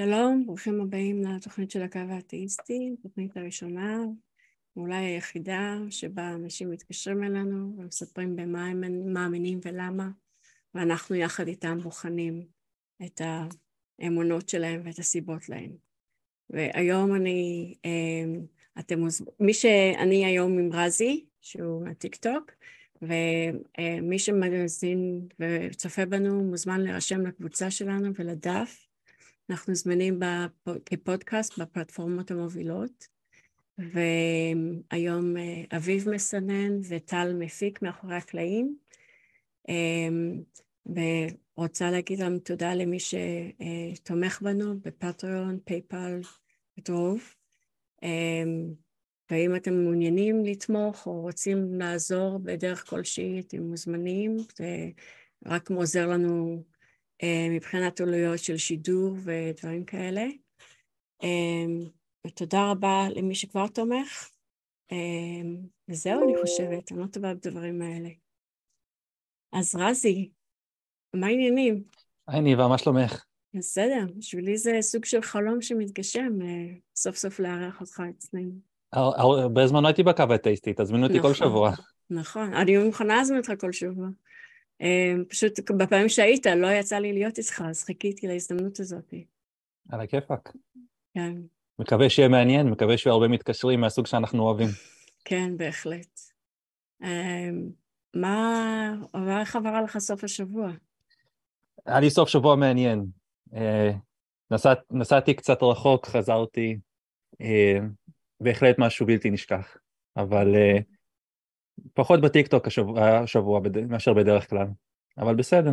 שלום, 0.00 0.46
ברוכים 0.46 0.80
הבאים 0.80 1.22
לתוכנית 1.22 1.70
של 1.70 1.82
הקו 1.82 1.98
האתאיסטי, 1.98 2.96
תוכנית 3.02 3.36
הראשונה, 3.36 3.98
אולי 4.76 5.04
היחידה 5.04 5.76
שבה 5.90 6.34
אנשים 6.34 6.70
מתקשרים 6.70 7.24
אלינו 7.24 7.74
ומספרים 7.78 8.36
במה 8.36 8.66
הם 8.66 9.12
מאמינים 9.12 9.60
ולמה, 9.62 10.08
ואנחנו 10.74 11.16
יחד 11.16 11.48
איתם 11.48 11.78
בוחנים 11.82 12.46
את 13.04 13.20
האמונות 14.00 14.48
שלהם 14.48 14.80
ואת 14.84 14.98
הסיבות 14.98 15.48
להם. 15.48 15.76
והיום 16.50 17.14
אני, 17.14 17.74
אמ, 17.84 18.46
אתם 18.78 18.98
מוזמנים, 18.98 19.34
מי 19.40 19.54
שאני 19.54 20.26
היום 20.26 20.58
עם 20.58 20.72
רזי, 20.72 21.24
שהוא 21.40 21.86
הטיק 21.88 22.16
טוק, 22.16 22.50
ומי 23.02 24.18
שמאזין 24.18 25.28
וצופה 25.40 26.06
בנו 26.06 26.44
מוזמן 26.44 26.80
להירשם 26.80 27.26
לקבוצה 27.26 27.70
שלנו 27.70 28.10
ולדף. 28.14 28.87
אנחנו 29.50 29.74
זמינים 29.74 30.20
כפודקאסט 30.86 31.58
בפלטפורמות 31.58 32.30
המובילות, 32.30 33.08
והיום 33.78 35.36
אה, 35.36 35.76
אביב 35.76 36.08
מסנן 36.08 36.78
וטל 36.88 37.34
מפיק 37.38 37.82
מאחורי 37.82 38.16
הקלעים. 38.16 38.76
אמ, 39.68 40.42
ורוצה 40.86 41.90
להגיד 41.90 42.18
להם 42.18 42.38
תודה 42.38 42.74
למי 42.74 42.98
שתומך 43.00 44.42
בנו 44.42 44.80
בפטריון, 44.80 45.58
פייפל 45.64 46.20
ודרוב. 46.78 47.34
אמ, 48.02 48.74
ואם 49.30 49.56
אתם 49.56 49.74
מעוניינים 49.74 50.44
לתמוך 50.44 51.06
או 51.06 51.20
רוצים 51.20 51.74
לעזור 51.80 52.38
בדרך 52.38 52.90
כלשהי, 52.90 53.40
אתם 53.40 53.62
מוזמנים, 53.62 54.36
זה 54.56 54.88
רק 55.46 55.70
עוזר 55.70 56.06
לנו 56.06 56.56
אה, 56.56 56.77
מבחינת 57.50 58.00
עלויות 58.00 58.38
של 58.38 58.56
שידור 58.56 59.16
ודברים 59.24 59.84
כאלה. 59.84 60.24
אמ, 61.22 61.84
ותודה 62.26 62.70
רבה 62.70 63.06
למי 63.16 63.34
שכבר 63.34 63.66
תומך. 63.66 64.30
אמ, 64.92 65.56
וזהו, 65.88 66.24
אני 66.24 66.40
חושבת, 66.40 66.92
אני 66.92 67.00
לא 67.00 67.06
טובה 67.06 67.34
בדברים 67.34 67.82
האלה. 67.82 68.08
אז 69.52 69.74
רזי, 69.74 70.30
מה 71.14 71.26
העניינים? 71.26 71.84
היי 72.28 72.40
ניבה, 72.40 72.68
מה 72.68 72.78
שלומך? 72.78 73.24
בסדר, 73.54 74.06
בשבילי 74.16 74.58
זה 74.58 74.78
סוג 74.80 75.04
של 75.04 75.22
חלום 75.22 75.62
שמתגשם, 75.62 76.42
אה, 76.42 76.74
סוף 76.96 77.16
סוף 77.16 77.40
לארח 77.40 77.80
אותך 77.80 78.02
אצלנו. 78.10 78.50
הרבה 78.92 79.66
זמן 79.66 79.82
לא 79.82 79.88
הייתי 79.88 80.02
בקו 80.02 80.22
הטייסטי, 80.34 80.72
תזמינו 80.76 81.06
אותי 81.06 81.20
כל 81.20 81.30
נכון, 81.30 81.34
שבוע. 81.34 81.72
נכון, 82.10 82.54
אני 82.54 82.78
מוכנה 82.78 83.16
להזמין 83.16 83.38
אותך 83.38 83.52
כל 83.60 83.72
שבוע. 83.72 84.08
אה, 84.82 85.14
פשוט 85.28 85.70
בפעמים 85.70 86.08
שהיית 86.08 86.46
לא 86.46 86.66
יצא 86.66 86.98
לי 86.98 87.12
להיות 87.12 87.38
איתך, 87.38 87.62
אז 87.68 87.84
חיכיתי 87.84 88.26
להזדמנות 88.26 88.80
הזאת. 88.80 89.14
על 89.88 90.00
הכיפאק. 90.00 90.52
כן. 91.14 91.32
מקווה 91.78 92.10
שיהיה 92.10 92.28
מעניין, 92.28 92.66
מקווה 92.66 92.98
שיהיו 92.98 93.12
הרבה 93.12 93.28
מתקשרים 93.28 93.80
מהסוג 93.80 94.06
שאנחנו 94.06 94.42
אוהבים. 94.42 94.68
כן, 95.24 95.56
בהחלט. 95.56 96.20
אה, 97.02 97.50
מה, 98.14 99.40
איך 99.40 99.56
עברה 99.56 99.82
לך 99.82 99.98
סוף 99.98 100.24
השבוע? 100.24 100.70
היה 101.86 102.00
לי 102.00 102.10
סוף 102.10 102.28
שבוע 102.28 102.56
מעניין. 102.56 103.06
אה, 103.54 103.90
נסעת, 104.50 104.78
נסעתי 104.90 105.34
קצת 105.34 105.62
רחוק, 105.62 106.06
חזרתי, 106.06 106.78
בהחלט 108.40 108.76
משהו 108.78 109.06
בלתי 109.06 109.30
נשכח, 109.30 109.76
אבל 110.16 110.54
פחות 111.94 112.20
בטיקטוק 112.20 112.66
השבוע, 112.66 113.18
השבוע 113.18 113.60
בד... 113.60 113.86
מאשר 113.86 114.14
בדרך 114.14 114.50
כלל, 114.50 114.66
אבל 115.18 115.36
בסדר. 115.36 115.70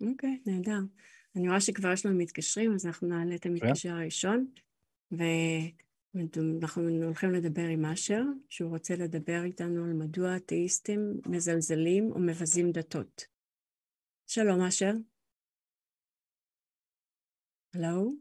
אוקיי, 0.00 0.38
okay, 0.46 0.50
נהדר. 0.50 0.80
אני 1.36 1.48
רואה 1.48 1.60
שכבר 1.60 1.92
יש 1.92 2.06
לנו 2.06 2.18
מתקשרים, 2.18 2.74
אז 2.74 2.86
אנחנו 2.86 3.08
נעלה 3.08 3.34
את 3.34 3.46
המתקשר 3.46 3.92
הראשון, 3.92 4.46
ואנחנו 6.14 6.82
הולכים 7.04 7.32
לדבר 7.32 7.62
עם 7.62 7.84
אשר, 7.84 8.22
שהוא 8.48 8.70
רוצה 8.70 8.96
לדבר 8.96 9.42
איתנו 9.44 9.84
על 9.84 9.92
מדוע 9.92 10.36
אתאיסטים 10.36 11.20
מזלזלים 11.26 12.12
או 12.12 12.18
מבזים 12.18 12.72
דתות. 12.72 13.22
שלום, 14.26 14.60
אשר. 14.60 14.92
הלו? 17.74 18.12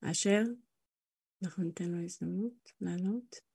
אשר? 0.00 0.42
אנחנו 1.44 1.64
ניתן 1.64 1.84
לו 1.84 2.04
הזדמנות 2.04 2.72
לעלות. 2.80 3.45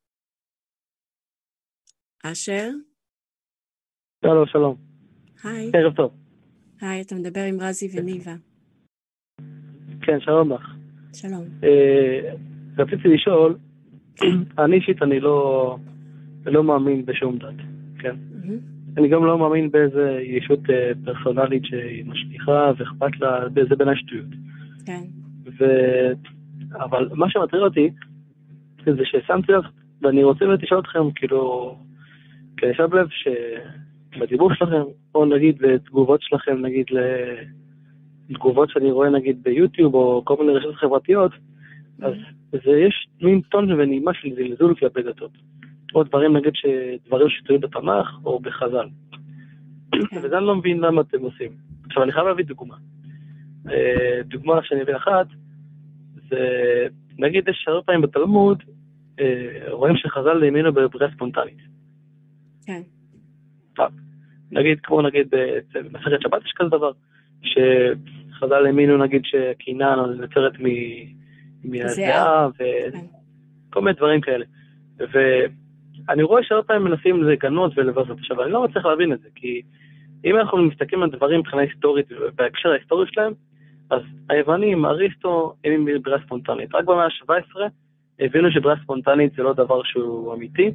אשר? 2.24 2.70
שלום, 4.26 4.46
שלום. 4.46 4.76
היי. 5.44 5.72
ערב 5.74 5.94
טוב. 5.96 6.12
היי, 6.82 7.02
אתה 7.02 7.16
מדבר 7.16 7.42
עם 7.42 7.58
רזי 7.59 8.00
וניבה. 8.00 8.32
כן, 10.02 10.20
שלום 10.20 10.52
לך. 10.54 10.76
שלום. 11.14 11.44
אה, 11.64 12.34
רציתי 12.78 13.08
לשאול, 13.08 13.58
אני 14.66 14.76
אישית, 14.76 15.02
אני 15.02 15.20
לא, 15.20 15.78
לא 16.46 16.64
מאמין 16.64 17.06
בשום 17.06 17.38
דת, 17.38 17.56
כן? 18.00 18.16
אני 18.98 19.09
גם 19.09 19.26
לא 19.26 19.38
מאמין 19.38 19.72
באיזה 19.72 20.20
ישות 20.24 20.59
אה, 20.70 20.92
פרסונלית 21.06 21.66
שהיא 21.66 22.06
משליכה 22.06 22.72
ואכפת 22.78 23.20
לה, 23.20 23.50
באיזה 23.50 23.76
בעיניי 23.76 23.96
שטויות. 23.98 24.30
כן. 24.86 25.03
ו... 25.59 25.66
אבל 26.76 27.09
מה 27.14 27.30
שמטריד 27.30 27.64
אותי, 27.64 27.90
זה 28.86 29.06
ששמתי 29.06 29.52
לב, 29.52 29.64
ואני 30.02 30.24
רוצה 30.24 30.46
באמת 30.46 30.64
לשאול 30.64 30.80
אתכם, 30.80 31.12
כאילו, 31.16 31.76
כי 32.61 32.67
אני 32.67 32.75
שם 32.75 32.94
לב 32.94 33.07
שבדיבור 33.09 34.53
שלכם, 34.53 34.81
או 35.16 35.25
נגיד 35.25 35.57
בתגובות 35.57 36.22
שלכם, 36.22 36.57
נגיד 36.66 36.85
לתגובות 38.29 38.69
שאני 38.69 38.91
רואה 38.91 39.09
נגיד 39.09 39.44
ביוטיוב 39.44 39.94
או 39.94 40.22
כל 40.25 40.35
מיני 40.39 40.53
רשתות 40.53 40.75
חברתיות, 40.75 41.31
אז 42.01 42.13
זה 42.51 42.72
יש 42.72 43.07
מין 43.22 43.41
טון 43.41 43.72
ונעימה 43.72 44.13
של 44.13 44.29
זלזול 44.35 44.75
כלפי 44.75 45.01
דתות. 45.01 45.31
או 45.95 46.03
דברים 46.03 46.38
נגיד 46.38 46.53
שדברים 46.55 47.29
שתלויים 47.29 47.61
בתנ"ך 47.61 48.25
או 48.25 48.39
בחז"ל. 48.39 48.88
כן. 49.91 50.17
וזה 50.23 50.38
אני 50.38 50.45
לא 50.45 50.55
מבין 50.55 50.79
למה 50.79 51.01
אתם 51.01 51.22
עושים. 51.22 51.51
עכשיו 51.85 52.03
אני 52.03 52.11
חייב 52.11 52.28
להביא 52.28 52.45
דוגמה. 52.45 52.75
אה, 53.69 54.22
דוגמה 54.25 54.63
שאני 54.63 54.81
אביא 54.81 54.95
אחת, 54.95 55.28
זה 56.29 56.38
נגיד 57.17 57.47
יש 57.47 57.66
הרבה 57.67 57.81
פעמים 57.81 58.01
בתלמוד, 58.01 58.63
אה, 59.19 59.63
רואים 59.69 59.95
שחז"ל 59.97 60.43
האמינו 60.43 60.73
בבריאה 60.73 61.11
ספונטנית. 61.11 61.71
כן. 62.66 62.81
נגיד, 64.51 64.79
כמו 64.83 65.01
נגיד 65.01 65.27
במסכת 65.73 66.22
שבת 66.22 66.45
יש 66.45 66.53
כזה 66.55 66.69
דבר, 66.69 66.91
שחז"ל 67.41 68.66
האמינו 68.66 68.97
נגיד 68.97 69.22
שקינן 69.25 69.99
נוצרת 70.17 70.53
מהזיעה 71.63 72.47
וכל 73.69 73.81
מיני 73.81 73.94
דברים 73.97 74.22
כאלה. 74.22 74.45
ואני 74.97 76.23
רואה 76.23 76.44
שהרבה 76.44 76.67
פעמים 76.67 76.83
מנסים 76.83 77.23
לגנות 77.23 77.72
ולבזות. 77.77 78.17
עכשיו, 78.17 78.44
אני 78.44 78.51
לא 78.51 78.63
מצליח 78.63 78.85
להבין 78.85 79.13
את 79.13 79.19
זה, 79.22 79.29
כי 79.35 79.61
אם 80.25 80.38
אנחנו 80.38 80.57
מסתכלים 80.57 81.03
על 81.03 81.09
דברים 81.09 81.39
מבחינה 81.39 81.61
היסטורית, 81.61 82.05
בהקשר 82.35 82.69
ההיסטורי 82.69 83.05
שלהם, 83.11 83.33
אז 83.89 84.01
היוונים, 84.29 84.85
אריסטו, 84.85 85.55
הם 85.63 85.72
עם 85.72 86.01
בריאה 86.01 86.19
ספונטנית. 86.25 86.75
רק 86.75 86.85
במאה 86.85 87.05
ה-17 87.05 87.59
הבינו 88.19 88.51
שבריאה 88.51 88.78
ספונטנית 88.83 89.33
זה 89.35 89.43
לא 89.43 89.53
דבר 89.53 89.83
שהוא 89.83 90.33
אמיתי, 90.33 90.72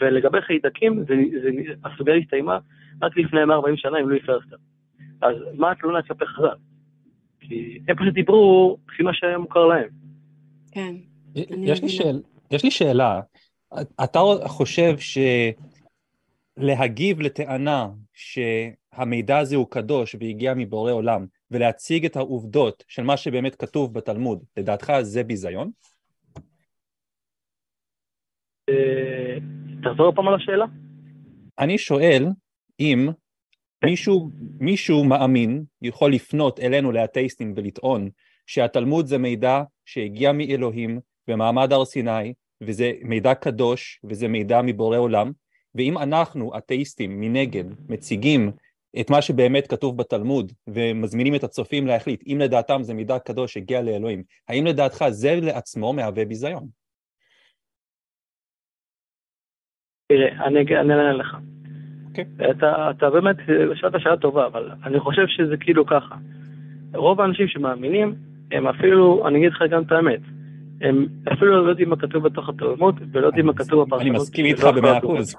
ולגבי 0.00 0.40
חיידקים, 0.40 1.04
הסוגיה 1.84 2.14
הסתיימה 2.14 2.58
רק 3.02 3.16
לפני 3.16 3.44
140 3.44 3.76
שנה 3.76 3.98
עם 3.98 4.08
לואי 4.08 4.20
פרסטר. 4.20 4.56
אז 5.22 5.36
מה 5.54 5.70
התלונה 5.70 6.02
כלפי 6.02 6.26
חז"ל? 6.26 6.56
כי 7.40 7.78
הם 7.88 7.96
פשוט 7.96 8.14
דיברו 8.14 8.78
לפי 8.92 9.02
מה 9.02 9.14
שהיה 9.14 9.38
מוכר 9.38 9.66
להם. 9.66 9.88
כן. 10.72 10.94
יש 11.34 11.82
לי, 11.82 11.88
שאל, 11.88 12.20
יש 12.50 12.64
לי 12.64 12.70
שאלה, 12.70 13.20
אתה 14.04 14.20
חושב 14.46 14.96
שלהגיב 16.58 17.20
לטענה 17.20 17.88
שהמידע 18.14 19.38
הזה 19.38 19.56
הוא 19.56 19.66
קדוש 19.70 20.16
והגיע 20.20 20.54
מבורא 20.54 20.92
עולם, 20.92 21.26
ולהציג 21.50 22.04
את 22.04 22.16
העובדות 22.16 22.84
של 22.88 23.02
מה 23.02 23.16
שבאמת 23.16 23.54
כתוב 23.54 23.94
בתלמוד, 23.94 24.44
לדעתך 24.56 24.92
זה 25.02 25.24
ביזיון? 25.24 25.70
אה, 28.68 29.38
תחזור 29.82 30.12
פעם 30.14 30.28
על 30.28 30.34
השאלה. 30.34 30.64
אני 31.58 31.78
שואל 31.78 32.26
אם 32.80 33.08
מישהו, 33.84 34.30
מישהו 34.60 35.04
מאמין 35.04 35.64
יכול 35.82 36.12
לפנות 36.12 36.60
אלינו 36.60 36.92
לאתאיסטים 36.92 37.52
ולטעון 37.56 38.08
שהתלמוד 38.46 39.06
זה 39.06 39.18
מידע 39.18 39.62
שהגיע 39.84 40.32
מאלוהים 40.32 41.00
במעמד 41.28 41.72
הר 41.72 41.84
סיני 41.84 42.34
וזה 42.60 42.92
מידע 43.02 43.34
קדוש 43.34 44.00
וזה 44.04 44.28
מידע 44.28 44.62
מבורא 44.62 44.98
עולם 44.98 45.32
ואם 45.74 45.98
אנחנו 45.98 46.58
אתאיסטים 46.58 47.20
מנגד 47.20 47.64
מציגים 47.88 48.50
את 49.00 49.10
מה 49.10 49.22
שבאמת 49.22 49.66
כתוב 49.66 49.96
בתלמוד 49.96 50.52
ומזמינים 50.66 51.34
את 51.34 51.44
הצופים 51.44 51.86
להחליט 51.86 52.22
אם 52.26 52.38
לדעתם 52.40 52.82
זה 52.82 52.94
מידע 52.94 53.18
קדוש 53.18 53.52
שהגיע 53.52 53.82
לאלוהים 53.82 54.22
האם 54.48 54.66
לדעתך 54.66 55.04
זה 55.08 55.40
לעצמו 55.42 55.92
מהווה 55.92 56.24
ביזיון? 56.24 56.77
תראה, 60.12 60.46
אני 60.46 60.76
אענה 60.76 61.12
לך. 61.12 61.34
Okay. 61.34 61.38
אוקיי. 62.08 62.50
אתה, 62.50 62.90
אתה 62.90 63.10
באמת, 63.10 63.36
שאלת 63.74 63.92
שאלה 63.98 64.16
טובה, 64.16 64.46
אבל 64.46 64.70
אני 64.84 65.00
חושב 65.00 65.26
שזה 65.26 65.56
כאילו 65.56 65.86
ככה. 65.86 66.14
רוב 66.94 67.20
האנשים 67.20 67.48
שמאמינים, 67.48 68.14
הם 68.52 68.66
אפילו, 68.66 69.28
אני 69.28 69.38
אגיד 69.38 69.52
לך 69.52 69.62
גם 69.70 69.82
את 69.82 69.92
האמת, 69.92 70.20
הם 70.80 71.06
אפילו 71.32 71.64
לא 71.64 71.70
יודעים 71.70 71.88
מה 71.88 71.96
כתוב 71.96 72.28
בתוך 72.28 72.48
התלמוד, 72.48 73.00
ולא 73.12 73.26
יודעים 73.26 73.46
מה 73.46 73.52
כתוב 73.52 73.86
בפרשנות. 73.86 74.00
אני 74.00 74.10
מסכים 74.10 74.44
איתך 74.44 74.64
במאה 74.64 74.98
אחוז. 74.98 75.34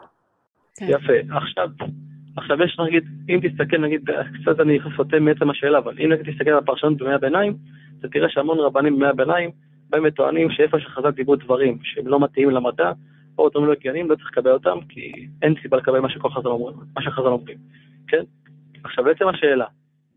כן. 0.80 0.86
יפה. 0.90 1.14
עכשיו, 1.38 1.70
עכשיו 2.38 2.64
יש 2.64 2.78
נגיד, 2.88 3.04
אם 3.30 3.40
תסתכל 3.44 3.78
נגיד, 3.78 4.10
קצת 4.42 4.60
אני 4.60 4.80
סוטה 4.96 5.20
מעצם 5.20 5.50
השאלה, 5.50 5.78
אבל 5.78 5.96
אם 6.00 6.12
נגיד 6.12 6.34
תסתכל 6.34 6.50
על 6.50 6.58
הפרשנות 6.58 6.98
בימי 6.98 7.14
הביניים, 7.14 7.54
אתה 8.00 8.08
תראה 8.08 8.30
שהמון 8.30 8.60
רבנים 8.60 8.94
בימי 8.94 9.08
הביניים 9.08 9.50
באים 9.90 10.04
וטוענים 10.08 10.52
שאיפה 10.52 10.80
שחז"ל 10.80 11.12
דיברו 11.12 11.36
דברים 11.36 11.78
שהם 11.84 12.08
לא 12.08 12.20
מתאימים 12.20 12.56
למדע, 12.56 12.92
או 13.40 13.50
דברים 13.50 13.68
לא 13.68 13.72
הגיוניים, 13.74 14.10
לא 14.10 14.16
צריך 14.16 14.28
לקבל 14.32 14.52
אותם, 14.52 14.78
כי 14.90 15.28
אין 15.42 15.56
סיבה 15.62 15.78
לקבל 15.78 16.00
מה 16.00 16.10
שכל 16.10 16.30
חז"ל 16.30 16.48
אומרים, 16.48 16.78
מה 16.96 17.02
שחז"ל 17.02 17.28
אומרים, 17.28 17.58
כן? 18.08 18.24
עכשיו, 18.84 19.04
בעצם 19.04 19.28
השאלה, 19.28 19.66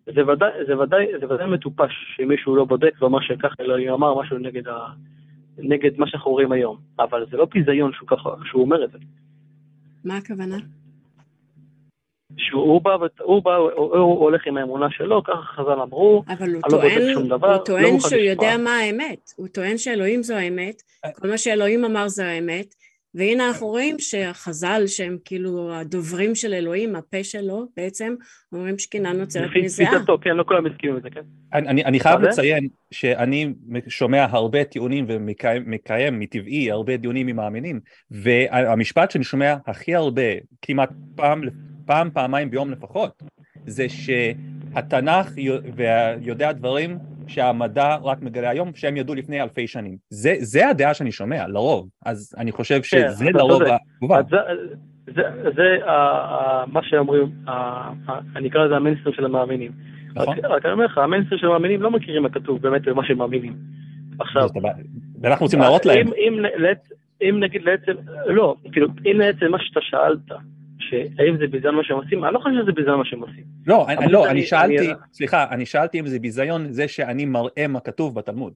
זה 0.07 0.27
ודאי, 0.27 0.51
זה 0.67 0.79
ודאי, 0.79 1.07
זה 1.21 1.35
ודאי 1.35 1.47
מטופש 1.47 1.93
שמישהו 2.17 2.57
לא 2.57 2.65
בודק 2.65 2.95
ואומר 2.99 3.21
שככה 3.21 3.55
אלוהים 3.61 3.93
אמר 3.93 4.21
משהו 4.21 4.39
נגד, 4.39 4.69
ה, 4.69 4.79
נגד 5.59 5.99
מה 5.99 6.07
שאנחנו 6.07 6.31
רואים 6.31 6.53
היום, 6.53 6.77
אבל 6.99 7.27
זה 7.31 7.37
לא 7.37 7.47
ביזיון 7.55 7.93
שהוא 7.93 8.09
ככה, 8.09 8.31
שהוא 8.45 8.63
אומר 8.63 8.85
את 8.85 8.91
זה. 8.91 8.99
מה 10.05 10.17
הכוונה? 10.17 10.57
שהוא 12.37 12.83
בא, 12.83 12.91
הוא 13.21 13.43
בא, 13.45 13.57
הוא, 13.57 13.97
הוא 13.97 14.21
הולך 14.21 14.47
עם 14.47 14.57
האמונה 14.57 14.91
שלו, 14.91 15.23
ככה 15.25 15.43
חז"ל 15.43 15.81
אמרו, 15.83 16.25
אבל 16.29 16.55
הוא 16.55 16.63
לא 16.65 16.71
טוען, 16.71 17.29
דבר, 17.29 17.55
הוא 17.55 17.65
טוען 17.65 17.95
לא 17.95 18.01
שהוא 18.01 18.21
יודע 18.21 18.57
מה 18.65 18.71
האמת, 18.71 19.31
הוא 19.37 19.49
טוען 19.49 19.79
שאלוהים 19.79 20.23
זו 20.23 20.35
האמת, 20.35 20.83
כל 21.15 21.29
מה 21.29 21.39
שאלוהים 21.39 21.85
אמר 21.85 22.09
זו 22.09 22.23
האמת, 22.23 22.75
והנה 23.15 23.49
אנחנו 23.49 23.67
רואים 23.67 23.97
שהחז"ל 23.99 24.83
שהם 24.87 25.17
כאילו 25.25 25.75
הדוברים 25.75 26.35
של 26.35 26.55
אלוהים, 26.55 26.97
הפה 26.97 27.25
שלו 27.25 27.67
בעצם, 27.77 28.15
אומרים 28.53 28.79
שקינה 28.79 29.13
נוצרת 29.13 29.51
מזיעה. 29.65 29.91
לפי 29.91 29.99
תפיסתו, 29.99 30.19
כן, 30.23 30.31
לא 30.31 30.45
כולם 30.49 30.65
מסכימים 30.65 30.97
עם 30.97 31.03
זה, 31.03 31.11
כן. 31.11 31.21
אני, 31.53 31.85
אני 31.85 32.01
חייב 32.01 32.21
לציין 32.21 32.69
שאני 32.91 33.55
שומע 33.89 34.27
הרבה 34.31 34.65
טיעונים 34.65 35.05
ומקיים 35.09 36.21
מטבעי 36.21 36.71
הרבה 36.71 36.97
דיונים 36.97 37.29
עם 37.29 37.37
מאמינים, 37.37 37.81
והמשפט 38.11 39.11
שאני 39.11 39.25
שומע 39.25 39.57
הכי 39.67 39.95
הרבה, 39.95 40.23
כמעט 40.63 40.91
פעם, 41.17 41.43
פעם, 41.87 42.11
פעמיים 42.11 42.51
ביום 42.51 42.71
לפחות, 42.71 43.23
זה 43.67 43.87
שהתנ"ך 43.89 45.33
יודע 46.21 46.53
דברים 46.53 46.99
שהמדע 47.29 47.97
רק 48.03 48.23
מגלה 48.23 48.51
היום, 48.51 48.71
שהם 48.75 48.97
ידעו 48.97 49.15
לפני 49.15 49.43
אלפי 49.43 49.67
שנים. 49.67 49.97
זה, 50.11 50.35
זה 50.39 50.69
הדעה 50.69 50.95
שאני 50.95 51.13
שומע, 51.13 51.49
לרוב. 51.49 51.89
אז 52.07 52.35
אני 52.39 52.53
חושב 52.53 52.75
כן, 52.75 52.83
שזה 52.83 53.25
כן, 53.25 53.33
לרוב 53.33 53.63
התגובה. 53.63 54.21
זה, 54.31 54.37
זה, 55.07 55.23
זה 55.57 55.77
uh, 55.81 55.87
uh, 55.87 56.73
מה 56.73 56.81
שאומרים, 56.83 57.27
uh, 57.47 57.51
אני 58.37 58.49
אקרא 58.49 58.65
לזה 58.65 58.77
המיינסטרים 58.77 59.15
של 59.15 59.25
המאמינים. 59.25 59.73
נכון. 60.15 60.37
רק, 60.45 60.65
אני 60.65 60.73
אומר 60.73 60.85
לך, 60.85 60.99
המיינסטרים 60.99 61.41
של 61.41 61.47
המאמינים 61.47 61.83
לא 61.83 61.91
מכירים 61.91 62.23
מה 62.23 62.29
כתוב 62.29 62.63
באמת 62.63 62.83
במה 62.83 63.07
שהם 63.07 63.19
מאמינים. 63.19 63.55
עכשיו... 64.19 64.49
ואנחנו 65.21 65.45
רוצים 65.45 65.61
להראות 65.61 65.87
להם. 65.87 66.07
אם, 66.07 66.45
אם, 66.45 66.45
אם 67.23 67.41
נגיד 67.41 67.63
לעצם, 67.63 67.93
לא, 68.27 68.55
כאילו, 68.73 68.89
אם 69.07 69.19
לעצם 69.19 69.51
מה 69.51 69.59
שאתה 69.61 69.81
שאלת, 69.83 70.33
שהאם 70.91 71.37
זה 71.39 71.47
ביזיון 71.47 71.75
מה 71.75 71.85
שהם 71.85 71.97
עושים, 71.97 72.25
אני 72.25 72.35
לא 72.35 72.39
חושב 72.39 72.55
שזה 72.63 72.73
ביזיון 72.73 72.99
מה 72.99 73.05
שהם 73.05 73.21
עושים. 73.21 73.45
לא, 73.67 73.87
אני, 73.89 74.13
לא, 74.13 74.31
אני 74.31 74.43
שאלתי, 74.43 74.91
סליחה, 75.13 75.47
אני 75.51 75.67
שאלתי 75.67 76.01
אם 76.01 76.07
זה 76.07 76.19
ביזיון 76.19 76.73
זה 76.73 76.89
שאני 76.89 77.25
מראה 77.25 77.67
מה 77.69 77.81
כתוב 77.81 78.15
בתלמוד. 78.15 78.53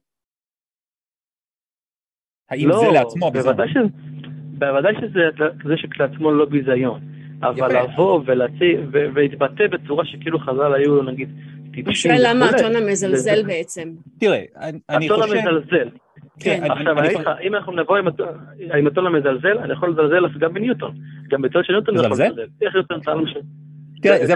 האם 2.50 2.68
לא, 2.68 2.80
זה 2.80 2.86
לעצמו 2.92 3.30
ביזיון? 3.30 3.56
בוודאי 4.58 4.94
שזה 5.00 5.76
שכלעצמו 5.76 6.30
לא 6.30 6.44
ביזיון, 6.44 7.00
אבל 7.42 7.82
לבוא 7.82 8.20
ולהתבטא 8.92 9.66
בצורה 9.66 10.04
שכאילו 10.04 10.38
חז"ל 10.38 10.74
היו 10.74 11.02
נגיד 11.02 11.28
טיפשים. 11.72 11.94
שואל 11.94 12.30
למה 12.30 12.46
הטון 12.46 12.76
המזלזל 12.76 13.42
בעצם. 13.46 13.94
תראה, 14.20 14.42
אני 14.88 15.08
חושב... 15.08 15.22
הטון 15.22 15.38
המזלזל. 15.38 15.88
כן, 16.40 16.62
עכשיו, 16.70 16.98
אני 16.98 17.08
איתך, 17.08 17.30
אם 17.42 17.54
אנחנו 17.54 17.72
נבוא 17.72 17.96
עם 18.78 18.86
הטון 18.86 19.06
המזלזל, 19.06 19.58
אני 19.58 19.72
יכול 19.72 19.90
לזלזל 19.90 20.38
גם 20.38 20.54
בניוטון. 20.54 20.94
גם 21.28 21.42
בצד 21.42 21.60
של 21.62 21.72
ניוטון 21.72 21.98
אני 21.98 22.06
יכול 22.06 22.24
לזלזל. 22.24 22.46
איך 22.62 22.74
ניוטון 22.74 23.00
טען 23.00 23.18
משהו? 23.18 23.40
תראה, 24.02 24.26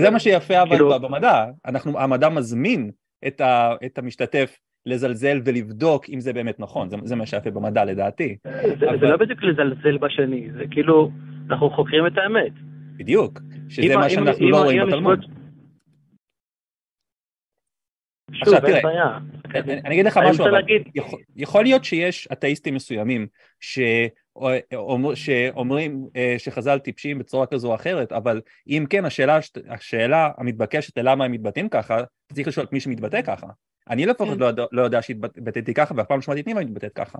זה 0.00 0.10
מה 0.10 0.18
שיפה 0.18 0.62
אבל 0.62 0.70
כאילו- 0.70 1.00
במדע, 1.00 1.44
המדע 1.84 2.28
מזמין 2.28 2.90
את 3.84 3.98
המשתתף 3.98 4.58
לזלזל 4.86 5.40
ולבדוק 5.44 6.08
אם 6.08 6.20
זה 6.20 6.32
באמת 6.32 6.60
נכון, 6.60 6.88
זה 7.02 7.16
מה 7.16 7.26
שיפה 7.26 7.50
במדע 7.50 7.84
לדעתי. 7.84 8.36
זה 8.78 9.06
לא 9.06 9.16
בדיוק 9.16 9.42
לזלזל 9.42 9.98
בשני, 9.98 10.48
זה 10.52 10.64
כאילו, 10.70 11.10
אנחנו 11.50 11.70
חוקרים 11.70 12.06
את 12.06 12.18
האמת. 12.18 12.52
בדיוק, 12.96 13.40
שזה 13.68 13.96
מה 13.96 14.10
שאנחנו 14.10 14.50
לא 14.50 14.62
רואים 14.62 14.86
בתלמוד. 14.86 15.24
עכשיו 18.30 18.60
תראה, 18.60 19.18
אני 19.54 19.94
אגיד 19.94 20.06
לך 20.06 20.20
משהו, 20.30 20.44
אבל 20.48 20.62
יכול 21.36 21.62
להיות 21.62 21.84
שיש 21.84 22.28
אתאיסטים 22.32 22.74
מסוימים 22.74 23.26
שאומרים 25.14 26.06
אה, 26.16 26.34
שחז"ל 26.38 26.78
טיפשים 26.78 27.18
בצורה 27.18 27.46
כזו 27.46 27.68
או 27.68 27.74
אחרת, 27.74 28.12
אבל 28.12 28.40
אם 28.68 28.86
כן, 28.90 29.04
השאלה, 29.04 29.38
השאלה 29.68 30.30
המתבקשת 30.38 30.98
ללמה 30.98 31.24
הם 31.24 31.32
מתבטאים 31.32 31.68
ככה, 31.68 32.00
צריך 32.32 32.48
לשאול 32.48 32.66
את 32.66 32.72
מי 32.72 32.80
שמתבטא 32.80 33.22
ככה. 33.22 33.46
אני 33.90 34.06
לפחות 34.06 34.38
כן. 34.38 34.56
לא, 34.56 34.68
לא 34.72 34.82
יודע 34.82 35.02
שהתבטאתי 35.02 35.74
ככה, 35.74 35.94
ואף 35.96 36.06
פעם 36.06 36.18
לא 36.18 36.22
שמעתי 36.22 36.40
את 36.40 36.46
נימה 36.46 36.60
מתבטאת 36.60 36.92
ככה. 36.92 37.18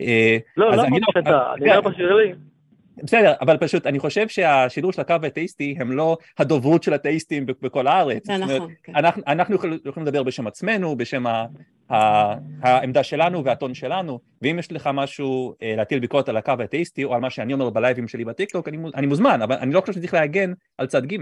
אה, 0.00 0.36
לא, 0.56 0.72
למה 0.72 0.98
לא 0.98 1.06
שאתה, 1.14 1.52
אני 1.56 1.66
לא 1.66 1.80
בשירים. 1.80 2.53
בסדר, 3.02 3.32
אבל 3.40 3.56
פשוט 3.56 3.86
אני 3.86 3.98
חושב 3.98 4.28
שהשידור 4.28 4.92
של 4.92 5.00
הקו 5.00 5.14
האתאיסטי 5.22 5.76
הם 5.78 5.92
לא 5.92 6.16
הדוברות 6.38 6.82
של 6.82 6.94
אתאיסטים 6.94 7.46
בכל 7.46 7.86
הארץ. 7.86 8.30
נכון, 8.30 8.72
כן. 8.82 8.96
אנחנו, 8.96 9.22
אנחנו 9.26 9.56
יכולים 9.84 10.06
לדבר 10.06 10.22
בשם 10.22 10.46
עצמנו, 10.46 10.96
בשם 10.96 11.26
ה, 11.26 11.46
ה, 11.90 12.34
העמדה 12.62 13.02
שלנו 13.02 13.44
והטון 13.44 13.74
שלנו, 13.74 14.20
ואם 14.42 14.58
יש 14.58 14.72
לך 14.72 14.90
משהו 14.94 15.54
אה, 15.62 15.74
להטיל 15.76 15.98
ביקורת 15.98 16.28
על 16.28 16.36
הקו 16.36 16.52
האתאיסטי 16.58 17.04
או 17.04 17.14
על 17.14 17.20
מה 17.20 17.30
שאני 17.30 17.52
אומר 17.52 17.70
בלייבים 17.70 18.08
שלי 18.08 18.24
בטיקטוק, 18.24 18.68
אני, 18.68 18.78
אני 18.94 19.06
מוזמן, 19.06 19.42
אבל 19.42 19.56
אני 19.56 19.74
לא 19.74 19.80
חושב 19.80 19.92
שצריך 19.92 20.14
להגן 20.14 20.52
על 20.78 20.86
צד 20.86 21.06
ג'. 21.06 21.16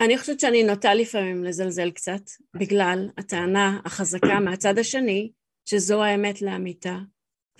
אני 0.00 0.18
חושבת 0.18 0.40
שאני 0.40 0.62
נוטה 0.62 0.94
לפעמים 0.94 1.44
לזלזל 1.44 1.90
קצת, 1.90 2.20
בגלל 2.54 3.08
הטענה 3.18 3.80
החזקה 3.84 4.40
מהצד 4.44 4.78
השני, 4.78 5.30
שזו 5.64 6.02
האמת 6.02 6.42
לאמיתה, 6.42 6.96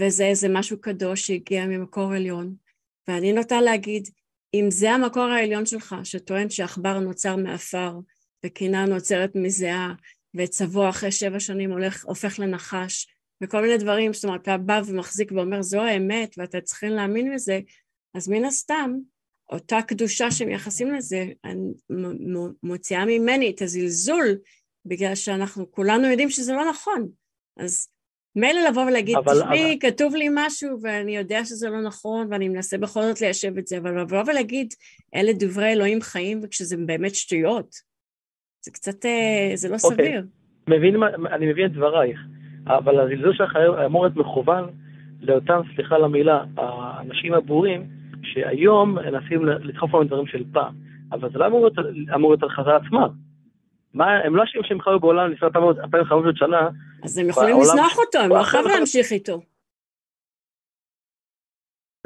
וזה 0.00 0.24
איזה 0.24 0.48
משהו 0.48 0.80
קדוש 0.80 1.26
שהגיע 1.26 1.66
ממקור 1.66 2.12
עליון. 2.12 2.54
ואני 3.08 3.32
נוטה 3.32 3.60
להגיד, 3.60 4.08
אם 4.54 4.66
זה 4.70 4.90
המקור 4.90 5.22
העליון 5.22 5.66
שלך, 5.66 5.96
שטוען 6.04 6.50
שעכבר 6.50 6.98
נוצר 6.98 7.36
מעפר, 7.36 7.92
וקינה 8.46 8.86
נוצרת 8.86 9.30
מזיעה, 9.34 9.94
וצבוע 10.36 10.88
אחרי 10.88 11.12
שבע 11.12 11.40
שנים 11.40 11.72
הולך, 11.72 12.04
הופך 12.04 12.38
לנחש, 12.38 13.08
וכל 13.42 13.62
מיני 13.62 13.78
דברים, 13.78 14.12
זאת 14.12 14.24
אומרת, 14.24 14.42
אתה 14.42 14.58
בא 14.58 14.80
ומחזיק 14.86 15.32
ואומר, 15.32 15.62
זו 15.62 15.80
האמת, 15.80 16.34
ואתה 16.38 16.60
צריכים 16.60 16.90
להאמין 16.90 17.34
בזה, 17.34 17.60
אז 18.14 18.28
מן 18.28 18.44
הסתם, 18.44 18.94
אותה 19.52 19.78
קדושה 19.86 20.30
שמייחסים 20.30 20.92
לזה, 20.94 21.26
מוציאה 22.62 23.04
ממני 23.04 23.50
את 23.50 23.62
הזלזול, 23.62 24.38
בגלל 24.84 25.14
שאנחנו 25.14 25.72
כולנו 25.72 26.10
יודעים 26.10 26.30
שזה 26.30 26.52
לא 26.52 26.70
נכון. 26.70 27.08
אז 27.56 27.88
מילא 28.40 28.60
לבוא 28.70 28.82
ולהגיד, 28.82 29.16
תשמעי, 29.20 29.72
אבל... 29.72 29.80
כתוב 29.80 30.14
לי 30.14 30.28
משהו 30.34 30.78
ואני 30.82 31.16
יודע 31.16 31.44
שזה 31.44 31.70
לא 31.70 31.82
נכון 31.82 32.26
ואני 32.30 32.48
מנסה 32.48 32.78
בכל 32.78 33.02
זאת 33.02 33.20
ליישב 33.20 33.58
את 33.58 33.66
זה, 33.66 33.78
אבל 33.78 34.00
לבוא 34.00 34.22
ולהגיד, 34.26 34.68
אלה 35.14 35.32
דברי 35.40 35.72
אלוהים 35.72 36.00
חיים 36.00 36.40
וכשזה 36.42 36.76
באמת 36.86 37.14
שטויות, 37.14 37.68
זה 38.64 38.70
קצת, 38.70 39.06
אה, 39.06 39.50
זה 39.54 39.68
לא 39.68 39.74
okay. 39.74 39.84
אוקיי. 39.84 40.06
סביר. 40.06 40.24
מבין, 40.68 41.02
אני 41.32 41.46
מבין 41.46 41.66
את 41.66 41.72
דברייך, 41.72 42.20
אבל 42.66 43.00
הזלזול 43.00 43.34
שלך 43.34 43.56
אמור 43.86 44.02
להיות 44.04 44.16
מכוון 44.16 44.64
לאותם, 45.20 45.60
סליחה 45.74 45.94
על 45.94 46.04
המילה, 46.04 46.44
האנשים 46.56 47.34
הבורים, 47.34 47.86
שהיום 48.22 48.94
מנסים 48.94 49.44
לדחוף 49.44 49.94
לנו 49.94 50.04
דברים 50.04 50.26
של 50.26 50.44
פעם, 50.52 50.74
אבל 51.12 51.30
זה 51.32 51.38
לא 51.38 51.46
אמור 51.46 52.30
להיות 52.30 52.42
על 52.42 52.50
חז"ל 52.50 52.78
עצמם. 52.86 53.27
מה, 53.98 54.16
הם 54.24 54.36
לא 54.36 54.44
אשמים 54.44 54.64
שהם 54.64 54.80
חיו 54.80 55.00
בעולם 55.00 55.30
לפני 55.30 55.48
2,500 55.48 56.36
שנה. 56.36 56.68
אז 57.04 57.18
הם 57.18 57.28
יכולים 57.28 57.60
לזנוח 57.60 57.98
אותו, 57.98 58.18
הם 58.18 58.30
לא 58.30 58.40
יכולים 58.40 58.66
להמשיך 58.66 59.12
איתו. 59.12 59.40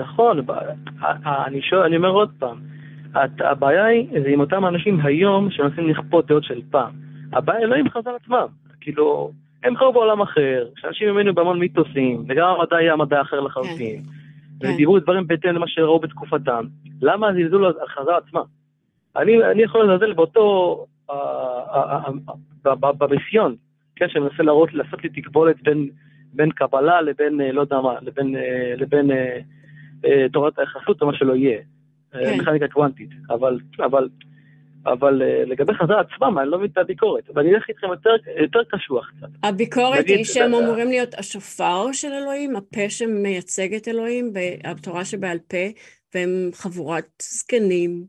נכון, 0.00 0.46
אני, 1.46 1.62
שואל, 1.62 1.82
אני 1.82 1.96
אומר 1.96 2.08
עוד 2.08 2.30
פעם, 2.38 2.60
הבעיה 3.38 3.84
היא, 3.84 4.22
זה 4.22 4.28
עם 4.28 4.40
אותם 4.40 4.66
אנשים 4.66 5.00
היום 5.00 5.50
שמנסים 5.50 5.88
לכפות 5.88 6.26
דעות 6.26 6.44
של 6.44 6.60
פעם. 6.70 6.92
הבעיה 7.32 7.58
היא 7.58 7.66
לא 7.66 7.74
עם 7.74 7.90
חז"ל 7.90 8.10
עצמם, 8.22 8.46
כאילו, 8.80 9.32
הם 9.64 9.76
חיו 9.76 9.92
בעולם 9.92 10.22
אחר, 10.22 10.68
שאנשים 10.76 11.08
האמינו 11.08 11.34
בהמון 11.34 11.58
מיתוסים, 11.58 12.24
וגם 12.28 12.48
המדע 12.48 12.80
יהיה 12.80 12.92
המדע 12.92 13.20
אחר 13.20 13.40
לחלוטין, 13.40 14.02
כן. 14.60 14.70
ודיברו 14.72 14.94
כן. 14.94 15.00
דברים 15.00 15.26
בהתאם 15.26 15.50
למה 15.50 15.68
שראו 15.68 15.98
בתקופתם. 15.98 16.64
למה 17.02 17.28
הזלזול 17.28 17.64
על 17.64 17.88
חז"ל 17.88 18.14
עצמם? 18.26 18.44
אני, 19.16 19.44
אני 19.44 19.62
יכול 19.62 19.84
לזלזל 19.84 20.12
באותו 20.12 20.86
במיסיון, 22.98 23.56
כן, 23.96 24.08
שמנסה 24.08 24.42
להראות, 24.42 24.74
לעשות 24.74 25.02
לי 25.02 25.08
תקבולת 25.08 25.62
בין, 25.62 25.90
בין 26.32 26.50
קבלה 26.50 27.00
לבין, 27.02 27.40
אה, 27.40 27.52
לא 27.52 27.60
יודע 27.60 27.80
מה, 27.80 27.94
לבין, 28.02 28.36
אה, 28.36 28.74
לבין 28.76 29.10
אה, 29.10 30.28
תורת 30.32 30.58
היחסות 30.58 31.02
או 31.02 31.06
מה 31.06 31.14
שלא 31.14 31.36
יהיה, 31.36 31.60
כן. 32.12 32.38
מכניקה 32.38 32.68
קוונטית, 32.68 33.10
אבל, 33.30 33.58
אבל 33.78 34.08
אבל 34.86 35.22
לגבי 35.46 35.74
חז"ל 35.74 35.92
עצמם, 35.92 36.38
אני 36.38 36.48
לא 36.48 36.58
מבין 36.58 36.70
את 36.72 36.78
הביקורת, 36.78 37.24
ואני 37.34 37.54
אלך 37.54 37.68
איתכם 37.68 37.86
יותר, 37.86 38.10
יותר 38.40 38.58
קשוח 38.70 39.10
קצת. 39.16 39.28
הביקורת 39.42 39.98
נגיד, 39.98 40.16
היא 40.16 40.24
שהם 40.24 40.54
אמורים 40.54 40.88
להיות 40.88 41.14
השופר 41.14 41.92
של 41.92 42.12
אלוהים, 42.12 42.56
הפה 42.56 42.90
שמייצג 42.90 43.74
את 43.74 43.88
אלוהים, 43.88 44.32
בתורה 44.32 45.04
שבעל 45.04 45.38
פה, 45.38 45.66
והם 46.14 46.50
חבורת 46.54 47.08
זקנים. 47.22 48.04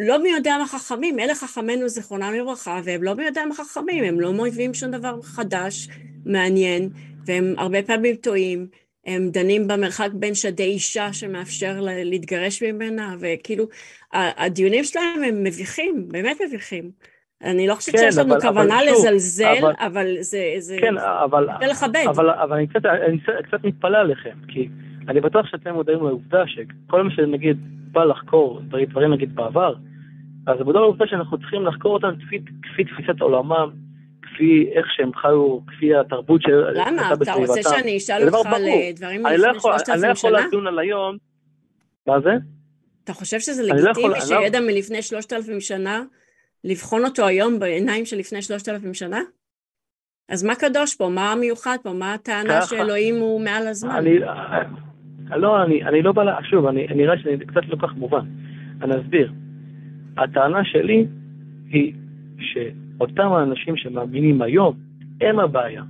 לא 0.00 0.22
מי 0.22 0.28
יודע 0.28 0.56
מה 0.58 0.66
חכמים, 0.66 1.18
אלה 1.18 1.34
חכמינו 1.34 1.88
זיכרונם 1.88 2.32
לברכה, 2.34 2.80
והם 2.84 3.02
לא 3.02 3.14
מי 3.14 3.24
יודע 3.24 3.42
מה 3.48 3.54
חכמים, 3.54 4.04
הם 4.04 4.20
לא 4.20 4.32
מביאים 4.32 4.74
שום 4.74 4.90
דבר 4.90 5.22
חדש, 5.22 5.88
מעניין, 6.26 6.88
והם 7.26 7.54
הרבה 7.58 7.82
פעמים 7.82 8.16
טועים. 8.16 8.66
הם 9.06 9.30
דנים 9.30 9.68
במרחק 9.68 10.08
בין 10.12 10.34
שדי 10.34 10.62
אישה 10.62 11.12
שמאפשר 11.12 11.80
להתגרש 11.80 12.62
ממנה, 12.62 13.14
וכאילו, 13.20 13.64
הדיונים 14.12 14.84
שלהם 14.84 15.22
הם 15.28 15.44
מביכים, 15.44 16.08
באמת 16.08 16.36
מביכים. 16.46 16.90
אני 17.44 17.66
לא 17.66 17.74
חושבת 17.74 17.94
כן, 17.94 18.00
שיש 18.00 18.18
לנו 18.18 18.32
אבל, 18.32 18.40
כוונה 18.40 18.78
אבל 18.78 18.88
לזלזל, 18.92 19.54
אבל, 19.60 19.72
אבל 19.78 20.06
זה, 20.20 20.54
זה, 20.58 20.76
כן, 20.80 20.98
אבל, 20.98 21.46
זה 21.60 21.66
לכבד. 21.66 22.04
אבל, 22.08 22.30
אבל 22.30 22.56
אני, 22.56 22.66
קצת, 22.66 22.84
אני 22.86 23.18
קצת 23.48 23.64
מתפלא 23.64 23.98
עליכם, 23.98 24.36
כי 24.48 24.68
אני 25.08 25.20
בטוח 25.20 25.46
שאתם 25.46 25.74
מודעים 25.74 25.98
לעובדה 25.98 26.42
שכל 26.46 27.02
מה 27.02 27.10
שנגיד 27.10 27.56
בא 27.92 28.04
לחקור 28.04 28.60
דברים 28.88 29.12
נגיד 29.12 29.34
בעבר, 29.34 29.74
אז 30.46 30.58
זה 30.58 30.64
מודע 30.64 30.80
לעובדה 30.80 31.06
שאנחנו 31.06 31.38
צריכים 31.38 31.66
לחקור 31.66 31.94
אותם 31.94 32.10
כפי, 32.26 32.38
כפי 32.62 32.84
תפיסת 32.84 33.20
עולמם, 33.20 33.70
כפי 34.22 34.70
איך 34.72 34.86
שהם 34.96 35.14
חיו, 35.14 35.66
כפי 35.66 35.96
התרבות 35.96 36.40
בסביבתם. 36.40 36.92
למה? 36.92 37.12
אתה 37.22 37.32
רוצה 37.32 37.62
שאני 37.62 37.96
אשאל 37.96 38.28
אותך 38.28 38.46
על 38.46 38.64
אה, 38.64 38.90
דברים 38.96 39.22
מלפני 39.22 39.38
לא 39.38 39.52
שלושת 39.60 39.88
אלפים 39.88 40.14
שנה? 40.14 40.28
אני 40.28 40.34
לא 40.34 40.38
יכול 40.38 40.48
לדון 40.48 40.66
על 40.66 40.78
היום. 40.78 41.16
מה 42.06 42.20
זה? 42.20 42.30
אתה 43.04 43.12
חושב 43.12 43.40
שזה 43.40 43.62
לא 43.62 43.74
לגיטימי 43.74 44.08
לא 44.08 44.20
שידע 44.20 44.60
מלפני 44.60 45.02
שלושת 45.02 45.32
אלפים 45.32 45.60
שנה, 45.60 46.02
לבחון 46.64 47.04
אותו 47.04 47.26
היום 47.26 47.58
בעיניים 47.58 48.04
של 48.04 48.16
לפני 48.16 48.42
שלושת 48.42 48.68
אלפים 48.68 48.94
שנה? 48.94 49.20
אז 50.28 50.44
מה 50.44 50.54
קדוש 50.54 50.96
פה? 50.96 51.08
מה 51.08 51.32
המיוחד 51.32 51.76
פה? 51.82 51.92
מה 51.92 52.14
הטענה 52.14 52.62
שאלוהים 52.62 53.14
הוא 53.14 53.40
מעל 53.40 53.66
הזמן? 53.66 53.90
אני, 53.90 54.18
לא, 55.36 55.62
אני, 55.62 55.84
אני 55.84 56.02
לא 56.02 56.12
בא, 56.12 56.22
לה, 56.22 56.38
שוב, 56.50 56.66
אני 56.66 56.86
נראה 56.86 57.18
שאני 57.18 57.46
קצת 57.46 57.68
לא 57.68 57.76
כך 57.82 57.94
מובן. 57.96 58.26
אני 58.82 59.00
אסביר. 59.00 59.32
הטענה 60.20 60.64
שלי 60.64 61.06
היא 61.70 61.92
ש... 62.38 62.58
אותם 63.00 63.32
האנשים 63.32 63.76
שמאמינים 63.76 64.42
היום, 64.42 64.74
הם 65.20 65.40
הבעיה. 65.40 65.82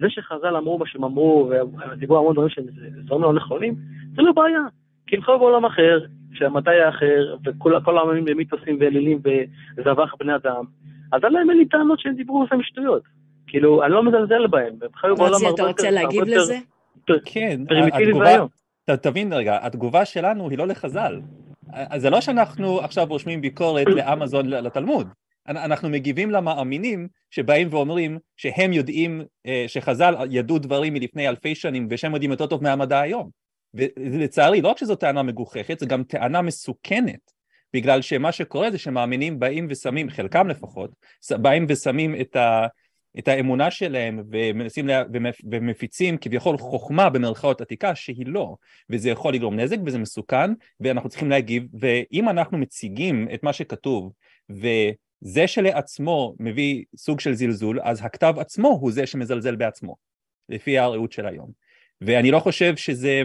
זה 0.00 0.06
שחז"ל 0.08 0.56
אמרו 0.56 0.78
מה 0.78 0.86
שהם 0.86 1.04
אמרו, 1.04 1.50
ודיברו 1.92 2.18
המון 2.18 2.32
דברים 2.32 2.48
שהם 2.48 2.64
לא 3.08 3.32
נכונים, 3.32 3.74
זה 4.16 4.22
לא 4.22 4.32
בעיה. 4.32 4.60
כי 5.06 5.16
הם 5.16 5.22
חיו 5.22 5.38
בעולם 5.38 5.64
אחר, 5.64 5.98
שהמדע 6.32 6.70
היה 6.70 6.88
אחר, 6.88 7.36
וכל 7.44 7.98
העמים 7.98 8.24
במיתוסים 8.24 8.76
ואלילים 8.80 9.18
וזבח 9.76 10.14
בני 10.20 10.34
אדם, 10.34 10.64
אז 11.12 11.24
עליהם 11.24 11.50
אין 11.50 11.58
לי 11.58 11.68
טענות 11.68 12.00
שהם 12.00 12.14
דיברו 12.14 12.44
לפעמים 12.44 12.64
שטויות. 12.64 13.02
כאילו, 13.46 13.82
אני 13.82 13.92
לא 13.92 14.02
מזלזל 14.02 14.46
בהם, 14.46 14.74
הם 14.82 14.88
חיו 14.94 15.16
בעולם 15.16 15.32
הרבה 15.34 15.46
יותר... 15.46 15.62
אתה 15.62 15.70
רוצה 15.70 15.90
להגיב 15.90 16.24
לזה? 16.24 16.58
כן, 17.24 17.60
התגובה, 17.92 18.36
תבין 19.02 19.32
רגע, 19.32 19.58
התגובה 19.62 20.04
שלנו 20.04 20.50
היא 20.50 20.58
לא 20.58 20.66
לחז"ל. 20.66 21.20
זה 21.96 22.10
לא 22.10 22.20
שאנחנו 22.20 22.80
עכשיו 22.80 23.06
רושמים 23.08 23.40
ביקורת 23.40 23.86
לאמזון 23.86 24.46
לתלמוד. 24.46 25.08
אנחנו 25.48 25.88
מגיבים 25.88 26.30
למאמינים 26.30 27.08
שבאים 27.30 27.68
ואומרים 27.70 28.18
שהם 28.36 28.72
יודעים, 28.72 29.22
אה, 29.46 29.64
שחז"ל 29.66 30.14
ידעו 30.30 30.58
דברים 30.58 30.94
מלפני 30.94 31.28
אלפי 31.28 31.54
שנים 31.54 31.88
ושהם 31.90 32.12
יודעים 32.12 32.30
יותר 32.30 32.46
טוב 32.46 32.62
מהמדע 32.62 33.00
היום. 33.00 33.30
ולצערי, 33.74 34.62
לא 34.62 34.68
רק 34.68 34.78
שזו 34.78 34.94
טענה 34.94 35.22
מגוחכת, 35.22 35.78
זו 35.78 35.86
גם 35.86 36.04
טענה 36.04 36.42
מסוכנת, 36.42 37.32
בגלל 37.72 38.02
שמה 38.02 38.32
שקורה 38.32 38.70
זה 38.70 38.78
שמאמינים 38.78 39.38
באים 39.38 39.66
ושמים, 39.70 40.10
חלקם 40.10 40.48
לפחות, 40.48 40.90
באים 41.30 41.66
ושמים 41.68 42.20
את, 42.20 42.36
ה, 42.36 42.66
את 43.18 43.28
האמונה 43.28 43.70
שלהם 43.70 44.22
ומנסים 44.30 44.86
לה, 44.86 45.02
ומפיצים 45.50 46.18
כביכול 46.18 46.58
חוכמה 46.58 47.10
במרכאות 47.10 47.60
עתיקה 47.60 47.94
שהיא 47.94 48.26
לא, 48.26 48.56
וזה 48.90 49.10
יכול 49.10 49.34
לגרום 49.34 49.56
נזק 49.56 49.76
וזה 49.86 49.98
מסוכן 49.98 50.50
ואנחנו 50.80 51.08
צריכים 51.08 51.30
להגיב, 51.30 51.62
ואם 51.80 52.28
אנחנו 52.28 52.58
מציגים 52.58 53.28
את 53.34 53.42
מה 53.42 53.52
שכתוב 53.52 54.12
ו... 54.52 54.66
זה 55.20 55.46
שלעצמו 55.46 56.34
מביא 56.40 56.84
סוג 56.96 57.20
של 57.20 57.34
זלזול, 57.34 57.80
אז 57.82 58.00
הכתב 58.04 58.34
עצמו 58.38 58.68
הוא 58.68 58.92
זה 58.92 59.06
שמזלזל 59.06 59.56
בעצמו, 59.56 59.96
לפי 60.48 60.78
הראות 60.78 61.12
של 61.12 61.26
היום. 61.26 61.50
ואני 62.00 62.30
לא 62.30 62.38
חושב 62.38 62.76
שזה, 62.76 63.22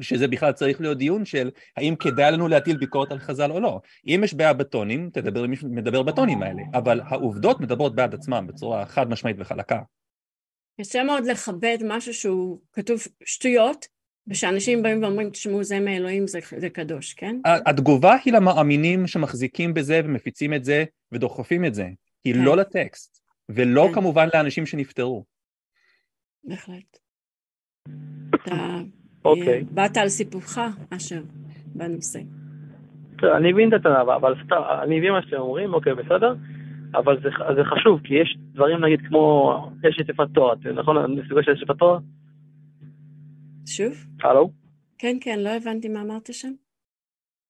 שזה 0.00 0.28
בכלל 0.28 0.52
צריך 0.52 0.80
להיות 0.80 0.98
דיון 0.98 1.24
של 1.24 1.50
האם 1.76 1.96
כדאי 1.96 2.32
לנו 2.32 2.48
להטיל 2.48 2.76
ביקורת 2.76 3.12
על 3.12 3.18
חז"ל 3.18 3.50
או 3.50 3.60
לא. 3.60 3.80
אם 4.06 4.20
יש 4.24 4.34
בעיה 4.34 4.52
בטונים, 4.52 5.10
תדבר 5.12 5.44
עם 5.44 5.50
מי 5.50 5.56
שמדבר 5.56 6.02
בטונים 6.02 6.42
האלה, 6.42 6.62
אבל 6.74 7.00
העובדות 7.04 7.60
מדברות 7.60 7.94
בעד 7.94 8.14
עצמם 8.14 8.46
בצורה 8.46 8.86
חד 8.86 9.10
משמעית 9.10 9.36
וחלקה. 9.38 9.80
קשה 10.80 11.02
מאוד 11.02 11.24
לכבד 11.24 11.78
משהו 11.84 12.14
שהוא 12.14 12.60
כתוב 12.72 13.00
שטויות, 13.24 13.86
ושאנשים 14.26 14.82
באים 14.82 15.02
ואומרים, 15.02 15.30
תשמעו, 15.30 15.64
זה 15.64 15.80
מאלוהים, 15.80 16.26
זה, 16.26 16.38
זה 16.56 16.70
קדוש, 16.70 17.14
כן? 17.14 17.36
התגובה 17.44 18.16
היא 18.24 18.32
למאמינים 18.32 19.06
שמחזיקים 19.06 19.74
בזה 19.74 20.00
ומפיצים 20.04 20.54
את 20.54 20.64
זה 20.64 20.84
ודוחפים 21.12 21.64
את 21.64 21.74
זה. 21.74 21.88
היא 22.24 22.34
כן. 22.34 22.40
לא 22.40 22.56
לטקסט, 22.56 23.20
ולא 23.48 23.86
כן. 23.88 23.94
כמובן 23.94 24.28
לאנשים 24.34 24.66
שנפטרו. 24.66 25.24
בהחלט. 26.44 26.98
אוקיי. 29.24 29.58
אה, 29.58 29.60
באת 29.70 29.96
על 29.96 30.08
סיפורך, 30.08 30.58
אשר, 30.90 31.20
בנושא. 31.74 32.20
אני 33.22 33.52
מבין 33.52 33.68
את 33.68 33.80
הטענה, 33.80 34.02
אבל 34.02 34.34
סתם, 34.44 34.56
אני 34.82 34.98
מבין 34.98 35.12
מה 35.12 35.22
שאתם 35.22 35.36
אומרים, 35.36 35.74
אוקיי, 35.74 35.94
בסדר? 35.94 36.34
אבל 36.94 37.20
זה, 37.22 37.28
זה 37.56 37.64
חשוב, 37.64 38.00
כי 38.04 38.14
יש 38.14 38.38
דברים, 38.52 38.84
נגיד, 38.84 39.00
כמו, 39.08 39.54
יש 39.88 39.96
שטיפת 40.00 40.26
תואר, 40.34 40.54
נכון? 40.74 40.96
אני 40.96 41.20
מסוגל 41.20 41.42
של 41.42 41.56
שטיפת 41.56 41.78
תואר? 41.78 41.98
שוב? 43.66 43.94
הלו? 44.22 44.50
כן, 44.98 45.16
כן, 45.20 45.38
לא 45.38 45.48
הבנתי 45.48 45.88
מה 45.88 46.00
אמרת 46.00 46.28
שם. 46.32 46.52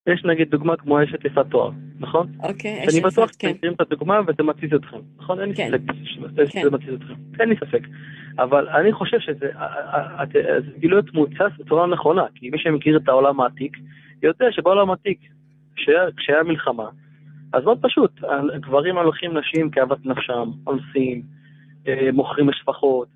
יש 0.07 0.25
נגיד 0.25 0.51
דוגמה 0.51 0.77
כמו 0.77 1.03
אשת 1.05 1.25
יפת 1.25 1.47
תואר, 1.51 1.71
נכון? 1.99 2.27
אוקיי, 2.43 2.85
אשת 2.85 2.89
יפת, 2.89 2.93
כן. 2.93 2.97
אני 2.97 3.01
בטוח 3.01 3.33
שאתם 3.33 3.49
מכירים 3.51 3.75
את 3.75 3.81
הדוגמה 3.81 4.21
וזה 4.27 4.43
מתסיס 4.43 4.71
אתכם, 4.75 4.97
נכון? 5.19 5.41
אין 5.41 5.49
לי 5.49 5.55
כן. 5.55 5.71
ספק 5.71 5.93
שזה 6.05 6.53
כן. 6.53 6.69
מתסיס 6.73 6.95
אתכם, 6.95 7.15
אין 7.41 7.49
לי 7.49 7.57
ספק. 7.57 7.83
אבל 8.39 8.69
אני 8.69 8.93
חושב 8.93 9.19
שזה 9.21 9.51
גילו 10.79 10.97
להיות 10.97 11.15
מוצס 11.15 11.59
בצורה 11.59 11.87
נכונה, 11.87 12.25
כי 12.35 12.51
מי 12.51 12.59
שמכיר 12.59 12.97
את 12.97 13.09
העולם 13.09 13.41
העתיק, 13.41 13.77
יודע 14.23 14.47
שבעולם 14.51 14.91
העתיק, 14.91 15.21
כשהיה 16.17 16.43
מלחמה, 16.43 16.89
אז 17.53 17.65
מאוד 17.65 17.79
פשוט, 17.83 18.21
גברים 18.61 18.99
הלוכים 18.99 19.39
נשים 19.39 19.71
כאוות 19.71 20.07
נפשם, 20.07 20.51
אונסים, 20.67 21.23
אה, 21.89 22.09
מוכרים 22.13 22.49
לשפחות, 22.49 23.09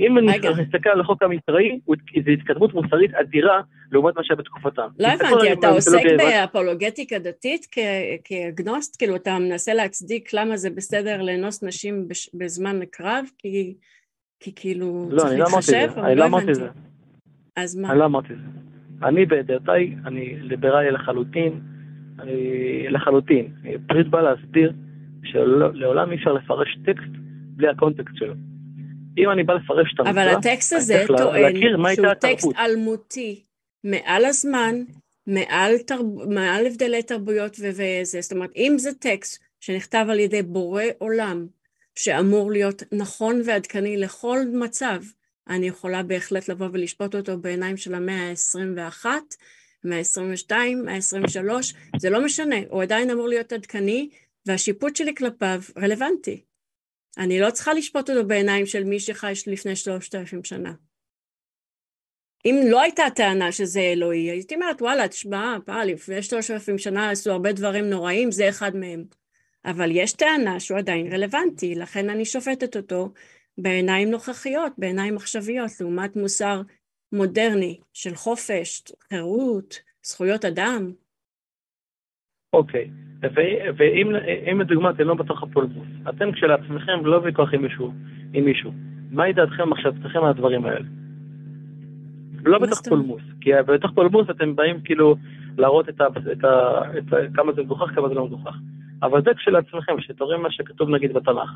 אם 0.00 0.18
אני 0.18 0.26
מסתכל 0.62 0.88
על 0.88 1.00
החוק 1.00 1.22
המקראי, 1.22 1.80
זו 2.24 2.30
התקדמות 2.30 2.74
מוסרית 2.74 3.14
אדירה 3.14 3.60
לעומת 3.92 4.16
מה 4.16 4.24
שהיה 4.24 4.36
בתקופתם. 4.36 4.88
לא 4.98 5.08
הבנתי, 5.08 5.52
אתה 5.52 5.68
עוסק 5.68 6.02
באפולוגטיקה 6.18 7.18
דתית 7.18 7.66
כאגנוסט? 8.24 8.98
כאילו 8.98 9.16
אתה 9.16 9.38
מנסה 9.38 9.74
להצדיק 9.74 10.34
למה 10.34 10.56
זה 10.56 10.70
בסדר 10.70 11.22
לאנוס 11.22 11.64
נשים 11.64 12.08
בזמן 12.34 12.80
קרב? 12.90 13.24
כי 13.38 14.52
כאילו 14.56 15.08
לא, 15.10 15.18
צריך 15.20 15.32
להתחשב? 15.38 15.90
אני 15.96 16.14
לא 16.14 16.24
אמרתי 16.24 16.50
את 16.50 16.54
זה. 16.54 16.68
אז 17.56 17.76
מה? 17.76 17.90
אני 17.90 17.98
לא 17.98 18.04
אמרתי 18.04 18.32
את 18.32 18.38
זה. 18.38 19.06
אני 19.08 19.26
בדעותיי, 19.26 19.94
אני 20.06 20.36
ליברלי 20.40 20.90
לחלוטין, 20.90 21.60
לחלוטין. 22.90 23.48
פשוט 23.88 24.06
בא 24.06 24.20
להסביר 24.20 24.72
שלעולם 25.24 26.10
אי 26.10 26.16
אפשר 26.16 26.32
לפרש 26.32 26.78
טקסט 26.84 27.10
בלי 27.56 27.68
הקונטקסט 27.68 28.16
שלו. 28.16 28.34
אם 29.24 29.30
אני 29.30 29.44
בא 29.44 29.54
לפרש 29.54 29.94
את 29.94 30.00
המצווה, 30.00 30.24
אבל 30.24 30.38
הטקסט 30.38 30.72
הזה 30.72 31.04
טוען 31.06 31.56
שהוא 31.94 32.14
טקסט 32.14 32.48
אלמותי, 32.58 33.44
מעל 33.84 34.24
הזמן, 34.24 34.74
מעל, 35.26 35.78
תרב... 35.78 36.06
מעל 36.28 36.66
הבדלי 36.66 37.02
תרבויות 37.02 37.56
וזה, 37.60 38.20
זאת 38.20 38.32
אומרת, 38.32 38.50
אם 38.56 38.74
זה 38.78 38.94
טקסט 38.94 39.42
שנכתב 39.60 40.06
על 40.10 40.18
ידי 40.18 40.42
בורא 40.42 40.82
עולם, 40.98 41.46
שאמור 41.94 42.50
להיות 42.50 42.82
נכון 42.92 43.40
ועדכני 43.44 43.96
לכל 43.96 44.38
מצב, 44.52 45.00
אני 45.48 45.68
יכולה 45.68 46.02
בהחלט 46.02 46.48
לבוא 46.48 46.68
ולשפוט 46.72 47.14
אותו 47.14 47.38
בעיניים 47.38 47.76
של 47.76 47.94
המאה 47.94 48.30
ה-21, 48.30 49.06
המאה 49.84 49.98
ה-22, 49.98 50.52
המאה 50.54 50.94
ה-23, 50.94 51.74
זה 51.98 52.10
לא 52.10 52.24
משנה, 52.24 52.56
הוא 52.68 52.82
עדיין 52.82 53.10
אמור 53.10 53.28
להיות 53.28 53.52
עדכני, 53.52 54.08
והשיפוט 54.46 54.96
שלי 54.96 55.14
כלפיו 55.14 55.60
רלוונטי. 55.78 56.42
אני 57.18 57.40
לא 57.40 57.50
צריכה 57.50 57.74
לשפוט 57.74 58.10
אותו 58.10 58.26
בעיניים 58.26 58.66
של 58.66 58.84
מי 58.84 59.00
שחי 59.00 59.32
לפני 59.46 59.76
שלושת 59.76 60.14
אלפים 60.14 60.44
שנה. 60.44 60.72
אם 62.44 62.60
לא 62.70 62.80
הייתה 62.80 63.02
טענה 63.16 63.52
שזה 63.52 63.80
אלוהי, 63.80 64.30
הייתי 64.30 64.54
אומרת, 64.54 64.82
וואלה, 64.82 65.08
תשמע, 65.08 65.56
פעם 65.64 65.88
לפני 65.88 66.22
שלושת 66.22 66.50
אלפים 66.50 66.78
שנה 66.78 67.10
עשו 67.10 67.30
הרבה 67.30 67.52
דברים 67.52 67.90
נוראים, 67.90 68.30
זה 68.30 68.48
אחד 68.48 68.76
מהם. 68.76 69.04
אבל 69.64 69.90
יש 69.92 70.12
טענה 70.12 70.60
שהוא 70.60 70.78
עדיין 70.78 71.12
רלוונטי, 71.12 71.74
לכן 71.74 72.10
אני 72.10 72.24
שופטת 72.24 72.76
אותו 72.76 73.12
בעיניים 73.58 74.10
נוכחיות, 74.10 74.72
בעיניים 74.78 75.16
עכשוויות, 75.16 75.70
לעומת 75.80 76.16
מוסר 76.16 76.62
מודרני 77.12 77.80
של 77.92 78.14
חופש, 78.14 78.82
חירות, 79.08 79.80
זכויות 80.02 80.44
אדם. 80.44 80.92
אוקיי, 82.52 82.90
ואם 83.76 84.60
לדוגמה 84.60 84.90
אתם 84.90 85.04
לא 85.04 85.14
בתוך 85.14 85.42
הפולמוס, 85.42 85.88
אתם 86.08 86.32
כשלעצמכם 86.32 87.06
לא 87.06 87.20
ויכוח 87.24 87.54
עם 87.54 87.62
מישהו, 87.62 87.92
עם 88.32 88.44
מישהו, 88.44 88.72
מהי 89.10 89.32
דעתכם 89.32 89.70
מחשבתכם 89.70 90.18
על 90.18 90.30
הדברים 90.30 90.64
האלה? 90.64 90.84
לא 92.44 92.58
בתוך 92.58 92.80
פולמוס, 92.88 93.22
כי 93.40 93.50
בתוך 93.66 93.90
פולמוס 93.94 94.30
אתם 94.30 94.56
באים 94.56 94.80
כאילו 94.80 95.16
להראות 95.58 95.88
את, 95.88 96.00
ה, 96.00 96.06
את, 96.06 96.44
ה, 96.44 96.80
את 96.98 97.12
ה, 97.12 97.16
כמה 97.34 97.52
זה 97.52 97.62
מגוחך, 97.62 97.94
כמה 97.94 98.08
זה 98.08 98.14
לא 98.14 98.26
מגוחך. 98.26 98.56
אבל 99.02 99.22
זה 99.22 99.34
כשלעצמכם, 99.34 100.00
שאתם 100.00 100.24
רואים 100.24 100.42
מה 100.42 100.50
שכתוב 100.50 100.90
נגיד 100.90 101.12
בתנ"ך. 101.12 101.50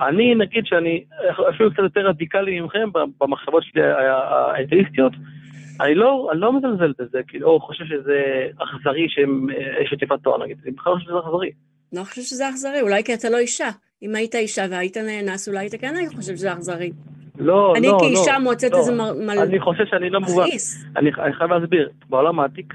אני, 0.00 0.34
נגיד 0.34 0.66
שאני 0.66 1.04
אפילו 1.48 1.70
קצת 1.70 1.82
יותר 1.82 2.08
רדיקלי 2.08 2.60
ממכם 2.60 2.88
במחשבות 3.20 3.62
שלי 3.62 3.82
האתאיסטיות, 3.82 5.12
אני 5.80 5.94
לא, 5.94 6.28
אני 6.32 6.40
לא 6.40 6.52
מזלזל 6.52 6.92
בזה, 6.98 7.20
כאילו, 7.28 7.48
או 7.48 7.60
חושב 7.60 7.84
שזה 7.84 8.46
אכזרי 8.58 9.06
שיש 9.08 9.90
לי 9.90 9.98
טיפת 9.98 10.16
תואר, 10.22 10.42
נגיד, 10.44 10.56
אני 10.64 10.72
בכלל 10.72 10.94
חושב 10.94 11.06
שזה 11.06 11.18
אכזרי. 11.18 11.50
לא 11.92 12.04
חושב 12.04 12.22
שזה 12.22 12.48
אכזרי, 12.48 12.80
אולי 12.80 13.04
כי 13.04 13.14
אתה 13.14 13.30
לא 13.30 13.38
אישה. 13.38 13.68
אם 14.02 14.14
היית 14.14 14.34
אישה 14.34 14.64
והיית 14.70 14.96
נאנס, 14.96 15.48
אולי 15.48 15.60
היית 15.60 15.74
כן 15.74 15.96
היית 15.96 16.14
חושב 16.14 16.36
שזה 16.36 16.52
אכזרי. 16.52 16.92
לא, 17.38 17.72
אני 17.76 17.86
לא, 17.86 17.92
לא. 17.92 17.98
אני 17.98 18.14
כאישה 18.14 18.38
מוצאת 18.38 18.72
לא. 18.72 18.78
איזה 18.78 18.92
מל... 18.92 19.38
אני 19.38 19.60
חושב 19.60 19.84
שאני 19.90 20.10
לא 20.10 20.20
מובן. 20.20 20.44
אני, 20.96 21.10
אני 21.18 21.32
חייב 21.32 21.52
להסביר, 21.52 21.90
בעולם 22.08 22.40
העתיק, 22.40 22.74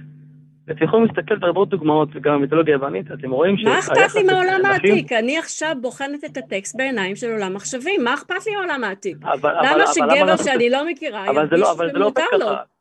אתם 0.71 0.85
יכולים 0.85 1.05
להסתכל 1.05 1.35
בהרבה 1.35 1.65
דוגמאות, 1.65 2.09
גם 2.21 2.33
במיתולוגיה 2.33 2.75
היוונית, 2.75 3.11
אתם 3.11 3.31
רואים 3.31 3.55
מה 3.63 3.79
אכפת 3.79 4.15
לי 4.15 4.23
מהעולם 4.23 4.65
העתיק? 4.65 5.11
אני 5.11 5.37
עכשיו 5.37 5.75
בוחנת 5.81 6.23
את 6.25 6.37
הטקסט 6.37 6.75
בעיניים 6.75 7.15
של 7.15 7.31
עולם 7.31 7.53
מחשבים, 7.53 8.03
מה 8.03 8.13
אכפת 8.13 8.47
לי 8.47 8.55
מהעולם 8.55 8.83
העתיק? 8.83 9.17
למה 9.43 9.87
שגבר 9.93 10.37
שאני 10.37 10.69
לא 10.69 10.91
מכירה 10.91 11.29
אבל 11.29 11.49
זה 11.49 11.55
ירגיש 11.55 11.59
לא, 11.59 11.71
אבל 11.71 11.91
זה 11.91 11.99
לא 11.99 12.05
שמותר 12.05 12.37
לו? 12.39 12.72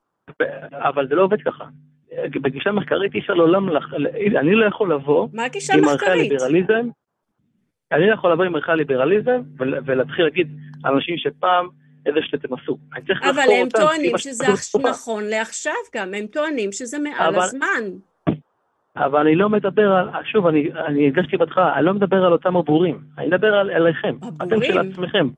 אבל 0.73 1.09
זה 1.09 1.15
לא 1.15 1.23
עובד 1.23 1.43
ככה. 1.43 1.65
בגישה 2.43 2.73
מחקרית 2.73 3.15
אי 3.15 3.21
אפשר 3.21 3.35
לעולם, 3.35 3.69
אני 4.41 4.55
לא 4.55 4.67
יכול 4.67 4.95
לבוא 4.95 5.29
מה 5.33 5.45
הגישה? 5.45 5.75
הליברליזם, 6.07 6.89
אני 7.93 8.07
לא 8.09 8.15
יכול 8.15 8.33
לבוא 8.33 8.45
עם 8.45 8.55
ערכי 8.55 8.73
הליברליזם 8.73 9.41
ול- 9.59 9.79
ולהתחיל 9.87 10.25
להגיד 10.25 10.49
אנשים 10.85 11.15
שפעם 11.19 11.69
איזה 12.07 12.19
שאתם 12.23 12.55
עשו. 12.55 12.79
אני 12.95 13.05
צריך 13.07 13.23
אבל 13.23 13.31
לחקור 13.39 13.55
הם 13.55 13.67
אותם, 13.67 13.79
טוענים 13.79 14.07
סיבה 14.07 14.19
שזה 14.19 14.45
שכתוב 14.45 14.55
עכש- 14.55 14.69
בתורה. 14.77 14.91
נכון 14.91 15.25
לעכשיו 15.25 15.73
גם, 15.95 16.15
הם 16.15 16.27
טוענים 16.27 16.73
שזה 16.73 16.99
מעל 16.99 17.35
אבל- 17.35 17.43
הזמן. 17.45 17.83
אבל 18.97 19.21
אני 19.21 19.35
לא 19.35 19.49
מדבר 19.49 19.93
על, 19.93 20.09
שוב, 20.25 20.47
אני, 20.47 20.69
אני 20.87 21.09
הדגשתי 21.09 21.37
בהתחלה, 21.37 21.75
אני 21.77 21.85
לא 21.85 21.95
מדבר 21.95 22.25
על 22.25 22.33
אותם 22.33 22.57
הבורים, 22.57 22.99
אני 23.19 23.27
מדבר 23.27 23.55
על, 23.55 23.71
עליכם, 23.71 24.17
אתם 24.19 24.27
הבורים? 24.43 24.61
כשלעצמכם. 24.62 25.29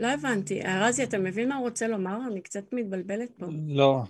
לא 0.00 0.06
הבנתי. 0.12 0.60
רזי, 0.80 1.04
אתה 1.04 1.18
מבין 1.18 1.48
מה 1.48 1.56
הוא 1.56 1.64
רוצה 1.64 1.88
לומר? 1.88 2.16
אני 2.32 2.40
קצת 2.40 2.72
מתבלבלת 2.72 3.30
פה. 3.38 3.46
לא, 3.68 4.02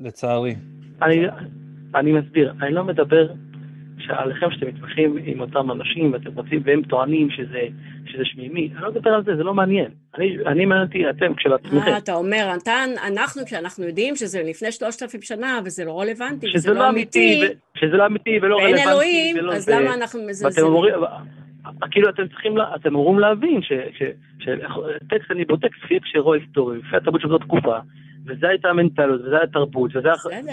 לצערי. 0.00 0.54
אני, 1.02 1.16
אני 1.94 2.12
מסביר, 2.12 2.52
אני 2.62 2.74
לא 2.74 2.84
מדבר 2.84 3.32
שעליכם 3.98 4.46
שאתם 4.50 4.66
מתמחים 4.66 5.18
עם 5.24 5.40
אותם 5.40 5.70
אנשים 5.70 6.12
ואתם 6.12 6.30
רוצים, 6.34 6.62
והם 6.64 6.82
טוענים 6.82 7.28
שזה, 7.30 7.60
שזה 8.06 8.22
שמימי, 8.24 8.70
אני 8.74 8.82
לא 8.82 8.90
מדבר 8.90 9.10
על 9.10 9.24
זה, 9.24 9.36
זה 9.36 9.42
לא 9.42 9.54
מעניין. 9.54 9.90
אני, 10.18 10.36
אני 10.46 10.64
מעניין 10.66 10.86
אותי 10.86 11.10
אתם 11.10 11.34
כשלעצמכם. 11.34 11.76
אה, 11.92 11.98
אתה 11.98 12.14
אומר, 12.14 12.54
אתה, 12.62 12.72
אנחנו, 13.06 13.42
כשאנחנו 13.46 13.84
יודעים 13.84 14.16
שזה 14.16 14.42
לפני 14.42 14.72
שלושת 14.72 15.02
אלפים 15.02 15.22
שנה 15.22 15.60
וזה 15.64 15.84
לא 15.84 16.00
רלוונטי 16.00 16.46
וזה 16.48 16.58
שזה 16.58 16.70
לא 16.74 16.88
אמיתי, 16.88 17.40
ו- 17.44 17.78
שזה 17.78 17.96
לא 17.96 18.06
אמיתי 18.06 18.30
ולא 18.42 18.56
ואין 18.56 18.66
רלוונטי. 18.66 18.90
אלוהים, 18.90 19.36
ולא- 19.38 19.52
אז 19.54 19.68
ו- 19.68 19.72
למה 19.72 19.94
אנחנו 19.94 20.20
ואתם 20.20 20.30
מזלזלים? 20.30 20.66
אומרים, 20.66 20.94
כאילו 21.90 22.08
אתם 22.08 22.28
צריכים, 22.28 22.54
אתם 22.76 22.88
אמורים 22.88 23.18
להבין 23.18 23.60
שטקסט 23.62 25.30
אני 25.30 25.44
בודק 25.44 25.70
לפי 25.84 25.96
הקשרו 25.96 26.34
ההיסטורי, 26.34 26.78
לפי 26.78 26.96
התרבות 26.96 27.20
של 27.20 27.28
זאת 27.28 27.40
תקופה, 27.40 27.78
וזה 28.26 28.48
הייתה 28.48 28.68
המנטליות, 28.68 29.20
וזה 29.20 29.34
היה 29.34 29.44
התרבות, 29.44 29.90
וזה 29.96 30.08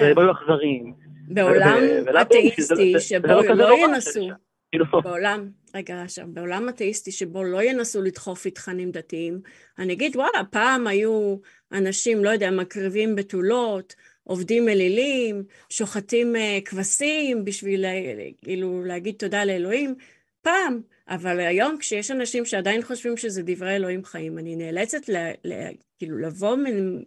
היו 0.05 0.31
אכזריים. 0.31 0.93
בעולם 1.27 1.77
אתאיסטי 2.21 2.99
שבו 2.99 3.27
לא 3.27 3.55
לא 3.55 3.75
ינסו, 3.77 4.29
כאילו, 4.71 4.85
בעולם, 5.03 5.49
רגע 5.75 6.01
עכשיו, 6.01 6.25
בעולם 6.27 6.69
אתאיסטי 6.69 7.11
שבו 7.11 7.43
לא 7.43 7.63
ינסו 7.63 8.01
לדחוף 8.01 8.45
לתכנים 8.45 8.91
דתיים, 8.91 9.39
אני 9.79 9.93
אגיד 9.93 10.15
וואלה, 10.15 10.43
פעם 10.51 10.87
היו 10.87 11.37
אנשים, 11.71 12.23
לא 12.23 12.29
יודע, 12.29 12.51
מקריבים 12.51 13.15
בתולות, 13.15 13.95
עובדים 14.23 14.69
אלילים, 14.69 15.43
שוחטים 15.69 16.35
אה, 16.35 16.59
כבשים 16.65 17.45
בשביל 17.45 17.85
אה, 17.85 18.29
כאילו 18.43 18.83
להגיד 18.85 19.15
תודה 19.19 19.45
לאלוהים, 19.45 19.95
פעם, 20.41 20.81
אבל 21.07 21.39
היום 21.39 21.77
כשיש 21.77 22.11
אנשים 22.11 22.45
שעדיין 22.45 22.83
חושבים 22.83 23.17
שזה 23.17 23.41
דברי 23.45 23.75
אלוהים 23.75 24.05
חיים, 24.05 24.37
אני 24.37 24.55
נאלצת 24.55 25.09
ל, 25.09 25.31
ל, 25.43 25.53
כאילו 25.97 26.17
לבוא 26.17 26.57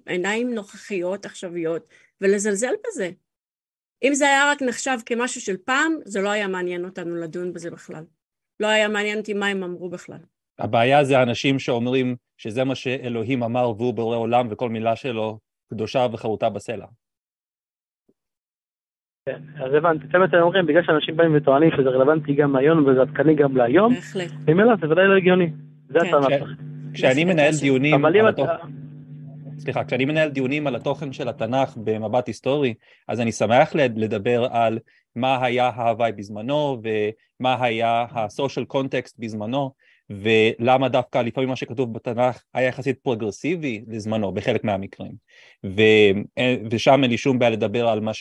מעיניים 0.07 0.55
נוכחיות, 0.55 1.27
עכשוויות, 1.27 1.87
ולזלזל 2.21 2.73
בזה. 2.87 3.11
אם 4.03 4.15
זה 4.15 4.25
היה 4.25 4.51
רק 4.51 4.63
נחשב 4.63 4.99
כמשהו 5.07 5.41
של 5.41 5.57
פעם, 5.57 5.93
זה 6.05 6.21
לא 6.21 6.29
היה 6.29 6.49
מעניין 6.49 6.85
אותנו 6.85 7.17
לדון 7.17 7.53
בזה 7.53 7.71
בכלל. 7.71 8.05
לא 8.61 8.67
היה 8.67 8.89
מעניין 8.89 9.19
אותי 9.19 9.35
מה 9.35 9.47
הם 9.47 9.63
אמרו 9.63 9.91
בכלל. 9.91 10.19
הבעיה 10.59 11.05
זה 11.05 11.19
האנשים 11.19 11.59
שאומרים 11.59 12.17
שזה 12.37 12.65
מה 12.65 12.75
שאלוהים 12.75 13.43
אמר 13.43 13.71
והוא 13.77 13.95
בורא 13.95 14.17
עולם 14.17 14.49
וכל 14.51 14.69
מילה 14.69 14.97
שלו 14.97 15.39
קדושה 15.71 16.07
וחרוטה 16.13 16.51
בסלע. 16.51 16.87
כן, 19.29 19.65
אז 19.65 19.75
הבנתי. 19.75 20.07
אתם 20.11 20.25
אתם 20.25 20.37
אומרים, 20.37 20.67
בגלל 20.67 20.83
שאנשים 20.83 21.17
באים 21.17 21.37
וטוענים 21.37 21.71
שזה 21.71 21.89
רלוונטי 21.89 22.35
גם 22.35 22.57
להיום 22.57 22.87
וזה 22.87 23.01
עדכני 23.01 23.35
גם 23.35 23.57
להיום, 23.57 23.95
בהחלט. 23.95 24.31
ממילא 24.49 24.75
זה 24.81 24.91
ודאי 24.91 25.07
לא 25.07 25.17
הגיוני. 25.17 25.51
זה 25.89 25.99
כן. 26.01 26.07
הטענה 26.07 26.27
שלך. 26.39 26.49
כשאני 26.95 27.15
בהחלט 27.15 27.35
מנהל 27.35 27.49
השם. 27.49 27.61
דיונים 27.61 27.95
אבל 27.95 28.17
אם 28.17 28.25
על 28.25 28.31
אתה... 28.31 28.43
התוכן, 28.43 28.69
סליחה, 29.59 29.85
כשאני 29.85 30.05
מנהל 30.05 30.29
דיונים 30.29 30.67
על 30.67 30.77
התוכן 30.77 31.13
של 31.13 31.29
התנ"ך 31.29 31.77
במבט 31.77 32.27
היסטורי, 32.27 32.75
אז 33.09 33.21
אני 33.21 33.33
שמח 33.33 33.75
לד- 33.75 33.99
לדבר 33.99 34.47
על 34.51 34.79
מה 35.17 35.45
היה 35.45 35.69
ההווי 35.75 36.13
בזמנו 36.13 36.81
ומה 37.41 37.65
היה 37.65 38.05
ה-social 38.11 38.75
context 38.77 39.15
בזמנו, 39.19 39.71
ולמה 40.11 40.89
דווקא 40.89 41.19
לפעמים 41.19 41.49
מה 41.49 41.57
שכתוב 41.57 41.95
בתנ"ך 41.95 42.43
היה 42.55 42.69
יחסית 42.69 42.99
פרוגרסיבי 42.99 43.85
לזמנו 43.89 44.33
בחלק 44.33 44.65
מהמקרים. 44.65 45.13
ו, 45.67 45.83
ושם 46.71 47.01
אין 47.03 47.11
לי 47.11 47.19
שום 47.19 47.39
בעיה 47.39 47.51
לדבר 47.51 47.89
על 47.89 48.01
מה 48.01 48.15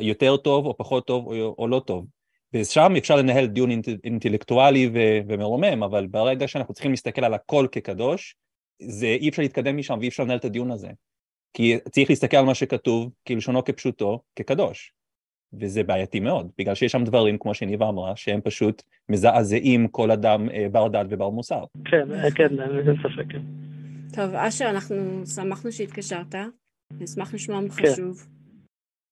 שיותר 0.00 0.36
טוב 0.36 0.66
או 0.66 0.76
פחות 0.76 1.06
טוב 1.06 1.26
או, 1.26 1.54
או 1.58 1.68
לא 1.68 1.82
טוב. 1.86 2.06
ושם 2.54 2.92
אפשר 2.98 3.16
לנהל 3.16 3.46
דיון 3.46 3.70
אינט, 3.70 3.88
אינטלקטואלי 4.04 4.90
ו, 4.94 4.98
ומרומם, 5.28 5.82
אבל 5.82 6.06
ברגע 6.06 6.48
שאנחנו 6.48 6.74
צריכים 6.74 6.90
להסתכל 6.90 7.24
על 7.24 7.34
הכל 7.34 7.66
כקדוש, 7.72 8.36
זה 8.82 9.06
אי 9.06 9.28
אפשר 9.28 9.42
להתקדם 9.42 9.76
משם 9.76 9.98
ואי 10.00 10.08
אפשר 10.08 10.22
לנהל 10.22 10.38
את 10.38 10.44
הדיון 10.44 10.70
הזה. 10.70 10.88
כי 11.54 11.76
צריך 11.90 12.10
להסתכל 12.10 12.36
על 12.36 12.44
מה 12.44 12.54
שכתוב, 12.54 13.10
כלשונו 13.28 13.64
כפשוטו, 13.64 14.20
כקדוש. 14.36 14.92
וזה 15.60 15.82
בעייתי 15.82 16.20
מאוד, 16.20 16.50
בגלל 16.58 16.74
שיש 16.74 16.92
שם 16.92 17.04
דברים, 17.04 17.38
כמו 17.38 17.54
שניבה 17.54 17.88
אמרה, 17.88 18.16
שהם 18.16 18.40
פשוט 18.40 18.82
מזעזעים 19.08 19.88
כל 19.88 20.10
אדם 20.10 20.50
אה, 20.50 20.66
בר 20.72 20.88
דעת 20.88 21.06
ובר 21.10 21.30
מוסר. 21.30 21.64
כן, 21.84 22.30
כן, 22.34 22.60
אין 22.60 22.96
ספק. 22.96 23.32
כן. 23.32 23.42
טוב, 24.12 24.34
אשר, 24.34 24.70
אנחנו 24.70 25.26
שמחנו 25.26 25.72
שהתקשרת. 25.72 26.34
נשמח 27.00 27.34
לשמוע 27.34 27.60
ממך 27.60 27.74
כן. 27.74 27.94
שוב. 27.96 28.35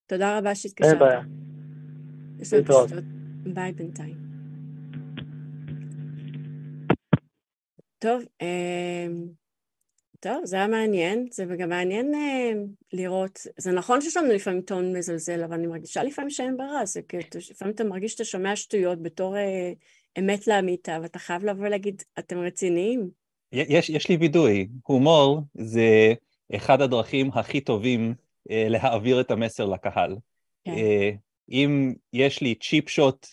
תודה 0.06 0.38
רבה 0.38 0.48
אין 0.48 0.54
שהתקשרת. 0.54 0.98
בעיה. 0.98 1.20
להתראות. 2.52 2.90
פשוט 2.90 3.04
ביי 3.54 3.72
בינתיים. 3.72 4.16
טוב, 7.98 8.22
אמ, 8.40 9.26
טוב, 10.20 10.44
זה 10.44 10.56
היה 10.56 10.66
מעניין, 10.66 11.26
זה 11.30 11.44
גם 11.58 11.68
מעניין 11.68 12.14
אה, 12.14 12.52
לראות, 12.92 13.46
זה 13.56 13.72
נכון 13.72 14.00
שיש 14.00 14.16
לנו 14.16 14.32
לפעמים 14.32 14.60
טון 14.60 14.96
מזלזל, 14.96 15.44
אבל 15.44 15.54
אני 15.54 15.66
מרגישה 15.66 16.02
לפעמים 16.02 16.30
שאין 16.30 16.56
ברירה, 16.56 16.86
זה 16.86 17.02
כאילו, 17.02 17.22
לפעמים 17.50 17.74
אתה 17.74 17.84
מרגיש 17.84 18.12
שאתה 18.12 18.24
שומע 18.24 18.56
שטויות 18.56 19.02
בתור 19.02 19.36
אה, 19.36 19.72
אמת 20.18 20.46
לאמיתה, 20.46 20.98
ואתה 21.02 21.18
חייב 21.18 21.44
לבוא 21.44 21.66
ולהגיד, 21.66 22.02
אתם 22.18 22.38
רציניים? 22.38 23.10
יש, 23.52 23.90
יש 23.90 24.08
לי 24.08 24.16
וידוי, 24.16 24.68
הומור 24.82 25.40
זה 25.54 26.12
אחד 26.54 26.80
הדרכים 26.80 27.30
הכי 27.34 27.60
טובים 27.60 28.14
להעביר 28.50 29.20
את 29.20 29.30
המסר 29.30 29.66
לקהל. 29.66 30.16
כן. 30.64 30.70
אה, 30.70 31.10
אם 31.50 31.92
יש 32.12 32.40
לי 32.40 32.54
צ'יפ 32.54 32.88
שוט 32.88 33.26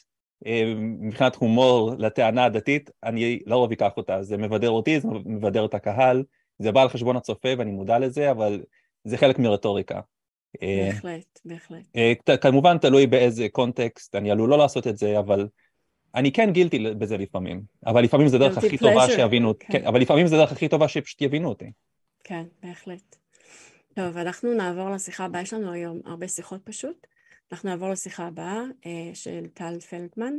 אה, 0.45 0.73
מבחינת 0.77 1.35
הומור 1.35 1.91
לטענה 1.97 2.45
הדתית, 2.45 2.89
אני 3.03 3.39
לרוב 3.45 3.71
אקח 3.71 3.91
אותה, 3.97 4.23
זה 4.23 4.37
מבדר 4.37 4.69
אותי, 4.69 4.99
זה 4.99 5.07
מבדר 5.25 5.65
את 5.65 5.73
הקהל, 5.73 6.23
זה 6.59 6.71
בא 6.71 6.81
על 6.81 6.89
חשבון 6.89 7.15
הצופה 7.15 7.49
ואני 7.57 7.71
מודע 7.71 7.99
לזה, 7.99 8.31
אבל 8.31 8.61
זה 9.03 9.17
חלק 9.17 9.39
מרטוריקה. 9.39 9.99
אה, 10.61 10.89
בהחלט, 10.91 11.39
בהחלט. 11.45 11.85
אה, 11.95 12.37
כמובן 12.37 12.77
תלוי 12.77 13.07
באיזה 13.07 13.47
קונטקסט, 13.51 14.15
אני 14.15 14.31
עלול 14.31 14.49
לא 14.49 14.57
לעשות 14.57 14.87
את 14.87 14.97
זה, 14.97 15.19
אבל 15.19 15.47
אני 16.15 16.31
כן 16.31 16.51
גילטי 16.51 16.79
בזה 16.79 17.17
לפעמים. 17.17 17.61
אבל 17.85 18.03
לפעמים 18.03 18.27
זה 18.27 18.37
דרך 18.37 18.57
Guilty 18.57 18.65
הכי 18.65 18.77
טובה 18.77 19.07
שיבינו, 19.07 19.53
כן. 19.59 19.79
כן, 19.79 19.85
אבל 19.85 20.01
לפעמים 20.01 20.27
זה 20.27 20.37
דרך 20.37 20.51
הכי 20.51 20.67
טובה 20.67 20.87
שפשוט 20.87 21.21
יבינו 21.21 21.49
אותי. 21.49 21.71
כן, 22.23 22.43
בהחלט. 22.63 23.20
טוב, 23.95 24.17
אנחנו 24.17 24.53
נעבור 24.53 24.89
לשיחה 24.89 25.25
הבאה, 25.25 25.41
יש 25.41 25.53
לנו 25.53 25.71
היום 25.71 25.99
הרבה 26.05 26.27
שיחות 26.27 26.61
פשוט. 26.63 27.07
אנחנו 27.51 27.69
נעבור 27.69 27.89
לשיחה 27.89 28.27
הבאה 28.27 28.61
אה, 28.85 29.11
של 29.13 29.47
טל 29.53 29.79
פלדמן, 29.79 30.33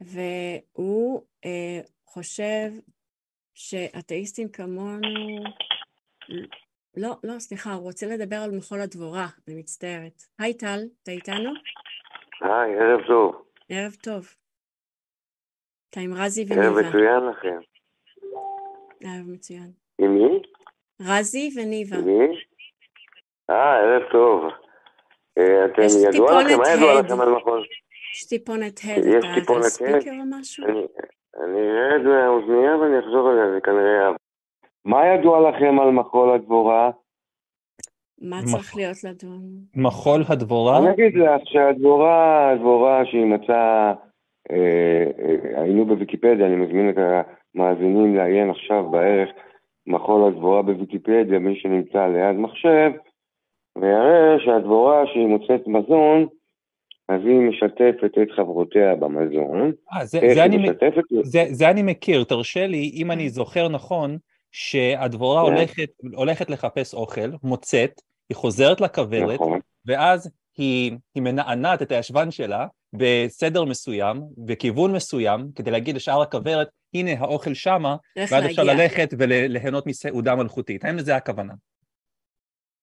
והוא 0.00 1.22
אה, 1.44 1.80
חושב 2.06 2.70
שאתאיסטים 3.54 4.48
כמונו... 4.48 5.00
לא, 6.96 7.16
לא, 7.24 7.38
סליחה, 7.38 7.72
הוא 7.72 7.82
רוצה 7.82 8.06
לדבר 8.06 8.36
על 8.36 8.50
מחול 8.50 8.80
הדבורה, 8.80 9.26
אני 9.48 9.56
מצטערת. 9.56 10.22
היי 10.38 10.54
טל, 10.54 10.80
אתה 11.02 11.10
איתנו? 11.10 11.50
היי, 12.40 12.78
ערב 12.78 13.00
טוב. 13.06 13.42
ערב 13.68 13.92
טוב. 14.02 14.28
אתה 15.90 16.00
עם 16.00 16.14
רזי 16.14 16.44
וניבה. 16.48 16.64
ערב 16.64 16.78
מצוין 16.78 17.24
לכם. 17.30 17.60
ערב 19.00 19.26
מצוין. 19.26 19.72
עם 19.98 20.14
מי? 20.14 20.42
רזי 21.00 21.50
וניבה. 21.56 21.96
עם 21.96 22.04
מי? 22.04 22.47
אה, 23.50 23.76
ערב 23.76 24.02
טוב. 24.12 24.44
אה, 25.38 25.64
אתם, 25.64 25.82
יש 25.82 25.94
ידוע 26.14 26.42
לכם? 26.42 26.58
מה 26.58 26.68
ידוע. 26.68 27.00
לכם 27.00 27.20
על 27.20 27.30
מכון? 27.30 27.60
יש 28.14 28.28
טיפונת 28.28 28.80
הד. 28.84 29.04
יש 29.06 29.24
טיפונת 29.34 29.64
הד? 29.64 29.70
ספיקר 29.70 30.10
או 30.10 30.38
משהו? 30.40 30.64
אני 30.64 30.86
אני 31.44 31.60
ארד 31.60 32.02
מהאוזנייה 32.02 32.76
ואני 32.76 32.98
אחזור 32.98 33.28
עליה, 33.28 33.50
זה 33.54 33.60
כנראה... 33.60 34.10
מה 34.84 35.06
ידוע 35.06 35.50
לכם 35.50 35.80
על 35.80 35.90
מחול 35.90 36.34
הדבורה? 36.34 36.90
מה 38.20 38.36
צריך 38.44 38.76
להיות 38.76 39.04
לדון? 39.04 39.42
מחול 39.76 40.22
הדבורה? 40.28 40.78
אני 40.78 40.90
אגיד 40.90 41.14
לך 41.16 41.40
שהדבורה, 41.44 42.50
הדבורה 42.50 43.06
שהיא 43.06 43.26
מצאה, 43.26 43.94
אה, 44.50 45.04
אה, 45.18 45.62
היינו 45.62 45.86
בוויקיפדיה, 45.86 46.46
אני 46.46 46.56
מזמין 46.56 46.90
את 46.90 46.96
המאזינים 47.54 48.16
לעיין 48.16 48.50
עכשיו 48.50 48.90
בערך 48.90 49.28
מחול 49.86 50.28
הדבורה 50.28 50.62
בוויקיפדיה, 50.62 51.38
מי 51.38 51.60
שנמצא 51.60 52.06
ליד 52.06 52.36
מחשב, 52.36 52.90
ויראה 53.80 54.36
שהדבורה 54.44 55.06
שהיא 55.06 55.26
מוצאת 55.26 55.66
מזון, 55.66 56.26
אז 57.08 57.20
היא 57.24 57.48
משתפת 57.48 58.18
את 58.22 58.28
חברותיה 58.36 58.94
במזון. 58.94 59.72
אה, 59.92 60.04
זה, 60.04 60.20
זה, 60.34 60.44
אני, 60.44 60.56
משתפת? 60.56 61.02
זה, 61.22 61.44
זה 61.50 61.70
אני 61.70 61.82
מכיר, 61.82 62.24
תרשה 62.24 62.66
לי, 62.66 62.90
אם 62.94 63.10
אני 63.10 63.28
זוכר 63.28 63.68
נכון, 63.68 64.18
שהדבורה 64.52 65.42
כן. 65.46 65.52
הולכת, 65.52 65.88
הולכת 66.16 66.50
לחפש 66.50 66.94
אוכל, 66.94 67.30
מוצאת, 67.42 68.00
היא 68.28 68.36
חוזרת 68.36 68.80
לכוורת, 68.80 69.34
נכון. 69.34 69.60
ואז 69.86 70.30
היא, 70.56 70.92
היא 71.14 71.22
מנענעת 71.22 71.82
את 71.82 71.92
הישבן 71.92 72.30
שלה 72.30 72.66
בסדר 72.92 73.64
מסוים, 73.64 74.16
בכיוון 74.46 74.92
מסוים, 74.92 75.40
כדי 75.54 75.70
להגיד 75.70 75.96
לשאר 75.96 76.22
הכוורת, 76.22 76.68
הנה 76.94 77.10
האוכל 77.18 77.54
שמה, 77.54 77.96
ואז 78.16 78.46
אפשר? 78.46 78.62
ללכת 78.62 79.08
וליהנות 79.18 79.86
מסעודה 79.86 80.34
מלכותית. 80.34 80.84
האם 80.84 80.96
לזה 80.96 81.16
הכוונה? 81.16 81.52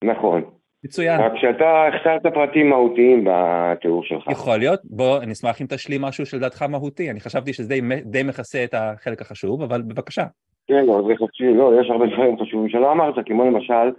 נכון. 0.03 0.51
מצוין. 0.85 1.21
רק 1.21 1.31
שאתה 1.35 1.87
החסרת 1.87 2.33
פרטים 2.33 2.69
מהותיים 2.69 3.27
בתיאור 3.27 4.03
שלך. 4.03 4.27
יכול 4.31 4.57
להיות, 4.57 4.79
בוא, 4.83 5.17
אני 5.23 5.31
אשמח 5.31 5.61
אם 5.61 5.65
תשלים 5.69 6.01
משהו 6.01 6.25
שלדעתך 6.25 6.61
מהותי, 6.61 7.11
אני 7.11 7.19
חשבתי 7.19 7.53
שזה 7.53 7.69
די, 7.69 7.81
די 8.05 8.23
מכסה 8.23 8.63
את 8.63 8.73
החלק 8.73 9.21
החשוב, 9.21 9.61
אבל 9.61 9.81
בבקשה. 9.81 10.23
כן, 10.67 10.85
לא, 10.85 11.01
זה 11.07 11.13
חופשי, 11.17 11.53
לא, 11.53 11.81
יש 11.81 11.89
הרבה 11.89 12.05
דברים 12.05 12.39
חשובים 12.39 12.69
שלא 12.69 12.91
אמרת, 12.91 13.15
כמו 13.25 13.45
למשל, 13.45 13.91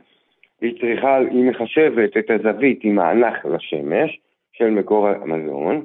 היא 0.61 0.75
צריכה, 0.81 1.16
היא 1.16 1.44
מחשבת 1.44 2.16
את 2.16 2.31
הזווית 2.31 2.81
עם 2.83 2.99
האנך 2.99 3.35
לשמש 3.44 4.20
של 4.53 4.70
מקור 4.70 5.09
המזון, 5.09 5.85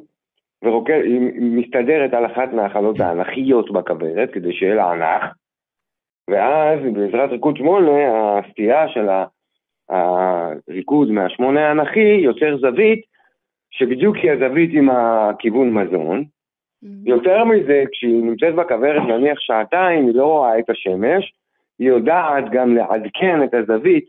והיא 0.61 1.21
מסתדרת 1.41 2.13
על 2.13 2.25
אחת 2.25 2.53
מהחלות 2.53 2.99
האנכיות 2.99 3.71
בכוורת 3.71 4.29
כדי 4.33 4.53
שיהיה 4.53 4.75
לה 4.75 4.93
אנך, 4.93 5.23
ואז 6.29 6.79
בעזרת 6.93 7.29
ריקוד 7.29 7.57
שמונה, 7.57 7.89
הסטייה 8.39 8.87
של 8.89 9.09
ה- 9.09 9.25
הריקוד 9.91 11.11
מהשמונה 11.11 11.67
האנכי 11.69 11.99
יוצר 12.23 12.57
זווית 12.57 13.01
שבדיוק 13.71 14.15
היא 14.15 14.31
הזווית 14.31 14.69
עם 14.73 14.89
הכיוון 14.89 15.73
מזון, 15.73 16.23
מהמם. 16.83 17.07
יותר 17.07 17.43
מזה, 17.45 17.83
כשהיא 17.91 18.23
נמצאת 18.23 18.55
בכוורת 18.55 19.01
נניח 19.07 19.39
שעתיים, 19.39 20.07
היא 20.07 20.15
לא 20.15 20.25
רואה 20.25 20.59
את 20.59 20.69
השמש, 20.69 21.33
היא 21.79 21.87
יודעת 21.87 22.43
גם 22.51 22.75
לעדכן 22.75 23.43
את 23.43 23.53
הזווית, 23.53 24.05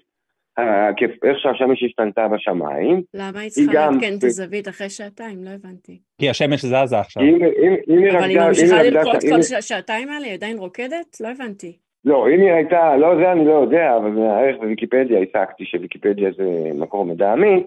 אה, 0.58 0.88
איך 1.24 1.38
שהשמש 1.38 1.82
השתנתה 1.82 2.28
בשמיים. 2.28 3.02
למה 3.14 3.40
היא 3.40 3.50
צריכה 3.50 3.72
לעדכן 3.90 4.14
את 4.18 4.24
הזווית 4.24 4.68
אחרי 4.68 4.90
שעתיים? 4.90 5.44
לא 5.44 5.50
הבנתי. 5.50 5.98
כי 6.20 6.30
השמש 6.30 6.64
זזה 6.64 6.98
עכשיו. 6.98 7.22
אבל 7.22 8.28
היא 8.28 8.40
ממשיכה 8.40 8.82
לרקוד 8.82 9.20
כל 9.20 9.34
היא- 9.34 9.42
ש- 9.42 9.68
שעתיים 9.68 10.08
האלה? 10.08 10.26
היא 10.26 10.34
עדיין 10.34 10.58
רוקדת? 10.58 11.16
לא 11.20 11.28
הבנתי. 11.28 11.76
לא, 12.04 12.28
אם 12.28 12.40
היא 12.40 12.52
הייתה, 12.52 12.96
לא 12.96 13.16
זה 13.16 13.32
אני 13.32 13.46
לא 13.46 13.52
יודע, 13.52 13.96
אבל 13.96 14.10
מהערך 14.10 14.56
בוויקיפדיה 14.56 15.20
השגתי 15.20 15.64
שוויקיפדיה 15.64 16.30
זה 16.36 16.70
מקור 16.74 17.04
מידע 17.04 17.32
אמין, 17.32 17.62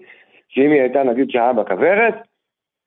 שאם 0.48 0.70
היא 0.70 0.80
הייתה 0.80 1.02
נגיד 1.02 1.30
שעה 1.30 1.52
בכוורת, 1.52 2.14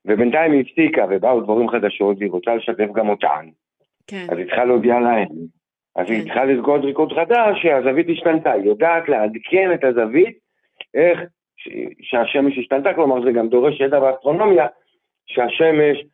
ובינתיים 0.06 0.52
היא 0.52 0.62
הפסיקה 0.62 1.06
ובאו 1.10 1.42
דברים 1.42 1.70
חדשות 1.70 2.18
והיא 2.20 2.32
רוצה 2.32 2.56
לשתף 2.56 2.92
גם 2.94 3.10
אותן, 3.10 3.46
כן. 4.08 4.26
אז 4.32 4.38
היא 4.38 4.46
צריכה 4.46 4.66
להודיע 4.66 5.00
להם. 5.00 5.28
אז 5.96 6.10
היא 6.10 6.20
כן. 6.20 6.26
צריכה 6.26 6.46
לרקוד 6.46 6.86
ריקוד 6.86 7.14
חדש 7.14 7.62
שהזווית 7.62 8.08
השתנתה, 8.10 8.52
היא 8.52 8.66
יודעת 8.66 9.10
לעדכן 9.10 9.74
את 9.74 9.84
הזווית 9.84 10.38
איך 10.94 11.20
שהשמש 12.02 12.58
השתנתה, 12.58 12.94
כלומר 12.94 13.24
זה 13.24 13.32
גם 13.32 13.50
דורש 13.50 13.80
ידע 13.80 14.00
באסטרונומיה, 14.00 14.68
שהשמש, 15.26 16.06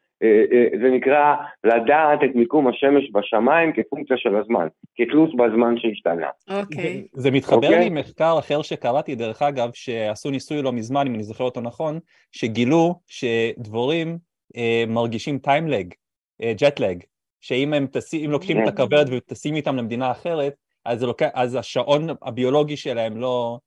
זה 0.81 0.89
נקרא 0.89 1.35
לדעת 1.63 2.19
את 2.23 2.35
מיקום 2.35 2.67
השמש 2.67 3.11
בשמיים 3.13 3.73
כפונקציה 3.73 4.17
של 4.17 4.35
הזמן, 4.35 4.67
כתלוש 4.95 5.35
בזמן 5.35 5.75
שהשתנה. 5.77 6.27
אוקיי. 6.59 7.03
זה 7.13 7.31
מתחבר 7.31 7.55
אוקיי. 7.55 7.79
לי 7.79 7.89
מחקר 7.89 8.35
אחר 8.39 8.61
שקראתי, 8.61 9.15
דרך 9.15 9.41
אגב, 9.41 9.69
שעשו 9.73 10.29
ניסוי 10.29 10.61
לא 10.61 10.71
מזמן, 10.71 11.07
אם 11.07 11.15
אני 11.15 11.23
זוכר 11.23 11.43
אותו 11.43 11.61
נכון, 11.61 11.99
שגילו 12.31 12.95
שדבורים 13.07 14.17
אה, 14.57 14.83
מרגישים 14.87 15.37
טיימלג, 15.37 15.93
ג'טלג, 16.41 17.03
שאם 17.41 17.73
הם 17.73 17.87
טסים, 17.87 18.25
אם 18.25 18.31
לוקחים 18.31 18.57
את 18.57 18.63
כן. 18.63 18.69
הכוורת 18.69 19.07
וטסים 19.11 19.55
איתם 19.55 19.75
למדינה 19.75 20.11
אחרת, 20.11 20.53
אז, 20.85 20.99
זה 20.99 21.07
לוקח, 21.07 21.27
אז 21.33 21.55
השעון 21.55 22.07
הביולוגי 22.21 22.77
שלהם 22.77 23.17
לא, 23.17 23.57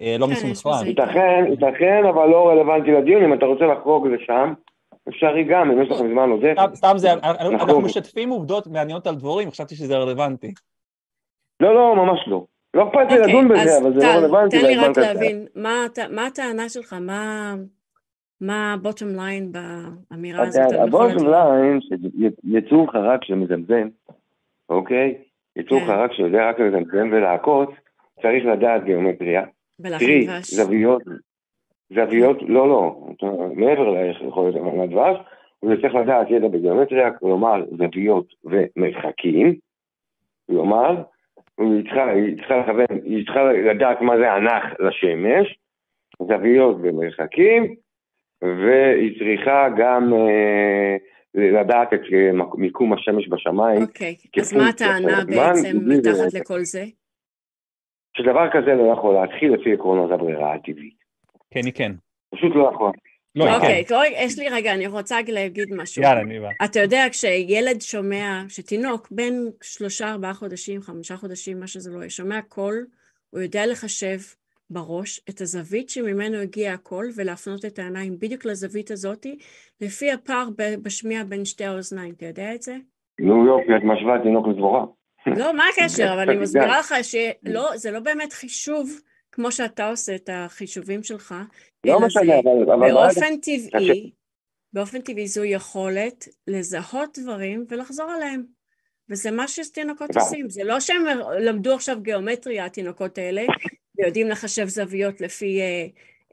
אה, 0.00 0.16
לא 0.18 0.26
כן, 0.26 0.32
מסונכרן. 0.32 0.86
ייתכן, 0.86 1.44
ייתכן, 1.50 2.02
אבל 2.08 2.28
לא 2.28 2.48
רלוונטי 2.48 2.90
לדיון, 2.90 3.22
אם 3.24 3.34
אתה 3.34 3.46
רוצה 3.46 3.64
לחרוג 3.66 4.06
לשם, 4.06 4.52
אפשרי 5.08 5.44
גם, 5.44 5.70
אם 5.70 5.82
יש 5.82 5.90
לכם 5.90 6.08
זמן 6.12 6.30
עודף. 6.30 6.52
סתם- 6.52 6.74
סתם 6.74 6.92
זה, 6.96 7.12
אנחנו 7.12 7.80
משתפים 7.80 8.30
עובדות 8.30 8.66
מעניינות 8.66 9.06
על 9.06 9.14
דבורים, 9.14 9.50
חשבתי 9.50 9.74
שזה 9.74 9.96
רלוונטי. 9.96 10.52
לא, 11.60 11.74
לא, 11.74 11.96
ממש 11.96 12.20
לא. 12.26 12.44
לא 12.74 12.88
אכפת 12.88 12.98
לי 13.10 13.18
אוקיי, 13.18 13.32
לדון 13.32 13.48
בזה, 13.48 13.62
אז 13.62 13.82
אבל 13.82 14.00
זה 14.00 14.06
לא 14.06 14.12
רלוונטי 14.12 14.60
תן 14.60 14.66
לי 14.66 14.76
רק. 14.76 14.98
להבין, 14.98 15.46
מה 15.54 15.84
הט- 15.86 15.98
מה 16.10 16.26
הטענה 16.26 16.68
שלך? 16.68 16.96
מה- 17.00 17.54
ה-bottom 18.74 19.18
line 19.18 19.58
באמירה 20.10 20.42
הזאת? 20.46 20.62
מכון 20.64 20.78
הבוטום 20.80 21.06
הדבורה? 21.10 21.56
ליין, 21.58 21.80
שיצור 22.50 22.92
חרק 22.92 23.24
שמזמזם, 23.24 23.88
אוקיי? 24.68 25.14
יצור 25.56 25.80
כן. 25.80 25.86
חרק 25.86 26.12
שיודע 26.12 26.48
רק 26.48 26.60
לזמזם 26.60 27.08
ולעקוץ, 27.12 27.68
צריך 28.22 28.44
לדעת 28.52 28.84
גיאומטריה. 28.84 29.42
ולהכין 29.80 30.26
תראי. 30.26 30.40
זוויות, 30.42 31.02
זוויות, 31.90 32.36
לא, 32.42 32.68
לא, 32.68 33.06
מעבר 33.54 33.90
ליכולת 33.90 34.54
הדבש, 34.54 35.16
הוא 35.60 35.76
צריך 35.82 35.94
לדעת 35.94 36.30
ידע 36.30 36.48
בגיאומטריה, 36.48 37.12
כלומר 37.12 37.64
זוויות 37.78 38.34
ומרחקים, 38.44 39.54
כלומר, 40.46 41.02
היא 41.58 41.82
צריכה, 41.82 42.10
היא 42.10 42.36
צריכה 42.36 42.56
לכוון, 42.58 42.98
היא 43.04 43.24
צריכה 43.24 43.52
לדעת 43.52 44.00
מה 44.00 44.18
זה 44.18 44.32
הנח 44.32 44.64
לשמש, 44.78 45.58
זוויות 46.22 46.76
ומרחקים, 46.82 47.74
והיא 48.42 49.18
צריכה 49.18 49.68
גם 49.78 50.12
אה, 50.14 50.96
לדעת 51.34 51.94
את 51.94 52.00
אה, 52.12 52.30
מיקום 52.54 52.92
השמש 52.92 53.28
בשמיים, 53.28 53.82
אוקיי, 53.82 54.14
אז 54.40 54.56
מה 54.56 54.68
הטענה 54.68 55.24
בעצם 55.24 55.76
מתחת. 55.86 56.40
לכל 56.40 56.60
זה? 56.60 56.84
שדבר 58.16 58.50
כזה 58.50 58.74
לא 58.74 58.92
יכול 58.92 59.14
להתחיל 59.14 59.54
לפי 59.54 59.72
עקרונות 59.72 60.10
הברירה 60.10 60.54
הטבעית. 60.54 61.07
כן, 61.60 61.66
היא 61.66 61.74
כן. 61.74 61.92
פשוט 62.34 62.52
לא 62.54 62.70
יכול. 62.74 62.92
לא, 63.34 63.44
היא 63.44 63.54
אוקיי, 63.54 63.84
כן. 63.84 63.94
אוקיי, 63.94 64.24
יש 64.24 64.38
לי 64.38 64.48
רגע, 64.48 64.74
אני 64.74 64.86
רוצה 64.86 65.16
להגיד 65.28 65.74
משהו. 65.74 66.02
יאללה, 66.02 66.24
ניבה. 66.24 66.48
אתה 66.64 66.80
יודע, 66.80 67.04
כשילד 67.10 67.80
שומע, 67.80 68.42
שתינוק 68.48 69.08
בין 69.10 69.50
שלושה, 69.62 70.10
ארבעה 70.10 70.34
חודשים, 70.34 70.82
חמישה 70.82 71.16
חודשים, 71.16 71.60
מה 71.60 71.66
שזה 71.66 71.90
לא 71.90 71.98
יהיה, 71.98 72.10
שומע 72.10 72.42
קול, 72.42 72.86
הוא 73.30 73.40
יודע 73.40 73.66
לחשב 73.66 74.18
בראש 74.70 75.20
את 75.30 75.40
הזווית 75.40 75.88
שממנו 75.90 76.36
הגיע 76.36 76.72
הקול 76.72 77.10
ולהפנות 77.16 77.64
את 77.64 77.78
העיניים 77.78 78.18
בדיוק 78.18 78.44
לזווית 78.44 78.90
הזאתי, 78.90 79.38
לפי 79.80 80.12
הפער 80.12 80.48
ב- 80.58 80.74
בשמיע 80.82 81.24
בין 81.24 81.44
שתי 81.44 81.64
האוזניים. 81.64 82.14
אתה 82.16 82.26
יודע 82.26 82.54
את 82.54 82.62
זה? 82.62 82.76
נו 83.20 83.46
יופי, 83.46 83.76
את 83.76 83.82
משווה 83.84 84.22
תינוק 84.22 84.46
לדבורה. 84.48 84.84
לא, 85.26 85.56
מה 85.56 85.64
הקשר? 85.72 86.12
אבל 86.12 86.30
אני 86.30 86.38
מסבירה 86.42 86.66
יודע. 86.66 86.78
לך 86.80 86.94
שלא, 87.02 87.76
זה 87.76 87.90
לא 87.90 88.00
באמת 88.00 88.32
חישוב 88.32 89.00
כמו 89.32 89.52
שאתה 89.52 89.88
עושה 89.88 90.14
את 90.14 90.30
החישובים 90.32 91.02
שלך, 91.02 91.34
לא 91.86 92.00
משנה, 92.06 92.38
אבל... 92.38 92.72
אבל 92.72 92.92
באופן 92.92 93.36
טבעי, 93.40 94.10
באופן 94.72 95.00
טבעי 95.00 95.26
זו 95.26 95.44
יכולת 95.44 96.28
לזהות 96.46 97.18
דברים 97.18 97.64
ולחזור 97.68 98.10
עליהם. 98.10 98.58
וזה 99.10 99.30
מה 99.30 99.48
שתינוקות. 99.48 100.16
עושים. 100.16 100.50
זה 100.50 100.64
לא 100.64 100.80
שהם 100.80 101.04
למדו 101.40 101.74
עכשיו 101.74 102.02
גיאומטריה, 102.02 102.64
התינוקות 102.64 103.18
האלה, 103.18 103.42
ויודעים 103.98 104.28
לחשב 104.28 104.66
זוויות 104.66 105.20
לפי 105.20 105.60
אה, 105.60 105.86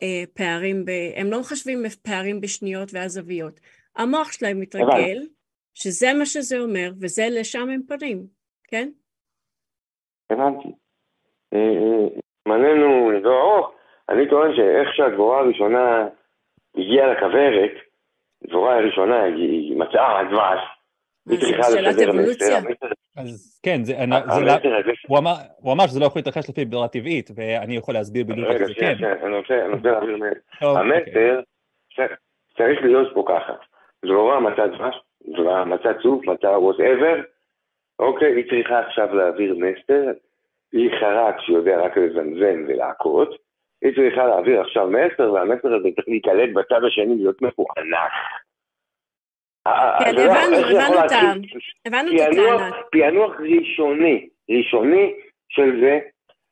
אה, 0.03 0.23
פערים, 0.33 0.85
ב... 0.85 0.91
הם 1.15 1.31
לא 1.31 1.39
מחשבים 1.39 1.83
פערים 2.01 2.41
בשניות 2.41 2.93
ואז 2.93 3.11
זוויות. 3.11 3.59
המוח 3.95 4.31
שלהם 4.31 4.59
מתרגל, 4.59 5.27
שזה 5.73 6.13
מה 6.13 6.25
שזה 6.25 6.59
אומר, 6.59 6.91
וזה 7.01 7.27
לשם 7.31 7.69
הם 7.69 7.81
פונים, 7.87 8.27
כן? 8.67 8.89
הבנתי. 10.29 10.69
אה, 12.47 12.51
אה, 12.51 12.57
זמננו 12.57 13.11
לא 13.11 13.41
ארוך, 13.41 13.71
אני 14.09 14.29
טוען 14.29 14.55
שאיך 14.55 14.95
שהדבורה 14.95 15.39
הראשונה 15.39 16.07
הגיעה 16.77 17.07
לכוורת, 17.07 17.71
דבורה 18.47 18.77
הראשונה 18.77 19.23
היא 19.23 19.77
מצאה 19.77 20.23
דבש, 20.23 20.59
היא 21.29 21.39
צריכה 21.39 21.69
לשדר 21.69 22.11
מסר. 22.11 22.57
אז 23.17 23.59
כן, 23.63 23.83
זה, 23.83 23.97
אני, 23.97 24.15
זה 24.35 24.41
לא, 24.41 24.53
הוא, 25.07 25.17
אמר, 25.17 25.33
הוא 25.61 25.73
אמר 25.73 25.87
שזה 25.87 25.99
לא 25.99 26.05
יכול 26.05 26.19
להתרחש 26.19 26.49
לפי 26.49 26.65
ברירה 26.65 26.87
טבעית, 26.87 27.29
ואני 27.35 27.75
יכול 27.75 27.93
להסביר 27.93 28.25
בדיוק 28.25 28.47
איך 28.47 28.63
זה 28.63 28.73
כן. 28.73 28.93
רגע, 28.97 29.11
אני 29.23 29.37
רוצה, 29.37 29.65
אני 29.65 29.73
רוצה 29.73 29.91
להעביר 29.91 30.17
מסר. 30.17 30.79
המסר 30.79 31.41
צריך 32.57 32.81
להיות 32.81 33.13
פה 33.13 33.23
ככה. 33.27 33.53
דבורה 34.05 34.39
מצאה 34.39 34.67
דבש, 34.67 34.95
דבורה 35.33 35.65
מצאה 35.65 35.93
צוף, 36.03 36.25
מצאה 36.27 36.59
וואטאבר, 36.59 37.21
אוקיי, 37.99 38.35
היא 38.35 38.49
צריכה 38.49 38.79
עכשיו 38.79 39.15
להעביר 39.15 39.55
מסר, 39.55 40.11
היא 40.75 40.89
חרק 40.99 41.35
שיודע 41.41 41.77
רק 41.81 41.97
לזמזם 41.97 42.63
ולהכות, 42.67 43.29
היא 43.81 43.95
צריכה 43.95 44.25
להעביר 44.25 44.61
עכשיו 44.61 44.87
מסר, 44.89 45.33
והמסר 45.33 45.75
הזה 45.75 45.87
צריך 45.95 46.07
להיקלט 46.07 46.49
בצד 46.53 46.83
השני, 46.87 47.15
להיות 47.17 47.41
מפוענח. 47.41 48.13
כן, 49.99 50.15
הבנו, 50.17 50.55
הבנו 50.55 51.05
את 51.05 51.11
ה... 51.11 51.33
הבנו 51.85 52.11
את 52.15 52.27
הטענה. 52.31 52.69
פענוח 52.91 53.31
ראשוני, 53.39 54.29
ראשוני 54.49 55.13
של 55.49 55.81
זה, 55.81 55.99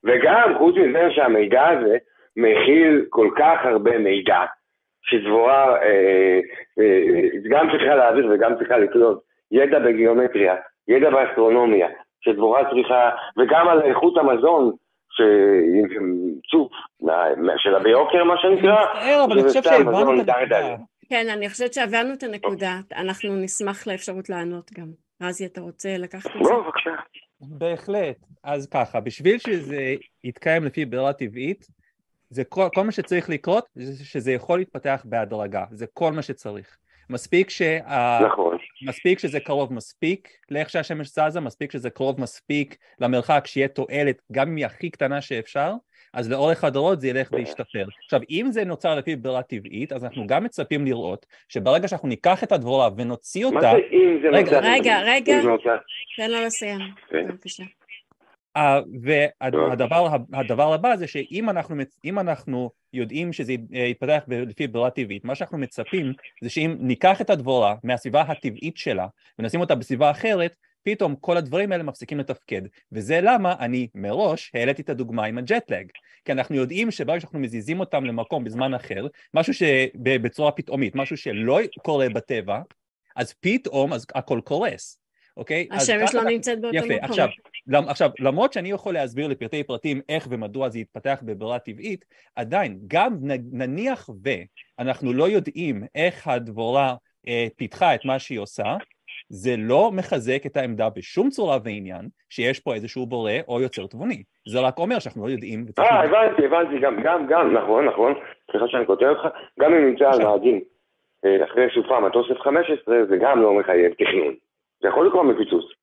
וגם 0.04 0.58
חוץ 0.58 0.76
מזה 0.76 1.12
שהמידע 1.12 1.68
הזה 1.68 1.98
מכיל 2.38 3.06
כל 3.10 3.30
כך 3.38 3.66
הרבה 3.66 3.98
מידע, 3.98 4.46
שדבורה 5.02 5.82
אה, 5.82 6.40
אה, 6.80 7.28
גם 7.50 7.68
צריכה 7.72 7.96
להעביר 7.96 8.32
וגם 8.32 8.56
צריכה 8.58 8.78
לקלוט 8.78 9.24
ידע 9.52 9.80
בגיאומטריה, 9.80 10.56
ידע 10.88 11.10
באסטרונומיה, 11.10 11.88
שדבורה 12.26 12.62
צריכה, 12.70 13.10
וגם 13.38 13.68
על 13.68 13.82
איכות 13.82 14.18
המזון, 14.18 14.72
צוף, 16.52 16.72
של 17.58 17.76
הביוקר 17.76 18.24
מה 18.24 18.38
שנקרא, 18.38 18.86
אבל 19.24 19.40
אני 19.40 19.44
חושב 19.44 19.64
שהבנו 19.64 20.22
את 20.22 20.30
הנקודה. 20.30 20.76
כן, 21.10 21.26
אני 21.34 21.50
חושבת 21.50 21.74
שהבנו 21.74 22.14
את 22.14 22.24
הנקודה, 22.24 22.80
אנחנו 22.96 23.36
נשמח 23.36 23.88
לאפשרות 23.88 24.30
לענות 24.30 24.72
גם. 24.80 24.88
רזי, 25.22 25.46
אתה 25.46 25.62
רוצה 25.62 25.98
לקחת 25.98 26.26
את 26.36 26.44
זה? 26.44 26.50
לא, 26.50 26.62
בבקשה. 26.62 26.92
בהחלט. 27.42 28.18
אז 28.44 28.70
ככה, 28.70 29.00
בשביל 29.00 29.38
שזה 29.38 29.96
יתקיים 30.24 30.64
לפי 30.64 30.86
ברירה 30.86 31.14
טבעית, 31.14 31.68
זה 32.30 32.44
כל, 32.44 32.68
כל 32.74 32.84
מה 32.84 32.92
שצריך 32.92 33.30
לקרות 33.30 33.66
זה 33.76 34.06
שזה 34.06 34.32
יכול 34.32 34.60
להתפתח 34.60 35.02
בהדרגה, 35.06 35.66
זה 35.72 35.86
כל 35.94 36.12
מה 36.12 36.22
שצריך. 36.22 36.78
מספיק, 37.10 37.50
שה... 37.50 37.80
נכון. 38.26 38.53
מספיק 38.86 39.20
שזה 39.20 39.40
קרוב 39.40 39.74
מספיק 39.74 40.30
לאיך 40.52 40.70
שהשמש 40.70 41.08
זזה, 41.08 41.40
מספיק 41.40 41.72
שזה 41.72 41.90
קרוב 41.90 42.22
מספיק 42.22 42.78
למרחק 43.00 43.44
שיהיה 43.48 43.68
תועלת 43.68 44.22
גם 44.32 44.50
אם 44.50 44.56
היא 44.56 44.66
הכי 44.66 44.90
קטנה 44.90 45.22
שאפשר, 45.22 45.74
אז 46.14 46.32
לאורך 46.32 46.64
הדורות 46.64 47.02
זה 47.02 47.08
ילך 47.08 47.30
וישתפר. 47.32 47.86
עכשיו, 48.06 48.20
אם 48.30 48.48
זה 48.52 48.66
נוצר 48.66 48.96
לפי 48.96 49.16
ברירה 49.16 49.44
טבעית, 49.44 49.94
אז 49.94 50.04
אנחנו 50.04 50.28
גם 50.28 50.44
מצפים 50.44 50.86
לראות 50.86 51.26
שברגע 51.50 51.88
שאנחנו 51.88 52.08
ניקח 52.08 52.44
את 52.44 52.52
הדבורה 52.52 52.90
ונוציא 52.98 53.46
אותה... 53.46 53.58
מה 53.58 53.62
זה 53.62 53.78
אם 53.92 54.20
זה 54.22 54.30
נוצר? 54.30 54.60
רגע, 54.60 55.00
רגע, 55.02 55.42
תן 56.18 56.32
לו 56.32 56.46
לסיים, 56.46 56.80
כן. 57.10 57.28
בבקשה. 57.28 57.64
והדבר 60.32 60.74
הבא 60.74 60.96
זה 60.96 61.08
שאם 61.08 61.50
אנחנו, 61.50 61.76
אנחנו 62.20 62.72
יודעים 62.94 63.34
שזה 63.34 63.54
יתפתח 63.72 64.24
לפי 64.28 64.68
ברירה 64.68 64.90
טבעית, 64.90 65.26
מה 65.26 65.36
שאנחנו 65.36 65.58
מצפים 65.58 66.14
זה 66.44 66.50
שאם 66.50 66.76
ניקח 66.80 67.22
את 67.22 67.30
הדבורה 67.30 67.76
מהסביבה 67.84 68.22
הטבעית 68.22 68.78
שלה 68.78 69.08
ונשים 69.40 69.62
אותה 69.62 69.76
בסביבה 69.76 70.12
אחרת, 70.12 70.56
פתאום 70.86 71.16
כל 71.16 71.38
הדברים 71.38 71.72
האלה 71.72 71.84
מפסיקים 71.84 72.20
לתפקד, 72.20 72.62
וזה 72.92 73.20
למה 73.22 73.56
אני 73.60 73.88
מראש 73.96 74.52
העליתי 74.54 74.82
את 74.82 74.90
הדוגמה 74.90 75.26
עם 75.26 75.38
הג'טלג, 75.38 75.88
כי 76.26 76.32
אנחנו 76.32 76.56
יודעים 76.56 76.92
שברגע 76.92 77.20
שאנחנו 77.20 77.40
מזיזים 77.40 77.80
אותם 77.80 78.06
למקום 78.06 78.44
בזמן 78.44 78.74
אחר, 78.74 79.08
משהו 79.34 79.54
שבצורה 79.54 80.52
פתאומית, 80.52 80.96
משהו 80.96 81.18
שלא 81.18 81.60
קורה 81.82 82.10
בטבע, 82.10 82.60
אז 83.16 83.34
פתאום 83.34 83.94
אז 83.94 84.06
הכל 84.16 84.42
קורס, 84.44 85.00
אוקיי? 85.38 85.68
השמש 85.72 86.16
לא 86.16 86.24
נמצאת 86.24 86.62
באותו 86.62 86.78
יפה, 86.78 86.88
מקום. 86.88 87.10
עכשיו, 87.10 87.28
עכשיו, 87.72 88.10
למרות 88.20 88.54
שאני 88.54 88.72
יכול 88.72 88.94
להסביר 88.94 89.28
לפרטי 89.28 89.64
פרטים 89.64 90.02
איך 90.10 90.28
ומדוע 90.30 90.70
זה 90.70 90.80
יתפתח 90.80 91.20
בברירה 91.26 91.60
טבעית, 91.60 92.06
עדיין, 92.36 92.80
גם 92.88 93.14
נניח 93.52 94.10
ואנחנו 94.24 95.14
לא 95.14 95.30
יודעים 95.30 95.84
איך 95.96 96.28
הדבורה 96.28 96.96
אה, 97.28 97.48
פיתחה 97.58 97.96
את 97.96 98.06
מה 98.06 98.20
שהיא 98.20 98.40
עושה, 98.40 98.76
זה 99.30 99.56
לא 99.58 99.92
מחזק 99.92 100.46
את 100.46 100.58
העמדה 100.58 100.90
בשום 100.90 101.30
צורה 101.30 101.58
ועניין 101.64 102.08
שיש 102.30 102.60
פה 102.60 102.74
איזשהו 102.74 103.06
בורא 103.06 103.32
או 103.48 103.62
יוצר 103.62 103.88
תבוני. 103.88 104.24
זה 104.48 104.60
רק 104.60 104.78
אומר 104.78 105.00
שאנחנו 105.00 105.28
לא 105.28 105.32
יודעים. 105.32 105.66
אה, 105.80 106.04
הבנתי, 106.04 106.46
הבנתי, 106.46 106.80
גם, 106.80 107.04
גם, 107.04 107.28
גם, 107.28 107.54
נכון, 107.54 107.86
נכון, 107.86 108.14
סליחה 108.52 108.68
שאני 108.68 108.86
כותב 108.86 109.06
אותך, 109.06 109.28
גם 109.60 109.74
אם 109.74 109.88
נמצא 109.88 110.06
על 110.10 110.20
נהגים 110.20 110.62
אה, 111.26 111.44
אחרי 111.44 111.68
סופה 111.74 112.00
מטוס 112.00 112.28
F-15, 112.32 112.92
זה 113.10 113.18
גם 113.22 113.42
לא 113.42 113.54
מחייב 113.54 113.94
תכנון. 113.94 114.34
זה 114.82 114.88
יכול 114.88 115.08
לקרות 115.08 115.26
מפיצוץ. 115.26 115.83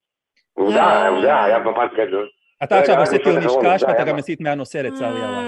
עובדה, 0.52 0.84
אה. 0.84 1.08
עובדה, 1.08 1.44
היה 1.44 1.58
מפץ 1.58 1.90
גדול. 1.96 2.28
אתה 2.62 2.78
עכשיו 2.78 3.00
עושה 3.00 3.18
טיעון 3.18 3.38
נשקש 3.38 3.82
ואתה 3.82 4.04
גם 4.04 4.16
מסית 4.16 4.40
מהנושא 4.40 4.78
לצערי 4.78 5.20
הרב. 5.20 5.44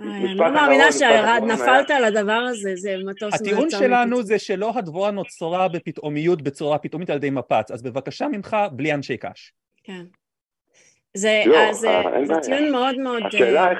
אני 0.00 0.34
לא 0.34 0.52
מאמינה 0.52 0.92
שנפלת 0.92 1.90
על 1.90 2.04
הדבר 2.04 2.32
הזה, 2.50 2.70
זה 2.74 2.96
מטוס 3.06 3.34
הטיעון 3.34 3.70
שלנו 3.70 4.22
זה 4.22 4.38
שלא 4.38 4.72
הדבורה 4.74 5.10
נוצרה 5.10 5.68
בפתאומיות 5.68 6.42
בצורה 6.42 6.78
פתאומית 6.78 7.10
על 7.10 7.16
ידי 7.16 7.30
מפץ, 7.30 7.70
אז 7.70 7.82
בבקשה 7.82 8.28
ממך, 8.28 8.56
בלי 8.72 8.94
אנשי 8.94 9.16
קש. 9.16 9.52
כן. 9.84 10.02
זה 11.14 11.42
לא, 11.46 11.56
אה, 11.56 12.40
טיעון 12.42 12.70
מאוד 12.70 12.98
מאוד... 12.98 13.22
השאלה 13.26 13.66
אה, 13.66 13.72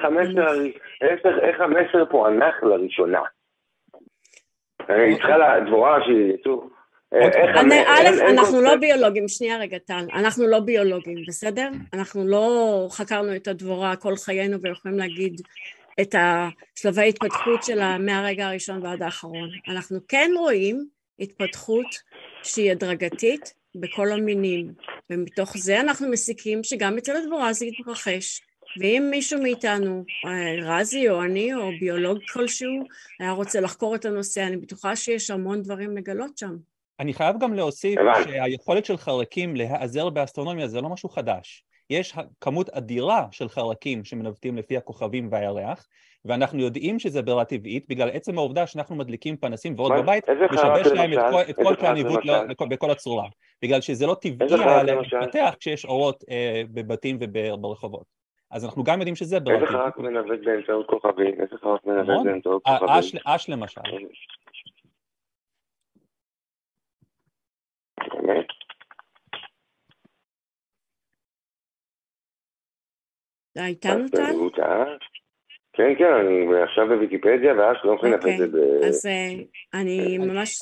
איך 1.43 1.61
המסר 1.61 2.05
פוענח 2.11 2.55
לראשונה. 2.63 3.21
היא 4.89 5.17
צריכה 5.17 5.59
לדבורה 5.59 5.99
שהיא... 6.05 6.35
א', 7.87 8.09
אנחנו 8.31 8.61
לא 8.61 8.77
ביולוגים, 8.77 9.29
שנייה 9.29 9.59
רגע 9.59 9.79
טל, 9.79 10.07
אנחנו 10.15 10.47
לא 10.47 10.61
ביולוגים, 10.61 11.19
בסדר? 11.29 11.69
אנחנו 11.93 12.27
לא 12.27 12.87
חקרנו 12.91 13.37
את 13.37 13.49
הדבורה 13.49 13.97
כל 13.97 14.17
חיינו 14.17 14.61
ויכולים 14.61 14.99
להגיד 14.99 15.41
את 16.01 16.15
השלבי 16.19 17.01
ההתפתחות 17.01 17.63
שלה 17.63 17.99
מהרגע 17.99 18.47
הראשון 18.47 18.87
ועד 18.87 19.03
האחרון. 19.03 19.51
אנחנו 19.69 19.99
כן 20.09 20.31
רואים 20.39 20.89
התפתחות 21.21 21.87
שהיא 22.43 22.73
הדרגתית 22.73 23.55
בכל 23.75 24.13
המינים, 24.13 24.73
ומתוך 25.11 25.57
זה 25.57 25.81
אנחנו 25.81 26.09
מסיקים 26.09 26.65
שגם 26.65 26.99
אצל 26.99 27.17
הדבורה 27.17 27.53
זה 27.53 27.67
יתרחש. 27.67 28.43
ואם 28.81 29.09
מישהו 29.11 29.43
מאיתנו, 29.43 30.05
רזי 30.63 31.09
או 31.09 31.23
אני 31.23 31.55
או 31.55 31.71
ביולוג 31.81 32.19
כלשהו, 32.33 32.85
היה 33.21 33.31
רוצה 33.31 33.61
לחקור 33.61 33.95
את 33.95 34.05
הנושא, 34.05 34.43
אני 34.43 34.57
בטוחה 34.57 34.97
שיש 34.97 35.31
המון 35.31 35.63
דברים 35.63 35.97
לגלות 35.97 36.39
שם. 36.39 36.57
אני 37.01 37.15
חייב 37.15 37.37
גם 37.41 37.55
להוסיף 37.55 38.01
שהיכולת 38.25 38.85
של 38.85 38.97
חרקים 38.97 39.57
להיעזר 39.57 40.11
באסטרונומיה 40.11 40.69
זה 40.69 40.81
לא 40.81 40.89
משהו 40.89 41.09
חדש. 41.09 41.65
יש 41.91 42.15
כמות 42.41 42.69
אדירה 42.69 43.27
של 43.31 43.49
חרקים 43.49 44.05
שמנווטים 44.05 44.57
לפי 44.57 44.77
הכוכבים 44.77 45.29
והירח, 45.31 45.87
ואנחנו 46.25 46.61
יודעים 46.61 46.99
שזה 46.99 47.23
ברירה 47.23 47.45
טבעית 47.45 47.85
בגלל 47.89 48.09
עצם 48.13 48.39
העובדה 48.39 48.67
שאנחנו 48.67 48.97
מדליקים 48.97 49.37
פנסים 49.37 49.75
ועוד 49.77 49.93
בבית, 49.93 50.25
משבש 50.53 50.87
להם 50.87 51.13
את 51.13 51.19
כל, 51.31 51.41
את 51.51 51.57
כל 51.57 51.77
כלי 51.77 51.89
הניווט 51.89 52.21
בכל 52.71 52.91
הצורה. 52.91 53.29
בגלל 53.63 53.81
שזה 53.81 54.07
לא 54.07 54.17
טבעי 54.21 54.49
היה 54.61 54.83
להם 54.83 54.99
להתפתח 54.99 55.55
כשיש 55.61 55.85
אורות 55.85 56.25
אה, 56.31 56.63
בבתים 56.71 57.19
וברחובות. 57.21 58.05
אז 58.51 58.65
אנחנו 58.65 58.85
גם 58.85 58.99
יודעים 58.99 59.17
שזה 59.17 59.41
ברירה 59.41 59.61
טבעית. 59.61 59.75
איזה 59.75 59.85
חרק 59.85 59.99
מנווט 59.99 60.41
באמצעות 60.45 60.87
כוכבים? 60.87 61.41
איזה 61.41 61.57
חרק 61.63 61.87
מנווט 61.87 62.09
נכון. 62.09 62.27
באמצעות 62.27 62.63
כוכבים? 62.63 63.21
אש 63.27 63.49
למשל. 63.49 63.81
באמת. 68.13 68.47
אתה 73.53 73.67
איתנו 73.67 74.09
טל? 74.51 74.97
כן, 75.73 75.95
כן, 75.99 76.13
אני 76.21 76.63
עכשיו 76.63 76.89
בוויקיפדיה, 76.89 77.55
ואז 77.55 77.77
לא 77.85 77.95
יכולים 77.95 78.15
לתת 78.15 78.27
את 78.27 78.39
זה 78.39 78.47
ב... 78.47 78.85
אז 78.85 79.07
אה, 79.07 79.45
אני 79.81 80.19
ממש... 80.19 80.59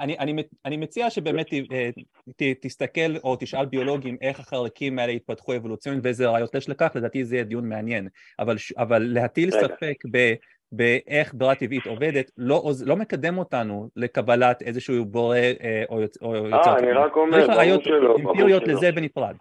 אני, 0.00 0.18
אני, 0.18 0.42
אני 0.64 0.76
מציע 0.76 1.10
שבאמת 1.10 1.52
אה, 1.52 1.90
ת, 2.36 2.42
תסתכל 2.60 3.16
או 3.24 3.36
תשאל 3.40 3.66
ביולוגים 3.66 4.16
איך 4.20 4.40
החלקים 4.40 4.98
האלה 4.98 5.12
התפתחו 5.12 5.56
אבולוציונית 5.56 6.04
ואיזה 6.04 6.28
ראיות 6.28 6.54
יש 6.54 6.68
לכך, 6.68 6.92
לדעתי 6.94 7.24
זה 7.24 7.36
יהיה 7.36 7.44
דיון 7.44 7.68
מעניין. 7.68 8.08
אבל, 8.38 8.56
אבל 8.78 9.02
להטיל 9.02 9.50
ספק 9.50 9.96
ב... 10.10 10.34
באיך 10.72 11.34
ברירה 11.34 11.54
טבעית 11.54 11.86
עובדת, 11.86 12.30
לא, 12.38 12.62
לא 12.86 12.96
מקדם 12.96 13.38
אותנו 13.38 13.88
לקבלת 13.96 14.62
איזשהו 14.62 15.04
בורא 15.04 15.36
אה, 15.36 15.84
או, 15.88 16.00
או 16.22 16.34
יוצר. 16.34 16.70
אה, 16.70 16.78
אני 16.78 16.92
רק 16.92 17.16
אומר, 17.16 17.46
ברור 17.46 17.82
שלא. 17.82 18.16
אמפיריות 18.16 18.68
לזה 18.68 18.92
בנפרד. 18.92 19.34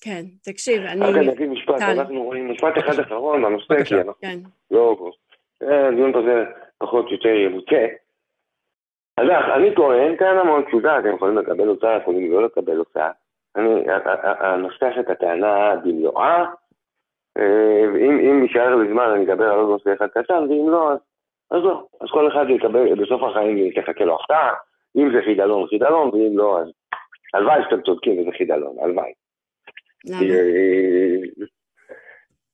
כן, 0.00 0.22
תקשיב, 0.42 0.82
אני... 0.82 1.00
רק 1.00 1.16
אני 1.16 1.32
אגיד 1.32 1.48
משפט, 1.48 1.82
אנחנו 1.82 2.22
רואים 2.22 2.50
משפט 2.50 2.78
אחד 2.78 2.98
אחרון 3.00 3.42
בנושא, 3.42 3.84
כי 3.84 3.94
אנחנו 3.94 4.12
כן. 4.20 4.38
לא... 4.70 5.10
הדיון 5.60 6.12
פה 6.12 6.22
זה 6.22 6.44
פחות 6.78 7.06
או 7.06 7.12
יותר 7.12 7.28
יבוצע. 7.28 7.86
אז 9.16 9.26
אני 9.56 9.74
טוען 9.74 10.16
טענה 10.16 10.44
מאוד 10.44 10.64
פשוטה, 10.68 10.98
אתם 10.98 11.14
יכולים 11.14 11.38
לקבל 11.38 11.68
אותה, 11.68 11.98
יכולים 12.02 12.32
לא 12.32 12.44
לקבל 12.44 12.78
אותה. 12.78 13.10
אני 13.56 13.84
אנסח 14.54 14.94
את 15.00 15.10
הטענה 15.10 15.76
במלואה, 15.84 16.44
ואם 17.94 18.42
יישאר 18.42 18.74
לי 18.76 18.88
זמן 18.92 19.10
אני 19.14 19.24
אדבר 19.24 19.44
על 19.44 19.58
עוד 19.58 19.68
נושא 19.68 19.92
אחד 19.92 20.08
קטן, 20.08 20.42
ואם 20.48 20.68
לא, 20.70 20.92
אז 21.50 21.62
לא, 21.64 21.86
אז 22.00 22.08
כל 22.10 22.28
אחד 22.28 22.46
יקבל, 22.48 22.94
בסוף 22.94 23.22
החיים 23.22 23.70
תחכה 23.70 24.04
לו 24.04 24.14
הפתעה, 24.14 24.52
אם 24.96 25.12
זה 25.12 25.22
חידלון, 25.24 25.66
חידלון, 25.66 26.08
ואם 26.08 26.38
לא, 26.38 26.60
אז 26.60 26.68
הלוואי 27.34 27.62
שאתם 27.64 27.82
צודקים 27.82 28.20
וזה 28.20 28.30
חידלון, 28.38 28.76
הלוואי. 28.82 29.12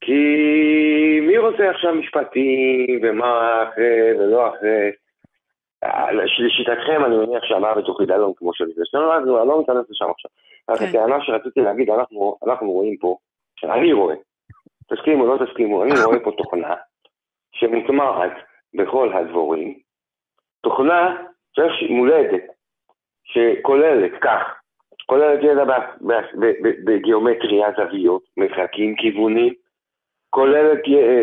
כי 0.00 1.20
מי 1.22 1.38
רוצה 1.38 1.70
עכשיו 1.70 1.94
משפטים, 1.94 3.00
ומה 3.02 3.64
אחרי 3.68 4.12
ולא 4.18 4.48
אחרי? 4.48 4.90
לשיטתכם 6.12 7.04
אני 7.04 7.16
מניח 7.16 7.44
שהמוות 7.44 7.86
הוא 7.86 7.96
חידלון 7.96 8.32
כמו 8.36 8.54
של 8.54 8.64
זה, 8.74 8.82
אז 8.98 9.22
אני 9.22 9.48
לא 9.48 9.58
ניכנס 9.58 9.90
לשם 9.90 10.10
עכשיו. 10.10 10.30
רק 10.70 10.82
הטענה 10.82 11.16
שרציתי 11.20 11.60
להגיד, 11.60 11.90
אנחנו, 11.90 12.36
אנחנו 12.46 12.70
רואים 12.70 12.96
פה, 12.96 13.16
שאני 13.56 13.92
רואה, 13.92 14.14
תסכימו, 14.94 15.26
לא 15.26 15.46
תסכימו, 15.46 15.82
אני 15.82 15.92
רואה 16.04 16.20
פה 16.20 16.30
תוכנה 16.36 16.74
שמוטמעת 17.52 18.32
בכל 18.74 19.12
הדבורים, 19.12 19.78
תוכנה 20.62 21.16
שיש 21.54 21.90
מולדת, 21.90 22.42
שכוללת 23.24 24.12
כך, 24.20 24.60
כוללת 25.06 25.40
ידע 25.42 25.64
בגיאומטריה, 26.84 27.68
זוויות, 27.76 28.22
מרחקים, 28.36 28.96
כיוונים, 28.96 29.54
כוללת 30.30 30.78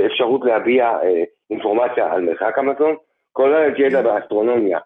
אפשרות 0.06 0.41
להביע 0.45 0.86
אה, 0.86 1.23
אינפורמציה 1.49 2.13
על 2.13 2.21
מרחק 2.21 2.58
המזון, 2.58 2.95
כוללת 3.32 3.73
ידע 3.80 4.01
באסטרונומיה. 4.01 4.80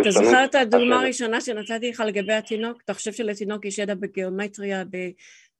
אתה 0.00 0.10
זוכר 0.10 0.44
את 0.44 0.54
הדוגמה 0.54 1.00
הראשונה 1.00 1.40
שנתתי 1.40 1.90
לך 1.90 2.02
לגבי 2.06 2.32
התינוק? 2.32 2.82
אתה 2.84 2.94
חושב 2.94 3.12
שלתינוק 3.12 3.64
יש 3.64 3.78
ידע 3.78 3.94
בגיאומטריה, 3.94 4.82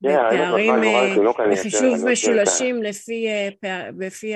בפערים, 0.02 0.74
אה, 0.74 1.14
בחישוב 1.52 2.08
משולשים 2.12 2.82
לפי 3.98 4.34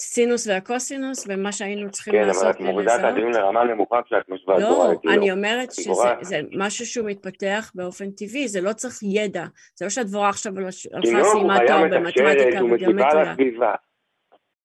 הסינוס 0.00 0.46
והקוסינוס, 0.46 1.26
ומה 1.28 1.52
שהיינו 1.52 1.90
צריכים 1.90 2.14
לעשות 2.14 2.42
כן, 2.42 2.48
אבל 2.48 2.50
את 2.50 2.60
מורידה 2.60 2.96
את 2.96 3.04
הדיון 3.04 3.32
לרמה 3.32 3.64
נמוכה 3.64 4.02
כשאת 4.02 4.28
משווה 4.28 4.56
את 4.56 4.62
לא, 4.62 4.92
אני 5.08 5.32
אומרת 5.32 5.72
שזה 5.72 6.40
משהו 6.58 6.86
שהוא 6.86 7.06
מתפתח 7.06 7.72
באופן 7.74 8.10
טבעי, 8.10 8.48
זה 8.48 8.60
לא 8.60 8.72
צריך 8.72 8.98
ידע. 9.02 9.44
זה 9.74 9.84
לא 9.84 9.88
שהדבורה 9.90 10.28
עכשיו 10.28 10.52
הלכה 10.58 11.24
סיימה 11.24 11.58
תואר 11.66 11.84
במתמטיקה 11.90 12.64
וגיאומטריה. 12.64 13.34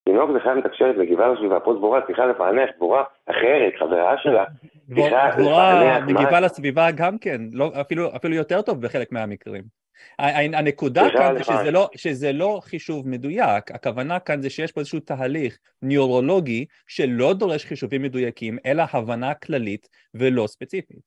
תינוק 0.09 0.31
זה 0.33 0.39
חייב 0.39 0.57
לתקשר 0.57 0.89
את 0.89 0.95
מגיבה 0.97 1.27
לסביבה, 1.27 1.59
פה 1.59 1.73
דבורה 1.73 2.01
צריכה 2.07 2.25
לפענח, 2.25 2.69
דבורה 2.75 3.03
אחרת, 3.25 3.73
חברה 3.79 4.15
שלה, 4.17 4.45
דבורה 4.89 5.99
מגיבה 5.99 6.39
לסביבה 6.39 6.91
גם 6.91 7.17
כן, 7.17 7.41
לא, 7.51 7.71
אפילו, 7.81 8.15
אפילו 8.15 8.35
יותר 8.35 8.61
טוב 8.61 8.81
בחלק 8.81 9.11
מהמקרים. 9.11 9.84
הנקודה 10.19 11.03
כאן 11.17 11.37
זה 11.37 11.43
שזה 11.43 11.71
לא, 11.71 11.89
שזה 11.95 12.31
לא 12.31 12.59
חישוב 12.63 13.07
מדויק, 13.07 13.71
הכוונה 13.71 14.19
כאן 14.19 14.41
זה 14.41 14.49
שיש 14.49 14.71
פה 14.71 14.79
איזשהו 14.79 14.99
תהליך 14.99 15.57
ניורולוגי 15.81 16.65
שלא 16.87 17.33
דורש 17.33 17.65
חישובים 17.65 18.01
מדויקים, 18.01 18.57
אלא 18.65 18.83
הבנה 18.93 19.33
כללית 19.33 19.87
ולא 20.13 20.47
ספציפית. 20.47 20.99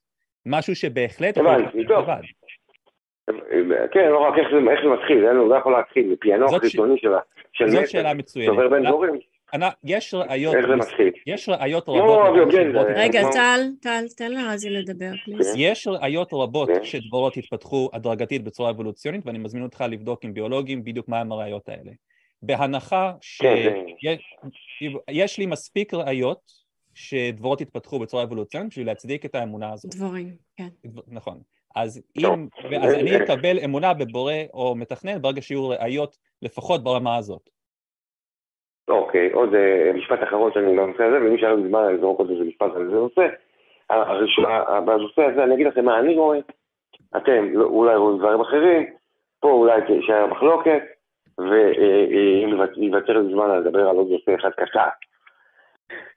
משהו 0.46 0.74
שבהחלט... 0.74 1.38
הבנתי, 1.38 1.86
טוב. 1.86 2.06
כן, 3.92 4.08
לא 4.10 4.18
רק 4.18 4.38
איך 4.38 4.48
זה, 4.52 4.60
מתחיל, 4.60 5.20
זה 5.20 5.32
לא 5.32 5.54
יכול 5.54 5.72
להתחיל, 5.72 6.06
מפענוח 6.12 6.50
של 6.66 6.82
של 7.52 7.68
זאת 7.68 7.88
שאלה 7.88 8.14
מצוינת. 8.14 8.58
יש 9.84 10.14
ראיות, 10.14 10.54
איך 10.54 10.66
זה 10.66 10.76
מתחיל? 10.76 11.10
יש 11.26 11.48
ראיות 11.48 11.88
רבות, 11.88 12.20
רגע 12.96 13.22
טל, 13.32 13.60
טל, 13.80 14.04
תן 14.16 14.32
לרזי 14.32 14.70
לדבר, 14.70 15.10
פליז. 15.24 15.54
יש 15.56 15.88
ראיות 15.88 16.32
רבות 16.32 16.68
שדבורות 16.82 17.36
התפתחו 17.36 17.90
הדרגתית 17.92 18.44
בצורה 18.44 18.70
אבולוציונית 18.70 19.26
ואני 19.26 19.38
מזמין 19.38 19.62
אותך 19.62 19.84
לבדוק 19.88 20.24
עם 20.24 20.34
ביולוגים 20.34 20.84
בדיוק 20.84 21.08
מהם 21.08 21.32
הראיות 21.32 21.68
האלה. 21.68 21.90
בהנחה 22.42 23.12
שיש 23.20 25.38
לי 25.38 25.46
מספיק 25.46 25.94
ראיות 25.94 26.40
שדבורות 26.94 27.60
התפתחו 27.60 27.98
בצורה 27.98 28.22
אבולוציונית 28.22 28.70
בשביל 28.70 28.86
להצדיק 28.86 29.24
את 29.24 29.34
האמונה 29.34 29.72
הזאת. 29.72 29.94
דבורים, 29.94 30.36
כן. 30.56 30.68
נכון. 31.08 31.40
אז 31.74 32.02
אם, 32.18 32.48
אז 32.82 32.94
אני 32.94 33.16
אקבל 33.16 33.58
אמונה 33.64 33.94
בבורא 33.94 34.34
או 34.54 34.74
מתכנן 34.74 35.22
ברגע 35.22 35.42
שיהיו 35.42 35.68
ראיות 35.68 36.16
לפחות 36.42 36.84
ברמה 36.84 37.16
הזאת. 37.16 37.50
אוקיי, 38.88 39.32
עוד 39.32 39.54
אה, 39.54 39.90
משפט 39.94 40.22
אחרון 40.22 40.52
שאני 40.52 40.76
בנושא 40.76 41.04
הזה, 41.04 41.16
ומי 41.16 41.38
שהיה 41.38 41.54
לי 41.54 41.68
זמן 41.68 41.94
לזרוק 41.94 42.18
עוד 42.18 42.30
איזה 42.30 42.44
משפט 42.44 42.76
על 42.76 42.82
איזה 42.82 42.96
נושא. 42.96 43.26
בנושא 44.84 45.22
הזה 45.22 45.44
אני 45.44 45.54
אגיד 45.54 45.66
לכם 45.66 45.84
מה 45.84 45.98
אני 45.98 46.16
רואה, 46.16 46.38
אתם 47.16 47.44
לא, 47.52 47.64
אולי 47.64 47.96
רואים 47.96 48.18
דברים 48.18 48.40
אחרים, 48.40 48.86
פה 49.40 49.50
אולי 49.50 49.82
תישאר 49.86 50.26
מחלוקת, 50.26 50.82
ואם 51.38 52.58
ייוותר 52.76 53.18
לי 53.18 53.32
זמן 53.32 53.58
לדבר 53.58 53.88
על 53.88 53.96
עוד 53.96 54.08
נושא 54.10 54.34
אחד 54.34 54.50
קצר. 54.50 54.88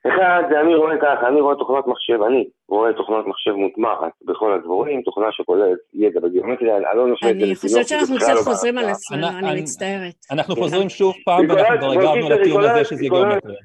אחד, 0.06 0.42
אני 0.60 0.74
רואה 0.74 0.96
ככה, 1.02 1.28
אני 1.28 1.40
רואה 1.40 1.56
תוכנת 1.56 1.86
מחשב, 1.86 2.22
אני 2.22 2.48
רואה 2.68 2.92
תוכנת 2.92 3.26
מחשב 3.26 3.50
מוטמעת 3.50 4.12
בכל 4.24 4.52
הדבורים, 4.52 5.02
תוכנה 5.02 5.26
שכוללת 5.30 5.78
ידע 5.94 6.20
בגיאומטריה, 6.20 6.76
אני 6.76 6.98
לא 6.98 7.06
נושא 7.06 7.30
את 7.30 7.38
זה 7.38 7.44
אני 7.46 7.56
חושבת 7.56 7.88
שאנחנו 7.88 8.16
קצת 8.16 8.34
לא 8.34 8.40
חוזרים 8.40 8.78
על 8.78 8.88
עצמנו, 8.88 9.28
אני 9.28 9.60
מצטערת. 9.60 10.14
אנחנו 10.30 10.56
חוזרים 10.56 10.88
שוב 10.88 11.14
פעם, 11.24 11.46
ואנחנו 11.48 11.78
כבר 11.78 11.90
הגענו 11.92 12.30
לטיעון 12.30 12.64
הזה 12.64 12.84
שזה 12.84 13.02
גיאומטריה. 13.02 13.56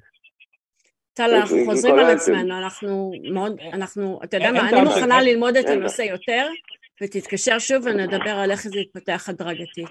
טל, 1.13 1.33
אנחנו 1.35 1.57
חוזרים 1.65 1.99
על 1.99 2.09
עצמנו, 2.09 2.57
אנחנו 2.57 3.11
מאוד, 3.31 3.55
אנחנו, 3.73 4.19
אתה 4.23 4.37
יודע 4.37 4.51
מה, 4.51 4.69
אני 4.69 4.81
מוכנה 4.81 5.21
ללמוד 5.21 5.57
את 5.57 5.69
הנושא 5.69 6.01
יותר, 6.01 6.47
ותתקשר 7.01 7.59
שוב 7.59 7.85
ונדבר 7.85 8.35
על 8.43 8.51
איך 8.51 8.61
זה 8.61 8.79
יתפתח 8.79 9.29
הדרגתית. 9.29 9.89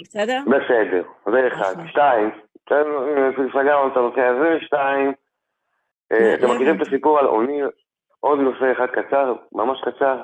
בסדר? 0.00 0.40
בסדר, 0.46 1.02
זה 1.32 1.48
אחד. 1.48 1.74
שתיים, 1.90 2.30
סגרנו 3.52 3.92
את 3.92 3.96
הנושא 3.96 4.20
הזה, 4.20 4.58
שתיים, 4.60 5.12
אה, 6.12 6.34
אתם 6.34 6.50
מכירים 6.50 6.76
את 6.76 6.86
הסיפור 6.86 7.18
על 7.18 7.26
אוניר? 7.26 7.70
עוד 8.20 8.38
נושא 8.38 8.72
אחד 8.72 8.86
קצר, 8.86 9.34
ממש 9.52 9.78
קצר. 9.80 10.22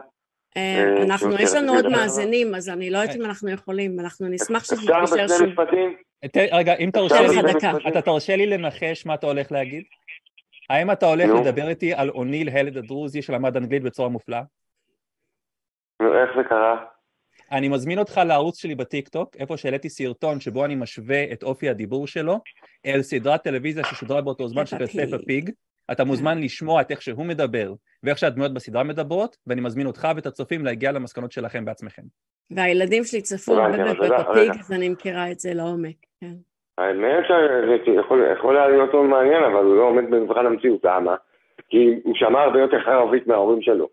אה, 0.56 0.85
אה, 0.96 1.02
אנחנו, 1.02 1.35
יש 1.38 1.54
לנו 1.54 1.72
עוד 1.72 1.88
מאזינים, 1.88 2.54
אז 2.54 2.68
אני 2.68 2.90
לא 2.90 2.98
יודעת 2.98 3.16
אם 3.16 3.24
אנחנו 3.24 3.50
יכולים, 3.50 4.00
אנחנו 4.00 4.28
נשמח 4.28 4.64
שתתקשר 4.64 5.06
שוב. 5.06 5.18
אפשר 5.18 5.24
בשני 5.24 5.46
משפטים? 5.46 5.96
רגע, 6.52 6.74
אם 6.74 6.90
תרשה 6.92 7.22
לי, 7.22 7.40
אתה 7.88 8.02
תרשה 8.02 8.37
לי 8.37 8.46
לנחש 8.46 9.06
מה 9.06 9.14
אתה 9.14 9.26
הולך 9.26 9.52
להגיד? 9.52 9.85
האם 10.70 10.90
אתה 10.90 11.06
הולך 11.06 11.30
לדבר 11.40 11.68
איתי 11.68 11.94
על 11.94 12.11
אוניל 12.11 12.48
הלד 12.48 12.76
הדרוזי 12.76 13.22
שלמד 13.22 13.56
אנגלית 13.56 13.82
בצורה 13.82 14.09
מופלאה? 14.09 14.42
איך 16.00 16.30
זה 16.37 16.44
קרה? 16.48 16.85
אני 17.52 17.68
מזמין 17.68 17.98
אותך 17.98 18.20
לערוץ 18.26 18.61
שלי 18.62 18.74
בטיקטוק, 18.74 19.37
איפה 19.37 19.56
שהעליתי 19.56 19.88
סרטון 19.88 20.40
שבו 20.40 20.64
אני 20.64 20.74
משווה 20.74 21.24
את 21.32 21.42
אופי 21.42 21.68
הדיבור 21.68 22.06
שלו 22.06 22.40
אל 22.87 23.02
סדרת 23.02 23.42
טלוויזיה 23.42 23.85
ששודרה 23.85 24.20
באותו 24.20 24.48
זמן 24.48 24.66
של 24.66 24.87
פפה 24.87 25.18
פיג. 25.26 25.50
אתה 25.92 26.04
מוזמן 26.04 26.40
לשמוע 26.40 26.80
את 26.80 26.90
איך 26.90 27.02
שהוא 27.02 27.26
מדבר 27.26 27.72
ואיך 28.02 28.18
שהדמויות 28.18 28.54
בסדרה 28.54 28.82
מדברות, 28.82 29.37
ואני 29.46 29.61
מזמין 29.61 29.87
אותך 29.87 30.09
ואת 30.16 30.26
הצופים 30.26 30.64
להגיע 30.64 30.92
למסקנות 30.92 31.32
שלכם 31.32 31.64
בעצמכם. 31.64 32.02
והילדים 32.50 33.04
שלי 33.04 33.22
צפו 33.22 33.52
הרבה 33.52 33.92
בפפה 33.92 34.35
פיג, 34.35 34.50
אז 34.61 34.72
אני 34.72 34.88
מכירה 34.88 35.30
את 35.30 35.40
זה 35.40 35.54
לעומק, 35.54 35.96
כן. 36.20 36.35
האמת 36.78 37.24
שזה 37.85 38.00
יכול 38.32 38.56
היה 38.56 38.68
להיות 38.68 38.92
מאוד 38.92 39.06
מעניין, 39.06 39.44
אבל 39.44 39.64
הוא 39.64 39.76
לא 39.76 39.82
עומד 39.82 40.04
במבחן 40.11 40.46
המציאות, 40.46 40.85
למה? 40.85 41.16
כי 41.68 42.00
הוא 42.04 42.14
שמע 42.14 42.40
הרבה 42.40 42.61
יותר 42.61 42.90
ערבית 42.90 43.26
מההורים 43.26 43.62
שלו. 43.62 43.88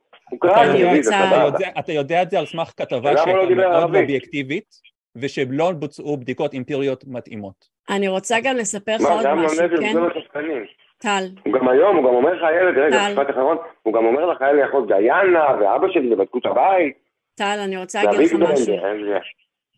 אתה 1.80 1.92
יודע 1.92 2.22
את 2.22 2.30
זה 2.30 2.40
על 2.40 2.46
סמך 2.46 2.72
כתבה 2.78 3.18
שהייתה 3.18 3.44
לא 3.44 3.56
מאוד 3.56 3.96
אובייקטיבית, 3.96 4.76
ושלא 5.16 5.72
בוצעו 5.72 6.18
בדיקות 6.18 6.54
אמפיריות 6.54 7.04
מתאימות. 7.08 7.66
אני 7.90 8.08
רוצה 8.08 8.38
גם 8.44 8.56
לספר 8.58 8.96
לך 8.96 9.10
עוד 9.10 9.34
משהו, 9.34 9.58
כן? 9.80 9.94
טל. 10.98 11.24
הוא 11.46 11.54
גם 11.54 11.70
היום, 11.70 11.96
הוא 11.96 12.06
גם 12.06 12.16
אומר 12.16 12.34
לך, 12.34 12.44
הילד, 12.44 12.78
רגע, 12.78 13.10
משפט 13.10 13.30
אחרון, 13.30 13.58
הוא 13.84 13.94
גם 13.94 14.06
אומר 14.06 14.26
לך, 14.26 14.42
היה 14.42 14.54
לי 14.54 14.66
אחות 14.66 14.88
דיינה, 14.88 15.46
ואבא 15.60 15.88
שלי, 15.94 16.14
ובדקו 16.14 16.38
את 16.38 16.46
הבית. 16.46 16.98
טל, 17.36 17.60
אני 17.64 17.78
רוצה 17.78 18.04
להגיד 18.04 18.20
לך 18.20 18.34
משהו. 18.34 18.76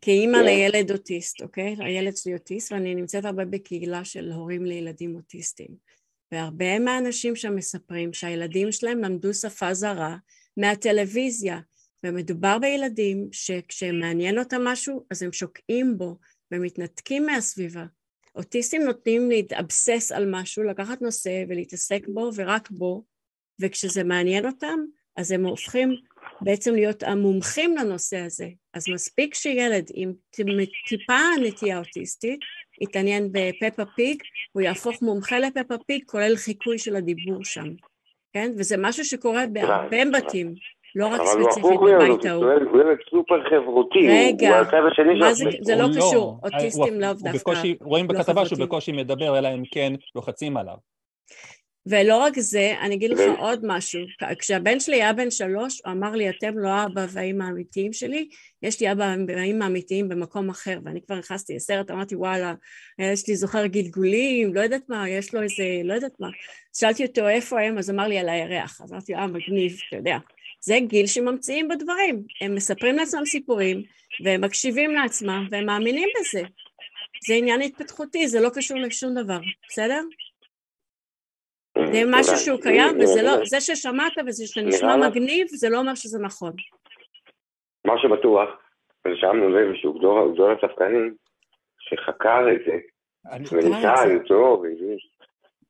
כאימא 0.02 0.38
כן. 0.38 0.44
לילד 0.44 0.92
אוטיסט, 0.92 1.42
אוקיי? 1.42 1.76
הילד 1.80 2.16
שלי 2.16 2.34
אוטיסט, 2.34 2.72
ואני 2.72 2.96
נמצאת 2.96 3.26
הרבה 3.26 3.46
בקהילה 3.46 4.04
של 4.04 4.32
הורים 4.32 4.66
לילדים 4.66 5.16
אוטיסטים. 5.16 5.68
והרבה 6.32 6.80
מהאנשים 6.80 7.36
שם 7.36 7.56
מספרים 7.56 8.14
שהילדים 8.14 8.72
שלהם 8.72 9.00
למדו 9.00 9.34
שפה 9.34 9.74
זרה 9.74 10.18
מהטלוויזיה, 10.58 11.60
ומדובר 12.06 12.58
בילדים 12.60 13.28
שכשמעניין 13.32 14.40
אותם 14.40 14.62
משהו, 14.64 15.06
אז 15.12 15.24
הם 15.24 15.34
שוקעים 15.34 15.98
בו 15.98 16.18
ומתנתקים 16.52 17.26
מהסביבה. 17.26 17.86
אוטיסטים 18.36 18.82
נותנים 18.84 19.30
להתאבסס 19.30 20.12
על 20.12 20.26
משהו, 20.32 20.64
לקחת 20.64 21.02
נושא 21.02 21.44
ולהתעסק 21.50 22.08
בו 22.08 22.32
ורק 22.36 22.72
בו, 22.72 23.04
וכשזה 23.62 24.04
מעניין 24.04 24.46
אותם, 24.46 24.80
אז 25.18 25.32
הם 25.32 25.46
הופכים 25.46 25.96
בעצם 26.42 26.74
להיות 26.74 27.04
המומחים 27.04 27.78
לנושא 27.78 28.18
הזה. 28.18 28.50
אז 28.74 28.90
מספיק 28.90 29.34
שילד 29.34 29.88
עם 29.94 30.14
טיפה 30.88 31.20
נטייה 31.44 31.80
אוטיסטית 31.80 32.40
יתעניין 32.82 33.30
בפפה 33.32 33.86
פיג, 33.96 34.22
הוא 34.52 34.62
יהפוך 34.62 35.02
מומחה 35.02 35.40
לפפה 35.40 35.76
פיג, 35.88 36.04
כולל 36.06 36.36
חיקוי 36.36 36.78
של 36.78 36.96
הדיבור 36.96 37.44
שם, 37.44 37.68
כן? 38.34 38.52
וזה 38.58 38.76
משהו 38.80 39.06
שקורה 39.06 39.44
בהרבה 39.54 39.98
בתים. 40.14 40.56
לא 40.96 41.08
רק 41.08 41.22
ספציפית 41.26 41.80
בבית 41.82 42.26
ההוא. 42.26 42.46
הוא 42.46 42.82
ילד 42.82 42.98
סופר 43.10 43.50
חברותי. 43.50 44.08
רגע, 44.10 44.64
זה, 45.34 45.46
זה 45.62 45.76
לא 45.76 45.88
קשור, 45.98 46.40
אוטיסטים 46.44 47.00
לאו 47.00 47.14
דווקא. 47.14 47.52
רואים 47.82 48.08
לא 48.10 48.20
בכתבה 48.20 48.46
שהוא 48.46 48.60
בקושי 48.60 48.92
מדבר, 48.92 49.38
אלא 49.38 49.48
אם 49.54 49.64
כן 49.72 49.94
לוחצים 50.16 50.58
עליו. 50.58 50.76
ולא 51.88 52.18
רק 52.18 52.40
זה, 52.40 52.74
אני 52.82 52.96
אגיד 52.96 53.12
לך 53.12 53.20
עוד 53.40 53.60
משהו, 53.64 54.02
כשהבן 54.40 54.80
שלי 54.80 54.96
היה 54.96 55.14
בן 55.14 55.32
שלוש, 55.32 55.82
הוא 55.86 55.92
אמר 55.92 56.12
לי, 56.12 56.30
אתם 56.30 56.58
לא 56.58 56.70
האבא 56.70 57.06
והאימא 57.10 57.44
האמיתיים 57.44 57.94
שלי, 57.94 58.30
יש 58.62 58.80
לי 58.82 58.92
אבא 58.92 59.16
והאימא 59.28 59.64
האמיתיים 59.64 60.10
במקום 60.10 60.50
אחר, 60.50 60.80
ואני 60.86 61.02
כבר 61.02 61.16
נכנסתי 61.16 61.56
לסרט, 61.56 61.92
אמרתי, 61.92 62.16
וואלה, 62.16 62.54
יש 63.00 63.28
לי 63.28 63.36
זוכר 63.36 63.66
גלגולים, 63.66 64.54
לא 64.54 64.62
יודעת 64.62 64.90
מה, 64.90 65.10
יש 65.10 65.34
לו 65.34 65.42
איזה, 65.42 65.64
לא 65.84 65.94
יודעת 65.94 66.20
מה. 66.20 66.30
שאלתי 66.74 67.06
אותו 67.06 67.28
איפה 67.30 67.62
הם, 67.62 67.78
אז 67.78 67.90
אמר 67.90 68.08
לי, 68.08 68.18
על 68.18 68.30
הירח. 68.30 68.82
אז 68.82 68.92
אמרתי, 68.92 69.16
אה, 69.16 69.28
מגניב, 69.28 69.78
אתה 69.88 69.96
יודע. 69.96 70.18
זה 70.62 70.78
גיל 70.88 71.08
שממציאים 71.08 71.68
בדברים, 71.68 72.24
הם 72.42 72.56
מספרים 72.56 72.96
לעצמם 72.96 73.26
סיפורים, 73.26 73.84
והם 74.24 74.42
מקשיבים 74.42 74.92
לעצמם, 74.92 75.48
והם 75.52 75.66
מאמינים 75.66 76.10
בזה. 76.20 76.42
זה 77.28 77.34
עניין 77.34 77.62
התפתחותי, 77.62 78.28
זה 78.28 78.40
לא 78.40 78.50
קשור 78.50 78.78
לשום 78.78 79.14
דבר, 79.24 79.40
בסדר? 79.70 80.02
זה 81.92 82.02
משהו 82.08 82.38
שהוא 82.38 82.62
קיים, 82.62 83.00
וזה 83.00 83.22
לא, 83.22 83.46
זה 83.46 83.62
ששמעת 83.62 84.14
וזה 84.28 84.48
שנשמע 84.48 84.96
מגניב, 84.96 85.48
זה 85.48 85.70
לא 85.70 85.78
אומר 85.78 85.96
שזה 85.96 86.20
נכון. 86.20 86.54
מה 87.86 87.94
שבטוח, 88.02 88.50
רשמנו 89.08 89.50
לב 89.50 89.76
שהוא 89.76 90.00
גדול 90.34 90.54
הצפקנים, 90.54 91.16
שחקר 91.80 92.46
את 92.54 92.62
זה, 92.66 92.78
וניסה 93.52 94.06
למצוא, 94.06 94.66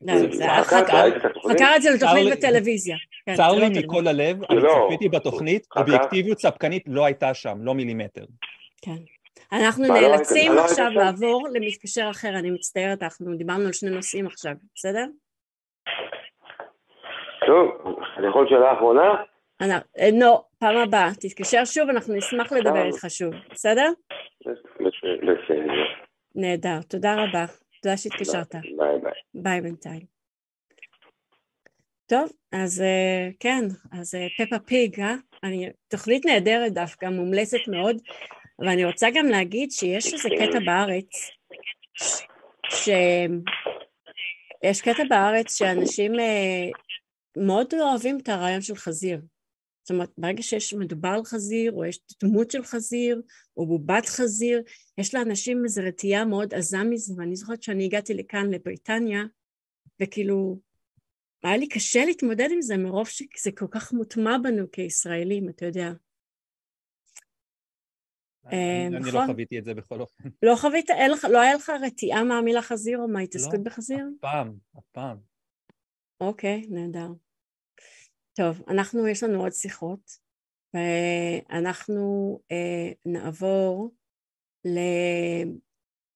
לא, 0.01 0.63
חקר 0.63 1.75
את 1.75 1.81
זה 1.81 1.89
לתוכנית 1.89 2.31
בטלוויזיה. 2.31 2.97
כן, 3.25 3.35
צר 3.35 3.51
לי 3.51 3.61
לא 3.61 3.69
מכל 3.69 4.07
הלב, 4.07 4.43
אני 4.49 4.59
לא. 4.61 4.87
צפיתי 4.87 5.09
בתוכנית, 5.09 5.67
אובייקטיביות 5.75 6.37
צפקנית 6.37 6.83
לא 6.87 7.05
הייתה 7.05 7.33
שם, 7.33 7.57
לא 7.61 7.75
מילימטר. 7.75 8.25
כן. 8.81 8.95
אנחנו 9.51 9.83
נאלצים 9.87 10.51
עכשיו 10.57 10.89
לעבור 10.95 11.47
למתקשר 11.53 12.07
אחר, 12.11 12.29
אני 12.39 12.51
מצטערת, 12.51 13.03
אנחנו 13.03 13.35
דיברנו 13.35 13.65
על 13.65 13.73
שני 13.73 13.89
נושאים 13.89 14.27
עכשיו, 14.27 14.53
בסדר? 14.75 15.05
טוב, 17.45 17.95
אני 18.17 18.27
יכול 18.27 18.49
שאלה 18.49 18.73
אחרונה? 18.73 19.23
אה, 19.61 20.09
לא, 20.19 20.43
פעם 20.59 20.77
הבאה, 20.77 21.09
תתקשר 21.19 21.65
שוב, 21.65 21.89
אנחנו 21.89 22.15
נשמח 22.15 22.51
לדבר 22.51 22.85
איתך 22.85 23.05
שוב, 23.09 23.33
בסדר? 23.51 23.91
בסדר. 24.41 25.73
נהדר, 26.35 26.81
תודה 26.89 27.15
רבה. 27.23 27.45
תודה 27.81 27.97
שהתקשרת. 27.97 28.55
ביי 28.55 28.99
ביי. 29.03 29.11
ביי 29.33 29.61
בינתיים. 29.61 30.01
טוב, 32.07 32.31
אז 32.51 32.81
אה, 32.81 33.29
כן, 33.39 33.61
אז 33.99 34.15
אה, 34.15 34.27
פפה 34.37 34.59
פיג, 34.59 34.99
אה? 34.99 35.15
אני, 35.43 35.69
תוכנית 35.87 36.25
נהדרת 36.25 36.73
דווקא, 36.73 37.05
מומלצת 37.05 37.67
מאוד, 37.67 37.95
ואני 38.59 38.85
רוצה 38.85 39.07
גם 39.13 39.25
להגיד 39.25 39.71
שיש 39.71 40.13
איזה 40.13 40.29
קטע 40.29 40.59
בארץ, 40.65 41.31
ש... 42.69 42.89
יש 44.63 44.81
קטע 44.81 45.03
בארץ 45.09 45.57
שאנשים 45.57 46.11
אה, 47.37 47.43
מאוד 47.43 47.73
אוהבים 47.73 48.17
את 48.19 48.29
הרעיון 48.29 48.61
של 48.61 48.75
חזיר. 48.75 49.21
זאת 49.83 49.91
אומרת, 49.91 50.09
ברגע 50.17 50.41
שיש 50.41 50.73
מדובר 50.73 51.09
על 51.09 51.25
חזיר, 51.25 51.71
או 51.71 51.85
יש 51.85 51.99
דמות 52.23 52.51
של 52.51 52.63
חזיר, 52.63 53.21
או 53.57 53.67
בובת 53.67 54.05
חזיר, 54.05 54.61
יש 54.97 55.15
לאנשים 55.15 55.63
איזו 55.63 55.81
רתיעה 55.85 56.25
מאוד 56.25 56.53
עזה 56.53 56.83
מזה, 56.83 57.13
ואני 57.17 57.35
זוכרת 57.35 57.63
שאני 57.63 57.85
הגעתי 57.85 58.13
לכאן, 58.13 58.49
לבריטניה, 58.49 59.23
וכאילו, 60.01 60.59
היה 61.43 61.57
לי 61.57 61.67
קשה 61.67 62.05
להתמודד 62.05 62.47
עם 62.51 62.61
זה 62.61 62.77
מרוב 62.77 63.07
שזה 63.07 63.51
כל 63.57 63.67
כך 63.71 63.93
מוטמע 63.93 64.37
בנו 64.43 64.71
כישראלים, 64.71 65.49
אתה 65.49 65.65
יודע. 65.65 65.91
אני 68.45 68.89
לא 68.91 68.99
נכון? 68.99 69.27
חוויתי 69.27 69.59
את 69.59 69.63
זה 69.63 69.73
בכל 69.73 70.01
אופן. 70.01 70.29
לא 70.43 70.55
חווית? 70.55 70.89
לא 71.29 71.41
היה 71.41 71.55
לך 71.55 71.71
רתיעה 71.81 72.23
מהמילה 72.23 72.61
חזיר 72.61 72.99
או 72.99 73.07
מההתעסקות 73.07 73.53
לא, 73.53 73.63
בחזיר? 73.63 74.05
אף 74.15 74.21
פעם, 74.21 74.53
אף 74.77 74.83
פעם. 74.91 75.17
אוקיי, 76.21 76.65
נהדר. 76.69 77.07
טוב, 78.37 78.61
אנחנו, 78.67 79.07
יש 79.07 79.23
לנו 79.23 79.43
עוד 79.43 79.51
שיחות, 79.51 80.11
ואנחנו 80.73 82.39
אה, 82.51 82.91
נעבור 83.05 83.91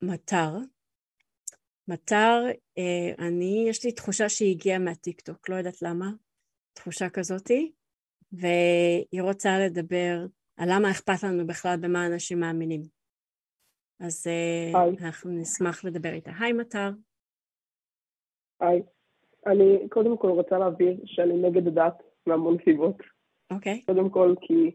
למטר. 0.01 0.57
מטר, 1.87 2.43
אה, 2.77 3.27
אני, 3.27 3.65
יש 3.69 3.85
לי 3.85 3.91
תחושה 3.91 4.29
שהיא 4.29 4.55
הגיעה 4.55 4.79
מהטיקטוק, 4.79 5.49
לא 5.49 5.55
יודעת 5.55 5.81
למה, 5.81 6.05
תחושה 6.73 7.09
כזאתי, 7.09 7.71
והיא 8.31 9.21
רוצה 9.21 9.49
לדבר 9.65 10.25
על 10.57 10.69
למה 10.75 10.91
אכפת 10.91 11.23
לנו 11.23 11.47
בכלל 11.47 11.77
במה 11.81 12.07
אנשים 12.07 12.39
מאמינים. 12.39 12.81
אז 13.99 14.27
אה, 14.27 14.81
היי. 14.81 14.95
אנחנו 15.05 15.31
נשמח 15.31 15.85
לדבר 15.85 16.13
איתה. 16.13 16.31
היי 16.39 16.53
מטר. 16.53 16.89
היי. 18.59 18.81
אני 19.45 19.89
קודם 19.89 20.17
כל 20.17 20.27
רוצה 20.27 20.57
להבהיר 20.57 21.01
שאני 21.05 21.33
נגד 21.33 21.67
הדת 21.67 22.08
מהמון 22.29 22.57
סיבות. 22.63 22.95
אוקיי. 23.51 23.81
Okay. 23.81 23.85
קודם 23.85 24.09
כל 24.09 24.35
כי 24.41 24.71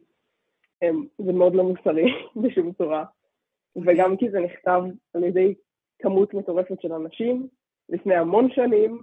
הם, 0.83 1.07
זה 1.19 1.33
מאוד 1.33 1.55
לא 1.55 1.65
מוסרי 1.65 2.07
בשום 2.43 2.73
צורה, 2.73 3.05
okay. 3.05 3.83
וגם 3.87 4.17
כי 4.17 4.31
זה 4.31 4.41
נכתב 4.41 4.83
על 5.15 5.25
ידי 5.25 5.55
כמות 5.99 6.35
מטורפת 6.35 6.81
של 6.81 6.93
אנשים 6.93 7.49
לפני 7.89 8.15
המון 8.15 8.51
שנים, 8.51 9.03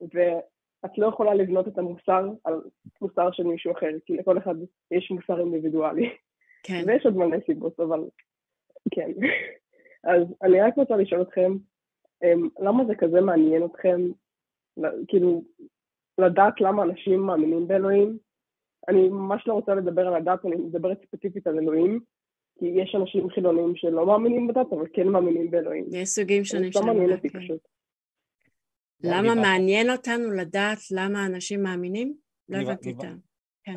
ואת 0.00 0.98
לא 0.98 1.06
יכולה 1.06 1.34
לבנות 1.34 1.68
את 1.68 1.78
המוסר 1.78 2.28
על 2.44 2.60
מוסר 3.00 3.30
של 3.32 3.42
מישהו 3.42 3.72
אחר, 3.72 3.90
כי 4.04 4.16
לכל 4.16 4.38
אחד 4.38 4.54
יש 4.90 5.10
מוסר 5.10 5.40
אינדיבידואלי. 5.40 6.10
כן. 6.62 6.84
ויש 6.86 7.06
עוד 7.06 7.16
מלא 7.16 7.36
סיבות, 7.46 7.80
אבל 7.80 8.00
כן. 8.90 9.10
אז 10.04 10.22
אני 10.42 10.60
רק 10.60 10.76
רוצה 10.76 10.96
לשאול 10.96 11.22
אתכם, 11.22 11.52
למה 12.60 12.84
זה 12.84 12.94
כזה 12.94 13.20
מעניין 13.20 13.64
אתכם, 13.64 14.00
כאילו, 15.08 15.42
לדעת 16.18 16.60
למה 16.60 16.82
אנשים 16.82 17.20
מאמינים 17.20 17.68
באלוהים. 17.68 18.18
אני 18.88 19.08
ממש 19.08 19.42
לא 19.46 19.52
רוצה 19.54 19.74
לדבר 19.74 20.06
על 20.06 20.14
הדת, 20.14 20.44
אני 20.44 20.56
מדברת 20.56 20.98
ספציפית 21.06 21.46
על 21.46 21.58
אלוהים, 21.58 22.00
כי 22.58 22.66
יש 22.66 22.94
אנשים 22.94 23.30
חילונים 23.30 23.76
שלא 23.76 24.06
מאמינים 24.06 24.46
בדת, 24.46 24.72
אבל 24.72 24.86
כן 24.92 25.08
מאמינים 25.08 25.50
באלוהים. 25.50 25.84
יש 25.90 26.08
סוגים 26.08 26.44
שונים 26.44 26.72
של 26.72 26.80
דת. 26.80 26.86
מעניין 26.86 27.12
אותי 27.12 27.28
כן. 27.28 27.38
פשוט. 27.38 27.60
למה 29.02 29.34
מעניין 29.34 29.90
אותנו 29.90 30.30
לדעת 30.30 30.78
למה 30.90 31.26
אנשים 31.26 31.62
מאמינים? 31.62 32.14
לא 32.48 32.58
הבנתי 32.58 32.90
את 32.90 33.04
ה... 33.04 33.08
כן. 33.64 33.72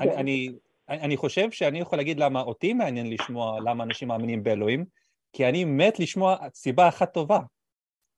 אני 0.89 1.17
חושב 1.17 1.51
שאני 1.51 1.79
יכול 1.79 1.97
להגיד 1.97 2.19
למה 2.19 2.41
אותי 2.41 2.73
מעניין 2.73 3.09
לשמוע 3.09 3.59
למה 3.59 3.83
אנשים 3.83 4.07
מאמינים 4.07 4.43
באלוהים, 4.43 4.86
כי 5.33 5.49
אני 5.49 5.65
מת 5.65 5.99
לשמוע 5.99 6.36
סיבה 6.53 6.88
אחת 6.88 7.13
טובה. 7.13 7.39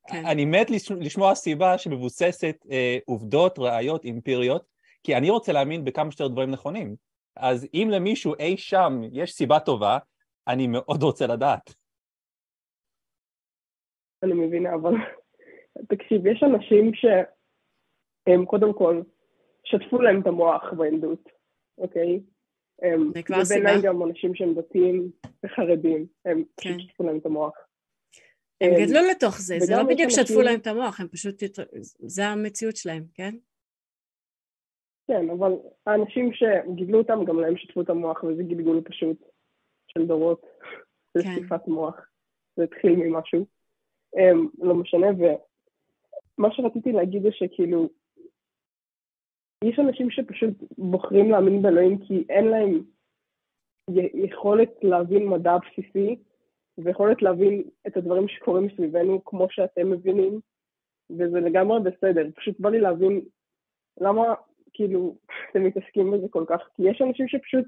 כן. 0.07 0.25
אני 0.25 0.45
מת 0.45 0.67
לשמוע 0.99 1.35
סיבה 1.35 1.77
שמבוססת 1.77 2.55
אה, 2.71 2.97
עובדות, 3.05 3.59
ראיות, 3.59 4.05
אמפיריות, 4.05 4.65
כי 5.03 5.15
אני 5.15 5.29
רוצה 5.29 5.51
להאמין 5.51 5.85
בכמה 5.85 6.11
שיותר 6.11 6.27
דברים 6.27 6.51
נכונים. 6.51 6.95
אז 7.35 7.67
אם 7.73 7.87
למישהו 7.91 8.33
אי 8.39 8.57
שם 8.57 9.01
יש 9.11 9.31
סיבה 9.33 9.59
טובה, 9.59 9.97
אני 10.47 10.67
מאוד 10.67 11.03
רוצה 11.03 11.27
לדעת. 11.27 11.73
אני 14.23 14.33
מבינה, 14.33 14.73
אבל 14.73 14.93
תקשיב, 15.89 16.27
יש 16.27 16.43
אנשים 16.43 16.91
שהם 16.93 18.45
קודם 18.45 18.73
כל 18.73 19.01
שטפו 19.63 20.01
להם 20.01 20.21
את 20.21 20.27
המוח 20.27 20.73
בילדות, 20.77 21.29
אוקיי? 21.77 22.19
זה 23.13 23.23
כבר 23.23 23.45
סיבה. 23.45 23.59
ובעיניי 23.59 23.81
גם 23.81 24.03
אנשים 24.03 24.35
שהם 24.35 24.53
דתיים 24.53 25.11
וחרדים, 25.45 26.05
הם 26.25 26.43
כן. 26.61 26.79
שטפו 26.79 27.03
להם 27.03 27.17
את 27.17 27.25
המוח. 27.25 27.66
הם 28.61 28.71
אמ, 28.71 28.85
גדלו 28.85 28.99
לתוך 29.11 29.39
זה, 29.39 29.55
זה 29.59 29.75
לא 29.75 29.83
בדיוק 29.83 30.09
שטפו 30.09 30.41
להם 30.41 30.59
את 30.59 30.67
המוח, 30.67 30.99
הם 30.99 31.07
פשוט, 31.07 31.43
זה 31.99 32.27
המציאות 32.27 32.75
שלהם, 32.75 33.03
כן? 33.13 33.35
כן, 35.07 35.29
אבל 35.29 35.51
האנשים 35.85 36.31
שגידלו 36.33 36.97
אותם, 36.97 37.25
גם 37.25 37.39
להם 37.39 37.57
שטפו 37.57 37.81
את 37.81 37.89
המוח, 37.89 38.23
וזה 38.23 38.43
גלגול 38.43 38.81
פשוט 38.85 39.17
של 39.87 40.05
דורות, 40.05 40.45
זה 41.13 41.23
כן. 41.23 41.35
שטיפת 41.35 41.67
מוח, 41.67 41.95
זה 42.55 42.63
התחיל 42.63 42.95
ממשהו, 42.95 43.45
um, 44.15 44.65
לא 44.65 44.75
משנה, 44.75 45.07
ומה 45.17 46.47
שרציתי 46.51 46.91
להגיד 46.91 47.23
זה 47.23 47.29
שכאילו, 47.31 47.89
יש 49.63 49.79
אנשים 49.79 50.11
שפשוט 50.11 50.53
בוחרים 50.77 51.31
להאמין 51.31 51.61
באלוהים 51.61 51.97
כי 52.07 52.25
אין 52.29 52.45
להם 52.45 52.83
יכולת 54.13 54.69
להבין 54.81 55.27
מדע 55.27 55.57
בסיסי, 55.57 56.15
ויכולת 56.77 57.21
להבין 57.21 57.63
את 57.87 57.97
הדברים 57.97 58.27
שקורים 58.27 58.67
סביבנו 58.75 59.25
כמו 59.25 59.47
שאתם 59.49 59.91
מבינים, 59.91 60.39
וזה 61.09 61.39
לגמרי 61.39 61.79
בסדר. 61.79 62.29
פשוט 62.35 62.59
בא 62.59 62.69
לי 62.69 62.79
להבין 62.79 63.21
למה, 64.01 64.33
כאילו, 64.73 65.17
אתם 65.51 65.63
מתעסקים 65.63 66.11
בזה 66.11 66.27
כל 66.29 66.45
כך, 66.47 66.59
כי 66.75 66.89
יש 66.89 67.01
אנשים 67.01 67.27
שפשוט 67.27 67.65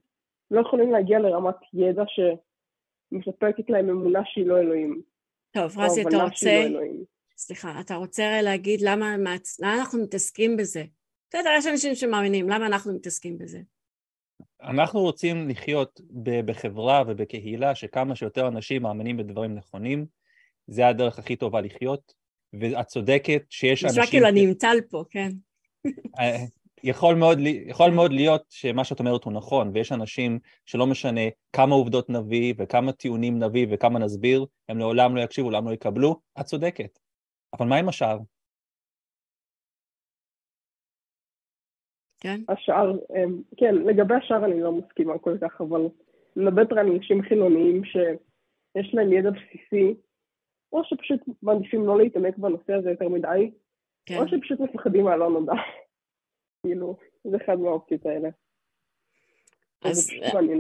לא 0.52 0.62
יכולים 0.62 0.92
להגיע 0.92 1.20
לרמת 1.20 1.56
ידע 1.74 2.04
שמספקת 2.08 3.70
להם 3.70 3.90
אמונה 3.90 4.22
שהיא 4.26 4.46
לא 4.46 4.60
אלוהים. 4.60 5.02
טוב, 5.52 5.80
רזי, 5.80 6.02
אתה 6.02 6.24
רוצה... 6.24 6.70
לא 6.70 6.80
סליחה, 7.38 7.80
אתה 7.80 7.96
רוצה 7.96 8.42
להגיד 8.44 8.80
למה, 8.82 9.16
למה 9.62 9.76
אנחנו 9.80 10.04
מתעסקים 10.04 10.58
בזה? 10.58 10.84
בסדר, 11.30 11.50
יש 11.58 11.68
אנשים 11.68 11.96
שמאמינים, 11.96 12.50
למה 12.50 12.68
אנחנו 12.68 12.94
מתעסקים 12.96 13.38
בזה? 13.38 13.60
אנחנו 14.64 15.00
רוצים 15.00 15.50
לחיות 15.50 16.02
בחברה 16.46 17.04
ובקהילה 17.08 17.76
שכמה 17.76 18.16
שיותר 18.16 18.48
אנשים 18.48 18.82
מאמינים 18.82 19.18
בדברים 19.18 19.56
נכונים, 19.56 20.06
זה 20.68 20.88
הדרך 20.88 21.20
הכי 21.20 21.36
טובה 21.36 21.62
לחיות, 21.62 22.14
ואת 22.54 22.88
צודקת 22.88 23.44
שיש 23.50 23.84
אנשים... 23.84 24.02
נשמע 24.02 24.12
כאילו 24.12 24.28
אני 24.28 24.44
עם 24.44 24.54
טל 24.54 24.78
פה, 24.90 25.04
כן. 25.10 25.30
אה, 26.20 26.46
יכול 26.84 27.16
מאוד, 27.16 27.40
יכול 27.66 27.92
מאוד 27.92 28.14
להיות 28.14 28.44
שמה 28.50 28.84
שאת 28.84 29.00
אומרת 29.00 29.24
הוא 29.24 29.34
נכון, 29.34 29.72
ויש 29.74 29.92
אנשים 29.92 30.40
שלא 30.66 30.88
משנה 30.88 31.22
כמה 31.54 31.76
עובדות 31.76 32.10
נביא 32.10 32.54
וכמה 32.58 32.92
טיעונים 32.92 33.44
נביא 33.44 33.68
וכמה 33.70 34.00
נסביר, 34.00 34.46
הם 34.70 34.80
לעולם 34.80 35.16
לא 35.16 35.22
יקשיבו, 35.22 35.50
לעולם 35.50 35.68
לא 35.68 35.74
יקבלו, 35.74 36.20
את 36.40 36.46
צודקת. 36.46 37.00
אבל 37.54 37.66
מה 37.66 37.76
עם 37.76 37.90
השאר? 37.90 38.18
כן. 42.20 42.42
השאר, 42.50 42.92
אמ, 42.92 43.42
כן, 43.58 43.76
לגבי 43.76 44.14
השאר 44.16 44.46
אני 44.46 44.62
לא 44.62 44.72
מסכימה 44.72 45.18
כל 45.18 45.38
כך, 45.42 45.62
אבל 45.62 45.82
מדברת 46.36 46.72
על 46.72 46.80
אנשים 46.80 47.22
חילוניים 47.22 47.84
שיש 47.86 48.94
להם 48.94 49.14
ידע 49.14 49.30
בסיסי, 49.30 49.96
או 50.74 50.84
שפשוט 50.84 51.20
מעדיפים 51.42 51.86
לא 51.86 51.98
להתעמק 51.98 52.38
בנושא 52.38 52.74
הזה 52.74 52.90
יותר 52.90 53.10
מדי, 53.10 53.52
כן. 54.06 54.18
או 54.18 54.28
שפשוט 54.28 54.60
מפחדים 54.60 55.04
מהלא 55.04 55.30
נודע. 55.30 55.54
כאילו, 56.66 56.98
זה 57.24 57.38
אחד 57.38 57.60
מהאופציות 57.60 58.06
האלה. 58.06 58.30
אז, 59.84 60.12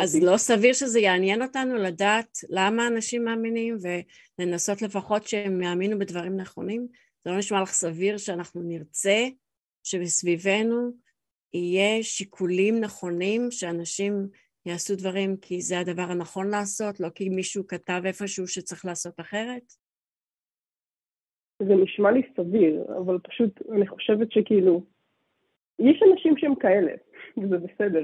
אז 0.02 0.24
לא 0.24 0.38
סביר 0.38 0.74
שזה 0.74 1.00
יעניין 1.00 1.42
אותנו 1.42 1.76
לדעת 1.76 2.38
למה 2.50 2.88
אנשים 2.88 3.24
מאמינים 3.24 3.78
ולנסות 4.40 4.82
לפחות 4.82 5.28
שהם 5.28 5.62
יאמינו 5.62 6.00
בדברים 6.00 6.38
נכונים? 6.38 6.88
זה 7.24 7.32
לא 7.32 7.38
נשמע 7.38 7.62
לך 7.62 7.70
סביר 7.70 8.18
שאנחנו 8.18 8.62
נרצה 8.62 9.28
שבסביבנו 9.84 10.92
יהיה 11.54 12.04
שיקולים 12.04 12.80
נכונים 12.80 13.52
שאנשים 13.52 14.14
יעשו 14.66 14.96
דברים 14.96 15.38
כי 15.38 15.62
זה 15.62 15.80
הדבר 15.80 16.02
הנכון 16.10 16.50
לעשות, 16.50 17.00
לא 17.00 17.10
כי 17.10 17.30
מישהו 17.30 17.68
כתב 17.68 18.02
איפשהו 18.06 18.48
שצריך 18.48 18.86
לעשות 18.86 19.20
אחרת? 19.20 19.74
זה 21.64 21.74
נשמע 21.76 22.12
לי 22.12 22.22
סביר, 22.38 22.86
אבל 22.98 23.18
פשוט 23.24 23.62
אני 23.76 23.88
חושבת 23.88 24.32
שכאילו, 24.32 24.84
יש 25.80 26.04
אנשים 26.12 26.34
שהם 26.38 26.56
כאלה, 26.56 26.92
וזה 27.38 27.58
בסדר. 27.58 28.04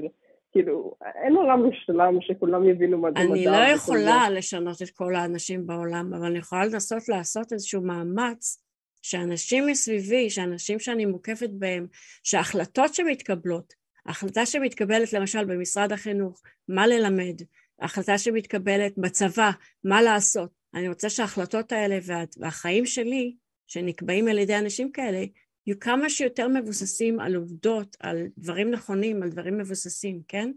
כאילו, 0.52 0.94
אין 1.22 1.36
עולם 1.36 1.68
משלם 1.68 2.20
שכולם 2.20 2.68
יבינו 2.68 2.98
מה 2.98 3.08
זה 3.12 3.18
מדע. 3.18 3.32
אני 3.32 3.44
לא 3.44 3.74
יכולה 3.74 4.30
לשנות 4.30 4.82
את 4.82 4.90
כל 4.90 5.14
האנשים 5.14 5.66
בעולם, 5.66 6.14
אבל 6.14 6.26
אני 6.26 6.38
יכולה 6.38 6.64
לנסות 6.64 7.08
לעשות 7.08 7.52
איזשהו 7.52 7.82
מאמץ 7.82 8.65
שאנשים 9.06 9.66
מסביבי, 9.66 10.30
שאנשים 10.30 10.78
שאני 10.78 11.06
מוקפת 11.06 11.50
בהם, 11.50 11.86
שההחלטות 12.22 12.94
שמתקבלות, 12.94 13.74
החלטה 14.06 14.46
שמתקבלת 14.46 15.12
למשל 15.12 15.44
במשרד 15.44 15.92
החינוך, 15.92 16.42
מה 16.68 16.86
ללמד, 16.86 17.42
החלטה 17.80 18.18
שמתקבלת 18.18 18.98
בצבא, 18.98 19.50
מה 19.84 20.02
לעשות, 20.02 20.50
אני 20.74 20.88
רוצה 20.88 21.10
שההחלטות 21.10 21.72
האלה 21.72 21.98
והחיים 22.38 22.86
שלי, 22.86 23.36
שנקבעים 23.66 24.28
על 24.28 24.38
ידי 24.38 24.58
אנשים 24.58 24.92
כאלה, 24.92 25.24
יהיו 25.66 25.80
כמה 25.80 26.10
שיותר 26.10 26.48
מבוססים 26.48 27.20
על 27.20 27.34
עובדות, 27.34 27.96
על 28.00 28.26
דברים 28.38 28.70
נכונים, 28.70 29.22
על 29.22 29.28
דברים 29.28 29.58
מבוססים, 29.58 30.22
כן? 30.28 30.52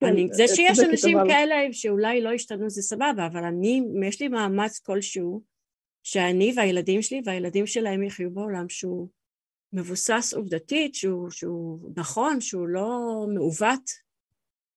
כן 0.00 0.06
אני, 0.06 0.28
זה 0.32 0.44
שיש 0.48 0.78
אנשים 0.90 1.18
אבל... 1.18 1.28
כאלה 1.28 1.54
שאולי 1.72 2.20
לא 2.20 2.30
ישתנו 2.30 2.70
זה 2.70 2.82
סבבה, 2.82 3.26
אבל 3.26 3.44
אני, 3.44 3.82
יש 4.08 4.20
לי 4.20 4.28
מאמץ 4.28 4.78
כלשהו 4.78 5.51
שאני 6.02 6.52
והילדים 6.56 7.02
שלי 7.02 7.20
והילדים 7.24 7.66
שלהם 7.66 8.02
יחיו 8.02 8.30
בעולם 8.30 8.68
שהוא 8.68 9.08
מבוסס 9.72 10.34
עובדתית, 10.34 10.94
שהוא, 10.94 11.30
שהוא 11.30 11.90
נכון, 11.96 12.40
שהוא 12.40 12.68
לא 12.68 12.88
מעוות 13.34 13.90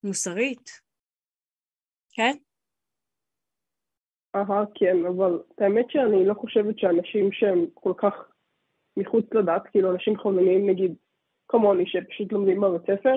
מוסרית, 0.03 0.69
כן? 2.13 2.37
אהה, 4.35 4.63
כן, 4.75 5.05
אבל 5.05 5.39
האמת 5.57 5.85
שאני 5.89 6.25
לא 6.25 6.33
חושבת 6.33 6.79
שאנשים 6.79 7.31
שהם 7.31 7.65
כל 7.73 7.93
כך 7.97 8.13
מחוץ 8.97 9.25
לדת, 9.33 9.61
כאילו 9.71 9.91
אנשים 9.91 10.17
חילוניים 10.19 10.69
נגיד 10.69 10.95
כמוני 11.47 11.83
שפשוט 11.87 12.31
לומדים 12.31 12.61
בבית 12.61 12.81
ספר, 12.81 13.15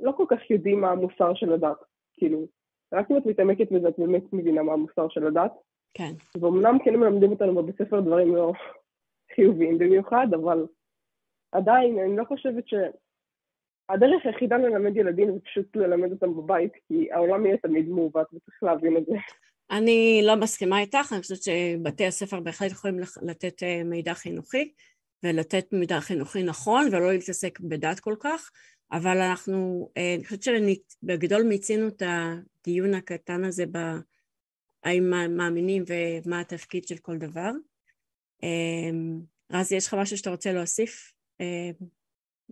לא 0.00 0.12
כל 0.16 0.24
כך 0.28 0.50
יודעים 0.50 0.80
מה 0.80 0.90
המוסר 0.90 1.34
של 1.34 1.52
הדת. 1.52 1.76
כאילו, 2.14 2.46
רק 2.92 3.10
אם 3.10 3.16
את 3.16 3.26
מתעמקת 3.26 3.72
בזה 3.72 3.88
את 3.88 3.98
באמת 3.98 4.32
מבינה 4.32 4.62
מה 4.62 4.72
המוסר 4.72 5.08
של 5.08 5.26
הדת. 5.26 5.52
כן. 5.94 6.12
ואומנם 6.40 6.78
כן 6.84 6.96
מלמדים 6.96 7.30
אותנו 7.30 7.54
בבית 7.54 7.78
ספר 7.78 8.00
דברים 8.00 8.36
לא 8.36 8.52
חיוביים 9.34 9.78
במיוחד, 9.78 10.26
אבל 10.34 10.66
עדיין 11.52 11.98
אני 11.98 12.16
לא 12.16 12.24
חושבת 12.24 12.68
ש... 12.68 12.74
הדרך 13.88 14.26
היחידה 14.26 14.56
ללמד 14.56 14.96
ילדים 14.96 15.32
זה 15.34 15.40
פשוט 15.40 15.76
ללמד 15.76 16.10
אותם 16.10 16.36
בבית, 16.36 16.72
כי 16.88 17.12
העולם 17.12 17.46
יהיה 17.46 17.56
תמיד 17.56 17.88
מעוות 17.88 18.26
וצריך 18.34 18.62
להבין 18.62 18.96
את 18.96 19.06
זה. 19.06 19.16
אני 19.70 20.22
לא 20.24 20.36
מסכימה 20.36 20.80
איתך, 20.80 21.12
אני 21.12 21.20
חושבת 21.20 21.42
שבתי 21.42 22.06
הספר 22.06 22.40
בהחלט 22.40 22.70
יכולים 22.70 23.00
לתת 23.22 23.62
אה, 23.62 23.82
מידע 23.84 24.14
חינוכי 24.14 24.72
ולתת 25.22 25.72
מידע 25.72 26.00
חינוכי 26.00 26.42
נכון 26.42 26.88
ולא 26.92 27.12
להתעסק 27.12 27.60
בדת 27.60 28.00
כל 28.00 28.14
כך, 28.20 28.50
אבל 28.92 29.18
אנחנו, 29.18 29.88
אה, 29.96 30.14
אני 30.14 30.24
חושבת 30.24 30.42
שבגדול 30.42 31.42
מיצינו 31.42 31.88
את 31.88 32.02
הדיון 32.06 32.94
הקטן 32.94 33.44
הזה 33.44 33.64
ב... 33.72 33.78
האם 34.84 35.10
מאמינים 35.36 35.84
ומה 35.86 36.40
התפקיד 36.40 36.86
של 36.88 36.98
כל 36.98 37.18
דבר. 37.18 37.50
אה, 38.44 38.90
רזי, 39.52 39.76
יש 39.76 39.86
לך 39.86 39.94
משהו 39.94 40.18
שאתה 40.18 40.30
רוצה 40.30 40.52
להוסיף? 40.52 41.12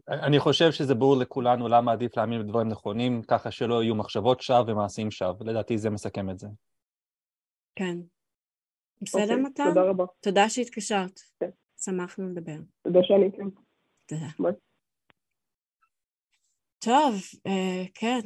אני 0.09 0.39
חושב 0.39 0.73
שזה 0.73 0.95
ברור 0.95 1.17
לכולנו 1.17 1.69
למה 1.69 1.93
עדיף 1.93 2.17
להאמין 2.17 2.43
בדברים 2.43 2.69
נכונים, 2.69 3.23
ככה 3.23 3.51
שלא 3.51 3.83
יהיו 3.83 3.95
מחשבות 3.95 4.41
שווא 4.41 4.73
ומעשים 4.73 5.11
שווא. 5.11 5.45
לדעתי 5.45 5.79
זה 5.79 5.91
מסכם 5.91 6.31
את 6.31 6.39
זה. 6.39 6.49
כן. 7.75 7.99
בסדר, 9.03 9.23
okay, 9.23 9.23
אוקיי, 9.23 9.37
מתן? 9.37 9.65
תודה 9.69 9.83
רבה. 9.83 10.05
תודה 10.21 10.49
שהתקשרת. 10.49 11.21
כן. 11.41 11.51
שמחנו 11.81 12.29
לדבר. 12.29 12.57
תודה 12.83 12.99
שאני 13.03 13.31
כאן. 13.37 13.49
תודה. 14.07 14.27
ביי. 14.41 14.53
טוב, 16.79 17.15
אה, 17.47 17.85
כן, 17.95 18.21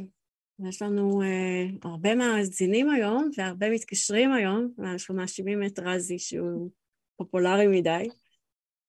יש 0.69 0.83
לנו 0.83 1.23
אה, 1.23 1.91
הרבה 1.91 2.15
מאזינים 2.15 2.91
היום 2.91 3.31
והרבה 3.37 3.71
מתקשרים 3.71 4.33
היום, 4.33 4.73
אנחנו 4.79 5.15
מאשימים 5.15 5.63
את 5.67 5.79
רזי 5.79 6.19
שהוא 6.19 6.71
פופולרי 7.17 7.67
מדי, 7.67 8.09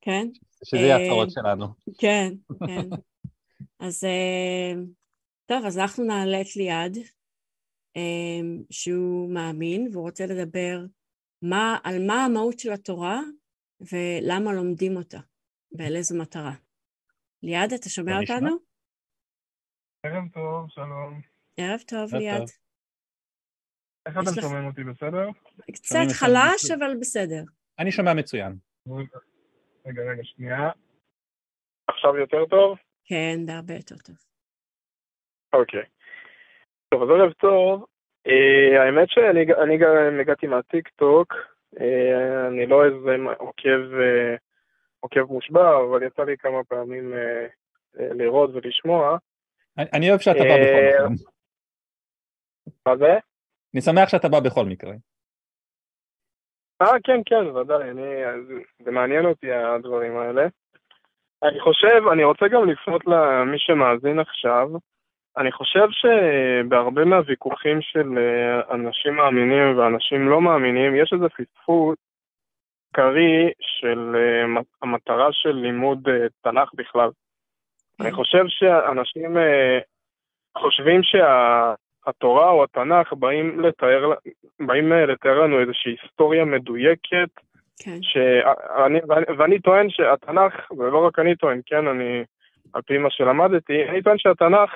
כן? 0.02 0.28
שזה 0.64 0.82
יהיה 0.82 0.98
אה, 0.98 1.04
הצהרות 1.04 1.32
שלנו. 1.32 1.68
כן, 1.98 2.34
כן. 2.68 2.90
אז 3.80 4.04
אה, 4.04 4.82
טוב, 5.46 5.66
אז 5.66 5.78
אנחנו 5.78 6.04
נעלה 6.04 6.42
את 6.42 6.56
ליעד. 6.56 6.98
אמ, 7.96 8.64
שהוא 8.70 9.34
מאמין 9.34 9.88
והוא 9.92 10.04
רוצה 10.04 10.26
לדבר 10.26 10.80
מה, 11.42 11.78
על 11.84 12.08
מה 12.08 12.26
המהות 12.26 12.60
של 12.60 12.72
התורה 12.72 13.20
ולמה 13.82 14.54
לומדים 14.54 14.98
אותה 14.98 15.20
ולאיזו 15.72 16.18
מטרה. 16.18 16.54
ליעד, 17.44 17.74
אתה 17.74 17.90
שומע 17.90 18.20
אותנו? 18.20 18.58
ערב 20.04 20.24
טוב, 20.34 20.70
שלום. 20.70 21.33
ערב 21.58 21.80
טוב, 21.88 22.16
ליעד. 22.16 22.42
איך 24.06 24.18
אתם 24.18 24.42
שומעים 24.42 24.66
אותי, 24.66 24.84
בסדר? 24.84 25.28
קצת 25.74 26.06
חלש, 26.20 26.72
אבל 26.78 26.96
בסדר. 27.00 27.44
אני 27.80 27.92
שומע 27.92 28.14
מצוין. 28.14 28.58
רגע, 29.86 30.02
רגע, 30.12 30.24
שנייה. 30.24 30.70
עכשיו 31.88 32.18
יותר 32.18 32.46
טוב? 32.46 32.78
כן, 33.06 33.40
זה 33.46 33.54
הרבה 33.54 33.74
יותר 33.74 33.96
טוב. 33.98 34.16
אוקיי. 35.54 35.84
טוב, 36.90 37.04
אז 37.04 37.10
ערב 37.10 37.34
טוב. 37.34 37.86
Uh, 38.28 38.80
האמת 38.80 39.10
שאני 39.10 39.78
גם 39.78 40.20
הגעתי 40.20 40.48
מהטיק 40.48 40.90
טוק, 40.90 41.34
uh, 41.76 42.48
אני 42.48 42.66
לא 42.66 42.86
איזה 42.86 43.16
עוקב, 43.38 43.94
uh, 43.94 44.38
עוקב 45.00 45.22
מושבע, 45.22 45.78
אבל 45.90 46.04
יצא 46.04 46.24
לי 46.24 46.38
כמה 46.38 46.64
פעמים 46.64 47.14
לראות 47.96 48.50
ולשמוע. 48.54 49.18
אני, 49.78 49.86
אני 49.94 50.10
אוהב 50.10 50.20
שאתה 50.20 50.40
בא 50.40 50.58
בכל 50.58 51.08
מקרה. 51.08 51.33
מה 52.86 52.98
זה? 52.98 53.14
אני 53.74 53.82
שמח 53.82 54.10
שאתה 54.10 54.30
בא 54.30 54.40
בכל 54.40 54.66
מקרה. 54.66 54.94
אה, 56.82 57.00
כן, 57.04 57.22
כן, 57.26 57.56
ודאי, 57.56 57.90
אני, 57.90 58.12
זה 58.84 58.92
מעניין 58.92 59.26
אותי 59.26 59.52
הדברים 59.52 60.18
האלה. 60.18 60.48
אני 61.44 61.60
חושב, 61.60 62.08
אני 62.14 62.24
רוצה 62.24 62.48
גם 62.48 62.70
לפנות 62.70 63.02
למי 63.08 63.60
שמאזין 63.60 64.20
עכשיו, 64.20 64.68
אני 65.38 65.52
חושב 65.52 65.88
שבהרבה 65.92 67.06
מהוויכוחים 67.06 67.82
של 67.82 68.18
אה, 68.18 68.76
אנשים 68.76 69.16
מאמינים 69.16 69.78
ואנשים 69.78 70.30
לא 70.30 70.42
מאמינים, 70.42 70.96
יש 70.96 71.14
איזה 71.14 71.30
פספוס 71.30 71.98
עיקרי 72.88 73.52
של 73.62 74.16
אה, 74.16 74.62
המטרה 74.82 75.28
של 75.32 75.52
לימוד 75.52 76.08
אה, 76.08 76.28
תנ"ך 76.42 76.70
בכלל. 76.74 77.10
אני 78.00 78.10
כן. 78.10 78.16
חושב 78.16 78.44
שאנשים 78.48 79.38
חושבים 80.58 81.04
שהתורה 82.06 82.50
או 82.50 82.64
התנ"ך 82.64 83.14
באים 83.14 83.60
לתאר, 83.60 84.14
באים 84.60 84.92
לתאר 84.92 85.40
לנו 85.40 85.60
איזושהי 85.60 85.96
היסטוריה 86.02 86.46
מדויקת, 86.46 87.30
כן. 87.80 87.98
שאני, 88.02 89.00
ואני, 89.08 89.26
ואני 89.38 89.60
טוען 89.60 89.90
שהתנ"ך, 89.90 90.72
ולא 90.72 91.08
רק 91.08 91.20
אני 91.20 91.36
טוען, 91.36 91.62
כן, 91.66 91.88
אני, 91.88 92.24
על 92.74 92.82
פי 92.82 92.98
מה 92.98 93.10
שלמדתי, 93.12 93.90
אני 93.90 94.02
טוען 94.02 94.18
שהתנ"ך 94.18 94.76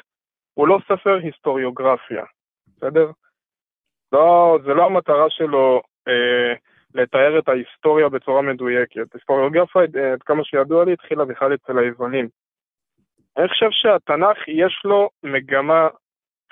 הוא 0.54 0.68
לא 0.68 0.80
ספר 0.86 1.20
היסטוריוגרפיה, 1.24 2.24
בסדר? 2.68 3.12
לא, 4.12 4.58
זה 4.66 4.74
לא 4.74 4.86
המטרה 4.86 5.30
שלו 5.30 5.82
אה, 6.08 6.54
לתאר 6.96 7.40
את 7.40 7.50
ההיסטוריה 7.50 8.10
בצורה 8.10 8.42
מדויקת. 8.42 9.14
היסטוריוגרפיה, 9.14 9.82
אה, 9.82 10.14
עד 10.14 10.24
כמה 10.24 10.44
שידוע 10.44 10.86
לי, 10.86 10.94
התחילה 10.94 11.26
בכלל 11.26 11.54
אצל 11.54 11.80
היוונים. 11.80 12.28
אני 13.38 13.48
חושב 13.48 13.70
שהתנ"ך 13.72 14.48
יש 14.48 14.82
לו 14.86 15.10
מגמה 15.24 15.88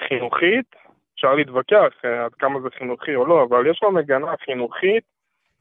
חינוכית, 0.08 0.76
אפשר 1.16 1.36
להתווכח 1.36 1.93
אה, 2.06 2.26
עד 2.26 2.34
כמה 2.34 2.60
זה 2.60 2.70
חינוכי 2.78 3.16
או 3.16 3.26
לא, 3.26 3.43
אבל 3.43 3.68
יש 3.68 3.80
לו 3.84 3.91
מגמה 3.91 4.34
חינוכית, 4.46 5.04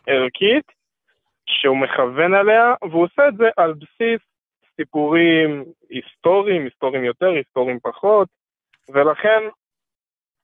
ערכית, 0.07 0.73
שהוא 1.47 1.77
מכוון 1.77 2.35
עליה, 2.35 2.75
והוא 2.83 3.05
עושה 3.05 3.29
את 3.29 3.37
זה 3.37 3.49
על 3.57 3.73
בסיס 3.73 4.21
סיפורים 4.77 5.65
היסטוריים, 5.91 6.65
היסטוריים 6.65 7.05
יותר, 7.05 7.29
היסטוריים 7.29 7.79
פחות, 7.83 8.29
ולכן 8.89 9.41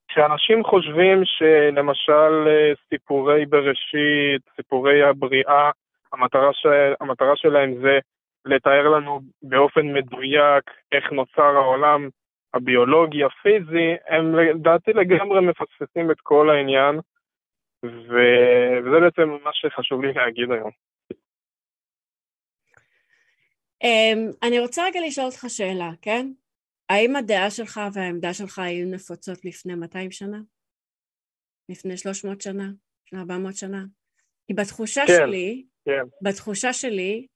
כשאנשים 0.08 0.64
חושבים 0.64 1.22
שלמשל 1.24 2.48
אה, 2.48 2.72
סיפורי 2.88 3.46
בראשית, 3.46 4.42
סיפורי 4.56 5.02
הבריאה, 5.02 5.70
המטרה, 6.12 6.52
ש... 6.52 6.66
המטרה 7.00 7.36
שלהם 7.36 7.74
זה 7.82 7.98
לתאר 8.44 8.88
לנו 8.88 9.20
באופן 9.42 9.92
מדויק 9.92 10.70
איך 10.92 11.12
נוצר 11.12 11.56
העולם 11.56 12.08
הביולוגי, 12.54 13.24
הפיזי, 13.24 13.88
הם 14.08 14.34
לדעתי 14.34 14.92
לגמרי 14.92 15.40
מפספסים 15.40 16.10
את 16.10 16.20
כל 16.22 16.50
העניין, 16.50 17.00
ו... 17.84 18.14
וזה 18.84 19.00
בעצם 19.00 19.28
מה 19.44 19.50
שחשוב 19.52 20.02
לי 20.02 20.12
להגיד 20.12 20.50
היום. 20.50 20.70
Um, 23.84 24.36
אני 24.42 24.60
רוצה 24.60 24.84
רגע 24.84 25.00
לשאול 25.06 25.26
אותך 25.26 25.44
שאלה, 25.48 25.90
כן? 26.02 26.32
האם 26.88 27.16
הדעה 27.16 27.50
שלך 27.50 27.80
והעמדה 27.92 28.34
שלך 28.34 28.58
היו 28.58 28.86
נפוצות 28.86 29.44
לפני 29.44 29.74
200 29.74 30.10
שנה? 30.10 30.38
לפני 31.68 31.96
300 31.96 32.40
שנה? 32.40 32.70
לפני 33.06 33.18
400 33.20 33.56
שנה? 33.56 33.84
כי 34.46 34.54
בתחושה 34.54 35.02
כן, 35.06 35.12
שלי, 35.18 35.64
כן. 35.84 36.02
בתחושה 36.22 36.72
שלי, 36.72 37.26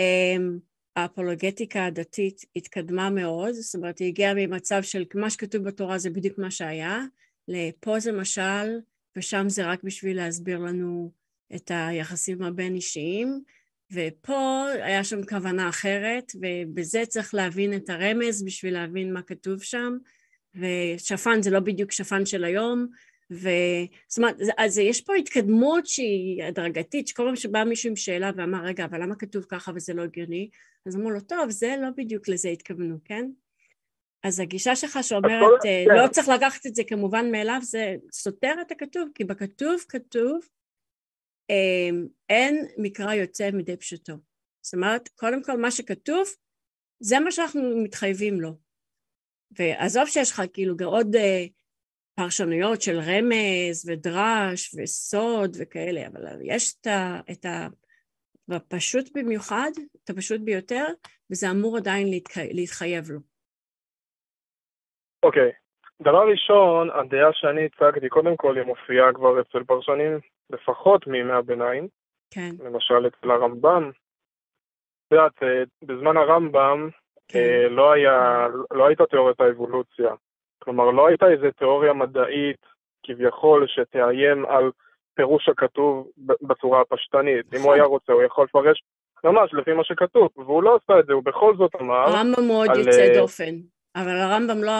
um, 0.00 0.67
האפולוגטיקה 0.98 1.86
הדתית 1.86 2.44
התקדמה 2.56 3.10
מאוד, 3.10 3.52
זאת 3.52 3.74
אומרת 3.74 3.98
היא 3.98 4.08
הגיעה 4.08 4.34
ממצב 4.34 4.82
של 4.82 5.04
מה 5.14 5.30
שכתוב 5.30 5.62
בתורה 5.62 5.98
זה 5.98 6.10
בדיוק 6.10 6.38
מה 6.38 6.50
שהיה, 6.50 7.02
לפה 7.48 8.00
זה 8.00 8.12
משל 8.12 8.78
ושם 9.16 9.48
זה 9.48 9.66
רק 9.66 9.82
בשביל 9.82 10.16
להסביר 10.16 10.58
לנו 10.58 11.12
את 11.54 11.70
היחסים 11.74 12.42
הבין 12.42 12.74
אישיים 12.74 13.40
ופה 13.92 14.66
היה 14.82 15.04
שם 15.04 15.24
כוונה 15.24 15.68
אחרת 15.68 16.32
ובזה 16.40 17.02
צריך 17.08 17.34
להבין 17.34 17.74
את 17.74 17.90
הרמז 17.90 18.42
בשביל 18.42 18.74
להבין 18.74 19.12
מה 19.12 19.22
כתוב 19.22 19.62
שם 19.62 19.96
ושפן 20.54 21.42
זה 21.42 21.50
לא 21.50 21.60
בדיוק 21.60 21.92
שפן 21.92 22.26
של 22.26 22.44
היום 22.44 22.86
ו... 23.32 23.48
זאת 24.08 24.18
אומרת, 24.18 24.36
אז 24.58 24.78
יש 24.78 25.00
פה 25.00 25.14
התקדמות 25.14 25.86
שהיא 25.86 26.44
הדרגתית, 26.44 27.08
שכל 27.08 27.22
פעם 27.26 27.36
שבא 27.36 27.64
מישהו 27.64 27.90
עם 27.90 27.96
שאלה 27.96 28.30
ואמר, 28.36 28.64
רגע, 28.64 28.84
אבל 28.84 29.02
למה 29.02 29.14
כתוב 29.14 29.44
ככה 29.48 29.72
וזה 29.74 29.94
לא 29.94 30.02
הגיוני? 30.02 30.48
אז 30.88 30.96
אמרו 30.96 31.10
לו, 31.10 31.20
טוב, 31.20 31.50
זה 31.50 31.76
לא 31.82 31.88
בדיוק 31.96 32.28
לזה 32.28 32.48
התכוונו, 32.48 32.98
כן? 33.04 33.30
אז 34.22 34.40
הגישה 34.40 34.76
שלך 34.76 34.98
שאומרת, 35.02 35.64
אה. 35.64 35.84
לא 35.96 36.08
צריך 36.08 36.28
לקחת 36.28 36.66
את 36.66 36.74
זה 36.74 36.82
כמובן 36.84 37.30
מאליו, 37.30 37.58
זה 37.62 37.96
סותר 38.12 38.54
את 38.60 38.70
הכתוב, 38.70 39.08
כי 39.14 39.24
בכתוב 39.24 39.84
כתוב, 39.88 40.40
אמ, 41.50 42.06
אין 42.28 42.66
מקרא 42.78 43.14
יוצא 43.14 43.50
מדי 43.52 43.76
פשוטו. 43.76 44.12
זאת 44.62 44.74
אומרת, 44.74 45.08
קודם 45.08 45.42
כל 45.42 45.56
מה 45.56 45.70
שכתוב, 45.70 46.28
זה 47.00 47.20
מה 47.20 47.30
שאנחנו 47.30 47.82
מתחייבים 47.84 48.40
לו. 48.40 48.58
ועזוב 49.58 50.06
שיש 50.06 50.30
לך 50.30 50.42
כאילו 50.52 50.76
עוד 50.84 51.16
אה, 51.16 51.44
פרשנויות 52.14 52.82
של 52.82 52.98
רמז 52.98 53.88
ודרש 53.88 54.74
וסוד 54.74 55.56
וכאלה, 55.60 56.06
אבל 56.06 56.38
יש 56.44 56.74
את 56.80 56.86
ה... 56.86 57.20
את 57.30 57.46
ה 58.50 58.56
הפשוט 58.56 59.08
במיוחד, 59.14 59.70
את 60.04 60.10
הפשוט 60.10 60.40
ביותר, 60.40 60.84
וזה 61.30 61.46
אמור 61.50 61.76
עדיין 61.76 62.10
להתחי... 62.10 62.48
להתחייב 62.52 63.04
לו. 63.10 63.20
אוקיי. 65.22 65.50
Okay. 65.50 65.68
דבר 66.02 66.30
ראשון, 66.30 66.90
הדעה 66.90 67.32
שאני 67.32 67.64
הצגתי, 67.66 68.08
קודם 68.08 68.36
כל 68.36 68.56
היא 68.56 68.66
מופיעה 68.66 69.12
כבר 69.12 69.40
אצל 69.40 69.64
פרשנים 69.64 70.18
לפחות 70.50 71.06
מימי 71.06 71.32
הביניים. 71.32 71.88
כן. 72.30 72.50
למשל 72.64 73.06
אצל 73.06 73.30
הרמב"ם. 73.30 73.90
את 73.90 75.12
יודעת, 75.12 75.42
אה, 75.42 75.62
בזמן 75.82 76.16
הרמב"ם 76.16 76.88
כן. 77.28 77.38
אה, 77.38 77.68
לא, 77.68 77.92
היה, 77.92 78.46
לא 78.70 78.86
הייתה 78.86 79.06
תיאוריית 79.06 79.40
האבולוציה. 79.40 80.14
כלומר, 80.58 80.90
לא 80.90 81.06
הייתה 81.08 81.26
איזו 81.28 81.50
תיאוריה 81.58 81.92
מדעית 81.92 82.66
כביכול 83.02 83.66
שתאיים 83.68 84.46
על 84.46 84.70
פירוש 85.18 85.48
הכתוב 85.48 86.08
בצורה 86.18 86.80
הפשטנית. 86.80 87.54
אם 87.54 87.58
הוא 87.58 87.60
נכון. 87.60 87.74
היה 87.74 87.84
רוצה, 87.84 88.12
הוא 88.12 88.22
יכול 88.22 88.44
לפרש 88.44 88.82
ממש 89.24 89.54
לפי 89.54 89.72
מה 89.72 89.84
שכתוב, 89.84 90.28
והוא 90.36 90.62
לא 90.62 90.78
עשה 90.82 91.00
את 91.00 91.06
זה, 91.06 91.12
הוא 91.12 91.22
בכל 91.24 91.56
זאת 91.56 91.70
אמר... 91.80 91.94
הרמב"ם 91.94 92.46
מאוד 92.46 92.70
על... 92.70 92.78
יוצא 92.78 93.00
אה, 93.00 93.20
דופן, 93.20 93.54
אבל 93.96 94.16
הרמב"ם 94.16 94.62
לא, 94.64 94.72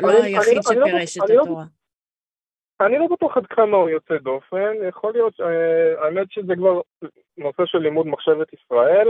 לא 0.00 0.10
אני, 0.10 0.26
היחיד 0.26 0.58
אני, 0.70 0.80
לא- 0.80 0.86
שפירש 0.86 1.18
את 1.18 1.30
לא, 1.30 1.42
התורה. 1.42 1.64
אני 2.80 2.98
לא 2.98 3.06
בטוח 3.12 3.36
עד 3.36 3.46
כמה 3.46 3.76
הוא 3.76 3.88
יוצא 3.88 4.16
דופן, 4.16 4.72
יכול 4.88 5.12
להיות, 5.12 5.40
אה, 5.40 6.04
האמת 6.04 6.26
שזה 6.30 6.52
כבר 6.56 6.80
נושא 7.38 7.62
של 7.66 7.78
לימוד 7.78 8.06
מחשבת 8.06 8.52
ישראל, 8.52 9.08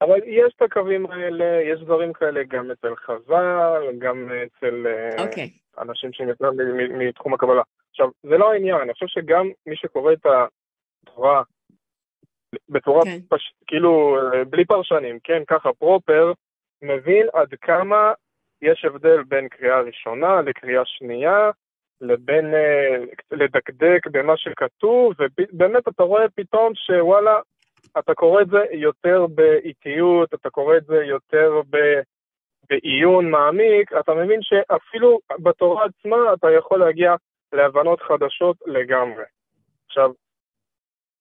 אבל 0.00 0.18
יש 0.26 0.54
את 0.56 0.62
הקווים 0.62 1.06
האלה, 1.10 1.60
יש 1.72 1.80
דברים 1.80 2.12
כאלה 2.12 2.40
גם 2.48 2.70
אצל 2.70 2.96
חז"ל, 2.96 3.82
גם 3.98 4.28
אצל 4.46 4.86
okay. 4.86 5.18
אה, 5.18 5.24
אוקיי. 5.26 5.50
אנשים 5.78 6.28
יותר 6.28 6.50
מתחום 6.98 7.34
הקבלה. 7.34 7.62
עכשיו, 7.92 8.08
זה 8.22 8.38
לא 8.38 8.52
העניין, 8.52 8.80
אני 8.80 8.92
חושב 8.92 9.06
שגם 9.06 9.50
מי 9.66 9.76
שקורא 9.76 10.12
את 10.12 10.26
התורה 10.26 11.42
בצורה 12.68 13.00
okay. 13.00 13.04
כן. 13.04 13.18
פש... 13.28 13.54
כאילו 13.66 14.16
אה, 14.18 14.44
בלי 14.44 14.64
פרשנים, 14.64 15.18
כן, 15.24 15.42
ככה 15.46 15.72
פרופר, 15.72 16.32
מבין 16.82 17.26
עד 17.32 17.48
כמה 17.60 18.12
יש 18.62 18.84
הבדל 18.84 19.22
בין 19.22 19.48
קריאה 19.48 19.80
ראשונה 19.80 20.40
לקריאה 20.42 20.82
שנייה, 20.84 21.50
לבין 22.00 22.54
אה, 22.54 22.96
לדקדק 23.30 24.06
במה 24.12 24.36
שכתוב, 24.36 25.12
ובאמת 25.18 25.88
אתה 25.88 26.02
רואה 26.02 26.24
פתאום 26.34 26.72
שוואלה, 26.74 27.40
אתה 27.98 28.14
קורא 28.14 28.42
את 28.42 28.46
זה 28.46 28.58
יותר 28.72 29.26
באיטיות, 29.26 30.34
אתה 30.34 30.50
קורא 30.50 30.76
את 30.76 30.84
זה 30.84 30.96
יותר 31.04 31.60
ב... 31.70 31.76
בעיון 32.70 33.30
מעמיק, 33.30 33.92
אתה 34.00 34.14
מבין 34.14 34.38
שאפילו 34.42 35.18
בתורה 35.42 35.84
עצמה 35.84 36.16
אתה 36.34 36.50
יכול 36.50 36.78
להגיע 36.78 37.14
להבנות 37.52 38.00
חדשות 38.00 38.56
לגמרי. 38.66 39.24
עכשיו, 39.86 40.10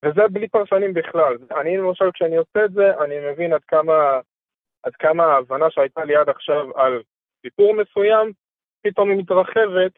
וזה 0.05 0.21
בלי 0.31 0.47
פרשנים 0.47 0.93
בכלל. 0.93 1.37
אני 1.61 1.77
למשל, 1.77 2.11
כשאני 2.13 2.37
עושה 2.37 2.65
את 2.65 2.73
זה, 2.73 3.03
אני 3.05 3.15
מבין 3.31 3.53
עד 3.53 3.61
כמה, 3.67 4.19
עד 4.83 4.95
כמה 4.99 5.23
ההבנה 5.23 5.65
שהייתה 5.69 6.03
לי 6.03 6.15
עד 6.15 6.29
עכשיו 6.29 6.77
על 6.77 7.01
סיפור 7.41 7.73
מסוים, 7.73 8.31
פתאום 8.83 9.09
היא 9.09 9.17
מתרחבת 9.17 9.91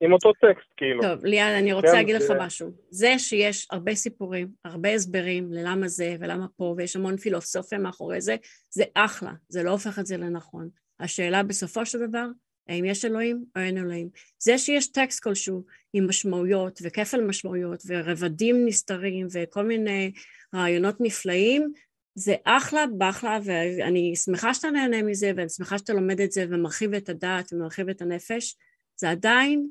עם 0.00 0.12
אותו 0.12 0.32
טקסט, 0.32 0.68
כאילו. 0.76 1.02
טוב, 1.02 1.24
ליאל, 1.24 1.54
אני 1.58 1.72
רוצה 1.72 1.86
כן, 1.86 1.96
להגיד 1.96 2.16
לך 2.16 2.22
משהו. 2.40 2.70
זה 2.90 3.18
שיש 3.18 3.68
הרבה 3.70 3.94
סיפורים, 3.94 4.48
הרבה 4.64 4.88
הסברים 4.88 5.52
ללמה 5.52 5.88
זה 5.88 6.14
ולמה 6.20 6.46
פה, 6.56 6.74
ויש 6.76 6.96
המון 6.96 7.16
פילוסופיה 7.16 7.78
מאחורי 7.78 8.20
זה, 8.20 8.36
זה 8.70 8.84
אחלה, 8.94 9.32
זה 9.48 9.62
לא 9.62 9.70
הופך 9.70 9.98
את 9.98 10.06
זה 10.06 10.16
לנכון. 10.16 10.68
השאלה 11.00 11.42
בסופו 11.42 11.86
של 11.86 11.98
דבר, 12.08 12.26
האם 12.68 12.84
יש 12.84 13.04
אלוהים 13.04 13.44
או 13.56 13.60
אין 13.60 13.78
אלוהים. 13.78 14.08
זה 14.38 14.58
שיש 14.58 14.88
טקסט 14.88 15.22
כלשהו 15.22 15.64
עם 15.92 16.08
משמעויות 16.08 16.78
וכפל 16.82 17.20
משמעויות 17.20 17.82
ורבדים 17.86 18.66
נסתרים 18.66 19.26
וכל 19.32 19.64
מיני 19.64 20.12
רעיונות 20.54 21.00
נפלאים, 21.00 21.72
זה 22.14 22.34
אחלה 22.44 22.84
באחלה 22.98 23.38
ואני 23.44 24.16
שמחה 24.16 24.54
שאתה 24.54 24.70
נהנה 24.70 25.02
מזה 25.02 25.32
ואני 25.36 25.48
שמחה 25.48 25.78
שאתה 25.78 25.92
לומד 25.92 26.20
את 26.20 26.32
זה 26.32 26.44
ומרחיב 26.50 26.94
את 26.94 27.08
הדעת 27.08 27.52
ומרחיב 27.52 27.88
את 27.88 28.02
הנפש. 28.02 28.56
זה 28.96 29.10
עדיין 29.10 29.68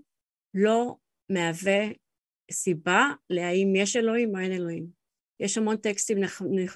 לא 0.54 0.96
מהווה 1.30 1.86
סיבה 2.52 3.10
להאם 3.30 3.74
יש 3.76 3.96
אלוהים 3.96 4.36
או 4.36 4.40
אין 4.40 4.52
אלוהים. 4.52 4.88
יש 5.40 5.58
המון 5.58 5.78
טקסטים 5.78 6.18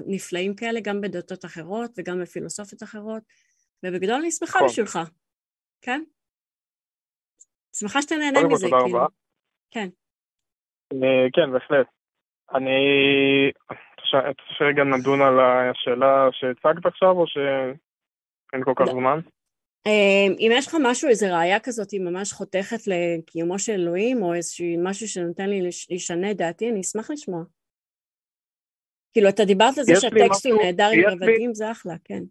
נפלאים 0.05 0.55
כאלה 0.55 0.80
גם 0.80 1.01
בדתות 1.01 1.45
אחרות 1.45 1.91
וגם 1.97 2.22
בפילוסופיות 2.22 2.84
אחרות, 2.84 3.24
ובגדול 3.86 4.15
אני 4.15 4.32
שמחה 4.32 4.57
נכון. 4.57 4.67
בשבילך, 4.70 4.99
כן? 5.82 6.04
שמחה 7.76 8.02
שאתה 8.02 8.16
נהנה 8.16 8.40
מזה, 8.48 8.68
כאילו. 8.84 9.00
כן. 9.72 9.90
כן, 11.34 11.52
בהחלט. 11.54 11.88
אני... 12.54 12.72
חושב 14.48 14.66
רגע 14.66 14.84
נדון 14.84 15.22
על 15.22 15.40
השאלה 15.40 16.28
שהצגת 16.32 16.86
עכשיו, 16.86 17.12
או 17.12 17.28
שאין 17.28 18.64
כל 18.64 18.74
כך 18.76 18.88
לא. 18.88 18.94
זמן? 18.94 19.20
אמ, 19.86 20.34
אם 20.40 20.52
יש 20.54 20.68
לך 20.68 20.76
משהו, 20.84 21.10
איזה 21.10 21.38
ראייה 21.38 21.60
כזאת, 21.60 21.92
היא 21.92 22.02
ממש 22.02 22.34
חותכת 22.34 22.78
לקיומו 22.88 23.60
של 23.60 23.72
אלוהים, 23.72 24.24
או 24.24 24.34
איזשהו 24.34 24.66
משהו 24.84 25.08
שנותן 25.08 25.50
לי 25.50 25.70
לשנה 25.90 26.34
דעתי, 26.34 26.70
אני 26.70 26.82
אשמח 26.82 27.12
לשמוע. 27.12 27.44
כאילו, 29.14 29.30
אתה 29.30 29.46
דיברת 29.46 29.78
על 29.78 29.84
זה 29.84 29.94
שהטקסט 29.96 30.46
הוא 30.46 30.64
נהדר 30.64 30.90
עם 30.94 31.04
רבדים, 31.08 31.54
זה 31.54 31.72
אחלה, 31.72 31.94
כן. 32.04 32.24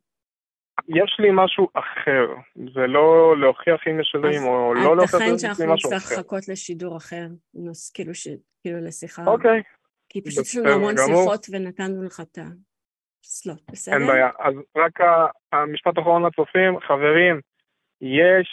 יש 0.88 1.16
לי 1.18 1.28
משהו 1.32 1.68
אחר, 1.74 2.26
זה 2.74 2.86
לא 2.86 3.34
להוכיח 3.40 3.80
אם 3.90 4.00
יש 4.00 4.12
אלוהים 4.14 4.42
או 4.42 4.74
לא 4.74 4.96
להוכיח 4.96 5.20
אם 5.20 5.34
יש 5.34 5.44
לי 5.44 5.50
משהו 5.50 5.60
אחר. 5.60 5.66
ייתכן 5.74 5.74
שאנחנו 5.74 5.74
נצטרך 5.74 6.18
לחכות 6.18 6.48
לשידור 6.48 6.96
אחר, 6.96 7.26
כאילו, 7.94 8.14
ש... 8.14 8.28
כאילו 8.62 8.78
לשיחה. 8.80 9.26
אוקיי. 9.26 9.62
כי 10.08 10.22
פשוט 10.22 10.44
יש 10.44 10.56
לנו 10.56 10.70
המון 10.70 10.94
שיחות 10.96 11.46
ונתנו 11.52 12.02
לך 12.02 12.20
את 12.20 12.38
הסלוט, 13.24 13.70
בסדר? 13.70 13.94
אין 13.94 14.06
בעיה. 14.06 14.30
אז 14.38 14.54
רק 14.76 14.98
המשפט 15.52 15.98
האחרון 15.98 16.26
לצופים, 16.26 16.80
חברים, 16.80 17.40
יש, 18.00 18.48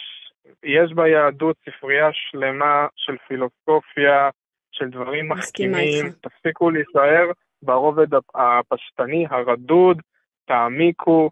יש 0.64 0.92
ביהדות 0.92 1.56
ספרייה 1.64 2.08
שלמה 2.12 2.86
של 2.96 3.16
פילוסופיה, 3.28 4.30
של 4.72 4.90
דברים 4.90 5.28
מחכימים, 5.28 6.10
תפסיקו 6.22 6.70
להישאר 6.70 7.30
ברובד 7.62 8.06
הפשטני, 8.34 9.26
הרדוד, 9.30 10.02
תעמיקו, 10.44 11.30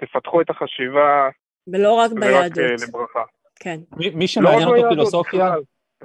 תפתחו 0.00 0.40
את 0.40 0.50
החשיבה. 0.50 1.28
ולא 1.66 1.94
רק 1.94 2.10
אה, 2.10 2.20
ביהדות. 2.20 2.88
לברכה. 2.88 3.22
כן. 3.60 3.80
מי, 3.96 4.10
מי 4.10 4.28
שמעניין 4.28 4.68
לא 4.68 4.76
אותו 4.76 4.88
פילוסופיה, 4.88 5.54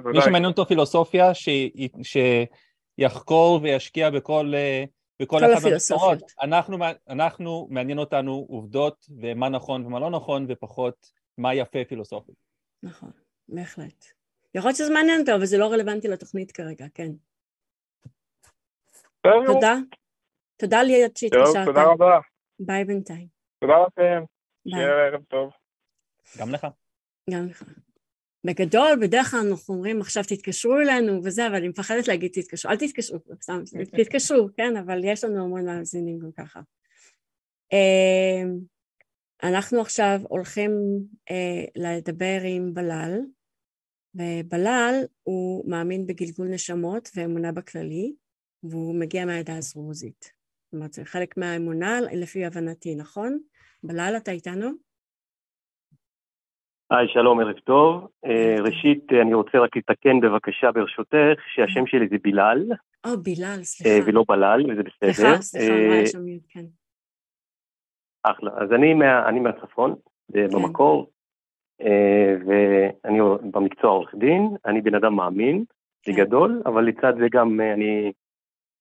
מי 0.04 0.20
שמעניין 0.20 0.44
אותו 0.44 0.66
פילוסופיה, 0.66 1.34
ש... 1.34 1.48
שיחקור 3.00 3.60
וישקיע 3.62 4.10
בכל, 4.10 4.52
אה, 4.54 4.84
בכל 5.22 5.36
אחת 5.36 5.64
מהמקצועות. 5.64 6.32
אנחנו, 6.42 6.76
אנחנו, 7.08 7.68
מעניין 7.70 7.98
אותנו 7.98 8.46
עובדות 8.48 9.06
ומה 9.20 9.48
נכון 9.48 9.86
ומה 9.86 10.00
לא 10.00 10.10
נכון, 10.10 10.46
ופחות 10.48 11.10
מה 11.38 11.54
יפה 11.54 11.78
פילוסופית. 11.88 12.34
נכון, 12.82 13.10
בהחלט. 13.48 14.04
יכול 14.54 14.68
להיות 14.68 14.76
שזה 14.76 14.92
מעניין 14.92 15.20
אותו, 15.20 15.34
אבל 15.34 15.44
זה 15.44 15.58
לא 15.58 15.66
רלוונטי 15.72 16.08
לתוכנית 16.08 16.52
כרגע, 16.52 16.86
כן. 16.94 17.10
תודה. 19.46 19.74
תודה 20.56 20.82
ליאת 20.82 21.16
שהתקשרת. 21.16 21.64
תודה 21.64 21.82
רבה. 21.82 22.18
ביי 22.60 22.84
בינתיים. 22.84 23.35
תודה 23.60 23.74
לכם. 23.86 24.24
שיהיה 24.68 25.06
ערב 25.06 25.24
טוב. 25.24 25.52
גם 26.38 26.50
לך. 26.50 26.66
גם 27.30 27.46
לך. 27.46 27.62
בגדול, 28.46 28.98
בדרך 29.00 29.30
כלל 29.30 29.40
אנחנו 29.50 29.74
אומרים 29.74 30.00
עכשיו 30.00 30.22
תתקשרו 30.24 30.78
אלינו 30.78 31.20
וזה, 31.24 31.46
אבל 31.46 31.54
אני 31.54 31.68
מפחדת 31.68 32.08
להגיד 32.08 32.30
תתקשרו, 32.32 32.70
אל 32.70 32.76
תתקשרו, 32.76 33.18
סתם, 33.42 33.62
תתקשרו, 34.02 34.48
כן, 34.56 34.76
אבל 34.76 35.00
יש 35.04 35.24
לנו 35.24 35.44
המון 35.44 35.66
מאזינים 35.66 36.18
גם 36.18 36.32
ככה. 36.32 36.60
אמ, 37.72 38.58
אנחנו 39.42 39.80
עכשיו 39.80 40.20
הולכים 40.28 40.70
אה, 41.30 41.64
לדבר 41.76 42.38
עם 42.44 42.74
בלל, 42.74 43.20
ובלל 44.14 44.94
הוא 45.22 45.70
מאמין 45.70 46.06
בגלגול 46.06 46.48
נשמות 46.48 47.08
ואמונה 47.14 47.52
בכללי, 47.52 48.14
והוא 48.62 49.00
מגיע 49.00 49.24
מהעדה 49.24 49.52
הדרוזית. 49.56 50.35
זאת 50.66 50.74
אומרת, 50.74 50.92
זה 50.92 51.04
חלק 51.04 51.36
מהאמונה 51.36 52.00
לפי 52.12 52.44
הבנתי, 52.44 52.94
נכון? 52.94 53.38
בלל, 53.84 54.14
אתה 54.16 54.30
איתנו? 54.30 54.70
היי, 56.90 57.08
שלום, 57.08 57.40
ערב 57.40 57.58
טוב. 57.58 58.08
אה, 58.24 58.56
ראשית, 58.58 59.12
אני 59.22 59.34
רוצה 59.34 59.58
רק 59.58 59.76
לתקן 59.76 60.20
בבקשה 60.20 60.72
ברשותך, 60.72 61.40
שהשם 61.54 61.86
שלי 61.86 62.08
זה 62.08 62.16
בילal. 62.26 62.76
או, 63.06 63.10
בילal, 63.10 63.62
סליחה. 63.62 64.10
ולא 64.10 64.24
בלל, 64.28 64.70
וזה 64.70 64.82
בסדר. 64.82 65.12
סליחה, 65.12 65.42
סליחה, 65.42 65.72
מה 65.88 65.96
יש 65.96 66.10
שם 66.10 66.18
כן. 66.48 66.64
אחלה. 68.22 68.50
אז 68.56 68.72
אני, 68.72 68.94
מה, 68.94 69.28
אני 69.28 69.40
מהצפון, 69.40 69.94
כן. 70.32 70.48
במקור, 70.52 71.10
אה, 71.80 72.34
ואני 72.46 73.18
במקצוע 73.50 73.90
עורך 73.90 74.14
דין, 74.14 74.56
אני 74.66 74.80
בן 74.80 74.94
אדם 74.94 75.14
מאמין, 75.14 75.64
כן. 76.02 76.12
בגדול, 76.12 76.62
אבל 76.66 76.84
לצד 76.84 77.12
זה 77.18 77.26
גם 77.32 77.60
אני 77.60 78.12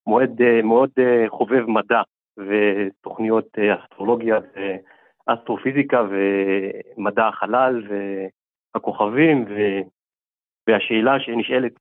מאוד, 0.07 0.61
מאוד 0.63 0.89
חובב 1.27 1.65
מדע 1.67 2.01
ותוכניות 2.37 3.47
אסטרולוגיה 3.59 4.39
ואסטרופיזיקה 5.27 6.03
ומדע 6.09 7.27
החלל 7.27 7.83
והכוכבים 8.75 9.45
ו... 9.49 9.53
והשאלה 10.67 11.19
שנשאלת 11.19 11.73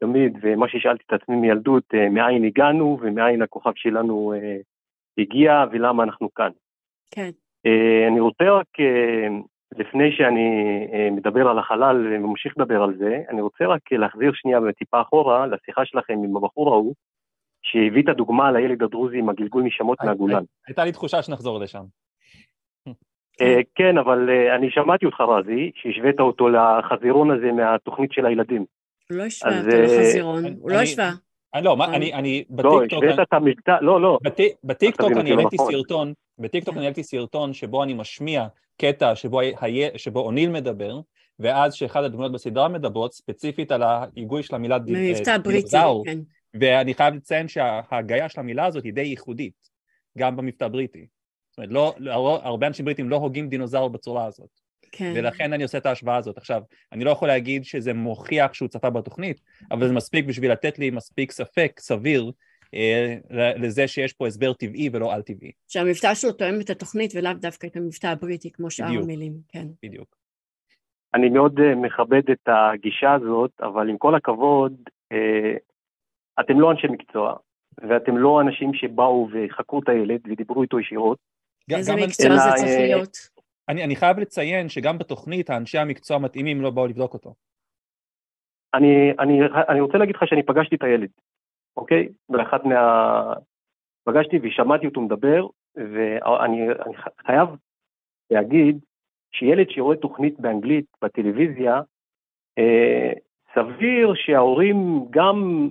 תמיד, 0.00 0.38
ומה 0.42 0.68
ששאלתי 0.68 1.04
את 1.06 1.12
עצמי 1.12 1.36
מילדות, 1.36 1.94
מאין 2.10 2.44
הגענו 2.44 2.98
ומאין 3.00 3.42
הכוכב 3.42 3.72
שלנו 3.74 4.34
הגיע 5.18 5.64
ולמה 5.70 6.02
אנחנו 6.02 6.34
כאן. 6.34 6.50
כן. 7.10 7.30
אני 8.08 8.20
רוצה 8.20 8.44
רק, 8.50 8.66
לפני 9.76 10.12
שאני 10.12 10.50
uh, 10.86 11.10
מדבר 11.10 11.48
על 11.48 11.58
החלל 11.58 12.06
וממשיך 12.06 12.52
לדבר 12.58 12.82
על 12.82 12.94
זה, 12.98 13.22
אני 13.28 13.40
רוצה 13.40 13.66
רק 13.66 13.92
להחזיר 13.92 14.32
שנייה 14.34 14.58
טיפה 14.78 15.00
אחורה 15.00 15.46
לשיחה 15.46 15.84
שלכם 15.84 16.12
עם 16.12 16.36
הבחור 16.36 16.72
ההוא, 16.72 16.94
שהביא 17.62 18.02
את 18.02 18.08
הדוגמה 18.08 18.52
לילד 18.52 18.82
הדרוזי 18.82 19.18
עם 19.18 19.28
הגלגול 19.28 19.62
נשמות 19.62 19.98
מהגולן. 20.04 20.42
הייתה 20.66 20.84
לי 20.84 20.92
תחושה 20.92 21.22
שנחזור 21.22 21.60
לשם. 21.60 21.82
אה, 23.40 23.60
כן, 23.74 23.98
אבל 23.98 24.30
אה, 24.30 24.54
אני 24.54 24.70
שמעתי 24.70 25.06
אותך 25.06 25.20
רזי, 25.20 25.70
שהשווית 25.74 26.20
אותו 26.20 26.48
לחזירון 26.48 27.30
הזה 27.30 27.52
מהתוכנית 27.52 28.12
של 28.12 28.26
הילדים. 28.26 28.64
הוא 29.10 29.18
לא 29.18 29.22
השווה 29.22 29.58
אותו 29.58 29.70
אה, 29.70 29.82
לחזירון, 29.82 30.44
הוא 30.60 30.70
לא 30.70 30.76
השווה. 30.76 31.10
לא, 31.62 31.76
אני, 31.84 32.14
אני, 32.14 32.44
לא, 32.64 32.82
השווית 32.84 33.18
את 33.22 33.32
המבטא, 33.32 33.76
לא, 33.80 34.00
לא. 34.00 34.18
בטיקטוק 34.64 35.12
אני 35.12 35.30
העליתי 35.30 35.56
נכון. 35.56 35.72
סרטון, 35.72 36.12
בטיקטוק 36.38 36.76
אני 36.76 36.84
העליתי 36.84 37.02
סרטון 37.02 37.52
שבו 37.52 37.82
אני 37.82 37.94
משמיע 37.94 38.46
קטע 38.76 39.12
שבו 39.96 40.20
אוניל 40.20 40.50
מדבר, 40.50 41.00
ואז 41.38 41.74
שאחד 41.74 42.04
הדמויות 42.04 42.32
בסדרה 42.32 42.68
מדברות 42.68 43.14
ספציפית 43.14 43.72
על 43.72 43.82
ההיגוי 43.82 44.42
של 44.42 44.54
המילה 44.54 44.78
דינוזאור, 44.78 46.04
כן. 46.04 46.18
ואני 46.54 46.94
חייב 46.94 47.14
לציין 47.14 47.48
שההגייה 47.48 48.28
של 48.28 48.40
המילה 48.40 48.66
הזאת 48.66 48.84
היא 48.84 48.92
די 48.92 49.00
ייחודית, 49.00 49.68
גם 50.18 50.36
במבטא 50.36 50.64
הבריטי. 50.64 51.06
זאת 51.50 51.58
אומרת, 51.58 51.72
לא, 51.72 51.94
לא, 51.98 52.40
הרבה 52.42 52.66
אנשים 52.66 52.84
בריטים 52.84 53.08
לא 53.08 53.16
הוגים 53.16 53.48
דינוזאור 53.48 53.90
בצורה 53.90 54.26
הזאת. 54.26 54.48
כן. 54.92 55.12
ולכן 55.16 55.52
אני 55.52 55.62
עושה 55.62 55.78
את 55.78 55.86
ההשוואה 55.86 56.16
הזאת. 56.16 56.38
עכשיו, 56.38 56.62
אני 56.92 57.04
לא 57.04 57.10
יכול 57.10 57.28
להגיד 57.28 57.64
שזה 57.64 57.92
מוכיח 57.94 58.54
שהוא 58.54 58.68
צפה 58.68 58.90
בתוכנית, 58.90 59.40
אבל 59.70 59.88
זה 59.88 59.94
מספיק 59.94 60.24
בשביל 60.24 60.52
לתת 60.52 60.78
לי 60.78 60.90
מספיק 60.90 61.32
ספק, 61.32 61.80
סביר, 61.80 62.24
אה, 62.24 62.30
לזה 63.56 63.88
שיש 63.88 64.12
פה 64.12 64.26
הסבר 64.26 64.52
טבעי 64.52 64.90
ולא 64.92 65.14
על-טבעי. 65.14 65.52
שהמבטא 65.68 66.14
שלו 66.14 66.32
תואם 66.32 66.60
את 66.60 66.70
התוכנית 66.70 67.12
ולאו 67.14 67.32
דווקא 67.32 67.66
את 67.66 67.76
המבטא 67.76 68.06
הבריטי, 68.06 68.52
כמו 68.52 68.70
שאר 68.70 68.86
המילים, 68.86 69.32
כן. 69.48 69.66
בדיוק. 69.82 70.16
אני 71.14 71.28
מאוד 71.28 71.58
uh, 71.58 71.62
מכבד 71.76 72.30
את 72.32 72.48
הגישה 72.48 73.12
הזאת, 73.14 73.50
אבל 73.60 73.90
עם 73.90 73.98
כל 73.98 74.14
הכבוד, 74.14 74.72
uh, 75.12 75.58
אתם 76.40 76.60
לא 76.60 76.70
אנשי 76.70 76.86
מקצוע, 76.86 77.36
ואתם 77.88 78.16
לא 78.16 78.40
אנשים 78.40 78.74
שבאו 78.74 79.28
וחקרו 79.32 79.80
את 79.80 79.88
הילד 79.88 80.20
ודיברו 80.28 80.62
איתו 80.62 80.80
ישירות. 80.80 81.18
איזה 81.70 81.92
מקצוע 81.96 82.36
זה 82.36 82.50
צריך 82.56 82.68
אה, 82.68 82.82
להיות? 82.82 83.16
אני, 83.68 83.84
אני 83.84 83.96
חייב 83.96 84.18
לציין 84.18 84.68
שגם 84.68 84.98
בתוכנית 84.98 85.50
האנשי 85.50 85.78
המקצוע 85.78 86.16
המתאימים 86.16 86.60
לא 86.60 86.70
באו 86.70 86.86
לבדוק 86.86 87.14
אותו. 87.14 87.34
אני, 88.74 89.12
אני, 89.18 89.40
אני 89.68 89.80
רוצה 89.80 89.98
להגיד 89.98 90.16
לך 90.16 90.22
שאני 90.26 90.42
פגשתי 90.42 90.76
את 90.76 90.82
הילד, 90.82 91.08
אוקיי? 91.78 92.08
באחת 92.28 92.64
מה... 92.64 93.34
פגשתי 94.04 94.38
ושמעתי 94.42 94.86
אותו 94.86 95.00
מדבר, 95.00 95.46
ואני 95.76 96.68
חייב 97.26 97.48
להגיד 98.30 98.78
שילד 99.32 99.66
שרואה 99.70 99.96
תוכנית 99.96 100.40
באנגלית 100.40 100.86
בטלוויזיה, 101.02 101.80
אה, 102.58 103.12
סביר 103.54 104.14
שההורים 104.14 105.06
גם 105.10 105.68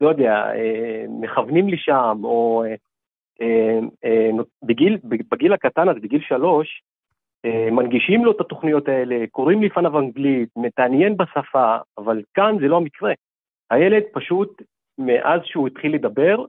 לא 0.00 0.08
יודע, 0.08 0.32
אה, 0.54 1.04
מכוונים 1.08 1.68
לשם, 1.68 2.20
או 2.24 2.64
אה, 3.40 3.78
אה, 4.04 4.30
בגיל, 4.64 4.98
בגיל 5.04 5.52
הקטן, 5.52 5.88
אז 5.88 5.96
בגיל 5.96 6.20
שלוש, 6.20 6.82
מנגישים 7.72 8.24
לו 8.24 8.32
את 8.32 8.40
התוכניות 8.40 8.88
האלה, 8.88 9.24
קוראים 9.30 9.62
לפניו 9.62 9.98
אנגלית, 9.98 10.48
מתעניין 10.56 11.16
בשפה, 11.16 11.76
אבל 11.98 12.22
כאן 12.34 12.56
זה 12.60 12.68
לא 12.68 12.76
המקרה. 12.76 13.12
הילד 13.70 14.02
פשוט, 14.12 14.62
מאז 14.98 15.40
שהוא 15.44 15.66
התחיל 15.66 15.94
לדבר, 15.94 16.44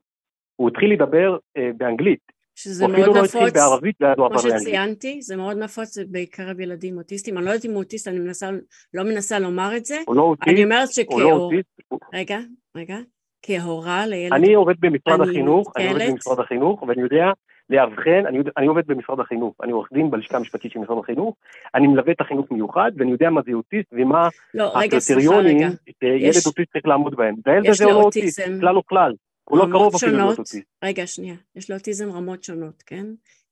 הוא 0.56 0.70
התחיל 0.70 0.93
לדבר 0.93 1.38
באנגלית. 1.78 2.20
שזה 2.56 2.88
מאוד 2.88 3.16
לא 3.16 3.24
נפוץ, 3.24 3.54
בערבית, 3.54 3.95
כמו 4.16 4.39
שציינתי, 4.39 5.22
זה 5.22 5.36
מאוד 5.36 5.58
נפוץ 5.58 5.97
בקרב 6.12 6.60
ילדים 6.60 6.97
אוטיסטים. 6.97 7.38
אני 7.38 7.45
לא 7.45 7.50
יודעת 7.50 7.66
אם 7.66 7.72
הוא 7.72 7.80
אוטיסט, 7.80 8.08
אני 8.08 8.20
מנסה, 8.20 8.50
לא 8.93 9.04
מנסה 9.04 9.39
לומר 9.39 9.78
את 9.78 9.86
זה. 9.86 9.97
הוא 10.08 10.16
לא 10.16 10.22
אוטיסט. 10.22 10.47
אני 10.50 10.64
אומרת 10.64 10.89
שכאילו... 10.91 11.22
הוא 11.22 11.32
לא 11.32 11.36
אוטיסט. 11.36 12.04
רגע, 12.14 12.39
רגע. 12.76 12.97
כהורה 13.41 14.08
לילד... 14.08 14.34
אני 14.34 14.54
עובד 14.54 14.76
במשרד 14.80 15.22
החינוך, 15.22 15.72
אני 15.78 15.88
עובד 15.88 16.10
במשרד 16.12 16.39
החינוך, 16.39 16.84
ואני 16.84 17.02
יודע 17.02 17.26
לאבחן, 17.70 18.24
אני, 18.28 18.40
אני 18.58 18.68
עובד 18.68 18.88
במשרד 18.88 19.20
החינוך, 19.20 19.56
אני 19.64 19.72
עורך 19.72 19.90
דין 19.94 20.12
בלשכה 20.12 20.38
המשפטית 20.38 20.72
של 20.72 20.80
משרד 20.80 20.98
החינוך, 21.04 21.36
אני 21.76 21.88
מלווה 21.88 22.12
את 22.12 22.22
החינוך 22.22 22.52
מיוחד, 22.52 22.92
ואני 22.98 23.12
יודע 23.12 23.30
מה 23.30 23.42
זה 23.46 23.52
אוטיסט 23.54 23.90
ומה 23.92 24.30
לא, 24.54 24.80
הקריטריונים 24.80 25.60
שילד 25.60 25.76
יש... 26.02 26.48
אוטיסט 26.48 26.72
צריך 26.72 26.86
לעמוד 26.86 27.16
בהם. 27.16 27.36
והילד 27.46 27.70
הזה 27.70 27.86
הוא 27.86 27.94
לא 27.94 28.02
אוטיסט, 28.02 28.42
כלל 28.60 28.76
או 28.76 28.86
כלל, 28.86 29.14
הוא 29.50 29.58
לא 29.58 29.66
קרוב 29.72 29.96
אפילו 29.96 30.12
להיות 30.12 30.40
אוטיסט. 30.40 30.68
רגע, 30.84 31.08
שנייה, 31.08 31.36
יש 31.56 31.72
לאוטיזם 31.72 32.12
רמות 32.12 32.44
שונות, 32.44 32.84
כן? 32.86 33.06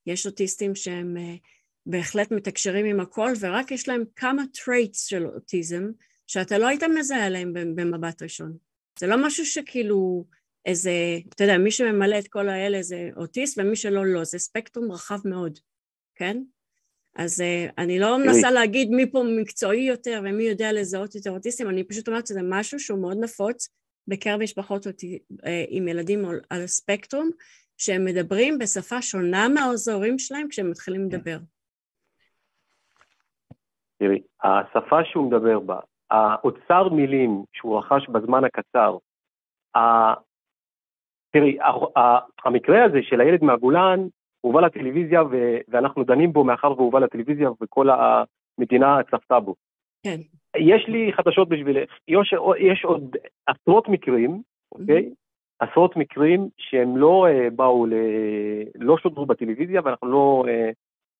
יש 0.06 0.26
אוטיסטים 0.26 0.74
שהם 0.74 1.16
uh, 1.16 1.48
בהחלט 1.86 2.32
מתקשרים 2.32 2.86
עם 2.86 3.00
הכל, 3.00 3.30
ורק 3.40 3.70
יש 3.70 3.88
להם 3.88 4.02
כמה 4.16 4.42
traits 4.64 5.06
של 5.06 5.26
אוטיזם, 5.26 5.84
שאתה 6.26 6.58
לא 6.58 6.66
היית 6.66 6.82
מזהה 6.98 7.26
עליהם 7.26 7.52
במבט 7.54 8.22
ראשון. 8.22 8.52
זה 8.98 9.06
לא 9.06 9.26
משהו 9.26 9.46
שכאילו 9.46 10.24
איזה, 10.68 10.90
אתה 11.34 11.44
יודע, 11.44 11.58
מי 11.58 11.70
שממלא 11.70 12.18
את 12.18 12.28
כל 12.28 12.48
האלה 12.48 12.82
זה 12.82 13.10
אוטיסט 13.16 13.58
ומי 13.58 13.76
שלא 13.76 14.06
לא, 14.06 14.24
זה 14.24 14.38
ספקטרום 14.38 14.92
רחב 14.92 15.18
מאוד 15.24 15.58
כן? 16.18 16.42
אז 17.16 17.40
uh, 17.40 17.72
אני 17.78 17.98
לא 17.98 18.18
מנסה 18.18 18.50
להגיד 18.50 18.90
מי 18.90 19.10
פה 19.12 19.22
מקצועי 19.40 19.80
יותר 19.80 20.20
ומי 20.24 20.42
יודע 20.42 20.72
לזהות 20.72 21.14
יותר 21.14 21.30
אוטיסטים, 21.30 21.68
אני 21.68 21.84
פשוט 21.84 22.08
אומרת 22.08 22.26
שזה 22.26 22.40
משהו 22.42 22.80
שהוא 22.80 23.00
מאוד 23.00 23.16
נפוץ 23.20 23.68
בקרב 24.08 24.40
משפחות 24.40 24.86
אותי, 24.86 25.18
uh, 25.32 25.46
עם 25.68 25.88
ילדים 25.88 26.24
על 26.50 26.62
הספקטרום, 26.62 27.30
שהם 27.76 28.04
מדברים 28.04 28.58
בשפה 28.58 29.02
שונה 29.02 29.48
מהעוזרים 29.48 30.18
שלהם 30.18 30.48
כשהם 30.48 30.70
מתחילים 30.70 31.04
לדבר. 31.04 31.38
תראי, 33.98 34.22
השפה 34.42 35.04
שהוא 35.04 35.26
מדבר 35.26 35.58
בה, 35.60 35.80
האוצר 36.10 36.88
מילים 36.88 37.44
שהוא 37.52 37.78
רכש 37.78 38.08
בזמן 38.08 38.44
הקצר, 38.44 38.96
תראי, 41.38 41.58
המקרה 42.44 42.84
הזה 42.84 42.98
של 43.02 43.20
הילד 43.20 43.44
מהגולן 43.44 44.06
הובא 44.40 44.60
לטלוויזיה 44.60 45.22
ואנחנו 45.68 46.04
דנים 46.04 46.32
בו 46.32 46.44
מאחר 46.44 46.72
והוא 46.72 46.84
הובא 46.84 46.98
לטלוויזיה 46.98 47.50
וכל 47.60 47.88
המדינה 47.90 48.98
צפתה 49.10 49.40
בו. 49.40 49.54
כן. 50.02 50.16
יש 50.56 50.84
לי 50.88 51.12
חדשות 51.12 51.48
בשבילך, 51.48 51.90
יש, 52.08 52.34
יש 52.58 52.84
עוד 52.84 53.16
עשרות 53.46 53.88
מקרים, 53.88 54.42
אוקיי? 54.72 55.10
Mm-hmm. 55.10 55.66
עשרות 55.66 55.96
מקרים 55.96 56.48
שהם 56.58 56.96
לא 56.96 57.26
uh, 57.28 57.50
באו, 57.50 57.86
ל... 57.86 57.92
לא 58.74 58.98
שודרו 58.98 59.26
בטלוויזיה 59.26 59.80
ואנחנו 59.84 60.08
לא, 60.08 60.44
uh, 60.46 60.72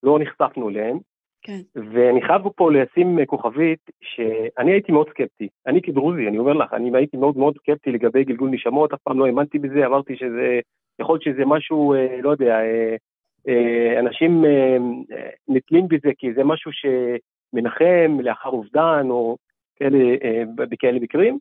לא 0.03 0.19
נחשפנו 0.19 0.69
אליהם. 0.69 0.97
כן. 1.41 1.59
ואני 1.75 2.21
חייב 2.21 2.41
פה 2.55 2.71
לשים 2.71 3.25
כוכבית 3.25 3.79
שאני 4.01 4.71
הייתי 4.71 4.91
מאוד 4.91 5.09
סקפטי. 5.09 5.47
אני 5.67 5.81
כדרוזי, 5.81 6.27
אני 6.27 6.37
אומר 6.37 6.53
לך, 6.53 6.73
אני 6.73 6.97
הייתי 6.97 7.17
מאוד 7.17 7.37
מאוד 7.37 7.57
סקפטי 7.57 7.91
לגבי 7.91 8.23
גלגול 8.23 8.49
נשמות, 8.49 8.93
אף 8.93 8.99
פעם 9.03 9.19
לא 9.19 9.25
האמנתי 9.25 9.59
בזה, 9.59 9.85
אמרתי 9.85 10.15
שזה, 10.15 10.59
יכול 10.99 11.13
להיות 11.13 11.23
שזה 11.23 11.45
משהו, 11.45 11.93
אה, 11.93 12.21
לא 12.21 12.29
יודע, 12.29 12.59
אה, 12.59 12.95
אה, 13.47 13.99
אנשים 13.99 14.45
נתלים 15.47 15.87
בזה 15.87 16.09
כי 16.17 16.33
זה 16.33 16.43
משהו 16.43 16.71
שמנחם 16.73 18.17
לאחר 18.21 18.49
אובדן 18.49 19.07
או 19.09 19.37
כאלה, 19.75 19.97
בכאלה 20.55 20.99
מקרים. 20.99 21.37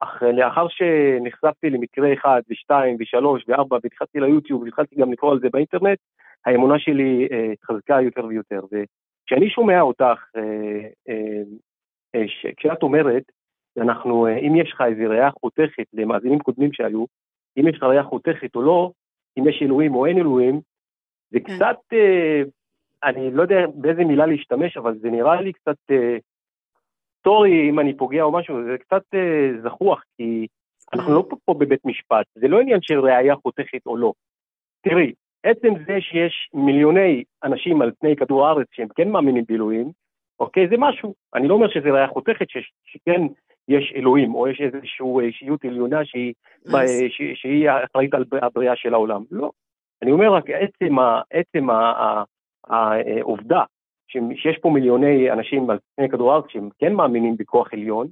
אך 0.00 0.22
לאחר 0.22 0.66
שנחשפתי 0.68 1.70
למקרה 1.70 2.12
אחד 2.12 2.42
ושתיים 2.50 2.96
ושלוש 3.00 3.44
וארבע 3.48 3.78
והתחלתי 3.82 4.20
ליוטיוב 4.20 4.62
והתחלתי 4.62 4.96
גם 4.96 5.12
לקרוא 5.12 5.32
על 5.32 5.40
זה 5.40 5.48
באינטרנט, 5.52 5.98
האמונה 6.46 6.78
שלי 6.78 7.28
אה, 7.32 7.52
התחזקה 7.52 8.00
יותר 8.00 8.24
ויותר. 8.24 8.60
וכשאני 8.64 9.50
שומע 9.50 9.80
אותך, 9.80 10.24
אה, 10.36 10.88
אה, 12.14 12.22
כשאת 12.56 12.82
אומרת, 12.82 13.22
אנחנו, 13.78 14.28
אם 14.28 14.56
יש 14.56 14.72
לך 14.72 14.80
איזה 14.80 15.06
ראייה 15.06 15.30
חותכת 15.30 15.86
למאזינים 15.92 16.38
קודמים 16.38 16.72
שהיו, 16.72 17.04
אם 17.58 17.68
יש 17.68 17.76
לך 17.76 17.82
ראייה 17.82 18.02
חותכת 18.02 18.56
או 18.56 18.62
לא, 18.62 18.90
אם 19.38 19.48
יש 19.48 19.62
אלוהים 19.62 19.94
או 19.94 20.06
אין 20.06 20.18
אלוהים, 20.18 20.60
זה 21.30 21.40
כן. 21.40 21.56
קצת, 21.56 21.96
אני 23.04 23.30
לא 23.30 23.42
יודע 23.42 23.66
באיזה 23.74 24.04
מילה 24.04 24.26
להשתמש, 24.26 24.76
אבל 24.76 24.98
זה 24.98 25.10
נראה 25.10 25.40
לי 25.40 25.52
קצת 25.52 25.76
סטורי 27.18 27.70
אם 27.70 27.80
אני 27.80 27.96
פוגע 27.96 28.22
או 28.22 28.32
משהו, 28.32 28.64
זה 28.64 28.78
קצת 28.78 29.02
זחוח, 29.62 30.02
כי 30.16 30.46
אנחנו 30.92 31.14
לא 31.14 31.28
פה 31.44 31.54
בבית 31.54 31.84
משפט, 31.84 32.26
זה 32.34 32.48
לא 32.48 32.60
עניין 32.60 32.78
של 32.82 33.00
ראייה 33.00 33.36
חותכת 33.36 33.86
או 33.86 33.96
לא. 33.96 34.12
תראי, 34.82 35.12
עצם 35.42 35.74
זה 35.86 36.00
שיש 36.00 36.50
מיליוני 36.54 37.24
אנשים 37.44 37.82
על 37.82 37.92
פני 38.00 38.16
כדור 38.16 38.46
הארץ 38.46 38.66
שהם 38.72 38.88
כן 38.94 39.08
מאמינים 39.08 39.44
באלוהים, 39.48 39.90
אוקיי, 40.40 40.68
זה 40.68 40.74
משהו. 40.78 41.14
אני 41.34 41.48
לא 41.48 41.54
אומר 41.54 41.68
שזה 41.68 41.90
ראייה 41.90 42.08
חותכת, 42.08 42.46
שכן 42.84 43.22
יש 43.68 43.92
אלוהים, 43.96 44.34
או 44.34 44.48
יש 44.48 44.60
איזושהי 44.60 45.20
אישיות 45.20 45.64
עליונה 45.64 46.04
שהיא, 46.04 46.34
שהיא, 47.08 47.34
שהיא 47.34 47.70
אחראית 47.70 48.14
על 48.14 48.24
הבריאה 48.42 48.76
של 48.76 48.94
העולם. 48.94 49.22
לא. 49.30 49.50
אני 50.02 50.12
אומר 50.12 50.32
רק 50.32 50.44
עצם, 50.50 50.96
עצם 51.30 51.68
העובדה 52.68 53.62
שיש 54.08 54.58
פה 54.62 54.70
מיליוני 54.70 55.32
אנשים 55.32 55.70
על 55.70 55.78
פני 55.96 56.08
כדור 56.08 56.32
הארץ 56.32 56.44
שהם 56.48 56.68
כן 56.78 56.92
מאמינים 56.92 57.36
בכוח 57.36 57.72
עליון, 57.72 58.06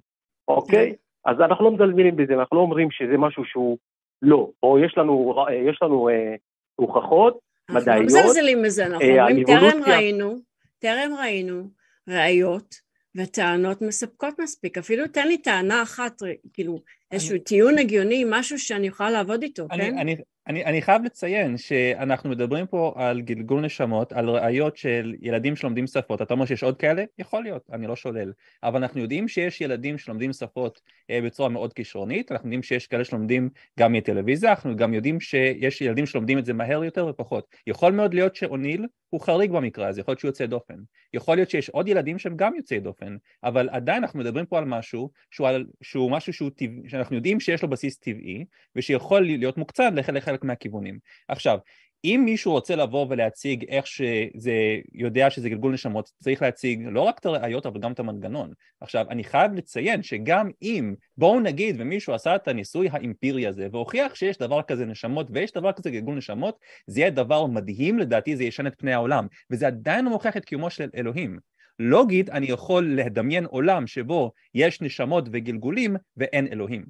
אוקיי? 0.48 0.94
אז 1.24 1.40
אנחנו 1.40 1.64
לא 1.64 1.72
מזלזלים 1.72 2.16
בזה, 2.16 2.34
אנחנו 2.34 2.56
לא 2.56 2.62
אומרים 2.62 2.90
שזה 2.90 3.18
משהו 3.18 3.44
שהוא 3.44 3.78
לא, 4.22 4.48
או 4.62 4.78
יש 4.78 4.98
לנו, 4.98 5.34
יש 5.52 5.82
לנו 5.82 6.08
אה, 6.08 6.34
הוכחות 6.80 7.38
מדעיות. 7.70 7.88
אנחנו 7.88 8.16
לא 8.16 8.24
מזלזלים 8.24 8.62
בזה, 8.62 8.86
אנחנו 8.86 9.04
אה, 9.04 9.26
אומרים, 9.28 9.46
טרם 9.46 9.82
ראינו, 9.86 10.36
טרם 10.78 11.14
ראינו 11.20 11.68
ראיות 12.08 12.74
וטענות 13.16 13.82
מספקות 13.82 14.34
מספיק. 14.38 14.78
אפילו 14.78 15.08
תן 15.08 15.28
לי 15.28 15.38
טענה 15.38 15.82
אחת, 15.82 16.22
כאילו, 16.52 16.82
איזשהו 17.12 17.38
טיעון 17.38 17.78
הגיוני, 17.78 18.24
משהו 18.28 18.58
שאני 18.58 18.86
יכולה 18.86 19.10
לעבוד 19.10 19.42
איתו, 19.42 19.68
כן? 19.68 19.98
אני, 20.46 20.64
אני 20.64 20.82
חייב 20.82 21.04
לציין 21.04 21.56
שאנחנו 21.56 22.30
מדברים 22.30 22.66
פה 22.66 22.94
על 22.96 23.20
גלגול 23.20 23.60
נשמות, 23.60 24.12
על 24.12 24.30
ראיות 24.30 24.76
של 24.76 25.14
ילדים 25.20 25.56
שלומדים 25.56 25.86
שפות. 25.86 26.22
אתה 26.22 26.34
אומר 26.34 26.44
שיש 26.44 26.62
עוד 26.62 26.76
כאלה? 26.76 27.04
יכול 27.18 27.42
להיות, 27.42 27.62
אני 27.72 27.86
לא 27.86 27.96
שולל. 27.96 28.32
אבל 28.62 28.82
אנחנו 28.82 29.00
יודעים 29.00 29.28
שיש 29.28 29.60
ילדים 29.60 29.98
שלומדים 29.98 30.32
שפות 30.32 30.80
אה, 31.10 31.20
בצורה 31.20 31.48
מאוד 31.48 31.72
כישרונית, 31.72 32.32
אנחנו 32.32 32.46
יודעים 32.46 32.62
שיש 32.62 32.86
כאלה 32.86 33.04
שלומדים 33.04 33.50
גם 33.78 33.92
מטלוויזיה, 33.92 34.50
אנחנו 34.50 34.76
גם 34.76 34.94
יודעים 34.94 35.20
שיש 35.20 35.80
ילדים 35.80 36.06
שלומדים 36.06 36.38
את 36.38 36.46
זה 36.46 36.52
מהר 36.52 36.84
יותר 36.84 37.06
ופחות. 37.06 37.54
יכול 37.66 37.92
מאוד 37.92 38.14
להיות 38.14 38.36
שאוניל 38.36 38.86
הוא 39.10 39.20
חריג 39.20 39.50
במקרה 39.50 39.88
הזה, 39.88 40.00
יכול 40.00 40.12
להיות 40.12 40.20
שהוא 40.20 40.28
יוצא 40.28 40.46
דופן. 40.46 40.74
יכול 41.14 41.36
להיות 41.36 41.50
שיש 41.50 41.68
עוד 41.68 41.88
ילדים 41.88 42.18
שהם 42.18 42.36
גם 42.36 42.54
יוצאי 42.56 42.80
דופן, 42.80 43.16
אבל 43.44 43.68
עדיין 43.68 44.02
אנחנו 44.02 44.18
מדברים 44.18 44.46
פה 44.46 44.58
על 44.58 44.64
משהו 44.64 45.10
שהוא, 45.30 45.48
על, 45.48 45.66
שהוא 45.82 46.10
משהו 46.10 46.32
שהוא 46.32 46.50
טבע, 46.56 46.88
שאנחנו 47.00 47.16
יודעים 47.16 47.40
שיש 47.40 47.62
לו 47.62 47.70
בסיס 47.70 47.98
טבעי, 47.98 48.44
ושיכול 48.76 49.20
להיות 49.20 49.58
מוקצן 49.58 49.94
לחלק 49.94 50.44
מהכיוונים. 50.44 50.98
עכשיו, 51.28 51.58
אם 52.04 52.22
מישהו 52.24 52.52
רוצה 52.52 52.76
לבוא 52.76 53.06
ולהציג 53.10 53.64
איך 53.68 53.86
שזה, 53.86 54.52
יודע 54.92 55.30
שזה 55.30 55.48
גלגול 55.48 55.72
נשמות, 55.72 56.10
צריך 56.22 56.42
להציג 56.42 56.86
לא 56.90 57.00
רק 57.00 57.18
את 57.18 57.26
הראיות 57.26 57.66
אבל 57.66 57.80
גם 57.80 57.92
את 57.92 58.00
המנגנון. 58.00 58.52
עכשיו, 58.80 59.06
אני 59.10 59.24
חייב 59.24 59.54
לציין 59.54 60.02
שגם 60.02 60.50
אם, 60.62 60.94
בואו 61.16 61.40
נגיד 61.40 61.76
ומישהו 61.78 62.14
עשה 62.14 62.36
את 62.36 62.48
הניסוי 62.48 62.88
האמפירי 62.92 63.46
הזה 63.46 63.68
והוכיח 63.72 64.14
שיש 64.14 64.38
דבר 64.38 64.62
כזה 64.62 64.86
נשמות 64.86 65.26
ויש 65.30 65.52
דבר 65.52 65.72
כזה 65.72 65.90
גלגול 65.90 66.14
נשמות, 66.14 66.58
זה 66.86 67.00
יהיה 67.00 67.10
דבר 67.10 67.46
מדהים, 67.46 67.98
לדעתי 67.98 68.36
זה 68.36 68.44
ישן 68.44 68.66
את 68.66 68.74
פני 68.78 68.92
העולם, 68.92 69.26
וזה 69.50 69.66
עדיין 69.66 70.04
לא 70.04 70.10
מוכיח 70.10 70.36
את 70.36 70.44
קיומו 70.44 70.70
של 70.70 70.88
אלוהים. 70.94 71.49
לוגית 71.80 72.30
אני 72.30 72.46
יכול 72.46 72.84
לדמיין 72.96 73.44
עולם 73.44 73.86
שבו 73.86 74.32
יש 74.54 74.82
נשמות 74.82 75.24
וגלגולים 75.32 75.96
ואין 76.16 76.46
אלוהים, 76.52 76.84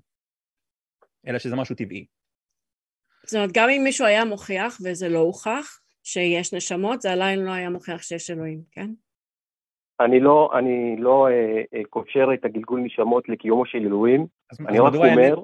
אלא 1.26 1.38
שזה 1.38 1.56
משהו 1.56 1.76
טבעי. 1.76 2.06
זאת 3.26 3.34
אומרת, 3.34 3.50
גם 3.54 3.68
אם 3.70 3.80
מישהו 3.84 4.06
היה 4.06 4.24
מוכיח, 4.24 4.78
וזה 4.84 5.08
לא 5.08 5.18
הוכח, 5.18 5.80
שיש 6.02 6.54
נשמות, 6.54 7.00
זה 7.00 7.12
עדיין 7.12 7.38
לא 7.38 7.50
היה 7.50 7.70
מוכיח 7.70 8.02
שיש 8.02 8.30
אלוהים, 8.30 8.60
כן? 8.70 8.90
אני 10.00 10.20
לא, 10.20 10.50
אני 10.58 10.96
לא 10.98 11.28
אה, 11.28 11.62
אה, 11.74 11.84
קושר 11.90 12.28
את 12.34 12.44
הגלגול 12.44 12.80
נשמות 12.80 13.28
לקיומו 13.28 13.66
של 13.66 13.78
אלוהים, 13.78 14.26
אני 14.68 14.78
רק 14.78 14.94
אומר... 14.94 15.34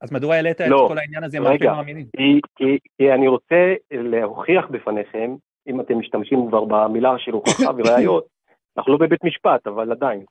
אז 0.00 0.12
מדוע 0.12 0.34
העלית 0.34 0.60
את 0.60 0.66
לא, 0.68 0.84
כל 0.88 0.98
העניין 0.98 1.24
הזה 1.24 1.38
רגע, 1.38 1.72
כי, 2.16 2.40
כי, 2.56 2.78
כי 2.96 3.12
אני 3.12 3.28
רוצה 3.28 3.74
להוכיח 3.90 4.66
בפניכם, 4.70 5.36
אם 5.68 5.80
אתם 5.80 5.98
משתמשים 5.98 6.38
כבר 6.48 6.64
במילה 6.64 7.18
של 7.18 7.32
הוכחה 7.32 7.70
וראיות, 7.76 8.37
אנחנו 8.78 8.92
לא 8.92 8.98
בבית 8.98 9.24
משפט, 9.24 9.66
אבל 9.66 9.92
עדיין. 9.92 10.24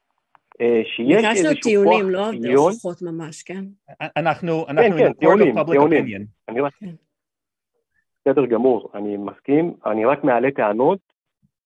אה, 0.62 0.82
שיש 0.86 1.26
איזשהו 1.26 1.54
כוח 1.54 1.64
טיעונים, 1.64 2.10
לא 2.10 2.30
הוכחות 2.60 3.02
ממש, 3.02 3.44
כן? 3.44 3.64
אנחנו, 4.18 4.66
אנחנו 4.70 4.98
כן, 4.98 4.98
כן, 4.98 5.14
טיעונים, 5.14 5.64
טיעונים. 5.64 6.26
אני 6.50 6.62
רק... 6.62 6.74
כן. 6.80 6.92
בסדר 8.26 8.46
גמור, 8.46 8.92
אני 8.96 9.18
מסכים, 9.18 9.74
אני 9.86 10.06
רק 10.06 10.24
מעלה 10.24 10.52
טענות 10.52 11.00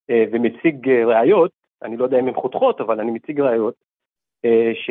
אה, 0.09 0.23
ומציג 0.31 0.89
אה, 0.89 1.05
ראיות, 1.05 1.51
אני 1.83 1.97
לא 1.97 2.03
יודע 2.03 2.19
אם 2.19 2.27
הן 2.27 2.33
חותכות, 2.33 2.81
אבל 2.81 2.99
אני 2.99 3.11
מציג 3.11 3.41
ראיות, 3.41 3.73
ש, 4.73 4.89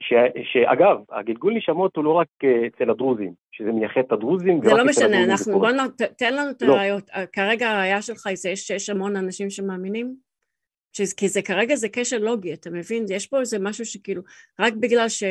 ש, 0.00 0.14
שאגב, 0.52 0.96
הגלגול 1.10 1.54
נשמות 1.54 1.96
הוא 1.96 2.04
לא 2.04 2.12
רק 2.12 2.28
אצל 2.66 2.90
הדרוזים, 2.90 3.32
שזה 3.52 3.72
מייחד 3.72 4.00
את 4.00 4.12
הדרוזים. 4.12 4.60
זה 4.64 4.74
לא 4.74 4.84
משנה, 4.84 5.24
אנחנו, 5.24 5.58
בוא 5.58 5.70
תן 6.18 6.34
לנו 6.34 6.50
את 6.50 6.62
לא. 6.62 6.72
הראיות. 6.72 7.10
כרגע 7.32 7.70
הראייה 7.70 8.02
שלך 8.02 8.28
זה 8.34 8.56
שיש 8.56 8.90
המון 8.90 9.16
אנשים 9.16 9.50
שמאמינים? 9.50 10.23
שזה, 10.96 11.14
כי 11.16 11.28
זה 11.28 11.42
כרגע 11.42 11.74
זה 11.74 11.88
קשר 11.88 12.18
לוגי, 12.18 12.52
אתה 12.52 12.70
מבין? 12.70 13.04
יש 13.10 13.26
פה 13.26 13.40
איזה 13.40 13.58
משהו 13.58 13.84
שכאילו, 13.84 14.22
רק 14.60 14.74
בגלל 14.74 15.08
ש... 15.08 15.22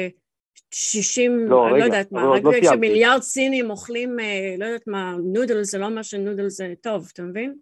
60, 0.73 1.45
לא, 1.49 1.67
אני 1.67 1.71
לא 1.71 1.75
רגע, 1.75 1.77
לא 1.77 1.83
יודעת 1.83 2.11
מה, 2.11 2.29
רק 2.29 2.43
לא 2.43 2.51
בגלל 2.51 2.73
שמיליארד 2.73 3.21
סינים 3.21 3.69
אוכלים, 3.69 4.19
אה, 4.19 4.55
לא 4.57 4.65
יודעת 4.65 4.87
מה, 4.87 5.15
נודל 5.33 5.63
זה 5.63 5.77
לא 5.77 5.85
אומר 5.85 6.01
שנודל 6.01 6.47
זה 6.47 6.73
טוב, 6.81 7.09
אתה 7.13 7.23
מבין? 7.23 7.53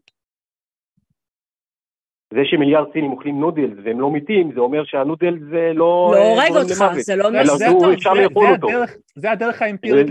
זה 2.33 2.39
שמיליארד 2.43 2.87
סינים 2.93 3.11
אוכלים 3.11 3.39
נודל 3.39 3.73
והם 3.83 3.99
לא 3.99 4.11
מתים, 4.11 4.51
זה 4.53 4.59
אומר 4.59 4.83
שהנודל 4.85 5.39
זה 5.49 5.71
לא... 5.73 6.11
לא 6.15 6.17
אה, 6.17 6.31
הורג 6.31 6.63
אותך, 6.63 6.85
זה 6.99 7.15
לא 7.15 7.27
אומר 7.27 7.45
שזה 7.45 7.65
טוב. 7.79 7.91
אפשר 7.91 8.13
לאכול 8.13 8.47
אותו. 8.47 8.67
זה 9.15 9.31
הדרך 9.31 9.61
האמפירית. 9.61 10.07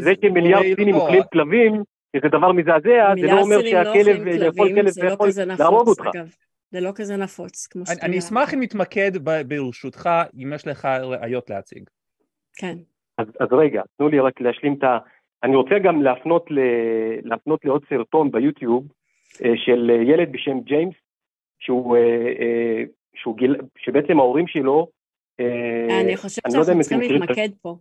זה 0.00 0.12
שמיליארד 0.20 0.64
סינים 0.76 0.94
אוכלים 0.94 1.22
כלבים, 1.32 1.82
שזה 2.16 2.28
דבר 2.28 2.52
מזעזע, 2.52 3.14
זה 3.20 3.26
לא 3.26 3.40
אומר 3.40 3.60
שהכלב 3.60 4.26
יכול 4.26 4.68
כלב 4.74 4.92
ויכול 5.02 5.28
להרוג 5.58 5.88
אותך. 5.88 6.08
זה 6.70 6.80
לא 6.80 6.90
כזה 6.94 7.16
נפוץ, 7.16 7.66
כמו 7.66 7.86
שאתה 7.86 8.00
אומר. 8.00 8.06
אני 8.08 8.18
אשמח 8.18 8.54
אם 8.54 8.62
נתמקד 8.62 9.12
ברשותך, 9.48 10.10
אם 10.42 10.52
יש 10.54 10.66
לך 10.66 10.84
ראיות 10.84 11.50
להציג. 11.50 11.90
כן. 12.56 12.76
אז, 13.18 13.26
אז 13.40 13.48
רגע, 13.52 13.82
תנו 13.98 14.08
לי 14.08 14.20
רק 14.20 14.40
להשלים 14.40 14.74
את 14.78 14.84
ה... 14.84 14.98
אני 15.42 15.56
רוצה 15.56 15.74
גם 15.84 16.02
להפנות, 16.02 16.50
ל... 16.50 16.58
להפנות 17.22 17.64
לעוד 17.64 17.84
סרטון 17.88 18.30
ביוטיוב, 18.30 18.86
של 19.56 19.90
ילד 19.90 20.32
בשם 20.32 20.60
ג'יימס, 20.60 20.94
שהוא, 21.58 21.96
שהוא 23.14 23.36
גיל, 23.36 23.56
שבעצם 23.78 24.18
ההורים 24.18 24.46
שלו, 24.46 24.88
אני 26.02 26.16
חושבת 26.16 26.44
לא 26.54 26.64
שאנחנו 26.64 26.82
צריכים 26.82 27.00
להתמקד 27.00 27.48
פה. 27.62 27.76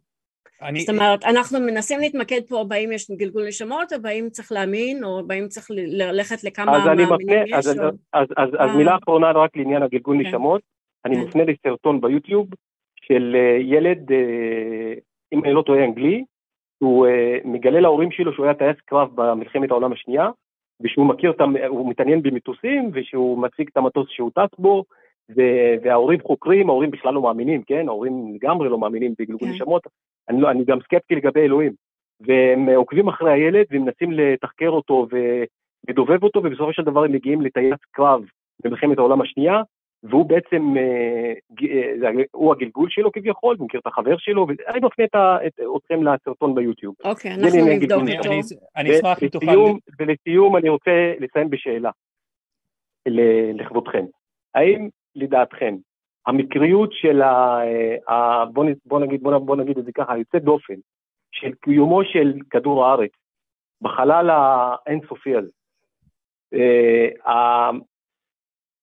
אני... 0.62 0.80
זאת 0.80 0.90
אומרת, 0.90 1.24
אנחנו 1.24 1.60
מנסים 1.60 2.00
להתמקד 2.00 2.42
פה 2.50 2.64
באם 2.68 2.92
יש 2.92 3.12
גלגול 3.12 3.48
נשמות, 3.48 3.94
או 3.94 4.02
באם 4.02 4.30
צריך 4.30 4.52
להאמין, 4.52 5.04
או 5.04 5.28
באם 5.28 5.48
צריך 5.48 5.68
ללכת 5.72 6.44
לכמה 6.44 6.86
מאמינים 6.86 7.08
יש. 7.46 7.54
אז, 7.54 7.80
או... 7.80 7.86
אז, 7.86 7.94
אז, 8.14 8.28
אז, 8.38 8.50
אז 8.60 8.76
מילה 8.76 8.98
אחרונה 9.04 9.32
רק 9.32 9.58
לעניין 9.58 9.84
הגלגול 9.84 10.24
כן. 10.24 10.30
נשמות. 10.30 10.62
אני 11.06 11.16
כן. 11.16 11.22
מפנה 11.22 11.44
לסרטון 11.44 12.02
ביוטיוב 12.02 12.48
של 13.02 13.36
ילד, 13.60 14.12
אם 15.34 15.44
אני 15.44 15.54
לא 15.54 15.62
טועה 15.62 15.86
אנגלי, 15.86 16.24
הוא 16.78 17.08
מגלה 17.46 17.80
להורים 17.80 18.12
שלו 18.12 18.34
שהוא 18.34 18.46
היה 18.46 18.54
טייס 18.54 18.78
קרב 18.86 19.10
במלחמת 19.16 19.72
העולם 19.72 19.94
השנייה, 19.94 20.30
ושהוא 20.82 21.06
מכיר, 21.06 21.34
הוא 21.68 21.90
מתעניין 21.90 22.22
במטוסים, 22.22 22.92
ושהוא 22.94 23.38
מציג 23.38 23.68
את 23.72 23.78
המטוס 23.78 24.08
שהוא 24.10 24.32
טס 24.36 24.60
בו, 24.60 24.84
וההורים 25.84 26.20
חוקרים, 26.22 26.70
ההורים 26.70 26.92
בכלל 26.92 27.14
לא 27.14 27.22
מאמינים, 27.22 27.62
כן? 27.64 27.88
ההורים 27.88 28.36
לגמרי 28.36 28.70
לא 28.70 28.78
מאמינים 28.78 29.14
בגלגול 29.20 29.50
כן. 29.50 29.56
נשמות, 29.56 29.88
אני, 30.30 30.42
לא, 30.42 30.52
אני 30.52 30.66
גם 30.66 30.80
סקפטי 30.82 31.16
לגבי 31.16 31.40
אלוהים. 31.40 31.74
והם 32.22 32.70
עוקבים 32.70 33.08
אחרי 33.08 33.34
הילד 33.34 33.66
ומנסים 33.72 34.12
לתחקר 34.12 34.70
אותו 34.70 35.08
ולדובב 35.10 36.24
אותו, 36.24 36.40
ובסופו 36.40 36.74
של 36.74 36.84
דבר 36.84 37.04
הם 37.04 37.12
מגיעים 37.12 37.42
לטייס 37.42 37.80
קרב 37.92 38.22
במלחמת 38.64 38.98
העולם 38.98 39.22
השנייה, 39.22 39.62
והוא 40.04 40.26
בעצם, 40.26 40.78
אה, 40.78 41.34
אה, 42.04 42.24
הוא 42.32 42.52
הגלגול 42.52 42.90
שלו 42.90 43.12
כביכול, 43.12 43.56
הוא 43.60 43.66
מכיר 43.66 43.80
את 43.80 43.88
החבר 43.88 44.18
שלו, 44.18 44.48
ואני 44.48 44.80
מפנה 44.80 45.06
אתכם 45.78 46.04
לסרטון 46.04 46.56
ביוטיוב. 46.56 46.96
אוקיי, 47.06 47.34
אנחנו 47.34 47.66
נבדוק 47.66 48.04
אותו. 48.18 48.30
אני 48.76 48.98
אשמח 48.98 49.24
אם 49.24 49.28
תוכל... 49.28 49.46
ולסיום 50.00 50.58
אני 50.58 50.70
רוצה 50.70 51.14
לסיים 51.20 51.50
בשאלה, 51.50 51.90
לכבודכם. 53.54 54.06
האם 54.56 54.90
לדעתכם 55.16 55.76
המקריות 56.28 56.90
של 56.94 57.22
ה... 57.22 57.60
ה 58.10 58.46
בוא, 58.46 58.66
בוא, 58.86 59.00
נגיד, 59.00 59.24
בוא, 59.24 59.38
בוא 59.38 59.56
נגיד 59.56 59.78
את 59.78 59.86
זה 59.86 59.92
ככה, 59.92 60.14
היוצא 60.14 60.38
דופן, 60.38 60.74
של 61.32 61.52
קיומו 61.62 62.04
של 62.04 62.34
כדור 62.50 62.86
הארץ 62.86 63.12
בחלל 63.82 64.30
האינסופי 64.30 65.36
הזה, 65.36 65.50
אה, 66.54 67.70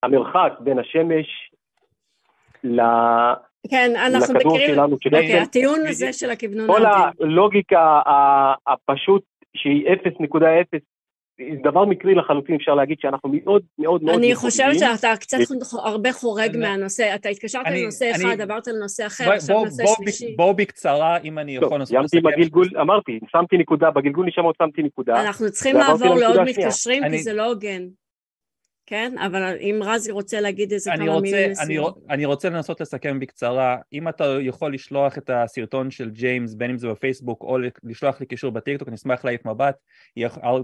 המרחק 0.02 0.52
בין 0.60 0.78
השמש 0.78 1.26
ל... 2.64 2.80
כן, 3.70 3.90
אנחנו 3.96 4.34
מכירים, 4.34 4.74
שלנו, 4.74 4.94
אוקיי, 4.94 5.38
הטיעון 5.38 5.80
הזה 5.88 6.12
של 6.12 6.30
הכוונון 6.30 6.66
כל 6.66 6.82
הלוגיקה 6.86 8.00
הפשוט 8.66 9.22
שהיא 9.56 9.88
0.0 9.88 10.78
דבר 11.62 11.84
מקרי 11.84 12.14
לחלוטין, 12.14 12.54
אפשר 12.54 12.74
להגיד 12.74 12.96
שאנחנו 13.00 13.30
מאוד 13.32 13.62
מאוד 13.78 14.02
מאוד... 14.02 14.18
אני 14.18 14.34
חושבת 14.34 14.78
שאתה 14.78 15.12
קצת 15.20 15.38
הרבה 15.72 16.12
חורג 16.12 16.56
מהנושא, 16.56 17.14
אתה 17.14 17.28
התקשרת 17.28 17.66
לנושא 17.70 18.10
אחד, 18.10 18.40
עברת 18.40 18.66
לנושא 18.66 19.06
אחר, 19.06 19.32
עכשיו 19.32 19.64
נושא 19.64 19.84
שלישי. 19.96 20.34
בואו 20.36 20.54
בקצרה, 20.54 21.18
אם 21.18 21.38
אני 21.38 21.56
יכול 21.56 21.78
לנסות 21.78 22.04
לסכם. 22.04 22.22
בגלגול, 22.22 22.68
אמרתי, 22.80 23.20
שמתי 23.36 23.56
נקודה, 23.58 23.90
בגלגול 23.90 24.26
נשמות 24.26 24.56
שמתי 24.62 24.82
נקודה. 24.82 25.22
אנחנו 25.22 25.50
צריכים 25.50 25.76
לעבור 25.76 26.14
לעוד 26.14 26.40
מתקשרים, 26.40 27.02
כי 27.10 27.18
זה 27.18 27.32
לא 27.32 27.46
הוגן. 27.46 27.82
כן? 28.92 29.14
אבל 29.18 29.56
אם 29.60 29.80
רזי 29.82 30.10
רוצה 30.12 30.40
להגיד 30.40 30.72
איזה 30.72 30.90
כמה 30.96 31.20
מילים 31.20 31.50
לסיום. 31.50 31.92
אני 32.10 32.24
רוצה 32.24 32.50
לנסות 32.50 32.80
לסכם 32.80 33.20
בקצרה. 33.20 33.76
אם 33.92 34.08
אתה 34.08 34.24
יכול 34.40 34.74
לשלוח 34.74 35.18
את 35.18 35.30
הסרטון 35.30 35.90
של 35.90 36.10
ג'יימס, 36.10 36.54
בין 36.54 36.70
אם 36.70 36.78
זה 36.78 36.88
בפייסבוק 36.88 37.42
או 37.42 37.58
לשלוח 37.84 38.20
לי 38.20 38.26
קישור 38.26 38.52
בטיקטוק, 38.52 38.88
אני 38.88 38.96
אשמח 38.96 39.24
להעיף 39.24 39.46
מבט. 39.46 39.76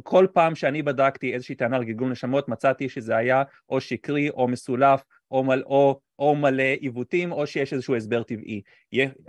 כל 0.03 0.26
פעם 0.33 0.55
שאני 0.55 0.83
בדקתי 0.83 1.35
איזושהי 1.35 1.55
טענה 1.55 1.76
על 1.76 1.85
גלגול 1.85 2.11
נשמות, 2.11 2.49
מצאתי 2.49 2.89
שזה 2.89 3.16
היה 3.16 3.43
או 3.70 3.81
שקרי 3.81 4.31
או 4.31 4.49
מסולף 4.49 5.03
או, 5.31 5.45
מל, 5.45 5.62
או, 5.66 6.01
או 6.18 6.37
מלא 6.37 6.62
עיוותים, 6.81 7.33
או 7.33 7.47
שיש 7.47 7.72
איזשהו 7.72 7.97
הסבר 7.97 8.22
טבעי. 8.22 8.62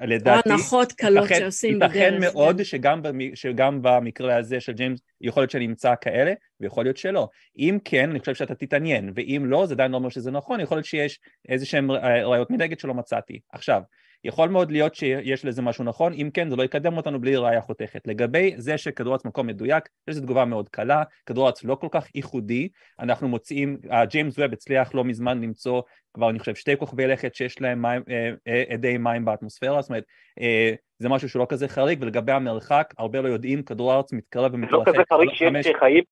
לדעתי... 0.02 0.50
או 0.50 0.54
הנחות 0.54 0.92
קלות 0.92 1.24
ייתכן, 1.24 1.40
שעושים 1.40 1.80
בדרך. 1.80 1.96
ייתכן 1.96 2.22
מאוד 2.22 2.58
כן. 2.58 2.64
שגם, 2.64 3.02
שגם 3.36 3.80
במקרה 3.82 4.38
הזה 4.38 4.60
של 4.60 4.72
ג'יימס, 4.72 5.00
יכול 5.22 5.42
להיות 5.44 5.52
שאני 5.52 5.66
אמצא 5.66 5.94
כאלה, 6.02 6.34
ויכול 6.60 6.86
להיות 6.86 6.98
שלא. 6.98 7.30
אם 7.58 7.78
כן, 7.86 8.10
אני 8.10 8.20
חושב 8.20 8.36
שאתה 8.36 8.56
תתעניין, 8.56 9.12
ואם 9.16 9.44
לא, 9.46 9.66
זה 9.66 9.74
עדיין 9.74 9.92
לא 9.92 9.98
אומר 9.98 10.10
שזה 10.10 10.32
נכון, 10.32 10.60
יכול 10.60 10.78
להיות 10.78 10.86
שיש 10.86 11.20
איזה 11.50 11.66
שהן 11.66 11.92
ראיות 11.92 12.52
מנגד 12.52 12.80
שלא 12.80 12.94
מצאתי. 12.94 13.40
עכשיו, 13.52 13.82
יכול 14.24 14.50
מאוד 14.50 14.72
להיות 14.72 14.96
שיש 14.96 15.46
לזה 15.46 15.62
משהו 15.62 15.84
נכון, 15.84 16.14
אם 16.14 16.30
כן 16.34 16.50
זה 16.50 16.56
לא 16.56 16.64
יקדם 16.64 16.98
אותנו 16.98 17.22
בלי 17.22 17.36
ראייה 17.36 17.62
חותכת. 17.62 18.08
לגבי 18.08 18.54
זה 18.58 18.78
שכדור 18.78 19.14
הארץ 19.14 19.26
מקום 19.26 19.48
מדויק, 19.48 19.90
יש 20.08 20.16
לזה 20.16 20.22
תגובה 20.22 20.46
מאוד 20.46 20.70
קלה, 20.70 21.04
כדור 21.26 21.46
הארץ 21.46 21.64
לא 21.64 21.76
כל 21.76 21.88
כך 21.92 22.08
ייחודי, 22.16 22.70
אנחנו 23.00 23.28
מוצאים, 23.28 23.78
ג'יימס 24.10 24.40
ווב 24.40 24.54
הצליח 24.54 24.96
לא 24.96 25.04
מזמן 25.04 25.42
למצוא 25.42 25.82
כבר 26.14 26.30
אני 26.30 26.40
חושב 26.40 26.56
שתי 26.56 26.78
כוכבי 26.78 27.08
לכת 27.08 27.36
שיש 27.36 27.62
להם 27.62 27.82
מים, 27.82 28.02
אדי 28.74 28.94
אה, 28.94 28.98
מים 28.98 29.26
באטמוספירה, 29.26 29.82
זאת 29.82 29.90
אומרת 29.90 30.04
אה, 30.42 30.74
זה 31.00 31.10
משהו 31.10 31.30
שלא 31.30 31.46
כזה 31.50 31.68
חריג, 31.68 31.98
ולגבי 32.02 32.32
המרחק, 32.32 32.94
הרבה 32.98 33.22
לא 33.22 33.28
יודעים, 33.28 33.64
כדור 33.64 33.94
הארץ 33.94 34.14
מתקרב 34.14 34.54
ומתרחק. 34.54 34.88
לא 34.88 34.94
כזה 34.94 35.04
חריג 35.10 35.30
שיש 35.34 35.68
חיים? 35.80 36.04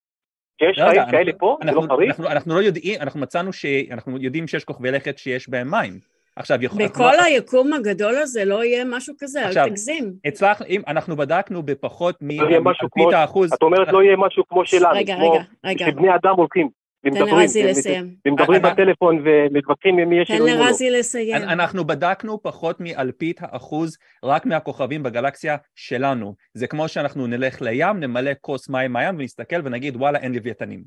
שיש 0.60 0.80
חיים 0.80 1.02
כאלה 1.12 1.32
פה? 1.40 1.58
זה 1.66 1.72
לא 1.72 1.82
חריג? 1.88 2.12
אנחנו 2.22 2.56
לא 2.56 2.60
יודעים, 2.60 3.02
אנחנו 3.02 3.20
מצאנו 3.20 3.54
שאנחנו 3.54 4.18
יודעים 4.18 4.48
שיש 4.48 4.64
כוכבי 4.64 4.92
לכת 4.92 5.18
שיש 5.18 5.50
בהם 5.50 5.72
מים. 5.72 6.17
עכשיו, 6.38 6.64
יכול... 6.64 6.86
בכל 6.86 7.04
אנחנו... 7.04 7.24
היקום 7.26 7.74
הגדול 7.74 8.16
הזה 8.16 8.46
לא 8.46 8.64
יהיה 8.64 8.86
משהו 8.86 9.14
כזה, 9.20 9.46
עכשיו, 9.48 9.64
אל 9.64 9.70
תגזים. 9.70 10.14
הצלח, 10.26 10.62
אם 10.70 10.82
אנחנו 10.88 11.16
בדקנו 11.16 11.64
בפחות 11.64 12.16
מאלפית 12.22 12.82
לא 12.98 13.18
האחוז... 13.18 13.54
את 13.54 13.62
אומרת 13.62 13.88
לא 13.88 14.04
יהיה 14.04 14.18
משהו 14.18 14.44
כמו 14.50 14.66
שלנו, 14.66 14.96
רגע, 14.96 15.16
כמו 15.16 15.32
רגע, 15.32 15.44
רגע. 15.66 15.86
שבני 15.86 16.16
אדם 16.16 16.34
הולכים. 16.36 16.70
תן 17.02 17.26
לרזי 17.26 17.64
לסיים. 17.64 18.16
ומדברים 18.28 18.62
בטלפון 18.62 19.24
ומתווכחים 19.26 19.98
עם 19.98 20.10
מי 20.10 20.20
יש 20.22 20.32
אלוהים 20.32 20.56
או 20.56 20.60
לא. 20.60 20.64
תן 20.64 20.70
לרזי 20.70 20.90
לסיים. 20.90 21.36
אנחנו 21.36 21.88
בדקנו 21.88 22.44
פחות 22.44 22.80
מאלפית 22.80 23.40
האחוז 23.42 23.98
רק 24.24 24.46
מהכוכבים 24.46 25.04
בגלקסיה 25.04 25.58
שלנו. 25.76 26.36
זה 26.54 26.68
כמו 26.68 26.88
שאנחנו 26.88 27.28
נלך 27.28 27.62
לים, 27.62 28.00
נמלא 28.00 28.32
כוס 28.42 28.70
מים 28.70 28.94
מהים 28.94 29.16
ונסתכל 29.18 29.56
ונגיד 29.64 29.96
וואלה 29.96 30.20
אין 30.20 30.34
לוויתנים. 30.34 30.84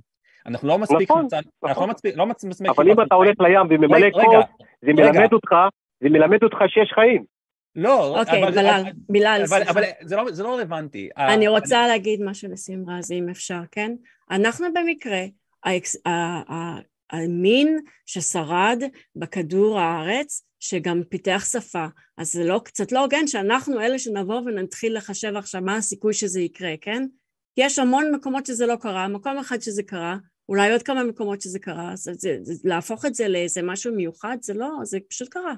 אנחנו 0.47 0.69
לא 0.69 0.79
מספיק, 0.79 1.11
נכון, 1.11 1.27
נכון. 1.27 1.69
אנחנו 1.69 1.87
לא 1.87 1.93
מספיק, 1.93 2.17
לא 2.17 2.27
מספיק, 2.27 2.71
אבל 2.77 2.91
אם 2.91 3.03
אתה 3.03 3.15
הולך 3.15 3.41
לים 3.41 3.67
וממלא 3.71 4.11
כוס, 4.11 4.45
זה 4.85 4.93
מלמד 4.93 5.33
אותך, 5.33 5.55
זה 6.03 6.09
מלמד 6.09 6.43
אותך 6.43 6.59
שיש 6.69 6.93
חיים. 6.95 7.25
לא, 7.77 8.21
אוקיי, 8.21 8.43
אבל, 8.45 8.53
בלל, 8.53 8.83
אבל, 8.83 8.91
בלל, 9.09 9.43
אבל, 9.49 9.63
אבל 9.63 9.83
זה, 10.03 10.17
לא, 10.17 10.31
זה 10.31 10.43
לא 10.43 10.55
רלוונטי. 10.55 11.09
אני 11.17 11.49
רוצה 11.49 11.81
אני... 11.81 11.89
להגיד 11.89 12.21
משהו 12.23 12.53
לשים 12.53 12.91
רזי, 12.91 13.19
אם 13.19 13.29
אפשר, 13.29 13.61
כן? 13.71 13.93
אנחנו 14.31 14.67
במקרה, 14.75 15.21
המין 17.13 17.79
ששרד 18.07 18.83
בכדור 19.17 19.81
הארץ, 19.81 20.47
שגם 20.61 21.03
פיתח 21.09 21.45
שפה. 21.53 21.87
אז 22.19 22.33
זה 22.33 22.45
לא, 22.45 22.61
קצת 22.65 22.93
לא 22.93 23.01
הוגן 23.01 23.27
שאנחנו 23.27 23.81
אלה 23.81 23.99
שנבוא 23.99 24.41
ונתחיל 24.41 24.97
לחשב 24.97 25.37
עכשיו 25.37 25.61
מה 25.61 25.77
הסיכוי 25.77 26.15
שזה 26.15 26.41
יקרה, 26.41 26.75
כן? 26.81 27.07
יש 27.57 27.79
המון 27.79 28.15
מקומות 28.15 28.47
שזה 28.47 28.67
לא 28.67 28.77
קרה, 28.77 29.09
מקום 29.09 29.39
אחד 29.39 29.61
שזה 29.61 29.83
קרה, 29.83 30.17
אולי 30.51 30.73
עוד 30.73 30.83
כמה 30.83 31.05
מקומות 31.05 31.41
שזה 31.41 31.59
קרה, 31.59 31.93
אז 31.93 32.03
זה, 32.03 32.37
זה, 32.43 32.69
להפוך 32.69 33.07
את 33.07 33.15
זה 33.15 33.29
לאיזה 33.29 33.61
משהו 33.65 33.95
מיוחד, 33.95 34.37
זה 34.41 34.55
לא, 34.55 34.71
זה 34.83 34.99
פשוט 35.11 35.29
קרה. 35.29 35.55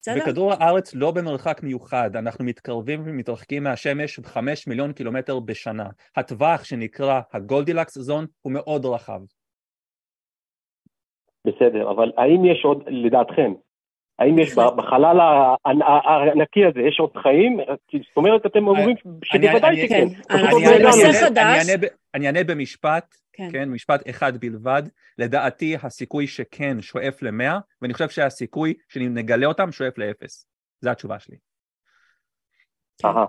בסדר? 0.00 0.22
וכדור 0.22 0.52
הארץ 0.52 0.94
לא 0.94 1.10
במרחק 1.10 1.62
מיוחד, 1.62 2.16
אנחנו 2.16 2.44
מתקרבים 2.44 3.02
ומתרחקים 3.04 3.64
מהשמש 3.64 4.20
חמש 4.24 4.66
מיליון 4.68 4.92
קילומטר 4.92 5.40
בשנה. 5.40 5.86
הטווח 6.16 6.64
שנקרא 6.64 7.20
הגולדילקס 7.32 7.98
זון 7.98 8.26
הוא 8.42 8.52
מאוד 8.52 8.86
רחב. 8.86 9.20
בסדר, 11.46 11.90
אבל 11.90 12.12
האם 12.16 12.44
יש 12.44 12.64
עוד, 12.64 12.82
לדעתכם, 12.86 13.52
האם 14.18 14.38
יש 14.38 14.54
בחלל 14.76 15.20
הענקי 15.74 16.64
הזה, 16.64 16.80
יש 16.80 17.00
עוד 17.00 17.16
חיים? 17.22 17.58
זאת 17.92 18.16
אומרת, 18.16 18.46
אתם 18.46 18.68
אומרים 18.68 18.96
שבוודאי 19.24 19.86
שכן. 19.86 20.06
אני 22.14 22.26
אענה 22.26 22.44
במשפט, 22.44 23.21
כן. 23.32 23.48
כן, 23.52 23.68
משפט 23.68 24.08
אחד 24.10 24.36
בלבד. 24.36 24.82
לדעתי 25.18 25.76
הסיכוי 25.82 26.26
שכן 26.26 26.82
שואף 26.82 27.22
למאה, 27.22 27.58
ואני 27.82 27.92
חושב 27.92 28.08
שהסיכוי 28.08 28.74
שנגלה 28.88 29.46
אותם 29.46 29.72
שואף 29.72 29.98
לאפס. 29.98 30.46
זו 30.80 30.90
התשובה 30.90 31.18
שלי. 31.18 31.36
אהה. 33.04 33.24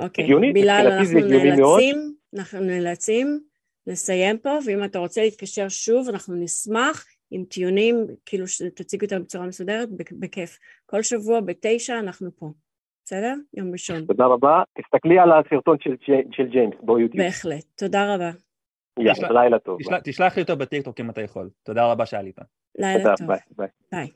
אוקיי, 0.00 0.28
בילאל, 0.52 0.86
אנחנו 0.86 1.20
נאלצים, 1.20 1.96
אנחנו 2.36 2.60
נאלצים 2.60 3.40
לסיים 3.86 4.38
פה, 4.38 4.58
ואם 4.66 4.84
אתה 4.84 4.98
רוצה 4.98 5.22
להתקשר 5.22 5.68
שוב, 5.68 6.08
אנחנו 6.08 6.34
נשמח. 6.34 7.04
עם 7.30 7.44
טיעונים, 7.44 8.06
כאילו 8.26 8.46
שתציגו 8.46 9.04
אותם 9.04 9.22
בצורה 9.22 9.46
מסודרת, 9.46 9.88
בכיף. 10.18 10.58
כל 10.86 11.02
שבוע 11.02 11.40
בתשע 11.40 11.98
אנחנו 11.98 12.30
פה. 12.36 12.50
בסדר? 13.04 13.34
יום 13.54 13.72
ראשון. 13.72 14.06
תודה 14.06 14.26
רבה. 14.26 14.62
תסתכלי 14.78 15.18
על 15.18 15.28
הסרטון 15.32 15.76
של, 15.80 15.96
של 16.32 16.46
ג'יימס 16.46 16.74
ביוטיוב. 16.82 17.24
בהחלט. 17.24 17.64
תודה 17.76 18.14
רבה. 18.14 18.30
יאללה, 19.00 19.42
לילה 19.42 19.58
טוב. 19.58 19.78
תשלח, 19.80 20.00
תשלח 20.04 20.36
לי 20.36 20.42
אותו 20.42 20.56
בטיקטוק 20.56 21.00
אם 21.00 21.10
אתה 21.10 21.20
יכול. 21.20 21.50
תודה 21.62 21.92
רבה 21.92 22.06
שעלית. 22.06 22.38
לילה 22.78 23.02
תודה, 23.02 23.14
טוב. 23.16 23.26
ביי, 23.26 23.38
ביי. 23.56 23.68
ביי. 23.92 24.08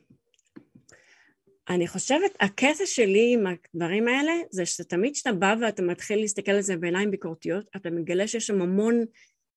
אני 1.69 1.89
חושבת, 1.89 2.37
הקטע 2.41 2.87
שלי 2.87 3.35
עם 3.35 3.45
הדברים 3.47 4.09
האלה, 4.09 4.33
זה 4.51 4.67
שתמיד 4.67 5.15
כשאתה 5.15 5.33
בא 5.33 5.55
ואתה 5.61 5.83
מתחיל 5.83 6.21
להסתכל 6.21 6.53
על 6.53 6.61
זה 6.61 6.77
בעיניים 6.77 7.11
ביקורתיות, 7.11 7.67
אתה 7.77 7.91
מגלה 7.91 8.27
שיש 8.27 8.47
שם 8.47 8.63
המון 8.63 8.95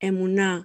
אמונה 0.08 0.60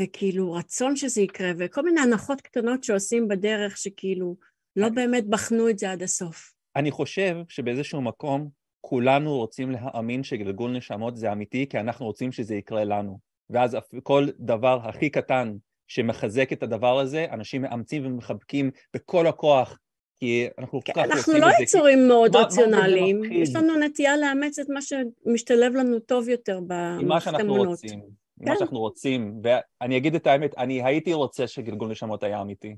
וכאילו 0.00 0.52
רצון 0.52 0.96
שזה 0.96 1.20
יקרה, 1.20 1.50
וכל 1.58 1.82
מיני 1.82 2.00
הנחות 2.00 2.40
קטנות 2.40 2.84
שעושים 2.84 3.28
בדרך 3.28 3.76
שכאילו 3.76 4.36
לא 4.76 4.88
באמת 4.88 5.26
בחנו 5.26 5.68
את 5.68 5.78
זה 5.78 5.90
עד 5.90 6.02
הסוף. 6.02 6.52
אני 6.76 6.90
חושב 6.90 7.36
שבאיזשהו 7.48 8.00
מקום 8.02 8.48
כולנו 8.80 9.36
רוצים 9.36 9.70
להאמין 9.70 10.24
שגלגול 10.24 10.70
נשמות 10.70 11.16
זה 11.16 11.32
אמיתי, 11.32 11.66
כי 11.68 11.78
אנחנו 11.78 12.06
רוצים 12.06 12.32
שזה 12.32 12.54
יקרה 12.54 12.84
לנו. 12.84 13.18
ואז 13.50 13.76
כל 14.02 14.26
דבר 14.38 14.80
הכי 14.82 15.10
קטן 15.10 15.56
שמחזק 15.88 16.52
את 16.52 16.62
הדבר 16.62 16.98
הזה, 16.98 17.26
אנשים 17.30 17.62
מאמצים 17.62 18.06
ומחבקים 18.06 18.70
בכל 18.94 19.26
הכוח, 19.26 19.78
כי 20.16 20.46
אנחנו 20.58 20.80
כל 20.84 20.92
כך 20.92 20.96
רוצים 20.96 21.18
את 21.18 21.24
זה. 21.24 21.32
אנחנו 21.32 21.38
לא 21.38 21.62
יצורים 21.62 22.08
מאוד 22.08 22.36
רציונליים, 22.36 23.24
יש 23.24 23.56
לנו 23.56 23.78
נטייה 23.78 24.16
לאמץ 24.16 24.58
את 24.58 24.66
מה 24.68 24.80
שמשתלב 24.82 25.74
לנו 25.74 25.98
טוב 25.98 26.28
יותר 26.28 26.60
במערכת 26.66 27.00
אמונות. 27.00 27.08
מה 27.08 27.20
שאנחנו 27.20 27.54
רוצים, 27.54 28.00
כן. 28.40 28.50
מה 28.50 28.56
שאנחנו 28.58 28.78
רוצים, 28.78 29.40
ואני 29.42 29.96
אגיד 29.96 30.14
את 30.14 30.26
האמת, 30.26 30.58
אני 30.58 30.82
הייתי 30.82 31.14
רוצה 31.14 31.46
שגלגול 31.46 31.90
נשמות 31.90 32.22
היה 32.22 32.40
אמיתי. 32.40 32.76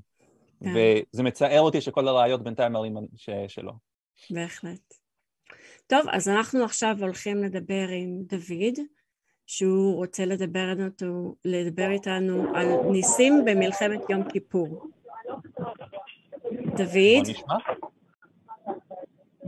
כן. 0.63 0.69
וזה 1.13 1.23
מצער 1.23 1.61
אותי 1.61 1.81
שכל 1.81 2.07
הראיות 2.07 2.43
בינתיים 2.43 2.71
מראים 2.71 2.97
שלא. 3.47 3.71
בהחלט. 4.29 4.93
טוב, 5.87 6.01
אז 6.11 6.29
אנחנו 6.29 6.63
עכשיו 6.63 6.95
הולכים 6.99 7.43
לדבר 7.43 7.87
עם 7.87 8.21
דוד, 8.23 8.79
שהוא 9.51 9.95
רוצה 9.95 10.25
לדבר, 10.25 10.69
איתנו, 10.85 11.35
לדבר 11.45 11.89
איתנו 11.91 12.43
על 12.55 12.67
ניסים 12.91 13.45
במלחמת 13.45 14.09
יום 14.09 14.29
כיפור. 14.29 14.89
דוד? 16.75 17.35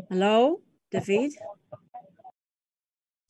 הלו, 0.10 0.60
דוד? 0.94 1.32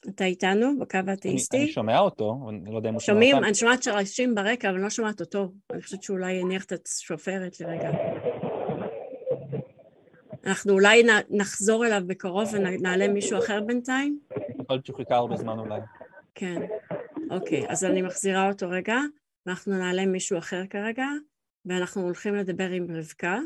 אתה 0.10 0.26
איתנו 0.26 0.80
בקו 0.80 0.98
האתאיסטי? 1.08 1.58
אני 1.58 1.68
שומע 1.72 2.00
אותו, 2.00 2.40
אני 2.50 2.72
לא 2.72 2.78
יודע 2.78 2.90
אם 2.90 2.94
הוא 2.94 3.02
שומע 3.02 3.18
אותנו. 3.18 3.30
שומעים, 3.30 3.44
אני 3.44 3.56
שומעת 3.56 3.84
שרשים 3.84 4.36
ברקע, 4.36 4.68
אבל 4.68 4.76
אני 4.76 4.84
לא 4.84 4.90
שומעת 4.90 5.22
אותו. 5.22 5.52
אני 5.74 5.82
חושבת 5.82 6.04
שאולי 6.04 6.34
יניח 6.34 6.64
את 6.66 6.88
השופרת 6.88 7.60
לרגע. 7.60 7.92
אנחנו 10.46 10.74
אולי 10.74 11.04
נחזור 11.30 11.86
אליו 11.86 12.02
בקרוב 12.08 12.50
ונעלה 12.54 13.08
מישהו 13.08 13.40
אחר 13.40 13.62
בינתיים? 13.62 14.20
יכול 14.32 14.66
להיות 14.70 14.86
שהוא 14.86 14.98
חיכה 14.98 15.16
הרבה 15.16 15.36
זמן 15.36 15.60
אולי. 15.60 15.80
כן, 16.36 16.56
אוקיי, 17.32 17.72
אז 17.72 17.86
אני 17.86 18.02
מחזירה 18.02 18.48
אותו 18.50 18.70
רגע, 18.70 18.96
ואנחנו 19.46 19.74
נעלה 19.78 20.06
מישהו 20.06 20.38
אחר 20.38 20.68
כרגע, 20.70 21.06
ואנחנו 21.66 22.02
הולכים 22.02 22.36
לדבר 22.36 22.70
עם 22.70 22.88
רבקה, 22.98 23.38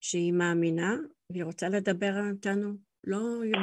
שהיא 0.00 0.32
מאמינה, 0.32 0.94
והיא 1.32 1.44
רוצה 1.44 1.66
לדבר 1.68 2.12
איתנו, 2.32 2.74
לא, 3.04 3.18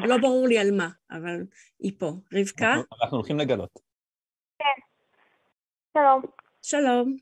לא 0.07 0.16
ברור 0.22 0.47
לי 0.47 0.57
על 0.59 0.78
מה, 0.78 0.89
אבל 1.11 1.41
היא 1.80 1.99
פה. 1.99 2.11
רבקה? 2.34 2.74
אנחנו, 2.74 2.97
אנחנו 3.01 3.18
הולכים 3.18 3.38
לגלות. 3.38 3.80
כן, 4.59 4.82
שלום. 5.97 6.22
שלום. 6.61 7.18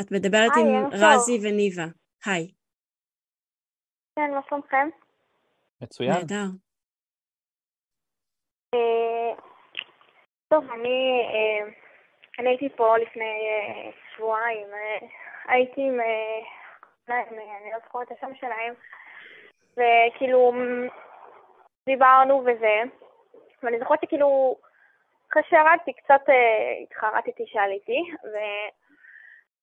את 0.00 0.12
מדברת 0.12 0.50
היי, 0.56 0.64
עם 0.64 0.86
רזי 0.92 1.38
וניבה. 1.42 1.86
היי. 2.24 2.52
כן, 4.16 4.30
מה 4.34 4.40
שלומכם? 4.48 4.88
מצוין. 5.82 6.12
נהדר. 6.12 6.46
אה, 10.52 10.60
טוב, 10.60 10.70
אני, 10.70 11.28
אה, 11.34 11.68
אני 12.38 12.48
הייתי 12.48 12.68
פה 12.68 12.98
לפני 12.98 13.24
אה, 13.24 13.90
שבועיים, 14.16 14.68
הייתי 15.48 15.80
עם, 15.80 16.00
אני 17.08 17.70
לא 17.72 17.78
זוכרת 17.84 18.12
את 18.12 18.16
השם 18.18 18.34
שלהם, 18.34 18.74
וכאילו 19.72 20.52
דיברנו 21.86 22.44
וזה, 22.46 22.82
ואני 23.62 23.78
זוכרת 23.78 23.98
שכאילו 24.04 24.56
אחרי 25.30 25.42
שירדתי 25.48 25.92
קצת 25.92 26.22
התחרטתי 26.82 27.44
שעליתי, 27.46 28.02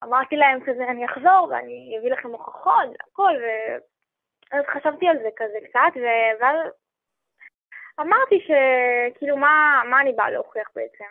ואמרתי 0.02 0.36
להם 0.36 0.60
כזה 0.66 0.84
אני 0.84 1.06
אחזור 1.06 1.48
ואני 1.50 1.96
אביא 2.00 2.12
לכם 2.12 2.30
הוכחות 2.30 2.88
והכל, 2.90 3.36
אז 4.52 4.66
חשבתי 4.68 5.08
על 5.08 5.18
זה 5.18 5.30
כזה 5.36 5.58
קצת, 5.70 6.00
ואז 6.40 6.58
אמרתי 8.02 8.48
שכאילו 8.48 9.38
מה, 9.38 9.82
מה 9.90 10.02
אני 10.02 10.14
באה 10.14 10.30
להוכיח 10.30 10.70
בעצם? 10.76 11.06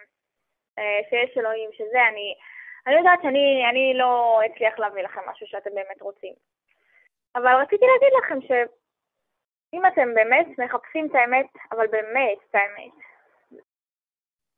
אה, 0.78 1.00
שיש 1.10 1.38
אלוהים, 1.38 1.70
שזה 1.72 2.08
אני... 2.08 2.34
אני 2.86 2.96
יודעת 2.96 3.18
שאני 3.22 3.64
אני 3.70 3.92
לא 3.94 4.40
אצליח 4.46 4.78
להביא 4.78 5.02
לכם 5.02 5.20
משהו 5.30 5.46
שאתם 5.46 5.70
באמת 5.74 6.00
רוצים. 6.00 6.32
אבל 7.36 7.54
רציתי 7.54 7.84
להגיד 7.86 8.12
לכם 8.18 8.40
שאם 8.46 9.86
אתם 9.86 10.14
באמת 10.14 10.46
מחפשים 10.58 11.06
את 11.06 11.14
האמת, 11.14 11.46
אבל 11.72 11.86
באמת 11.86 12.38
את 12.50 12.54
האמת, 12.54 12.92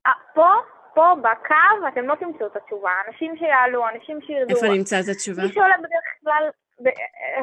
אה, 0.07 0.13
פה, 0.35 0.51
פה 0.95 1.15
בקו 1.23 1.89
אתם 1.89 2.09
לא 2.09 2.15
תמצאו 2.15 2.47
את 2.47 2.57
התשובה. 2.57 2.93
אנשים 3.09 3.37
שיעלו, 3.37 3.89
אנשים 3.89 4.21
שירדו. 4.21 4.55
איפה 4.55 4.67
נמצא 4.67 4.97
את 5.01 5.09
התשובה? 5.13 5.43
מי 5.43 5.53
שעולה 5.53 5.79
בדרך 5.79 6.07
כלל 6.21 6.49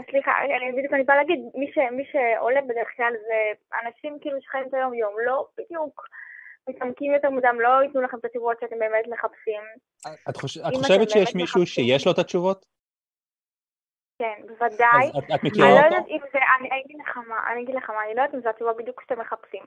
סליחה, 0.09 0.31
אני 0.41 0.71
בדיוק 0.77 0.93
אני 0.93 1.03
באה 1.03 1.15
להגיד, 1.15 1.39
מי, 1.55 1.71
ש, 1.73 1.77
מי 1.91 2.03
שעולה 2.11 2.61
בדרך 2.61 2.87
כלל 2.97 3.13
זה 3.27 3.37
אנשים 3.83 4.17
כאילו 4.21 4.41
שחיים 4.41 4.67
את 4.67 4.73
היום 4.73 4.93
יום, 4.93 5.13
לא 5.25 5.47
בדיוק 5.57 6.07
מתעמקים 6.69 7.13
יותר 7.13 7.29
מודם, 7.29 7.61
לא 7.61 7.83
ייתנו 7.83 8.01
לכם 8.01 8.17
את 8.17 8.25
התשובות 8.25 8.57
שאתם 8.61 8.79
באמת 8.79 9.05
מחפשים. 9.09 9.61
את, 10.29 10.37
חוש... 10.37 10.57
את 10.57 10.73
חושבת 10.75 11.09
שיש 11.09 11.35
מישהו 11.35 11.61
מחפשים... 11.61 11.85
שיש 11.85 12.05
לו 12.05 12.11
את 12.11 12.19
התשובות? 12.19 12.65
כן, 14.19 14.41
בוודאי. 14.47 15.09
את, 15.17 15.23
את 15.35 15.43
מכירה 15.43 15.69
אותו? 15.69 15.79
אני 15.79 15.89
לא 15.89 15.95
יודעת 15.95 16.07
אם 16.09 16.19
זה, 16.33 16.39
אני, 16.59 16.69
אני 16.71 16.81
אגיד 16.85 16.97
לך 16.99 17.17
מה, 17.17 17.51
אני 17.51 17.63
אגיד 17.63 17.75
לך 17.75 17.89
מה, 17.89 18.05
אני 18.05 18.15
לא 18.15 18.21
יודעת 18.21 18.35
אם 18.35 18.41
זו 18.41 18.49
התשובה 18.49 18.73
בדיוק 18.73 19.01
שאתם 19.01 19.19
מחפשים. 19.19 19.63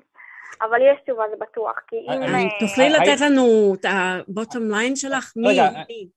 אבל 0.62 0.78
יש 0.92 1.00
תשובה, 1.04 1.24
זה 1.30 1.36
בטוח, 1.40 1.78
כי 1.88 1.96
אם... 1.96 2.22
אה, 2.22 2.58
תוכלי 2.60 2.90
לתת 2.90 3.20
לנו 3.20 3.74
את 3.80 3.84
הבוטום 3.84 4.70
ליין 4.70 4.96
שלך? 4.96 5.32
מי? 5.36 5.48
רגע, 5.48 5.68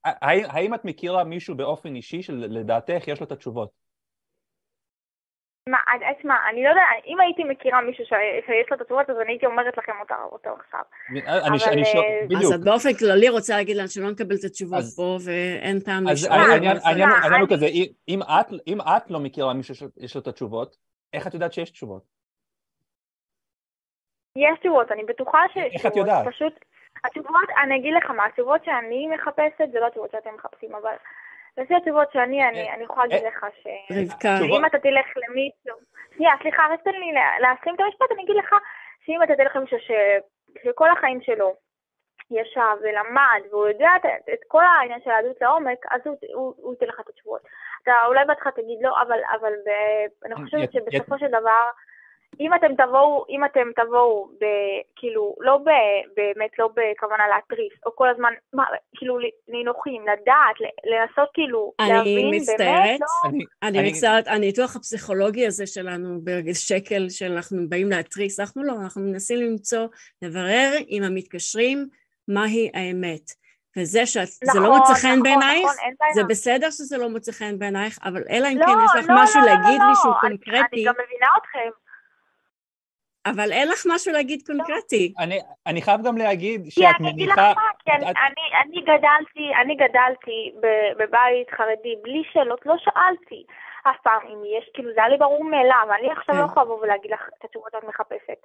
האם 0.04 0.74
את 0.74 0.86
מכירה 0.86 1.24
מישהו 1.24 1.56
באופן 1.56 1.96
אישי 1.96 2.22
שלדעתך 2.22 3.08
יש 3.08 3.20
לו 3.20 3.26
את 3.26 3.32
התשובות? 3.32 3.84
מה, 5.70 5.78
תשמע, 6.20 6.36
אני 6.50 6.64
לא 6.64 6.70
יודע, 6.70 6.82
אם 7.08 7.20
הייתי 7.20 7.44
מכירה 7.44 7.82
מישהו 7.82 8.06
שיש 8.06 8.72
לו 8.72 8.76
את 8.76 8.82
התשובות, 8.82 9.10
אז 9.10 9.16
אני 9.22 9.32
הייתי 9.32 9.46
אומרת 9.46 9.78
לכם 9.78 9.92
אותו 10.32 10.50
עכשיו. 10.60 10.82
אני 11.48 11.60
שואל, 11.60 11.80
אה, 11.80 12.26
בדיוק. 12.26 12.44
אז 12.44 12.52
את 12.54 12.64
באופן 12.64 12.94
כללי 12.94 13.30
רוצה 13.30 13.56
להגיד 13.56 13.78
לנו 13.78 13.88
שלא 13.88 14.12
נקבל 14.12 14.36
את 14.36 14.44
התשובות 14.44 14.84
פה, 14.96 15.18
ואין 15.26 15.80
טעם 15.80 16.08
לשאול. 16.08 16.34
אז 16.34 16.50
העניין 16.84 17.42
הוא 17.42 17.50
כזה, 17.50 17.68
אם 18.68 18.82
את 18.82 19.12
לא 19.12 19.20
מכירה 19.20 19.54
מישהו 19.54 19.76
שיש 19.76 20.16
לו 20.16 20.22
את 20.22 20.28
התשובות, 20.28 20.76
איך 21.14 21.28
את 21.28 21.34
יודעת 21.34 21.54
שיש 21.54 21.70
תשובות? 21.70 22.13
יש 24.36 24.60
תשובות, 24.60 24.92
אני 24.92 25.04
בטוחה 25.04 25.44
שיש 25.54 25.76
תשובות. 25.76 25.86
איך 25.86 25.86
את 25.86 25.96
יודעת? 25.96 26.28
פשוט, 26.28 26.54
התשובות, 27.06 27.50
אני 27.64 27.76
אגיד 27.76 27.94
לך 27.94 28.10
מה, 28.10 28.26
התשובות 28.26 28.66
שאני 28.66 29.08
מחפשת 29.08 29.72
זה 29.72 29.80
לא 29.80 29.88
התשובות 29.88 30.12
שאתם 30.12 30.36
מחפשים, 30.36 30.76
אבל 30.76 30.96
לפי 31.58 31.76
התשובות 31.76 32.12
שאני, 32.12 32.50
אני, 32.50 32.70
אה, 32.70 32.74
אני 32.74 32.84
יכולה 32.84 33.06
להגיד 33.06 33.24
אה, 33.24 33.30
לך 33.30 33.46
ש... 33.62 33.68
רבקה. 33.92 34.38
שאם 34.38 34.66
אתה 34.66 34.80
תלך 34.80 35.06
למישהו... 35.16 35.78
שנייה, 36.16 36.34
סליחה, 36.42 36.64
רק 36.72 36.82
תן 36.82 36.92
לי 36.92 37.12
להשלים 37.40 37.76
את 37.76 37.80
המשפט, 37.80 38.12
אני 38.12 38.24
אגיד 38.24 38.36
לך 38.36 38.56
שאם 39.06 39.24
אתה 39.24 39.36
תלך 39.36 39.56
למישהו 39.56 39.78
שכל 40.64 40.90
החיים 40.92 41.22
שלו 41.22 41.56
ישב 42.32 42.76
ולמד, 42.82 43.42
והוא 43.52 43.68
יודע 43.68 43.90
את, 43.96 44.06
את 44.34 44.40
כל 44.48 44.64
העניין 44.66 45.00
של 45.04 45.10
היהדות 45.10 45.42
לעומק, 45.42 45.86
אז 45.92 46.02
הוא, 46.06 46.18
הוא, 46.34 46.54
הוא 46.58 46.74
ייתן 46.74 46.86
לך 46.86 47.00
את 47.00 47.10
התשובות. 47.10 47.42
אתה 47.84 47.94
אולי 48.06 48.26
בהתחלה 48.26 48.52
תגיד 48.52 48.80
לא, 48.82 49.02
אבל, 49.02 49.20
אבל 49.40 49.54
ב, 49.66 49.70
אני 50.26 50.36
חושבת 50.36 50.72
שבסופו 50.72 51.20
של 51.20 51.28
דבר... 51.28 51.64
אם 52.40 52.54
אתם 52.54 52.84
תבואו, 52.84 53.26
אם 53.30 53.46
אתם 53.46 53.68
תבואו, 53.76 54.30
ב, 54.42 54.46
כאילו, 54.96 55.36
לא 55.40 55.58
ב, 55.58 55.70
באמת, 56.16 56.60
לא 56.60 56.68
בכוונה 56.68 57.28
להתריס, 57.28 57.74
או 57.86 57.96
כל 57.96 58.10
הזמן, 58.10 58.34
מה, 58.54 58.64
כאילו, 58.96 59.18
נינוחים, 59.48 60.02
לדעת, 60.02 60.56
לנסות 60.84 61.30
כאילו, 61.34 61.74
להבין, 61.82 62.36
מצטערת, 62.36 62.60
באמת, 62.60 63.00
לא... 63.00 63.30
אני, 63.30 63.44
אני, 63.64 63.80
אני 63.80 63.90
מצטערת, 63.90 64.28
הניתוח 64.28 64.76
הפסיכולוגי 64.76 65.48
הזה 65.48 65.68
שלנו, 65.68 66.20
בשקל 66.24 67.10
שאנחנו 67.10 67.70
באים 67.70 67.90
להתריס, 67.90 68.40
אנחנו 68.40 68.64
לא, 68.64 68.74
אנחנו 68.84 69.02
מנסים 69.02 69.38
למצוא, 69.38 69.88
לברר 70.22 70.72
עם 70.88 71.04
המתקשרים 71.04 71.88
מהי 72.28 72.72
האמת. 72.74 73.44
וזה 73.78 74.06
שזה 74.06 74.46
נכון, 74.48 74.64
לא 74.64 74.78
מוצא 74.78 74.94
חן 74.94 75.08
נכון, 75.08 75.24
בעינייך, 75.24 75.66
נכון, 75.66 76.14
זה 76.14 76.24
בסדר 76.24 76.72
שזה 76.72 76.98
לא 76.98 77.10
מוצא 77.10 77.32
חן 77.32 77.60
בעינייך, 77.60 78.00
אבל 78.04 78.24
אלא 78.30 78.48
אם 78.48 78.58
לא, 78.58 78.66
כן 78.66 78.72
יש 78.86 79.04
לך 79.04 79.10
לא, 79.10 79.16
משהו 79.24 79.40
לא, 79.42 79.46
להגיד 79.46 79.80
לא, 79.80 79.88
לי 79.90 79.96
שהוא 80.02 80.14
לא. 80.14 80.18
קונקרטי. 80.22 80.76
אני 80.76 80.84
גם 80.84 80.94
מבינה 80.94 81.28
אתכם. 81.38 81.83
אבל 83.26 83.52
אין 83.52 83.68
לך 83.70 83.86
משהו 83.90 84.14
להגיד 84.14 84.42
קונקרטי. 84.46 85.14
אני, 85.20 85.40
אני 85.68 85.82
חייב 85.82 86.02
גם 86.04 86.18
להגיד 86.18 86.66
שאת 86.70 86.84
מניחה... 86.84 86.98
כי 86.98 87.04
אני 87.04 87.12
אגיד 87.12 87.30
לך 87.30 87.38
מה, 87.38 87.70
כי 87.80 87.92
אני, 87.92 88.12
את... 88.12 88.16
אני, 88.18 88.46
אני 88.64 88.82
גדלתי, 88.82 89.52
אני 89.62 89.76
גדלתי 89.76 90.54
בבית 90.98 91.50
חרדי 91.52 91.96
בלי 92.02 92.24
שאלות, 92.34 92.66
לא 92.66 92.76
שאלתי 92.78 93.44
אף 93.84 93.96
פעם 94.04 94.22
אם 94.28 94.42
יש, 94.58 94.70
כאילו 94.74 94.94
זה 94.94 95.00
היה 95.00 95.10
לי 95.10 95.18
ברור 95.18 95.44
מאליו, 95.44 95.88
אני 96.00 96.12
עכשיו 96.12 96.36
לא 96.36 96.42
כן. 96.42 96.46
יכולה 96.46 96.66
לבוא 96.66 96.80
ולהגיד 96.82 97.12
לך 97.12 97.30
את 97.40 97.46
התשובות 97.46 97.72
שאת 97.72 97.84
מחפשת. 97.84 98.42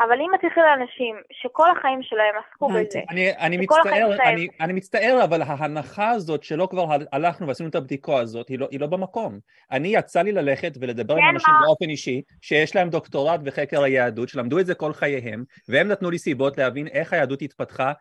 אבל 0.00 0.20
אם 0.20 0.34
את 0.34 0.40
תלכי 0.40 0.60
לאנשים 0.60 1.16
שכל 1.32 1.70
החיים 1.70 2.02
שלהם 2.02 2.34
עסקו 2.46 2.68
בזה, 2.68 3.00
אני, 3.10 3.36
אני 3.38 3.56
מצטער, 3.56 4.16
אני, 4.24 4.48
אני 4.60 4.72
מצטער, 4.72 5.20
אבל 5.24 5.42
ההנחה 5.42 6.10
הזאת 6.10 6.42
שלא 6.42 6.68
כבר 6.70 6.86
הלכנו 7.12 7.48
ועשינו 7.48 7.68
את 7.68 7.74
הבדיקה 7.74 8.16
הזאת, 8.16 8.48
היא 8.48 8.58
לא, 8.58 8.68
היא 8.70 8.80
לא 8.80 8.86
במקום. 8.86 9.38
אני 9.70 9.88
יצא 9.88 10.22
לי 10.22 10.32
ללכת 10.32 10.72
ולדבר 10.80 11.14
כן 11.14 11.20
עם 11.22 11.28
אנשים 11.28 11.54
מה? 11.54 11.66
באופן 11.66 11.90
אישי, 11.90 12.22
שיש 12.40 12.76
להם 12.76 12.90
דוקטורט 12.90 13.40
בחקר 13.40 13.82
היהדות, 13.82 14.28
שלמדו 14.28 14.58
את 14.58 14.66
זה 14.66 14.74
כל 14.74 14.92
חייהם, 14.92 15.44
והם 15.68 15.88
נתנו 15.88 16.10
לי 16.10 16.18
סיבות 16.18 16.58
להבין 16.58 16.86
איך 16.86 17.12
היהדות 17.12 17.42
התפתחה 17.42 17.92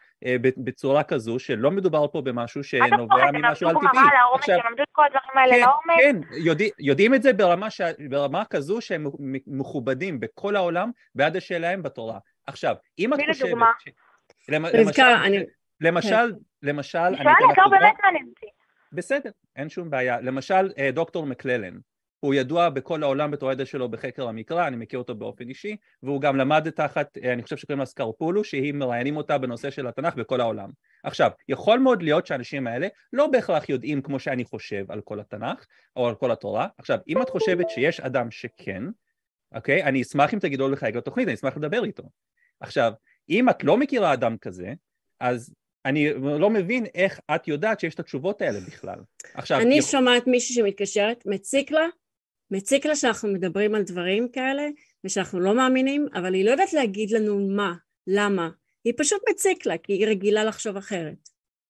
בצורה 0.57 1.03
כזו 1.03 1.39
שלא 1.39 1.71
מדובר 1.71 2.07
פה 2.07 2.21
במשהו 2.21 2.63
שנובע 2.63 3.31
ממשהו 3.33 3.69
על 3.69 3.75
טבעי. 3.75 4.05
עכשיו, 4.33 4.55
הם 4.55 4.61
למדו 4.69 4.83
את 4.83 4.87
כל 4.91 5.03
הדברים 5.05 5.37
האלה 5.37 5.53
כן, 5.53 5.59
לעומק. 5.59 6.25
כן, 6.29 6.35
יודע, 6.37 6.65
יודעים 6.79 7.13
את 7.13 7.23
זה 7.23 7.33
ברמה, 7.33 7.69
ש, 7.69 7.81
ברמה 8.09 8.45
כזו 8.45 8.81
שהם 8.81 9.07
מכובדים 9.47 10.19
בכל 10.19 10.55
העולם 10.55 10.91
בעד 11.15 11.35
השאלה 11.35 11.77
בתורה. 11.77 12.19
עכשיו, 12.47 12.75
אם 12.99 13.13
את 13.13 13.19
חושבת... 13.29 13.47
לדוגמה. 13.47 13.71
רבקה, 14.49 15.25
אני... 15.25 15.37
למשל, 15.81 16.33
למשל... 16.63 16.97
אני 16.99 17.17
שואלת, 17.17 17.57
לא 17.57 17.67
באמת 17.69 17.95
מעניין 18.03 18.25
אותי. 18.29 18.45
בסדר, 18.91 19.29
אין 19.55 19.69
שום 19.69 19.89
בעיה. 19.89 20.21
למשל, 20.21 20.69
אה, 20.77 20.91
דוקטור 20.91 21.25
מקללן. 21.25 21.77
הוא 22.21 22.33
ידוע 22.33 22.69
בכל 22.69 23.03
העולם 23.03 23.31
בתור 23.31 23.49
הידע 23.49 23.65
שלו 23.65 23.89
בחקר 23.89 24.27
המקרא, 24.27 24.67
אני 24.67 24.75
מכיר 24.75 24.99
אותו 24.99 25.15
באופן 25.15 25.49
אישי, 25.49 25.75
והוא 26.03 26.21
גם 26.21 26.37
למד 26.37 26.69
תחת, 26.69 27.17
אה, 27.17 27.33
אני 27.33 27.43
חושב 27.43 27.57
שקוראים 27.57 27.79
לה 27.79 27.85
סקרפולו, 27.85 28.43
שהיא 28.43 28.73
מראיינים 28.73 29.17
אותה 29.17 29.37
בנושא 29.37 29.69
של 29.69 29.87
התנ"ך 29.87 30.15
בכל 30.15 30.41
העולם. 30.41 30.69
עכשיו, 31.03 31.31
יכול 31.49 31.79
מאוד 31.79 32.03
להיות 32.03 32.25
שהאנשים 32.25 32.67
האלה 32.67 32.87
לא 33.13 33.27
בהכרח 33.27 33.69
יודעים 33.69 34.01
כמו 34.01 34.19
שאני 34.19 34.43
חושב 34.43 34.91
על 34.91 35.01
כל 35.01 35.19
התנ"ך, 35.19 35.65
או 35.95 36.07
על 36.07 36.15
כל 36.15 36.31
התורה. 36.31 36.67
עכשיו, 36.77 36.99
אם 37.07 37.21
את 37.21 37.29
חושבת 37.29 37.69
שיש 37.69 37.99
אדם 37.99 38.31
שכן, 38.31 38.83
אוקיי, 39.55 39.83
אני 39.83 40.01
אשמח 40.01 40.33
אם 40.33 40.39
תגידו 40.39 40.69
לחייג 40.69 40.97
לתוכנית, 40.97 41.27
אני 41.27 41.35
אשמח 41.35 41.57
לדבר 41.57 41.83
איתו. 41.83 42.03
עכשיו, 42.59 42.93
אם 43.29 43.49
את 43.49 43.63
לא 43.63 43.77
מכירה 43.77 44.13
אדם 44.13 44.37
כזה, 44.37 44.73
אז 45.19 45.53
אני 45.85 46.13
לא 46.13 46.49
מבין 46.49 46.85
איך 46.95 47.19
את 47.35 47.47
יודעת 47.47 47.79
שיש 47.79 47.95
את 47.95 47.99
התשובות 47.99 48.41
האלה 48.41 48.59
בכלל. 48.59 48.99
עכשיו... 49.33 49.59
אני 49.59 49.77
יכול... 49.77 49.91
שומעת 49.91 50.27
מישהי 50.27 50.55
שמתקשרת, 50.55 51.23
מציק 51.25 51.71
לה, 51.71 51.87
מציק 52.51 52.85
לה 52.85 52.95
שאנחנו 52.95 53.29
מדברים 53.29 53.75
על 53.75 53.81
דברים 53.83 54.31
כאלה 54.31 54.63
ושאנחנו 55.03 55.39
לא 55.39 55.55
מאמינים, 55.55 56.07
אבל 56.13 56.33
היא 56.33 56.45
לא 56.45 56.51
יודעת 56.51 56.73
להגיד 56.73 57.11
לנו 57.11 57.39
מה, 57.55 57.73
למה. 58.07 58.49
היא 58.83 58.93
פשוט 58.97 59.21
מציק 59.29 59.65
לה, 59.65 59.77
כי 59.77 59.93
היא 59.93 60.07
רגילה 60.07 60.43
לחשוב 60.43 60.77
אחרת. 60.77 61.17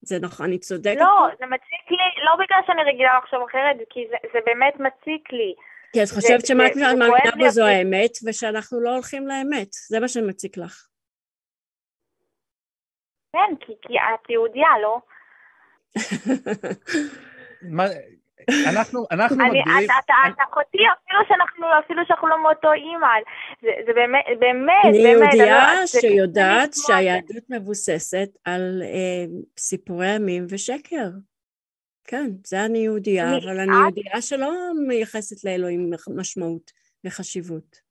זה 0.02 0.20
נכון, 0.22 0.46
אני 0.46 0.60
צודקת? 0.60 1.00
לא, 1.00 1.28
זה 1.40 1.46
מציק 1.46 1.92
לי, 1.92 1.98
לא 2.26 2.46
בגלל 2.46 2.60
שאני 2.68 2.84
רגילה 2.84 3.20
לחשוב 3.20 3.40
אחרת, 3.50 3.76
כי 3.90 4.00
זה, 4.10 4.16
זה 4.34 4.40
באמת 4.46 4.74
מציק 4.80 5.32
לי. 5.32 5.56
כי 5.94 6.04
את 6.04 6.10
חושבת 6.10 6.46
שמה 6.46 6.68
את 6.68 6.76
מאמינה 6.76 7.32
בו 7.38 7.50
זו 7.50 7.66
האמת, 7.66 8.12
ושאנחנו 8.26 8.82
לא 8.82 8.94
הולכים 8.94 9.28
לאמת. 9.28 9.74
זה 9.90 10.00
מה 10.00 10.08
שמציק 10.08 10.58
לך. 10.58 10.88
כן, 13.34 13.56
כי, 13.60 13.74
כי 13.82 13.94
את 13.94 14.30
יהודייה, 14.30 14.80
לא? 14.82 15.00
מה, 17.62 17.84
אנחנו, 18.70 19.06
אנחנו 19.12 19.38
מגדירים... 19.38 19.90
אתה 20.06 20.44
אחותי, 20.44 20.78
אפילו 20.78 21.20
שאנחנו, 21.28 21.66
אפילו 21.86 22.02
שאנחנו 22.08 22.28
לא 22.28 22.44
מאותו 22.44 22.74
אימא. 22.74 23.08
זה 23.62 23.94
באמת, 23.94 24.26
באמת, 24.40 24.86
אני 24.86 24.98
יהודייה 24.98 25.88
שיודעת 25.88 26.74
שהיהדות 26.74 27.44
מבוססת 27.50 28.30
על 28.46 28.82
אה, 28.84 29.26
סיפורי 29.60 30.16
ימים 30.16 30.46
ושקר. 30.50 31.10
כן, 32.04 32.30
זה 32.46 32.66
אני 32.66 32.80
יהודייה, 32.80 33.38
אבל 33.38 33.60
אני 33.60 33.76
יהודייה 33.82 34.22
שלא 34.22 34.52
מייחסת 34.88 35.44
לאלוהים 35.44 35.92
משמעות 36.16 36.72
וחשיבות. 37.06 37.91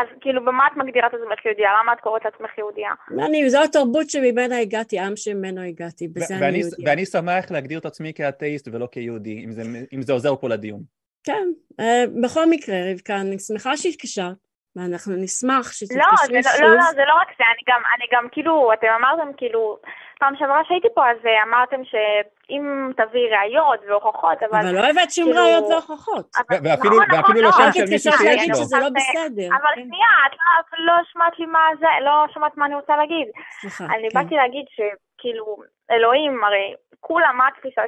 אז 0.00 0.06
כאילו, 0.20 0.44
במה 0.44 0.66
את 0.66 0.76
מגדירה 0.76 1.06
את 1.06 1.14
עצמך 1.14 1.46
יהודייה? 1.46 1.70
למה 1.82 1.92
את 1.92 2.00
קוראת 2.00 2.24
לעצמך 2.24 2.58
יהודייה? 2.58 2.90
אני, 3.26 3.50
זו 3.50 3.64
התרבות 3.64 4.10
שממנה 4.10 4.58
הגעתי, 4.58 5.00
עם 5.00 5.16
שממנו 5.16 5.60
הגעתי, 5.60 6.08
בזה 6.08 6.34
אני 6.34 6.58
יהודייה. 6.58 6.90
ואני 6.90 7.06
שמח 7.06 7.50
להגדיר 7.50 7.78
את 7.78 7.86
עצמי 7.86 8.12
כאתאיסט 8.14 8.68
ולא 8.72 8.88
כיהודי, 8.92 9.44
אם 9.44 9.52
זה, 9.52 9.62
אם 9.94 10.02
זה 10.02 10.12
עוזר 10.12 10.36
פה 10.36 10.48
לדיון. 10.48 10.82
כן, 11.24 11.48
אה, 11.80 12.04
בכל 12.22 12.50
מקרה, 12.50 12.76
רבקה, 12.92 13.16
אני 13.16 13.38
שמחה 13.38 13.76
שהתקשרת, 13.76 14.36
ואנחנו 14.76 15.16
נשמח 15.16 15.72
שתתקשרי 15.72 15.98
לא, 15.98 16.42
שוב. 16.42 16.62
לא, 16.62 16.76
לא, 16.76 16.82
זה 16.92 17.02
לא 17.08 17.14
רק 17.20 17.28
זה, 17.38 17.44
אני 17.54 17.62
גם, 17.68 17.82
אני 17.96 18.04
גם 18.12 18.28
כאילו, 18.32 18.72
אתם 18.72 18.86
אמרתם 18.98 19.32
כאילו, 19.36 19.78
פעם 20.18 20.36
שעברה 20.36 20.60
שהייתי 20.68 20.88
פה, 20.94 21.10
אז 21.10 21.16
אה, 21.26 21.42
אמרתם 21.42 21.84
שאם 21.84 22.90
תביאי 22.96 23.28
ראיות 23.30 23.80
והוכחות, 23.88 24.42
אבל... 24.42 24.58
אבל 24.58 24.74
לא 24.74 24.86
הבאת 24.90 25.10
שום 25.10 25.24
כאילו... 25.24 25.42
ראיות 25.42 25.64
והוכחות. 25.70 26.26
ואפילו, 26.64 26.96
נכון, 27.02 27.18
ואפילו 27.18 27.40
לא 27.42 27.52
שם 27.52 27.72
של 27.72 27.84
מישהו 27.90 28.12
שיש 28.12 28.48
לו. 28.48 28.54
שזה 28.54 28.78
לא 28.78 28.88
בסדר. 28.94 29.48
אבל 29.56 29.72
כן. 29.74 29.82
שנייה, 29.82 30.12
את 30.26 30.32
לא, 30.78 30.86
לא 30.86 30.92
שמעת 31.12 31.38
לי 31.38 31.46
מה 31.46 31.64
זה, 31.80 31.86
לא 32.04 32.24
שמעת 32.34 32.56
מה 32.56 32.66
אני 32.66 32.74
רוצה 32.74 32.96
להגיד. 32.96 33.28
סליחה, 33.60 33.84
אני 33.84 34.10
כן. 34.10 34.18
באתי 34.18 34.34
להגיד 34.34 34.64
שכאילו, 34.74 35.56
אלוהים, 35.90 36.44
הרי 36.44 36.74
כולם, 37.00 37.34
מה 37.36 37.48
התפיסה 37.48 37.82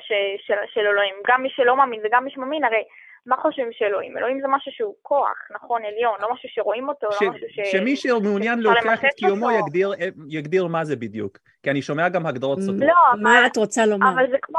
של 0.74 0.80
אלוהים? 0.80 1.14
גם 1.28 1.42
מי 1.42 1.48
שלא 1.50 1.76
מאמין 1.76 2.00
וגם 2.04 2.24
מי 2.24 2.30
שמאמין, 2.30 2.64
הרי... 2.64 2.82
מה 3.26 3.36
חושבים 3.36 3.68
שאלוהים? 3.72 4.18
אלוהים 4.18 4.40
זה 4.40 4.48
משהו 4.48 4.72
שהוא 4.72 4.94
כוח, 5.02 5.36
נכון, 5.50 5.82
עליון, 5.84 6.14
לא 6.20 6.32
משהו 6.32 6.48
שרואים 6.52 6.88
אותו, 6.88 7.06
לא 7.06 7.12
ש... 7.12 7.22
לא 7.22 7.30
משהו 7.30 7.46
ש... 7.48 7.72
שמי 7.72 7.96
שמעוניין 7.96 8.58
להוכיח 8.58 9.04
את 9.04 9.14
קיומו 9.16 9.50
יגדיר, 9.50 9.92
יגדיר 10.28 10.66
מה 10.66 10.84
זה 10.84 10.96
בדיוק, 10.96 11.38
כי 11.62 11.70
אני 11.70 11.82
שומע 11.82 12.08
גם 12.08 12.26
הגדרות 12.26 12.60
סותרות. 12.60 12.80
לא, 12.80 13.22
מה 13.22 13.38
אבל... 13.38 13.46
את 13.46 13.56
רוצה 13.56 13.86
לומר? 13.86 14.12
אבל 14.14 14.30
זה 14.30 14.36
כמו... 14.42 14.58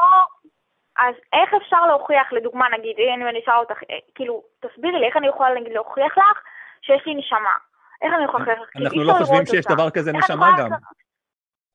אז 0.98 1.16
איך 1.34 1.54
אפשר 1.64 1.86
להוכיח, 1.88 2.34
לדוגמה, 2.34 2.66
נגיד, 2.78 2.96
אם 3.22 3.28
אני 3.28 3.40
אשאל 3.40 3.54
אותך, 3.54 3.84
אה, 3.90 3.98
כאילו, 4.16 4.44
תסבירי 4.60 5.00
לי, 5.00 5.08
איך 5.08 5.18
אני 5.18 5.28
יכולה 5.28 5.60
נגיד 5.60 5.74
להוכיח 5.74 6.18
לך 6.18 6.42
שיש 6.82 7.02
לי 7.06 7.16
נשמה? 7.16 7.56
איך 8.02 8.14
אני 8.18 8.24
יכולה 8.24 8.46
להוכיח 8.46 8.64
לך? 8.64 8.82
אנחנו 8.82 9.04
לא 9.04 9.14
חושבים 9.14 9.46
שיש 9.46 9.66
דבר 9.66 9.90
כזה 9.90 10.12
נשמה 10.12 10.52
גם. 10.60 10.70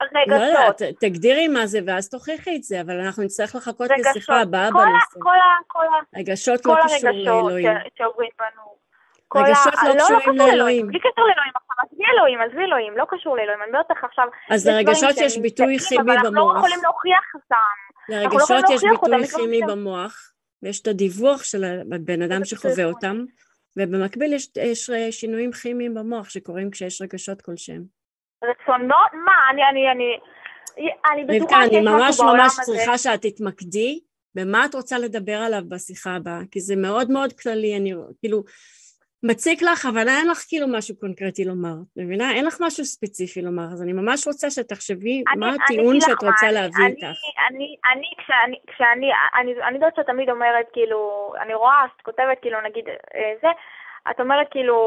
רגשות. 0.02 0.28
לא 0.28 0.44
יודעת, 0.44 0.82
תגדירי 1.00 1.48
מה 1.48 1.66
זה 1.66 1.78
ואז 1.86 2.08
תוכיחי 2.08 2.56
את 2.56 2.62
זה, 2.62 2.80
אבל 2.80 3.00
אנחנו 3.00 3.22
נצטרך 3.22 3.54
לחכות 3.54 3.90
לשיחה 3.98 4.40
הבאה 4.40 4.70
בנושא. 4.70 5.18
כל 5.18 5.30
ה... 5.30 5.56
כל 5.66 5.84
ה... 5.84 6.18
רגשות 6.18 6.66
לא 6.66 6.74
קשור 6.84 7.10
לאלוהים. 7.10 7.66
כל 7.66 7.70
הרגשות 7.70 7.92
שעוברים 7.96 8.30
בנו. 8.38 8.76
רגשות 9.36 9.74
לא, 9.84 9.94
לא 9.94 10.02
קשורים 10.04 10.38
לאלוהים. 10.38 10.86
בלי 10.86 10.98
קשר 10.98 11.22
לאלוהים 11.22 11.52
עכשיו, 11.54 11.84
עזבי 11.84 12.04
אלוהים, 12.14 12.40
עזבי 12.40 12.64
אלוהים, 12.64 12.96
לא 12.96 13.04
קשור 13.08 13.36
לאלוהים, 13.36 13.62
אני 13.62 13.68
אומרת 13.70 13.86
לך 13.90 14.04
עכשיו... 14.04 14.28
אז 14.50 14.66
לרגשות 14.66 15.16
יש 15.16 15.38
ביטוי 15.38 15.78
כימי 15.78 16.02
במוח. 16.04 16.16
אבל 16.16 16.26
אנחנו 16.26 16.52
לא 16.52 16.58
יכולים 16.58 16.78
להוכיח 16.82 17.24
אותם. 17.34 17.76
לרגשות 18.08 18.64
יש 18.70 18.82
ביטוי 18.90 19.26
כימי 19.26 19.60
במוח, 19.68 20.32
ויש 20.62 20.80
את 20.82 20.86
הדיווח 20.86 21.44
של 21.44 21.64
הבן 21.94 22.22
אדם 22.22 22.44
שחווה 22.44 22.84
אותם, 22.84 23.24
ובמקביל 23.76 24.32
יש 24.62 24.90
שינויים 25.10 25.52
כימיים 25.52 25.94
במוח 25.94 26.28
שקורים 26.28 26.70
כשיש 26.70 27.02
רגשות 27.02 27.42
כלשהם. 27.42 27.95
רצונות? 28.44 29.10
מה? 29.24 29.32
אני, 29.50 29.62
אני, 29.70 29.90
אני... 29.90 30.18
אני 31.12 31.24
בטוחה 31.24 31.62
שיש 31.68 31.84
משהו 31.84 31.84
בעולם 31.84 31.96
הזה. 31.98 32.22
אני 32.22 32.34
ממש 32.38 32.58
ממש 32.58 32.66
צריכה 32.66 32.98
שאת 32.98 33.22
תתמקדי 33.22 34.00
במה 34.34 34.64
את 34.64 34.74
רוצה 34.74 34.98
לדבר 34.98 35.36
עליו 35.46 35.62
בשיחה 35.68 36.16
הבאה, 36.16 36.40
כי 36.50 36.60
זה 36.60 36.76
מאוד 36.76 37.10
מאוד 37.10 37.32
כללי, 37.32 37.76
אני 37.76 37.92
כאילו, 38.20 38.42
מציק 39.22 39.62
לך, 39.62 39.86
אבל 39.86 40.08
אין 40.08 40.28
לך 40.28 40.38
כאילו 40.48 40.66
משהו 40.68 40.94
קונקרטי 41.00 41.44
לומר, 41.44 41.74
מבינה? 41.96 42.32
אין 42.32 42.44
לך 42.44 42.56
משהו 42.60 42.84
ספציפי 42.84 43.42
לומר, 43.42 43.64
אז 43.72 43.82
אני 43.82 43.92
ממש 43.92 44.26
רוצה 44.26 44.50
שתחשבי 44.50 45.22
אני, 45.28 45.40
מה 45.40 45.52
הטיעון 45.54 46.00
שאת 46.00 46.22
רוצה 46.22 46.52
להביא 46.52 46.86
אני, 46.86 46.94
איתך. 46.94 47.18
אני, 47.48 47.76
אני, 47.92 48.06
כשאני, 48.18 48.56
כשאני, 48.66 49.10
אני, 49.40 49.52
אני 49.68 49.74
יודעת 49.74 49.96
שאת 49.96 50.06
תמיד 50.06 50.30
אומרת, 50.30 50.66
כאילו, 50.72 51.32
אני 51.42 51.54
רואה 51.54 51.84
שאת 51.92 52.02
כותבת, 52.02 52.38
כאילו, 52.42 52.58
נגיד, 52.60 52.88
אה, 52.88 53.32
זה, 53.42 53.48
את 54.10 54.20
אומרת 54.20 54.46
כאילו, 54.50 54.78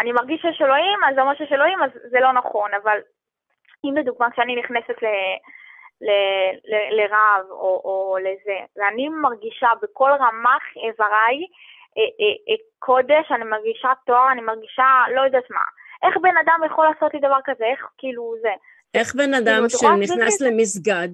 אני 0.00 0.12
מרגיש 0.12 0.40
שיש 0.40 0.62
אלוהים, 0.62 0.98
אז 1.08 1.14
זה 1.14 1.20
אומר 1.20 1.34
שיש 1.34 1.52
אלוהים, 1.52 1.82
אז 1.82 1.90
זה 2.10 2.20
לא 2.20 2.32
נכון, 2.32 2.70
אבל 2.82 2.98
אם 3.84 3.96
לדוגמה 3.96 4.30
כשאני 4.30 4.56
נכנסת 4.56 5.02
ל... 5.02 5.06
ל, 6.00 6.10
ל, 6.70 7.00
לרב 7.00 7.50
או, 7.50 7.80
או 7.84 8.16
לזה, 8.18 8.58
ואני 8.76 9.08
מרגישה 9.08 9.68
בכל 9.82 10.10
רמ"ח 10.10 10.64
איבריי 10.76 11.38
אה, 11.98 12.02
אה, 12.20 12.34
אה, 12.48 12.60
קודש, 12.78 13.32
אני 13.32 13.44
מרגישה 13.44 13.92
תואר, 14.06 14.32
אני 14.32 14.40
מרגישה 14.40 15.04
לא 15.14 15.20
יודעת 15.20 15.50
מה. 15.50 15.62
איך 16.02 16.16
בן 16.16 16.36
אדם 16.36 16.60
יכול 16.66 16.86
לעשות 16.86 17.14
לי 17.14 17.20
דבר 17.20 17.38
כזה? 17.44 17.64
איך 17.64 17.86
כאילו 17.98 18.34
זה? 18.42 18.52
איך 18.94 19.14
בן 19.14 19.34
אדם 19.34 19.56
כאילו, 19.56 19.68
שנכנס 19.68 20.40
למסגד 20.40 21.08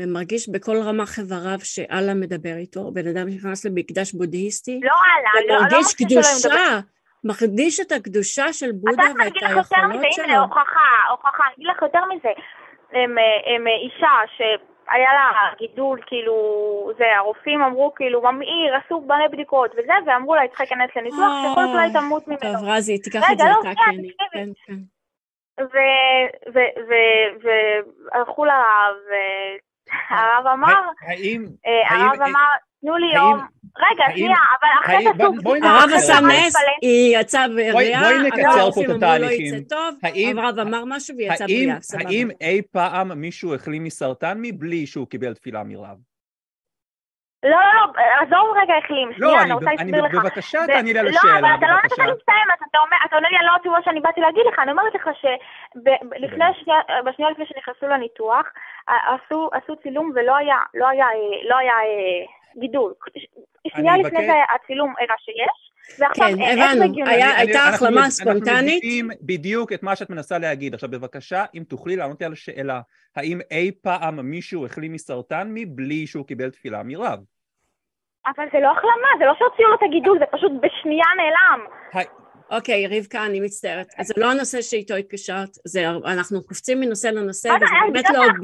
ומרגיש 0.00 0.48
בכל 0.48 0.76
רמ"ח 0.86 1.18
איבריו 1.18 1.58
שאללה 1.62 2.14
מדבר 2.14 2.56
איתו, 2.56 2.90
בן 2.92 3.06
אדם 3.06 3.30
שנכנס 3.30 3.64
למקדש 3.64 4.12
בודהיסטי, 4.12 4.80
לא 4.82 4.92
אללה, 5.10 5.48
לא, 5.48 5.54
לא 5.54 5.62
מרגיש 5.62 5.94
קדושה, 5.94 6.80
מרגיש 7.24 7.80
את 7.80 7.92
הקדושה 7.92 8.52
של 8.52 8.72
בודה 8.72 9.02
ואת 9.02 9.32
היכולות 9.42 9.66
שלו. 10.10 10.24
הנה, 10.24 10.40
הוכחה, 10.40 10.90
הוכחה, 11.10 11.44
אני 11.46 11.54
אגיד 11.54 11.66
לך 11.66 11.82
יותר 11.82 12.04
מזה, 12.04 12.28
הם, 12.92 13.16
הם 13.54 13.66
אישה 13.66 14.14
שהיה 14.36 15.12
לה 15.12 15.30
גידול, 15.58 16.00
כאילו, 16.06 16.34
זה, 16.98 17.04
הרופאים 17.18 17.62
אמרו, 17.62 17.94
כאילו, 17.94 18.22
ממאיר, 18.22 18.74
עשו 18.86 19.00
מלא 19.00 19.28
בדיקות 19.32 19.70
וזה, 19.72 19.92
ואמרו 20.06 20.34
לה, 20.34 20.40
היא 20.40 20.48
צריכה 20.48 20.64
להיכנס 20.64 20.96
לניתוח, 20.96 21.32
שכל 21.42 21.66
כולה 21.66 21.82
היא 21.82 21.92
תמות 21.92 22.28
ממנו. 22.28 22.40
טוב, 22.40 22.68
רזי, 22.68 22.98
תיקח 22.98 23.22
את 23.32 23.38
זה 23.38 23.44
לא, 23.44 23.60
אתה, 23.60 23.80
כן, 24.32 24.48
כן. 24.66 24.78
והלכו 28.14 28.44
לרב, 28.44 28.96
הרב 30.10 30.46
אמר, 30.46 30.80
אה, 31.66 31.96
הרב 31.96 32.20
אמר, 32.22 32.40
תנו 32.80 32.96
לי 32.96 33.14
יום, 33.14 33.38
רגע, 33.78 34.04
שנייה, 34.16 34.36
אבל 34.60 34.68
אחרי 34.84 35.04
זה 35.04 35.68
הרב 35.68 35.90
עשה 35.94 36.20
נס, 36.20 36.54
היא 36.82 37.18
יצאה 37.18 37.48
בריאה, 37.48 37.72
בואי 37.72 38.18
נקצר 38.26 38.70
פה 38.70 38.84
את 38.84 38.90
התהליכים. 38.90 39.54
הרב 40.38 40.58
אמר 40.58 40.84
משהו 40.86 41.16
והיא 41.16 41.32
יצאה 41.32 41.46
בריאה, 41.46 41.76
סבבה. 41.80 42.08
האם 42.08 42.28
אי 42.40 42.62
פעם 42.72 43.20
מישהו 43.20 43.54
החלים 43.54 43.84
מסרטן 43.84 44.38
מבלי 44.42 44.86
שהוא 44.86 45.06
קיבל 45.06 45.34
תפילה 45.34 45.64
מרב? 45.64 46.09
לא, 47.42 47.50
לא, 47.50 47.72
לא, 47.74 48.02
עזוב 48.20 48.56
רגע 48.62 48.74
החלים, 48.84 49.08
לא, 49.08 49.14
שנייה, 49.16 49.42
אני, 49.42 49.52
רוצה 49.52 49.64
להסביר 49.64 50.04
לך. 50.04 50.14
בבקשה 50.14 50.58
תעני 50.66 50.92
לי 50.92 50.98
על 50.98 51.04
לא, 51.04 51.10
השאלה, 51.10 51.38
אבל 51.38 51.54
אתה 51.58 51.66
לא 51.66 51.74
נתת 51.74 51.84
בבקשה. 51.84 52.04
לי 52.04 52.12
לסיים, 52.12 52.46
אתה 53.06 53.16
עונה 53.16 53.28
לי 53.28 53.36
על 53.36 53.46
לא 53.46 53.56
התשובה 53.56 53.78
שאני 53.84 54.00
באתי 54.00 54.20
להגיד 54.20 54.42
לך, 54.52 54.58
אני 54.58 54.70
אומרת 54.70 54.94
לך 54.94 55.08
שלפני 55.20 56.44
שנייה, 56.62 56.80
בשנייה 57.04 57.30
לפני 57.30 57.46
שנכנסו 57.46 57.86
לניתוח, 57.86 58.46
עשו, 59.52 59.76
צילום 59.82 60.10
ולא 60.14 60.36
היה, 60.36 60.56
לא 60.74 60.86
אה, 60.86 60.92
לא 61.48 61.56
אה, 61.56 62.26
גידול. 62.56 62.92
שנייה 63.68 63.96
לפני 63.96 64.32
הצילום 64.54 64.94
הראה 65.00 65.16
שיש, 65.18 65.69
ועכשיו 65.98 66.26
כן, 66.36 66.40
אה, 66.42 66.70
הבנו. 66.72 66.94
היה- 67.06 67.36
הייתה 67.36 67.62
החלמה 67.68 68.10
ספונטנית? 68.10 68.48
אנחנו 68.48 68.68
יודעים 68.68 69.10
בדיוק 69.22 69.72
את 69.72 69.82
מה 69.82 69.96
שאת 69.96 70.10
מנסה 70.10 70.38
להגיד. 70.38 70.74
עכשיו 70.74 70.90
בבקשה, 70.90 71.44
אם 71.54 71.62
תוכלי 71.68 71.96
לענות 71.96 72.20
לי 72.20 72.26
על 72.26 72.32
השאלה, 72.32 72.80
האם 73.16 73.40
אי 73.50 73.70
פעם 73.82 74.20
מישהו 74.30 74.66
החלים 74.66 74.92
מסרטן 74.92 75.50
מבלי 75.54 76.06
שהוא 76.06 76.26
קיבל 76.26 76.50
תפילה 76.50 76.82
מרב? 76.82 77.18
אבל 78.26 78.44
זה 78.52 78.58
לא 78.60 78.68
החלמה, 78.72 79.08
זה 79.18 79.24
לא 79.24 79.32
שהוציאו 79.38 79.68
לו 79.68 79.74
את 79.74 79.80
הגידול, 79.88 80.18
זה 80.18 80.24
פשוט 80.32 80.52
בשנייה 80.62 81.06
נעלם. 81.16 81.66
אוקיי, 82.50 82.86
רבקה, 82.98 83.26
אני 83.26 83.40
מצטערת. 83.40 83.88
אז 83.98 84.06
זה 84.06 84.14
לא 84.16 84.30
הנושא 84.30 84.62
שאיתו 84.62 84.94
התקשרת, 84.94 85.48
זה, 85.64 85.88
אנחנו 85.88 86.44
קופצים 86.44 86.80
מנושא 86.80 87.06
לנושא, 87.08 87.48
מה 87.48 87.58
זה, 87.58 87.64
וזה 87.64 87.74
אני 87.84 87.92
באמת 87.92 88.10
לא 88.10 88.18
לא 88.18 88.24
הוגן. 88.24 88.40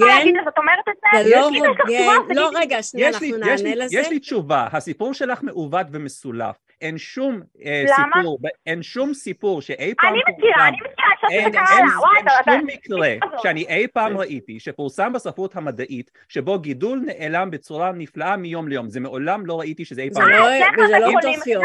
זה? 1.12 1.30
לא 1.30 1.44
הוגן. 1.46 2.34
לא, 2.34 2.50
לי. 2.52 2.58
רגע, 2.60 2.82
שנייה, 2.82 3.08
יש 3.08 3.20
לי, 3.20 3.32
אנחנו 3.32 3.46
נענה 3.46 3.74
לזה. 3.74 3.98
יש 3.98 4.10
לי 4.10 4.18
תשובה, 4.18 4.66
הסיפור 4.72 5.14
שלך 5.14 5.42
מעוות 5.42 5.86
ומסולף. 5.92 6.56
אין 6.80 6.98
שום 6.98 7.40
אה? 7.64 7.84
סיפור, 7.96 8.38
אין 8.66 8.82
שום 8.82 9.14
סיפור 9.14 9.62
שאי 9.62 9.94
פעם 9.94 10.14
אני 10.14 10.22
מכירה, 10.28 10.68
אני 10.68 10.76
מכירה, 10.76 11.06
אין, 11.30 11.50
בקהל, 11.50 11.64
אין, 11.78 11.86
וואי, 11.98 12.18
אין 12.18 12.60
שום 12.60 12.66
מקרה. 12.66 13.28
שאני 13.42 13.66
אי 13.68 13.86
פעם 13.86 14.16
ראיתי 14.16 14.60
שפורסם 14.60 15.12
בספרות 15.12 15.56
המדעית 15.56 16.10
שבו 16.28 16.58
גידול 16.58 17.02
נעלם 17.06 17.50
בצורה 17.50 17.92
נפלאה 17.92 18.36
מיום 18.36 18.68
ליום. 18.68 18.88
זה 18.88 19.00
מעולם 19.00 19.46
לא 19.46 19.60
ראיתי 19.60 19.84
שזה 19.84 20.02
אי 20.02 20.10
זה 20.10 20.20
פעם. 20.20 20.28
לא, 20.28 20.44
וזה 20.84 20.98
לבית 20.98 21.14
לא 21.24 21.32
תוך 21.32 21.46
יום. 21.46 21.64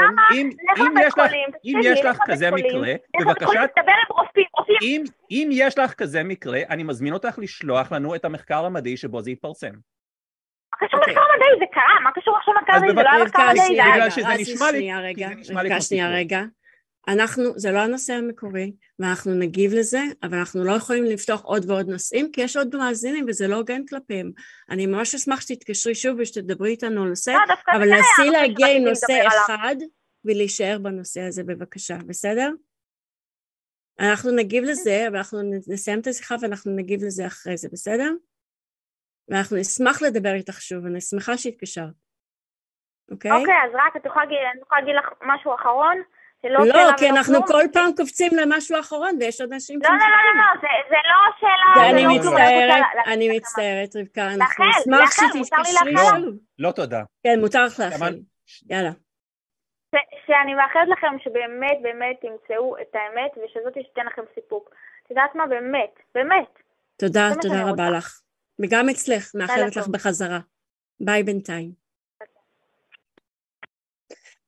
אם, 1.63 1.79
יש 1.83 2.05
לך, 2.05 2.17
כזה 2.25 2.51
מקרה, 2.51 2.93
בבקשה, 3.21 3.65
אם 5.31 5.49
יש 5.51 5.77
לך 5.77 5.93
כזה 5.93 6.23
מקרה, 6.23 6.59
אני 6.69 6.83
מזמין 6.83 7.13
אותך 7.13 7.39
לשלוח 7.41 7.91
לנו 7.91 8.15
את 8.15 8.25
המחקר 8.25 8.65
המדעי 8.65 8.97
שבו 8.97 9.21
זה 9.21 9.31
יתפרסם. 9.31 9.73
קשור 10.87 10.99
אוקיי. 10.99 11.13
מחקר 11.13 11.25
מדעי? 11.35 11.59
זה 11.59 11.65
קרה, 11.73 11.99
מה 12.03 12.09
קשור 12.15 12.37
עכשיו 12.37 12.53
מחקר 12.61 12.73
מדעי? 12.77 12.89
זה 12.89 13.03
לא 13.03 13.09
היה 13.09 13.23
מחקר 13.23 13.51
מדעי. 13.53 13.69
בגלל 13.71 13.91
רגע, 13.93 14.11
שזה 14.11 14.27
נשמע 14.39 14.71
לי- 14.71 14.91
רגע, 15.55 15.81
שנייה. 15.81 16.09
רגע. 16.09 16.41
אנחנו, 17.07 17.43
זה 17.59 17.71
לא 17.71 17.79
הנושא 17.79 18.13
המקורי, 18.13 18.73
ואנחנו 18.99 19.33
נגיב 19.33 19.73
לזה, 19.73 20.01
אבל 20.23 20.37
אנחנו 20.37 20.63
לא 20.63 20.71
יכולים 20.71 21.03
לפתוח 21.03 21.41
עוד 21.43 21.69
ועוד 21.69 21.89
נושאים, 21.89 22.31
כי 22.31 22.41
יש 22.41 22.57
עוד 22.57 22.75
מאזינים 22.75 23.25
וזה 23.27 23.47
לא 23.47 23.55
הוגן 23.55 23.85
כלפיהם. 23.85 24.31
אני 24.69 24.85
ממש 24.85 25.15
אשמח 25.15 25.41
שתתקשרי 25.41 25.95
שוב 25.95 26.17
ושתדברי 26.19 26.69
איתנו 26.69 27.03
על 27.03 27.09
נושא, 27.09 27.31
לא, 27.31 27.53
אבל 27.73 27.89
נסי 27.93 28.29
להגיע 28.31 28.67
עם 28.67 28.83
נושא. 28.83 29.13
אחד 29.45 29.75
ולהישאר 30.25 30.77
בנושא 30.81 31.21
הזה 31.21 31.43
בבקשה, 31.43 31.97
בסדר? 32.07 32.51
אנחנו 33.99 34.31
נגיב 34.31 34.63
לזה, 34.63 35.05
אבל 35.07 35.17
אנחנו 35.17 35.39
נסיים 35.67 35.99
את 35.99 36.07
השיחה 36.07 36.35
ואנחנו 36.41 36.75
נגיב 36.75 37.03
לזה 37.03 37.27
אחרי 37.27 37.57
זה, 37.57 37.67
בסדר? 37.71 38.11
ואנחנו 39.29 39.57
נשמח 39.57 40.01
לדבר 40.01 40.33
איתך 40.33 40.61
שוב, 40.61 40.85
אני 40.85 41.01
שמחה 41.01 41.37
שהתקשרת, 41.37 41.93
אוקיי? 43.11 43.31
אוקיי, 43.31 43.53
אז 43.65 43.71
רק, 43.73 43.95
את 43.95 44.05
יכולה 44.05 44.25
להגיד- 44.25 44.39
אני 44.53 44.61
יכולה 44.61 44.81
להגיד 44.81 44.95
לך 44.95 45.09
משהו 45.21 45.55
אחרון? 45.55 45.97
זה 46.43 46.49
לא 46.49 46.65
לא, 46.65 46.97
כי 46.97 47.09
אנחנו 47.09 47.33
כלום? 47.33 47.47
כל 47.47 47.63
פעם 47.73 47.91
קופצים 47.97 48.31
למשהו 48.41 48.79
אחרון 48.79 49.11
ויש 49.19 49.41
עוד 49.41 49.53
אנשים 49.53 49.79
לא, 49.83 49.89
לא, 49.89 49.95
לא, 49.95 50.05
לא, 50.07 50.41
לא, 50.41 50.61
זה- 50.61 50.89
זה 50.89 50.95
לא 51.11 51.19
שאלה, 51.39 51.85
לא 51.85 51.89
אני 51.91 52.17
מצטערת, 52.17 53.07
אני 53.07 53.37
מצטערת, 53.37 53.95
רבקה, 53.95 54.27
אנחנו 54.33 54.65
נשמח 54.65 55.11
שתתקשרי? 55.11 55.93
שוב. 55.97 56.35
לא 56.59 56.71
תודה. 56.71 57.01
כן, 57.23 57.39
מותר 57.39 57.65
לך. 57.65 57.73
שמעת? 57.97 58.13
יאללה. 58.69 58.91
ש- 59.95 60.27
שאני 60.27 60.53
מאחלת 60.53 60.87
לכם 60.97 61.19
שבאמת 61.23 61.77
באמת 61.81 62.15
תמצאו 62.21 62.77
את 62.81 62.95
האמת 62.95 63.31
ושזאת 63.37 63.73
תיתן 63.73 64.05
לכם 64.05 64.21
סיפוק. 64.35 64.69
את 65.05 65.09
יודעת 65.09 65.35
מה? 65.35 65.45
באמת, 65.47 65.93
באמת. 66.15 66.49
תודה, 66.99 67.29
תודה 67.41 67.61
רבה 67.61 67.69
רוצה. 67.69 67.97
לך. 67.97 68.21
וגם 68.61 68.89
אצלך, 68.89 69.31
מאחלת 69.35 69.75
לך. 69.75 69.87
בחזרה. 69.87 70.39
ביי 70.99 71.23
בינתיים. 71.23 71.71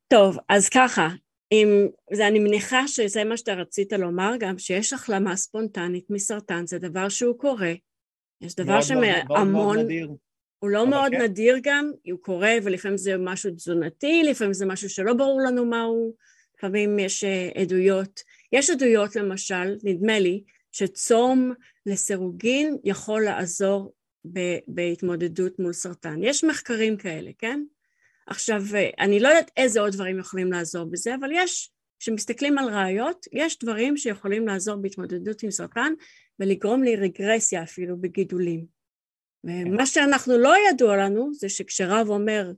טוב, 0.08 0.38
אז 0.50 0.70
ככה, 0.70 1.08
אם, 1.52 1.88
זה, 2.14 2.28
אני 2.28 2.40
מניחה 2.40 2.88
שזה 2.88 3.24
מה 3.24 3.38
שאתה 3.38 3.54
רצית 3.54 3.94
לומר, 3.94 4.32
גם 4.40 4.58
שיש 4.58 4.94
החלמה 4.94 5.36
ספונטנית 5.36 6.10
מסרטן, 6.10 6.66
זה 6.66 6.80
דבר 6.80 7.10
שהוא 7.10 7.38
קורה. 7.38 7.74
יש 8.42 8.56
דבר 8.56 8.82
שהמון. 8.82 9.78
הוא 10.60 10.70
לא 10.70 10.90
מאוד 10.90 11.12
כן. 11.12 11.22
נדיר 11.22 11.58
גם, 11.64 11.92
הוא 12.12 12.20
קורה 12.22 12.54
ולפעמים 12.64 12.98
זה 12.98 13.18
משהו 13.18 13.52
תזונתי, 13.52 14.24
לפעמים 14.24 14.54
זה 14.54 14.66
משהו 14.66 14.90
שלא 14.90 15.14
ברור 15.14 15.42
לנו 15.42 15.66
מהו, 15.66 16.14
לפעמים 16.58 17.00
יש 17.00 17.24
אה, 17.24 17.50
עדויות. 17.62 18.20
יש 18.52 18.70
עדויות 18.70 19.16
למשל, 19.16 19.76
נדמה 19.84 20.20
לי, 20.20 20.44
שצום 20.72 21.54
לסירוגין 21.86 22.78
יכול 22.84 23.24
לעזור 23.24 23.94
בהתמודדות 24.68 25.60
מול 25.60 25.74
סרטן. 25.74 26.24
יש 26.24 26.44
מחקרים 26.44 26.98
כאלה, 26.98 27.32
כן? 27.38 27.64
עכשיו, 28.28 28.62
אה, 28.76 28.90
אני 29.00 29.20
לא 29.20 29.28
יודעת 29.28 29.52
איזה 29.58 29.82
עוד 29.82 29.94
דברים 29.94 30.20
יכולים 30.20 30.52
לעזור 30.52 30.86
בזה, 30.86 31.16
אבל 31.16 31.30
יש, 31.32 31.72
כשמסתכלים 32.00 32.58
על 32.58 32.70
ראיות, 32.70 33.26
יש 33.32 33.60
דברים 33.60 33.98
שיכולים 33.98 34.48
לעזור 34.48 34.76
בהתמודדות 34.76 35.44
עם 35.44 35.52
סרטן 35.52 35.94
ולגרום 36.40 36.84
לרגרסיה 36.84 37.64
אפילו 37.64 37.98
בגידולים. 38.02 38.66
ומה 39.44 39.86
שאנחנו 39.86 40.38
לא 40.38 40.54
ידוע 40.70 40.98
לנו 40.98 41.34
זה 41.34 41.50
שכשרב 41.50 42.10
אומר 42.10 42.52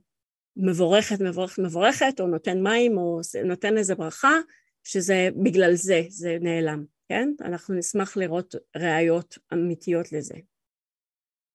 מבורכת, 0.56 1.20
מבורכת, 1.20 1.58
מבורכת, 1.58 2.20
או 2.20 2.26
נותן 2.26 2.62
מים, 2.62 2.98
או 2.98 3.20
נותן 3.44 3.78
איזה 3.78 3.94
ברכה, 3.94 4.38
שזה 4.84 5.28
בגלל 5.42 5.74
זה, 5.74 6.02
זה 6.08 6.38
נעלם, 6.40 6.84
כן? 7.08 7.28
אנחנו 7.40 7.74
נשמח 7.74 8.16
לראות 8.16 8.54
ראיות 8.76 9.38
אמיתיות 9.52 10.12
לזה, 10.12 10.34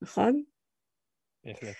נכון? 0.02 0.44
בהחלט. 1.45 1.76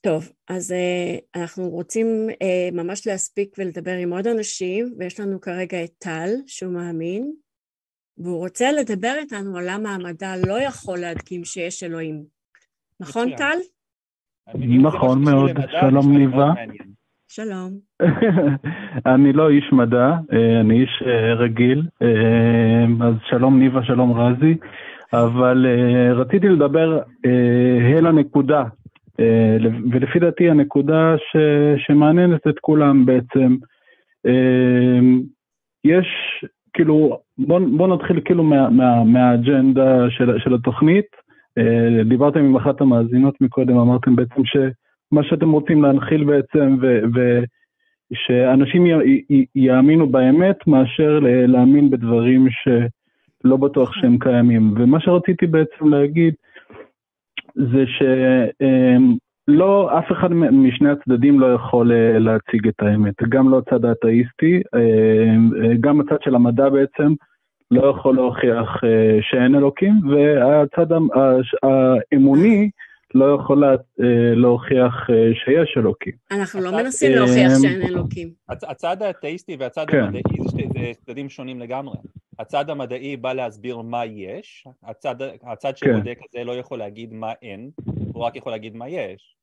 טוב, 0.00 0.32
אז 0.48 0.72
uh, 0.72 1.40
אנחנו 1.40 1.68
רוצים 1.68 2.06
uh, 2.30 2.74
ממש 2.74 3.06
להספיק 3.06 3.56
ולדבר 3.58 3.96
עם 3.96 4.12
עוד 4.12 4.26
אנשים, 4.26 4.94
ויש 4.98 5.20
לנו 5.20 5.40
כרגע 5.40 5.84
את 5.84 5.90
טל, 5.98 6.30
שהוא 6.46 6.72
מאמין, 6.72 7.32
והוא 8.18 8.38
רוצה 8.38 8.72
לדבר 8.72 9.14
איתנו 9.18 9.58
על 9.58 9.64
למה 9.68 9.94
המדע 9.94 10.32
לא 10.46 10.60
יכול 10.62 10.98
להדגים 10.98 11.44
שיש 11.44 11.82
אלוהים. 11.82 12.24
נכון. 13.00 13.36
טל? 13.36 13.58
נכון 14.82 15.24
מאוד. 15.24 15.50
שלום, 15.80 16.18
ניבה. 16.18 16.52
שלום. 17.28 17.78
אני 19.14 19.32
לא 19.32 19.50
איש 19.50 19.64
מדע, 19.72 20.08
אה, 20.32 20.60
אני 20.60 20.80
איש 20.80 21.02
רגיל, 21.38 21.82
אז 23.02 23.14
שלום 23.30 23.58
ניבה, 23.58 23.80
שלום 23.84 24.20
רזי, 24.20 24.54
אבל 25.12 25.66
אה, 25.66 26.12
רציתי 26.12 26.48
לדבר 26.48 26.98
אה, 27.26 27.98
אל 27.98 28.06
הנקודה, 28.06 28.64
אה, 29.20 29.56
ולפי 29.92 30.18
דעתי 30.18 30.50
הנקודה 30.50 31.14
ש, 31.18 31.36
שמעניינת 31.86 32.46
את 32.46 32.58
כולם 32.60 33.06
בעצם, 33.06 33.56
יש, 35.84 36.06
כאילו, 36.72 37.18
בוא, 37.38 37.60
בוא 37.76 37.88
נתחיל 37.88 38.20
כאילו 38.24 38.44
מה, 38.44 38.70
מה, 38.70 39.04
מהאג'נדה 39.04 40.10
של, 40.10 40.38
של 40.38 40.54
התוכנית, 40.54 41.06
דיברתם 42.04 42.40
עם 42.40 42.56
אחת 42.56 42.80
המאזינות 42.80 43.40
מקודם, 43.40 43.78
אמרתם 43.78 44.16
בעצם 44.16 44.42
שמה 44.44 45.24
שאתם 45.24 45.50
רוצים 45.50 45.82
להנחיל 45.82 46.24
בעצם, 46.24 46.76
ו, 46.80 47.00
ו, 47.14 47.40
שאנשים 48.14 48.86
י, 48.86 49.22
י, 49.30 49.44
יאמינו 49.54 50.06
באמת 50.06 50.66
מאשר 50.66 51.18
להאמין 51.22 51.90
בדברים 51.90 52.46
שלא 53.42 53.56
בטוח 53.56 53.92
שהם 53.92 54.18
קיימים. 54.18 54.74
ומה 54.76 55.00
שרציתי 55.00 55.46
בעצם 55.46 55.88
להגיד 55.88 56.34
זה 57.54 57.84
שלא, 59.48 59.98
אף 59.98 60.12
אחד 60.12 60.32
משני 60.32 60.90
הצדדים 60.90 61.40
לא 61.40 61.54
יכול 61.54 61.92
אה, 61.92 62.18
להציג 62.18 62.68
את 62.68 62.82
האמת, 62.82 63.14
גם 63.28 63.50
לא 63.50 63.58
הצד 63.66 63.84
האתאיסטי, 63.84 64.60
אה, 64.74 65.36
גם 65.80 66.00
הצד 66.00 66.16
של 66.24 66.34
המדע 66.34 66.68
בעצם 66.68 67.12
לא 67.70 67.86
יכול 67.90 68.14
להוכיח 68.14 68.84
אה, 68.84 69.18
שאין 69.22 69.54
אלוקים, 69.54 69.92
והצד 70.10 70.86
האמוני 71.62 72.70
לא 73.14 73.34
יכול 73.40 73.60
לה- 73.60 73.70
אה, 74.02 74.34
להוכיח 74.34 75.10
אה, 75.10 75.30
שיש 75.34 75.74
אלוקים. 75.76 76.12
אנחנו 76.30 76.60
לא 76.60 76.70
מנסים 76.72 77.12
להוכיח 77.16 77.52
שאין 77.62 77.82
אלוקים. 77.82 78.28
הצ- 78.50 78.70
הצד 78.70 78.96
האתאיסטי 79.02 79.56
והצד 79.60 79.84
כן. 79.88 80.02
המדעי 80.04 80.22
זה 80.72 80.90
צדדים 81.06 81.28
שונים 81.28 81.60
לגמרי. 81.60 81.94
הצד 82.40 82.70
המדעי 82.70 83.16
בא 83.16 83.32
להסביר 83.32 83.78
מה 83.78 84.04
יש, 84.04 84.66
הצד, 84.82 85.14
הצד 85.42 85.72
כן. 85.76 85.76
שבודק 85.76 86.18
את 86.26 86.30
זה 86.32 86.44
לא 86.44 86.52
יכול 86.52 86.78
להגיד 86.78 87.12
מה 87.12 87.32
אין, 87.42 87.70
הוא 88.12 88.24
רק 88.24 88.36
יכול 88.36 88.52
להגיד 88.52 88.76
מה 88.76 88.88
יש. 88.88 89.36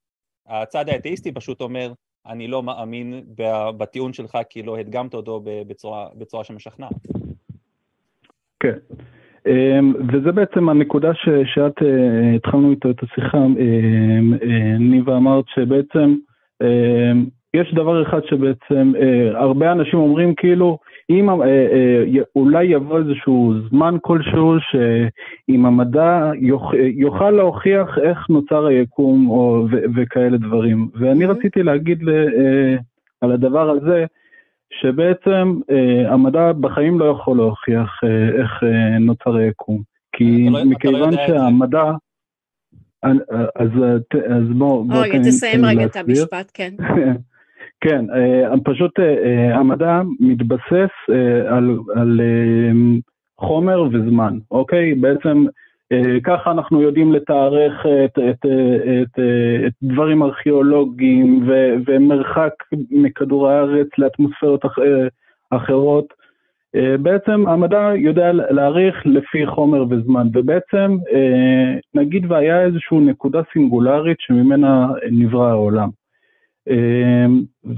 הצד 0.48 0.90
האתאיסטי 0.90 1.32
פשוט 1.32 1.62
אומר, 1.62 1.94
אני 2.28 2.48
לא 2.48 2.64
מאמין 2.64 3.24
בטיעון 3.78 4.14
שלך 4.14 4.38
כי 4.50 4.64
לא 4.64 4.78
הדגמת 4.78 5.14
אותו 5.14 5.42
בצורה, 5.68 6.08
בצורה 6.16 6.44
שמשכנעת. 6.44 6.92
כן. 8.60 8.78
אמ, 9.48 9.94
וזה 10.08 10.32
בעצם 10.32 10.70
הנקודה 10.70 11.14
ש- 11.14 11.54
שאת 11.54 11.82
אה, 11.82 12.36
התחלנו 12.36 12.72
איתו 12.72 12.90
את 12.90 13.04
השיחה, 13.04 13.38
אמ, 13.38 14.34
אה, 14.34 14.78
ניבה 14.80 15.18
אמרת 15.18 15.46
שבעצם 15.48 16.16
יש 17.62 17.74
דבר 17.74 18.04
אחד 18.04 18.20
שבעצם 18.30 18.94
הרבה 19.34 19.72
אנשים 19.72 20.00
אומרים 20.00 20.36
כאילו, 20.36 20.78
אם 21.10 21.30
אולי 22.36 22.66
יבוא 22.66 23.00
איזשהו 23.00 23.54
זמן 23.70 23.96
כלשהו 24.02 24.56
שאם 24.72 25.66
המדע 25.66 26.32
יוכל 26.96 27.32
להוכיח 27.32 27.98
איך 28.04 28.30
נוצר 28.30 28.66
היקום 28.66 29.30
או, 29.30 29.66
וכאלה 29.96 30.38
דברים. 30.38 30.90
ואני 30.96 31.26
mm-hmm. 31.26 31.30
רציתי 31.30 31.64
להגיד 31.64 32.00
על 33.22 33.32
הדבר 33.32 33.70
הזה, 33.70 34.06
שבעצם 34.82 35.60
אה, 35.72 36.14
המדע 36.14 36.52
בחיים 36.52 37.00
לא 37.00 37.06
יכול 37.06 37.38
להוכיח 37.38 38.02
אה, 38.04 38.42
איך 38.42 38.64
אה, 38.64 39.00
נוצר 39.00 39.36
היקום. 39.36 39.82
כי 40.12 40.50
לא, 40.50 40.60
לא 40.60 40.66
מכיוון 40.66 41.14
לא 41.14 41.28
שהמדע... 41.28 41.92
אה, 43.04 43.12
אז, 43.56 43.70
אז 44.30 44.44
בואו... 44.58 44.84
בוא, 44.84 44.98
רגע, 44.98 45.20
תסיים 45.20 45.66
רגע 45.66 45.86
את 45.86 45.96
המשפט, 45.96 46.52
כן. 46.54 46.74
כן, 47.82 48.06
אה, 48.10 48.54
פשוט 48.64 49.00
אה, 49.00 49.56
המדע 49.56 50.02
מתבסס 50.20 50.90
על, 51.50 51.78
על 51.96 52.22
חומר 53.40 53.82
וזמן, 53.82 54.38
אוקיי? 54.52 54.96
בעצם 54.96 55.46
אה, 55.92 56.20
ככה 56.24 56.52
אנחנו 56.52 56.82
יודעים 56.82 57.14
לתארך 57.14 57.86
את, 58.06 58.20
את, 58.20 58.46
את, 59.02 59.20
את 59.68 59.74
דברים 59.84 60.24
ארכיאולוגיים 60.24 61.44
ו, 61.48 61.74
ומרחק 61.88 62.54
מכדור 62.92 63.50
הארץ 63.50 63.88
לאטמוספירות 63.98 64.66
אח, 64.66 64.76
אחרות. 65.50 66.14
אה, 66.76 66.98
בעצם 66.98 67.48
המדע 67.48 67.92
יודע 67.96 68.32
להעריך 68.34 68.96
לפי 69.06 69.48
חומר 69.48 69.84
וזמן, 69.90 70.28
ובעצם 70.34 70.98
אה, 71.14 71.80
נגיד 71.94 72.32
והיה 72.32 72.62
איזושהי 72.62 72.98
נקודה 73.00 73.42
סינגולרית 73.54 74.18
שממנה 74.20 74.88
נברא 75.12 75.50
העולם. 75.50 75.90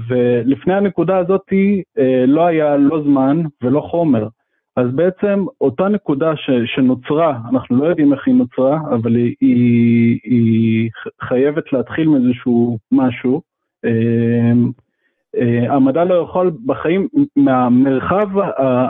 ולפני 0.08 0.74
הנקודה 0.74 1.18
הזאת 1.18 1.52
לא 2.26 2.46
היה 2.46 2.76
לא 2.76 3.02
זמן 3.02 3.42
ולא 3.62 3.80
חומר. 3.80 4.28
אז 4.76 4.86
בעצם 4.94 5.44
אותה 5.60 5.88
נקודה 5.88 6.36
ש, 6.36 6.50
שנוצרה, 6.64 7.38
אנחנו 7.52 7.76
לא 7.76 7.84
יודעים 7.84 8.12
איך 8.12 8.26
היא 8.26 8.34
נוצרה, 8.34 8.80
אבל 8.94 9.16
היא, 9.16 9.34
היא, 9.40 10.18
היא 10.24 10.90
חייבת 11.22 11.72
להתחיל 11.72 12.08
מאיזשהו 12.08 12.78
משהו. 12.92 13.42
אמ, 13.84 14.70
אה, 15.36 15.74
המדע 15.74 16.04
לא 16.04 16.14
יכול 16.14 16.50
בחיים, 16.66 17.08
מהמרחב 17.36 18.28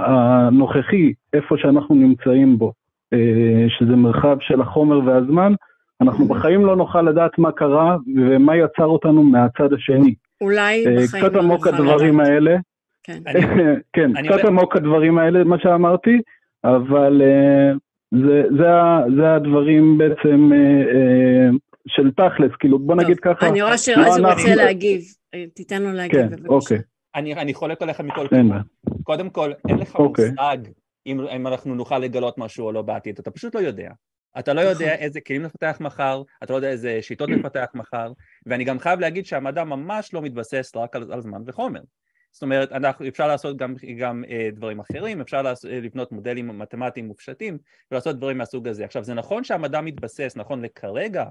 הנוכחי, 0.06 1.12
איפה 1.32 1.56
שאנחנו 1.58 1.94
נמצאים 1.94 2.58
בו, 2.58 2.72
אה, 3.12 3.66
שזה 3.68 3.96
מרחב 3.96 4.36
של 4.40 4.60
החומר 4.60 5.00
והזמן, 5.06 5.52
אנחנו 6.00 6.24
בחיים 6.24 6.66
לא 6.66 6.76
נוכל 6.76 7.02
לדעת 7.02 7.38
מה 7.38 7.52
קרה 7.52 7.96
ומה 8.16 8.56
יצר 8.56 8.84
אותנו 8.84 9.22
מהצד 9.22 9.72
השני. 9.72 10.14
אולי 10.40 10.86
אה, 10.86 11.04
בחיים 11.04 11.24
לא 11.24 11.30
נוכל 11.30 11.30
לדעת. 11.30 11.30
קצת 11.30 11.38
עמוק 11.38 11.66
הדברים 11.66 12.20
האלה. 12.20 12.56
כן, 13.02 13.22
כן 13.92 14.10
קצת 14.28 14.44
עמוק 14.44 14.76
הדברים 14.76 15.18
האלה, 15.18 15.44
מה 15.44 15.56
שאמרתי, 15.58 16.20
אבל 16.64 17.22
אה, 17.22 17.72
זה, 18.10 18.42
זה, 18.58 18.68
זה 19.16 19.34
הדברים 19.34 19.98
בעצם 19.98 20.50
אה, 20.52 21.48
של 21.88 22.10
תכלס, 22.10 22.50
כאילו 22.58 22.78
בוא 22.78 22.94
נגיד 22.94 23.20
ככה. 23.20 23.48
אני 23.48 23.62
רואה 23.62 23.78
שרזי 23.78 24.20
לא 24.20 24.28
רוצה 24.32 24.54
להגיב, 24.54 25.00
תיתן 25.54 25.82
לו 25.82 25.92
להגיב 25.92 26.20
כן, 26.20 26.28
בבקשה. 26.30 26.48
אוקיי. 26.48 26.78
אני, 27.14 27.34
אני 27.34 27.54
חולק 27.54 27.82
עליך 27.82 28.00
מכל 28.00 28.28
כיוון. 28.28 28.62
קודם 29.02 29.30
כל, 29.30 29.52
אין 29.68 29.78
לך 29.78 29.94
אוקיי. 29.94 30.30
מושג 30.30 30.58
אם, 31.06 31.20
אם 31.20 31.46
אנחנו 31.46 31.74
נוכל 31.74 31.98
לגלות 31.98 32.38
משהו 32.38 32.66
או 32.66 32.72
לא 32.72 32.82
בעתיד, 32.82 33.18
אתה 33.18 33.30
פשוט 33.30 33.54
לא 33.54 33.60
יודע. 33.60 33.90
אתה 34.38 34.52
לא 34.52 34.60
יודע 34.60 34.86
נכון. 34.86 34.98
איזה 34.98 35.20
כלים 35.20 35.42
נפתח 35.42 35.76
מחר, 35.80 36.22
אתה 36.42 36.52
לא 36.52 36.58
יודע 36.58 36.70
איזה 36.70 36.98
שיטות 37.02 37.28
נפתח 37.28 37.66
מחר, 37.74 38.12
ואני 38.46 38.64
גם 38.64 38.78
חייב 38.78 39.00
להגיד 39.00 39.26
שהמדע 39.26 39.64
ממש 39.64 40.14
לא 40.14 40.22
מתבסס 40.22 40.72
רק 40.76 40.96
על, 40.96 41.12
על 41.12 41.20
זמן 41.20 41.42
וחומר. 41.46 41.80
זאת 42.32 42.42
אומרת, 42.42 42.72
אנחנו, 42.72 43.08
אפשר 43.08 43.26
לעשות 43.26 43.56
גם, 43.56 43.74
גם 43.98 44.24
אה, 44.30 44.48
דברים 44.52 44.80
אחרים, 44.80 45.20
אפשר 45.20 45.42
לעשות, 45.42 45.70
אה, 45.70 45.80
לבנות 45.80 46.12
מודלים 46.12 46.58
מתמטיים 46.58 47.06
מופשטים 47.06 47.58
ולעשות 47.90 48.16
דברים 48.16 48.38
מהסוג 48.38 48.68
הזה. 48.68 48.84
עכשיו, 48.84 49.04
זה 49.04 49.14
נכון 49.14 49.44
שהמדע 49.44 49.80
מתבסס, 49.80 50.32
נכון 50.36 50.64
לכרגע, 50.64 51.24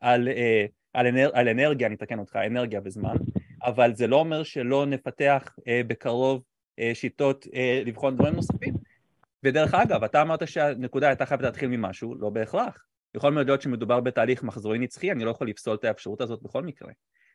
על, 0.00 0.28
אה, 0.28 0.66
על, 0.92 1.06
אנר, 1.06 1.30
על 1.32 1.48
אנרגיה, 1.48 1.86
אני 1.86 1.94
אתקן 1.94 2.18
אותך, 2.18 2.36
אנרגיה 2.36 2.80
וזמן, 2.84 3.16
אבל 3.64 3.94
זה 3.94 4.06
לא 4.06 4.16
אומר 4.16 4.42
שלא 4.42 4.86
נפתח 4.86 5.56
אה, 5.68 5.80
בקרוב 5.86 6.42
אה, 6.78 6.90
שיטות 6.94 7.46
אה, 7.54 7.82
לבחון 7.86 8.16
דברים 8.16 8.34
נוספים. 8.34 8.74
ודרך 9.44 9.74
אגב, 9.74 10.04
אתה 10.04 10.22
אמרת 10.22 10.48
שהנקודה 10.48 11.08
הייתה 11.08 11.26
חייבת 11.26 11.42
להתחיל 11.42 11.68
ממשהו, 11.68 12.14
לא 12.14 12.30
בהכרח. 12.30 12.84
יכול 13.14 13.32
מאוד 13.32 13.46
להיות 13.46 13.62
שמדובר 13.62 14.00
בתהליך 14.00 14.42
מחזורי 14.42 14.78
נצחי, 14.78 15.12
אני 15.12 15.24
לא 15.24 15.30
יכול 15.30 15.48
לפסול 15.48 15.74
את 15.74 15.84
האפשרות 15.84 16.20
הזאת 16.20 16.42
בכל 16.42 16.62
מקרה. 16.62 16.92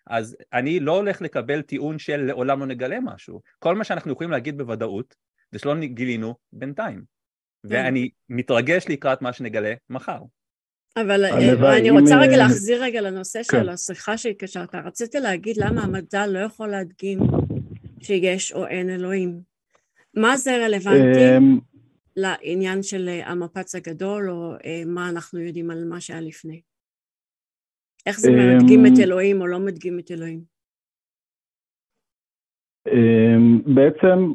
אז 0.07 0.37
אני 0.53 0.79
לא 0.79 0.95
הולך 0.95 1.21
לקבל 1.21 1.61
טיעון 1.61 1.99
של 1.99 2.17
לעולם 2.17 2.59
לא 2.59 2.65
נגלה 2.65 2.99
משהו. 2.99 3.41
כל 3.59 3.75
מה 3.75 3.83
שאנחנו 3.83 4.11
יכולים 4.11 4.31
להגיד 4.31 4.57
בוודאות 4.57 5.15
זה 5.51 5.59
שלא 5.59 5.75
גילינו 5.79 6.35
בינתיים. 6.53 6.97
כן. 6.97 7.75
ואני 7.75 8.09
מתרגש 8.29 8.85
לקראת 8.89 9.21
מה 9.21 9.33
שנגלה 9.33 9.73
מחר. 9.89 10.19
אבל 10.97 11.25
אה, 11.25 11.77
אני 11.77 11.89
רוצה 11.89 12.19
רגע 12.19 12.37
להחזיר 12.37 12.83
רגע 12.83 13.01
לנושא 13.01 13.43
של 13.43 13.51
כן. 13.51 13.69
השיחה 13.69 14.17
שהתקשרת. 14.17 14.75
רציתי 14.75 15.19
להגיד 15.19 15.57
למה 15.57 15.81
המדע 15.81 16.27
לא 16.27 16.39
יכול 16.39 16.67
להדגים 16.67 17.19
שיש 18.01 18.53
או 18.53 18.67
אין 18.67 18.89
אלוהים. 18.89 19.39
מה 20.13 20.37
זה 20.37 20.65
רלוונטי 20.65 21.37
אמ, 21.37 21.59
לעניין 22.17 22.83
של 22.83 23.09
המפץ 23.25 23.75
הגדול, 23.75 24.29
או 24.29 24.53
אה, 24.65 24.81
מה 24.85 25.09
אנחנו 25.09 25.39
יודעים 25.39 25.71
על 25.71 25.85
מה 25.89 26.01
שהיה 26.01 26.21
לפני? 26.21 26.61
איך 28.05 28.19
זה 28.19 28.31
מדגים 28.31 28.85
את 28.85 28.91
אמ, 28.97 29.03
אלוהים 29.03 29.41
או 29.41 29.47
לא 29.47 29.59
מדגים 29.59 29.99
את 29.99 30.11
אלוהים? 30.11 30.39
אמ, 32.87 33.61
בעצם 33.65 34.31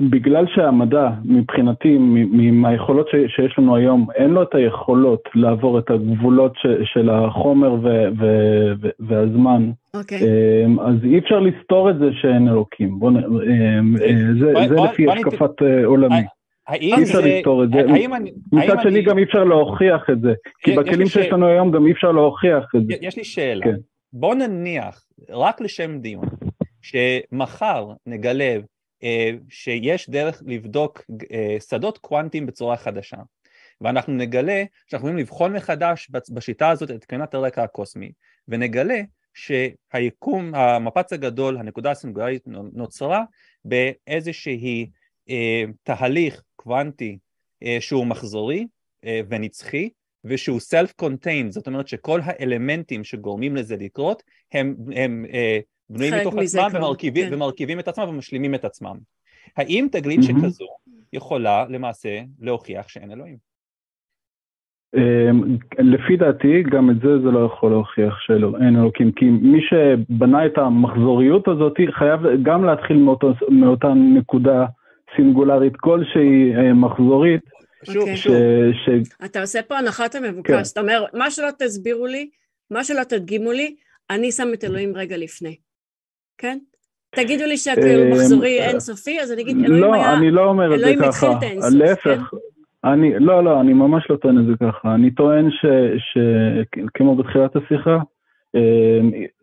בגלל 0.00 0.44
שהמדע 0.54 1.08
מבחינתי, 1.24 1.98
מהיכולות 2.52 3.08
שיש 3.08 3.58
לנו 3.58 3.76
היום, 3.76 4.06
אין 4.14 4.30
לו 4.30 4.42
את 4.42 4.54
היכולות 4.54 5.22
לעבור 5.34 5.78
את 5.78 5.90
הגבולות 5.90 6.52
של 6.84 7.10
החומר 7.10 7.76
והזמן, 8.98 9.70
okay. 9.70 9.98
אוקיי. 9.98 10.18
אמ, 10.64 10.80
אז 10.80 10.94
אי 11.04 11.18
אפשר 11.18 11.40
לסתור 11.40 11.90
את 11.90 11.98
זה 11.98 12.08
שאין 12.12 12.48
אלוקים. 12.48 12.98
בוא, 12.98 13.10
זה, 14.40 14.52
זה 14.68 14.74
לפי 14.74 15.10
השקפת 15.10 15.62
אה, 15.62 15.84
עולמי. 16.68 16.86
אי 16.86 17.02
אפשר 17.02 17.20
לפתור 17.20 17.64
את 17.64 17.68
זה. 17.70 17.78
מצד 18.52 18.76
שני 18.82 19.02
גם 19.02 19.18
אי 19.18 19.24
אפשר 19.24 19.44
להוכיח 19.44 20.10
את 20.12 20.20
זה, 20.20 20.32
כי 20.62 20.76
בכלים 20.76 21.06
שיש 21.06 21.26
לנו 21.26 21.46
היום 21.46 21.70
גם 21.70 21.86
אי 21.86 21.92
אפשר 21.92 22.12
להוכיח 22.12 22.64
את 22.76 22.86
זה. 22.86 22.94
יש 23.00 23.16
לי 23.16 23.24
שאלה, 23.24 23.64
כן. 23.64 23.76
בוא 24.12 24.34
נניח, 24.34 25.06
רק 25.30 25.60
לשם 25.60 25.98
דיון, 25.98 26.28
שמחר 26.82 27.88
נגלה 28.06 28.56
אה, 29.02 29.30
שיש 29.48 30.10
דרך 30.10 30.42
לבדוק 30.46 31.02
אה, 31.32 31.56
שדות 31.68 31.98
קוונטיים 31.98 32.46
בצורה 32.46 32.76
חדשה, 32.76 33.16
ואנחנו 33.80 34.14
נגלה 34.14 34.64
שאנחנו 34.86 35.08
יכולים 35.08 35.24
לבחון 35.24 35.52
מחדש 35.52 36.10
בשיטה 36.30 36.68
הזאת 36.68 36.90
את 36.90 37.04
קרינת 37.04 37.34
הרקע 37.34 37.62
הקוסמי, 37.62 38.12
ונגלה 38.48 39.00
שהיקום, 39.34 40.54
המפץ 40.54 41.12
הגדול, 41.12 41.58
הנקודה 41.58 41.90
הסינגולרית 41.90 42.42
נוצרה 42.72 43.24
באיזושהי 43.64 44.90
אה, 45.30 45.64
תהליך 45.82 46.42
קוונטי 46.62 47.18
אה, 47.62 47.76
שהוא 47.80 48.06
מחזורי 48.06 48.66
אה, 49.04 49.20
ונצחי 49.28 49.88
ושהוא 50.24 50.58
self-contained, 50.58 51.50
זאת 51.50 51.66
אומרת 51.66 51.88
שכל 51.88 52.20
האלמנטים 52.24 53.04
שגורמים 53.04 53.56
לזה 53.56 53.76
לקרות 53.76 54.22
הם, 54.52 54.74
הם 54.94 55.24
אה, 55.32 55.58
בנויים 55.90 56.14
מתוך 56.20 56.34
עצמם 56.34 56.68
ומרכיבים, 56.74 57.28
כן. 57.28 57.34
ומרכיבים 57.34 57.80
את 57.80 57.88
עצמם 57.88 58.08
ומשלימים 58.08 58.54
את 58.54 58.64
עצמם. 58.64 58.96
האם 59.56 59.86
תגלית 59.92 60.20
mm-hmm. 60.20 60.40
שכזו 60.40 60.66
יכולה 61.12 61.64
למעשה 61.68 62.20
להוכיח 62.40 62.88
שאין 62.88 63.12
אלוהים? 63.12 63.36
אמ, 64.96 65.56
לפי 65.78 66.16
דעתי, 66.16 66.62
גם 66.62 66.90
את 66.90 66.96
זה 67.00 67.18
זה 67.18 67.30
לא 67.30 67.46
יכול 67.46 67.70
להוכיח 67.70 68.20
שאין 68.20 68.76
אלוקים, 68.76 69.12
כי 69.12 69.24
מי 69.24 69.60
שבנה 69.62 70.46
את 70.46 70.58
המחזוריות 70.58 71.48
הזאת 71.48 71.76
חייב 71.90 72.20
גם 72.42 72.64
להתחיל 72.64 72.96
מאותו, 72.96 73.32
מאותה 73.48 73.94
נקודה 73.94 74.66
סינגולרית 75.16 75.76
כלשהי 75.76 76.56
אה, 76.56 76.72
מחזורית. 76.72 77.40
שוב, 77.84 78.08
okay. 78.08 78.16
שוב. 78.16 78.34
ש... 78.72 78.88
אתה 79.24 79.40
עושה 79.40 79.62
פה 79.62 79.78
הנחת 79.78 80.14
המבוקש, 80.14 80.50
כן. 80.50 80.62
אתה 80.72 80.80
אומר, 80.80 81.04
מה 81.14 81.30
שלא 81.30 81.48
תסבירו 81.58 82.06
לי, 82.06 82.30
מה 82.70 82.84
שלא 82.84 83.04
תדגימו 83.04 83.52
לי, 83.52 83.76
אני 84.10 84.32
שם 84.32 84.48
את 84.54 84.64
אלוהים 84.64 84.96
רגע 84.96 85.16
לפני, 85.16 85.56
כן? 86.38 86.58
תגידו 87.16 87.44
לי 87.44 87.56
שהכאילו 87.56 88.02
אה, 88.02 88.10
מחזורי 88.10 88.60
אינסופי, 88.60 89.20
אז 89.20 89.32
אני 89.32 89.42
אגיד, 89.42 89.56
אלוהים 89.64 89.82
לא, 89.82 89.94
היה... 89.94 90.12
לא, 90.12 90.18
אני 90.18 90.30
לא 90.30 90.44
אומר 90.44 90.74
את 90.74 90.80
זה 90.80 90.84
ככה. 90.84 90.92
אלוהים 90.92 91.08
התחיל 91.08 91.28
את 91.38 91.42
האינסוף, 91.42 91.74
להפך, 91.74 92.30
כן? 92.30 92.36
אני, 92.84 93.18
לא, 93.18 93.44
לא, 93.44 93.60
אני 93.60 93.72
ממש 93.72 94.10
לא 94.10 94.16
טוען 94.16 94.38
את 94.38 94.46
זה 94.46 94.52
ככה. 94.60 94.94
אני 94.94 95.10
טוען 95.10 95.48
שכמו 95.50 97.16
בתחילת 97.16 97.56
השיחה, 97.56 97.94
אמ, 97.94 98.02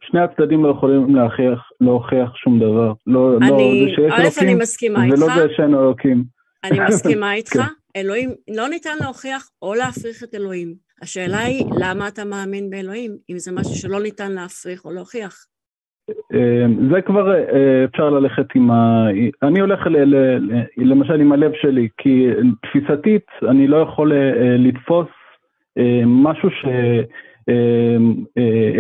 שני 0.02 0.20
הצדדים 0.20 0.64
לא 0.64 0.70
יכולים 0.70 1.16
להוכיח, 1.16 1.70
להוכיח 1.82 2.36
שום 2.36 2.60
דבר. 2.60 2.94
לא, 3.08 3.38
אני, 3.38 3.50
לא 3.50 3.58
זה 3.58 3.96
שיש 3.96 4.14
אלוקים, 4.20 4.48
אני 4.48 4.56
מסכימה 4.56 5.00
ולא 5.00 5.26
איתך. 5.26 5.36
זה 5.36 5.48
שאין 5.56 5.76
אלוקים. 5.76 6.24
אני 6.64 6.80
מסכימה 6.88 7.34
איתך. 7.40 7.54
כן. 7.54 7.62
אלוהים, 7.96 8.30
לא 8.56 8.70
ניתן 8.70 8.98
להוכיח 9.02 9.50
או 9.62 9.74
להפריך 9.74 10.24
את 10.24 10.36
אלוהים. 10.36 10.74
השאלה 11.02 11.40
היא, 11.40 11.66
למה 11.80 12.08
אתה 12.08 12.26
מאמין 12.26 12.70
באלוהים, 12.70 13.12
אם 13.30 13.38
זה 13.38 13.52
משהו 13.52 13.76
שלא 13.76 14.02
ניתן 14.02 14.32
להפריך 14.32 14.86
או 14.86 14.92
להוכיח? 14.92 15.46
זה 16.92 17.02
כבר 17.06 17.34
אפשר 17.86 18.10
ללכת 18.10 18.46
עם 18.56 18.72
ה... 18.72 19.08
אני 19.44 19.60
הולך 19.60 19.88
ל, 19.88 20.16
ל, 20.16 20.38
למשל 20.78 21.22
עם 21.22 21.32
הלב 21.32 21.52
שלי, 21.62 21.88
כי 21.98 22.28
תפיסתית 22.62 23.26
אני 23.50 23.68
לא 23.68 23.78
יכול 23.78 24.14
לתפוס 24.58 25.08
משהו 26.06 26.50
ש... 26.50 26.66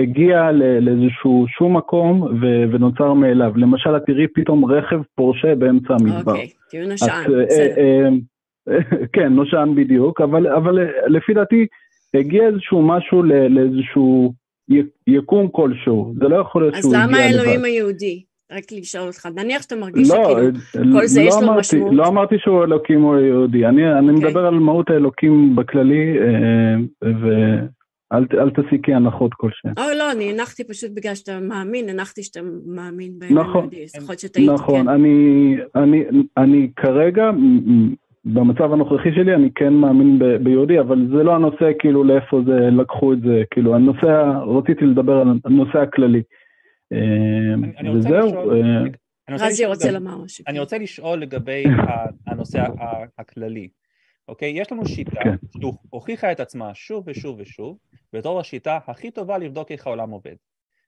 הגיע 0.01 0.51
לאיזשהו 0.81 1.45
שום 1.57 1.77
מקום 1.77 2.39
ונוצר 2.71 3.13
מאליו. 3.13 3.51
למשל, 3.55 3.97
את 3.97 4.01
תראי 4.05 4.27
פתאום 4.33 4.65
רכב 4.65 4.99
פורשה 5.15 5.55
באמצע 5.55 5.93
המדבר. 5.93 6.31
אוקיי, 6.31 6.49
טיעון 6.69 6.89
נושען, 6.89 7.31
בסדר. 7.45 8.09
כן, 9.13 9.33
נושען 9.33 9.75
בדיוק, 9.75 10.21
אבל, 10.21 10.47
אבל 10.47 10.79
לפי 11.07 11.33
דעתי 11.33 11.65
הגיע 12.13 12.47
איזשהו 12.47 12.81
משהו 12.81 13.23
לאיזשהו 13.23 14.33
יקום 15.07 15.47
כלשהו, 15.51 16.13
זה 16.19 16.27
לא 16.27 16.35
יכול 16.35 16.61
להיות 16.61 16.75
שהוא 16.75 16.95
הגיע 16.95 17.05
לבד. 17.05 17.13
אז 17.13 17.15
למה 17.15 17.23
האלוהים 17.23 17.63
היהודי? 17.63 18.23
רק 18.51 18.63
לשאול 18.71 19.07
אותך, 19.07 19.25
נניח 19.35 19.61
שאתה 19.61 19.75
מרגיש 19.75 20.09
לא, 20.09 20.39
שכאילו 20.69 20.99
כל 20.99 21.05
זה 21.05 21.21
לא 21.21 21.27
יש 21.27 21.35
לו 21.41 21.53
משמעות. 21.53 21.93
לא 21.93 22.07
אמרתי 22.07 22.35
שהוא 22.39 22.63
אלוקים 22.63 23.03
או 23.03 23.19
יהודי, 23.19 23.65
אני, 23.65 23.91
אני 23.91 24.07
okay. 24.07 24.13
אוקיי. 24.13 24.27
מדבר 24.29 24.45
על 24.45 24.53
מהות 24.53 24.89
האלוקים 24.89 25.55
בכללי, 25.55 26.17
ואל 28.11 28.49
תסיקי 28.49 28.93
הנחות 28.93 29.33
כלשהן. 29.33 29.73
או 29.77 29.83
לא, 29.97 30.11
אני 30.11 30.31
הנחתי 30.31 30.63
פשוט 30.63 30.91
בגלל 30.93 31.15
שאתה 31.15 31.39
מאמין, 31.39 31.89
הנחתי 31.89 32.23
שאתה 32.23 32.39
מאמין 32.65 33.19
באלוהים 33.19 33.49
נכון, 33.49 33.69
יכול 33.73 34.07
להיות 34.09 34.19
שטעיתי, 34.19 34.53
נכון, 34.53 34.81
כן. 34.81 34.87
אני, 34.89 35.55
אני, 35.75 36.03
אני 36.37 36.71
כרגע 36.75 37.31
במצב 38.25 38.73
הנוכחי 38.73 39.09
שלי 39.15 39.35
אני 39.35 39.49
כן 39.55 39.73
מאמין 39.73 40.19
ב- 40.19 40.43
ביהודי, 40.43 40.79
אבל 40.79 41.07
זה 41.17 41.23
לא 41.23 41.35
הנושא 41.35 41.71
כאילו 41.79 42.03
לאיפה 42.03 42.41
זה 42.45 42.53
לקחו 42.53 43.13
את 43.13 43.21
זה, 43.21 43.43
כאילו 43.51 43.75
הנושא, 43.75 44.31
רציתי 44.57 44.85
לדבר 44.85 45.13
על 45.13 45.27
הנושא 45.45 45.77
הכללי. 45.79 46.21
רוצה 47.87 48.09
לשאול, 48.09 48.61
אה, 49.29 49.35
רזי 49.35 49.65
רוצה 49.65 49.91
לומר 49.91 50.17
משהו. 50.17 50.45
אני 50.47 50.59
רוצה 50.59 50.77
לשאול 50.77 51.19
לגבי 51.19 51.63
הנושא 52.27 52.63
הכללי. 53.17 53.67
אוקיי? 54.27 54.61
יש 54.61 54.71
לנו 54.71 54.85
שיטה 54.85 55.19
כן. 55.23 55.35
שהוכיחה 55.61 56.31
את 56.31 56.39
עצמה 56.39 56.75
שוב 56.75 57.03
ושוב 57.07 57.35
ושוב 57.39 57.77
בתור 58.13 58.39
השיטה 58.39 58.79
הכי 58.87 59.11
טובה 59.11 59.37
לבדוק 59.37 59.71
איך 59.71 59.87
העולם 59.87 60.09
עובד. 60.09 60.35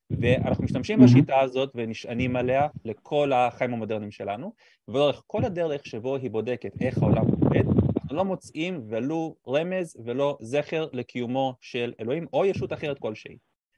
ואנחנו 0.10 0.64
משתמשים 0.64 1.00
בשיטה 1.00 1.40
הזאת 1.40 1.72
ונשענים 1.76 2.36
עליה 2.36 2.68
לכל 2.86 3.34
החיים 3.34 3.74
המודרניים 3.74 4.12
שלנו, 4.12 4.54
ולאורך 4.88 5.24
כל 5.28 5.46
הדרך 5.46 5.86
שבו 5.86 6.16
היא 6.16 6.32
בודקת 6.32 6.82
איך 6.82 6.98
העולם 6.98 7.26
עובד, 7.28 7.64
אנחנו 7.96 8.16
לא 8.16 8.26
מוצאים 8.26 8.82
ולו 8.88 9.36
רמז 9.48 9.98
ולא 10.06 10.38
זכר 10.42 10.88
לקיומו 10.94 11.54
של 11.62 11.94
אלוהים 12.00 12.28
או 12.34 12.46
ישות 12.46 12.74
אחרת 12.74 13.00
כלשהי. 13.00 13.38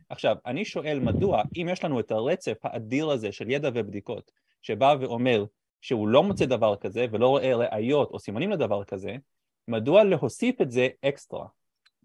עכשיו, 0.09 0.35
אני 0.45 0.65
שואל 0.65 0.99
מדוע, 0.99 1.43
אם 1.55 1.67
יש 1.71 1.83
לנו 1.83 1.99
את 1.99 2.11
הרצף 2.11 2.57
האדיר 2.63 3.09
הזה 3.09 3.31
של 3.31 3.49
ידע 3.49 3.69
ובדיקות, 3.73 4.31
שבא 4.61 4.95
ואומר 4.99 5.45
שהוא 5.81 6.07
לא 6.07 6.23
מוצא 6.23 6.45
דבר 6.45 6.75
כזה 6.75 7.05
ולא 7.11 7.27
רואה 7.27 7.55
ראיות 7.55 8.11
או 8.11 8.19
סימנים 8.19 8.51
לדבר 8.51 8.83
כזה, 8.83 9.15
מדוע 9.67 10.03
להוסיף 10.03 10.61
את 10.61 10.71
זה 10.71 10.87
אקסטרה? 11.05 11.45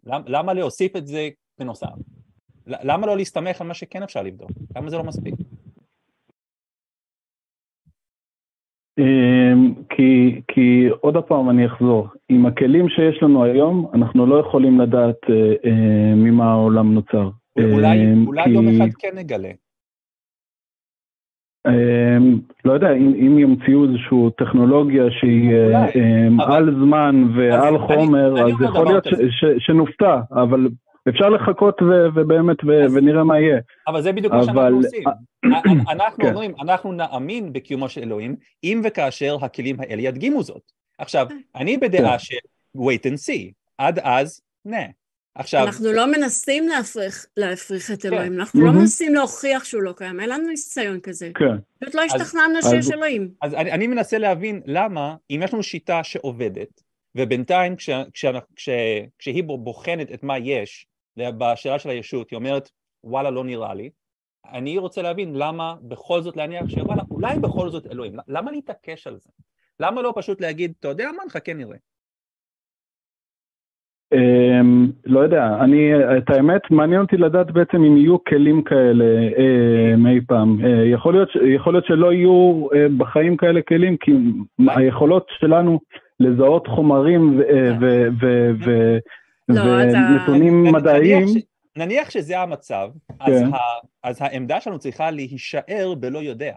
למה 0.07 0.55
להוסיף 0.55 0.97
את 0.97 1.07
זה 1.07 1.29
בנוסף? 1.59 1.89
למה 2.67 3.07
לא 3.07 3.17
להסתמך 3.17 3.61
על 3.61 3.67
מה 3.67 3.75
שכן 3.75 4.03
אפשר 4.03 4.23
לבדוק? 4.23 4.51
למה 4.77 4.91
זה 4.91 4.97
לא 4.97 5.05
מספיק? 5.05 5.35
אמ, 8.99 9.75
כי, 9.89 10.41
כי 10.49 10.89
עוד 11.01 11.17
פעם 11.17 11.51
אני 11.51 11.67
אחזור, 11.67 12.09
עם 12.29 12.47
הכלים 12.47 12.89
שיש 12.89 13.23
לנו 13.23 13.45
היום, 13.45 13.91
אנחנו 13.95 14.27
לא 14.27 14.41
יכולים 14.41 14.81
לדעת 14.81 15.17
אה, 15.31 15.71
אה, 15.71 16.15
ממה 16.15 16.51
העולם 16.53 16.95
נוצר. 16.95 17.31
אולי, 17.59 17.99
אה, 17.99 18.13
אולי 18.27 18.45
כי... 18.45 18.51
יום 18.51 18.69
אחד 18.69 18.95
כן 18.99 19.19
נגלה. 19.19 19.51
אה, 21.67 22.19
לא 22.65 22.73
יודע, 22.73 22.93
אם, 22.93 23.15
אם 23.15 23.39
ימציאו 23.39 23.85
איזושהי 23.85 24.19
טכנולוגיה 24.39 25.05
שהיא 25.11 25.55
אה, 25.55 25.85
אה, 25.85 26.57
על 26.57 26.75
זמן 26.75 27.25
ועל 27.37 27.79
חומר, 27.79 28.47
אז 28.47 28.53
יכול 28.65 28.87
להיות 28.87 29.05
ש, 29.05 29.09
ש, 29.11 29.45
שנופתע, 29.59 30.21
אבל 30.33 30.69
אפשר 31.09 31.29
לחכות 31.29 31.83
ו- 31.83 32.07
ובאמת 32.15 32.65
ו- 32.65 32.85
אז, 32.85 32.97
ונראה 32.97 33.25
מה 33.25 33.41
יהיה. 33.41 33.59
אבל 33.89 34.03
זה 34.03 34.13
בדיוק 34.13 34.33
אבל... 34.33 34.41
מה 34.41 34.47
שאנחנו 34.47 34.77
עושים. 34.77 35.03
אנחנו 35.91 36.25
כן. 36.25 36.29
אומרים, 36.29 36.53
אנחנו 36.63 36.93
נאמין 36.93 37.53
בקיומו 37.53 37.89
של 37.89 38.01
אלוהים, 38.03 38.37
אם 38.65 38.81
וכאשר 38.85 39.37
הכלים 39.43 39.77
האלה 39.81 40.03
ידגימו 40.03 40.43
זאת. 40.43 40.63
עכשיו, 40.99 41.27
אני 41.57 41.77
בדעה 41.77 42.13
כן. 42.13 42.19
של 42.19 42.37
wait 42.77 43.11
and 43.11 43.17
see, 43.17 43.53
עד 43.79 43.99
אז, 43.99 44.41
נה. 44.65 44.83
עכשיו... 45.39 45.67
אנחנו 45.67 45.93
לא 45.93 46.07
מנסים 46.07 46.69
להפריך, 46.69 47.27
להפריך 47.37 47.91
את. 47.91 48.05
אלוהים, 48.05 48.33
כן. 48.33 48.41
אנחנו 48.41 48.61
mm-hmm. 48.61 48.67
לא 48.67 48.73
מנסים 48.73 49.15
להוכיח 49.15 49.65
שהוא 49.65 49.83
לא 49.83 49.93
קיים, 49.97 50.21
אין 50.21 50.29
לנו 50.29 50.49
ניסיון 50.49 51.01
כזה. 51.01 51.31
כן. 51.35 51.57
פשוט 51.81 51.95
לא 51.95 52.03
השתכנענו 52.03 52.63
שיש 52.63 52.91
אלוהים. 52.91 53.31
אז 53.43 53.55
אני, 53.55 53.73
אני 53.73 53.87
מנסה 53.87 54.19
להבין 54.19 54.63
למה, 54.67 55.17
אם 55.31 55.41
יש 55.45 55.53
לנו 55.53 55.63
שיטה 55.63 56.05
שעובדת, 56.05 56.83
ובינתיים 57.15 57.77
כש, 57.77 57.91
כש, 58.13 58.25
כש, 58.57 58.69
כשהיא 59.19 59.45
בוחנת 59.45 60.13
את 60.13 60.23
מה 60.23 60.39
יש, 60.39 60.87
בשאלה 61.17 61.79
של 61.79 61.91
הישות, 61.91 62.31
היא 62.31 62.37
אומרת 62.37 62.71
וואלה 63.05 63.31
לא 63.31 63.45
נראה 63.45 63.75
לי, 63.75 63.91
אני 64.53 64.79
רוצה 64.79 65.03
להבין 65.03 65.35
למה 65.35 65.75
בכל 65.83 66.23
זאת 66.23 66.37
להניח 66.37 66.69
שוואלה 66.69 67.03
אולי 67.11 67.39
בכל 67.39 67.71
זאת 67.71 67.87
אלוהים, 67.87 68.17
למה 68.29 68.51
להתעקש 68.51 69.07
על 69.07 69.19
זה? 69.19 69.31
למה 69.81 70.03
לא 70.03 70.13
פשוט 70.17 70.41
להגיד 70.41 70.73
אתה 70.81 70.89
יודע 70.89 71.11
מה 71.17 71.25
נחכה 71.27 71.55
נראה? 71.55 71.77
Um, 74.15 74.93
לא 75.07 75.21
יודע, 75.21 75.57
אני, 75.61 75.91
את 76.19 76.31
האמת 76.31 76.61
מעניין 76.71 77.01
אותי 77.01 77.17
לדעת 77.17 77.51
בעצם 77.51 77.77
אם 77.77 77.97
יהיו 77.97 78.25
כלים 78.25 78.63
כאלה 78.63 79.05
uh, 79.37 80.09
אי 80.09 80.21
פעם. 80.27 80.59
Uh, 80.61 80.67
יכול, 80.95 81.15
להיות, 81.73 81.87
שלא 81.87 82.13
יהיו 82.13 82.67
uh, 82.71 82.77
בחיים 82.97 83.37
כאלה 83.37 83.63
כלים, 83.63 83.97
כי 83.97 84.13
היכולות 84.69 85.27
שלנו 85.39 85.81
לזהות 86.21 86.67
חומרים 86.67 87.41
ו 87.81 88.09
לא, 89.49 89.63
ונתונים 89.63 90.63
מדעיים... 90.63 91.27
נניח, 91.77 92.11
שזה 92.11 92.41
המצב, 92.41 92.89
כן. 93.27 93.47
אז 94.03 94.23
העמדה 94.23 94.61
שלנו 94.61 94.79
צריכה 94.79 95.11
להישאר 95.11 95.95
בלא 96.01 96.19
יודע, 96.19 96.55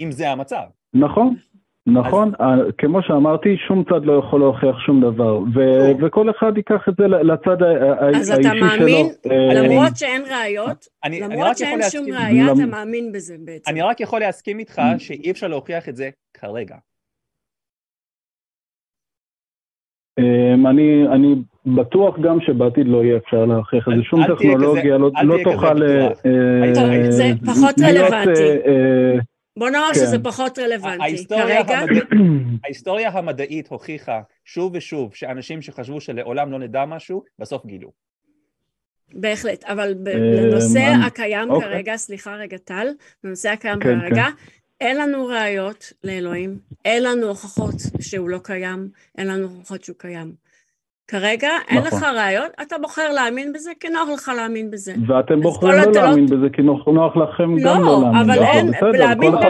אם 0.00 0.10
זה 0.10 0.30
המצב. 0.30 0.62
נכון. 0.94 1.36
נכון, 1.92 2.32
אז... 2.38 2.60
כמו 2.78 3.02
שאמרתי, 3.02 3.56
שום 3.68 3.84
צד 3.84 4.04
לא 4.04 4.12
יכול 4.12 4.40
להוכיח 4.40 4.78
שום 4.86 5.00
דבר, 5.00 5.38
ו- 5.38 6.04
וכל 6.06 6.30
אחד 6.30 6.52
ייקח 6.56 6.88
את 6.88 6.94
זה 6.98 7.06
לצד 7.06 7.62
האישי 7.62 8.24
שלו. 8.24 8.34
אז 8.34 8.40
אתה 8.40 8.54
מאמין, 8.60 9.06
אה, 9.30 9.62
למרות 9.62 9.96
שאין 9.96 10.22
ראיות, 10.30 10.86
אני, 11.04 11.20
למרות 11.20 11.46
אני 11.46 11.54
שאין 11.54 11.80
שום 11.90 12.04
ראייה, 12.04 12.46
למ... 12.46 12.56
אתה 12.56 12.66
מאמין 12.66 13.12
בזה 13.12 13.36
בעצם. 13.44 13.70
אני 13.70 13.82
רק 13.82 14.00
יכול 14.00 14.20
להסכים 14.20 14.58
איתך 14.58 14.82
שאי 14.98 15.30
אפשר 15.30 15.48
להוכיח 15.48 15.88
את 15.88 15.96
זה 15.96 16.10
כרגע. 16.34 16.76
אמ, 20.18 20.66
אני, 20.66 21.06
אני 21.12 21.34
בטוח 21.66 22.18
גם 22.18 22.40
שבעתיד 22.40 22.86
לא 22.88 23.04
יהיה 23.04 23.16
אפשר 23.16 23.44
להוכיח 23.44 23.88
את 23.88 23.96
זה, 23.96 24.02
שום 24.02 24.20
טכנולוגיה 24.26 24.98
לא, 24.98 25.10
לא 25.22 25.36
תוכל... 25.44 25.82
אה, 25.82 26.08
אה, 26.26 27.10
זה 27.10 27.32
פחות 27.46 27.74
רלוונטי. 27.80 28.42
אה, 29.58 29.60
בוא 29.60 29.70
נאמר 29.70 29.88
כן. 29.94 30.00
שזה 30.00 30.18
פחות 30.18 30.58
רלוונטי. 30.58 31.26
כרגע... 31.28 31.80
ההיסטוריה 32.64 33.10
המדעית 33.10 33.68
הוכיחה 33.68 34.20
שוב 34.44 34.74
ושוב 34.74 35.14
שאנשים 35.14 35.62
שחשבו 35.62 36.00
שלעולם 36.00 36.52
לא 36.52 36.58
נדע 36.58 36.84
משהו, 36.84 37.22
בסוף 37.38 37.66
גילו. 37.66 37.92
בהחלט, 39.14 39.64
אבל 39.64 39.94
בנושא 39.94 40.92
הקיים 41.06 41.50
אוקיי. 41.50 41.68
כרגע, 41.68 41.96
סליחה 41.96 42.34
רגע 42.34 42.56
טל, 42.56 42.88
בנושא 43.24 43.48
הקיים 43.48 43.80
כן, 43.80 44.00
כרגע, 44.00 44.24
כן. 44.24 44.44
אין 44.80 44.96
לנו 44.96 45.26
ראיות 45.26 45.92
לאלוהים, 46.04 46.58
אין 46.84 47.02
לנו 47.02 47.28
הוכחות 47.28 47.74
שהוא 48.00 48.28
לא 48.28 48.38
קיים, 48.42 48.88
אין 49.18 49.26
לנו 49.26 49.46
הוכחות 49.46 49.84
שהוא 49.84 49.96
קיים. 49.98 50.34
כרגע 51.10 51.48
נכון. 51.48 51.76
אין 51.76 51.86
לך 51.86 52.02
ראיות, 52.02 52.50
אתה 52.62 52.76
בוחר 52.78 53.12
להאמין 53.12 53.52
בזה 53.52 53.70
כי 53.80 53.88
נוח 53.88 54.08
לך 54.14 54.30
להאמין 54.36 54.70
בזה. 54.70 54.94
ואתם 55.06 55.40
בוחרים 55.40 55.72
לא 55.72 55.92
להאמין 55.92 56.26
לא... 56.30 56.36
בזה 56.36 56.46
כי 56.52 56.62
נוח, 56.62 56.88
נוח 56.88 57.16
לכם 57.16 57.56
לא, 57.56 57.74
גם 57.74 57.82
לא 57.82 58.00
להאמין. 58.00 58.28
לא, 58.28 58.34
אבל 58.34 58.44
אין, 58.44 58.70
בסדר, 58.70 58.90
להאמין 58.90 59.32
במה? 59.32 59.40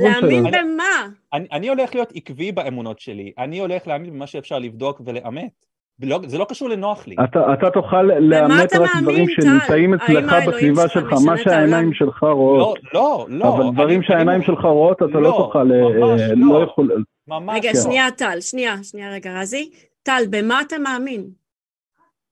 להאמין 0.00 0.44
שלנו. 0.50 0.72
במה? 0.74 0.84
אני, 1.32 1.46
אני 1.52 1.68
הולך 1.68 1.94
להיות 1.94 2.12
עקבי 2.14 2.52
באמונות 2.52 3.00
שלי, 3.00 3.32
אני 3.38 3.58
הולך 3.58 3.86
להאמין 3.86 4.12
במה 4.12 4.26
שאפשר 4.26 4.58
לבדוק 4.58 5.00
ולאמת. 5.04 5.66
לא, 6.02 6.20
זה 6.26 6.38
לא 6.38 6.46
קשור 6.48 6.68
לנוח 6.68 7.06
לי. 7.06 7.16
אתה, 7.24 7.52
אתה 7.52 7.70
תוכל 7.70 8.02
לאמת 8.02 8.74
רק 8.74 8.90
דברים 9.02 9.26
שנמצאים 9.28 9.94
אצלך 9.94 10.32
בסביבה 10.46 10.88
שלך, 10.88 11.12
מה 11.26 11.38
שהעיניים 11.38 11.92
שלך 11.92 12.22
רואות. 12.22 12.78
לא, 12.94 13.26
לא, 13.28 13.38
לא. 13.38 13.54
אבל 13.54 13.64
דברים 13.72 14.02
שהעיניים 14.02 14.42
שלך 14.42 14.64
רואות, 14.64 14.96
אתה 14.96 15.06
לא, 15.06 15.22
לא 15.22 15.34
תוכל, 15.38 15.72
אה, 15.72 15.98
ממש 15.98 16.20
לא. 16.36 16.58
לא 16.58 16.64
יכול... 16.64 17.04
ממש 17.28 17.54
רגע, 17.56 17.72
כן. 17.72 17.78
שנייה 17.84 18.10
טל, 18.10 18.40
שנייה, 18.40 18.74
שנייה 18.82 19.12
רגע 19.12 19.40
רזי. 19.40 19.70
טל, 20.06 20.22
במה 20.30 20.60
אתה 20.60 20.76
מאמין? 20.78 21.22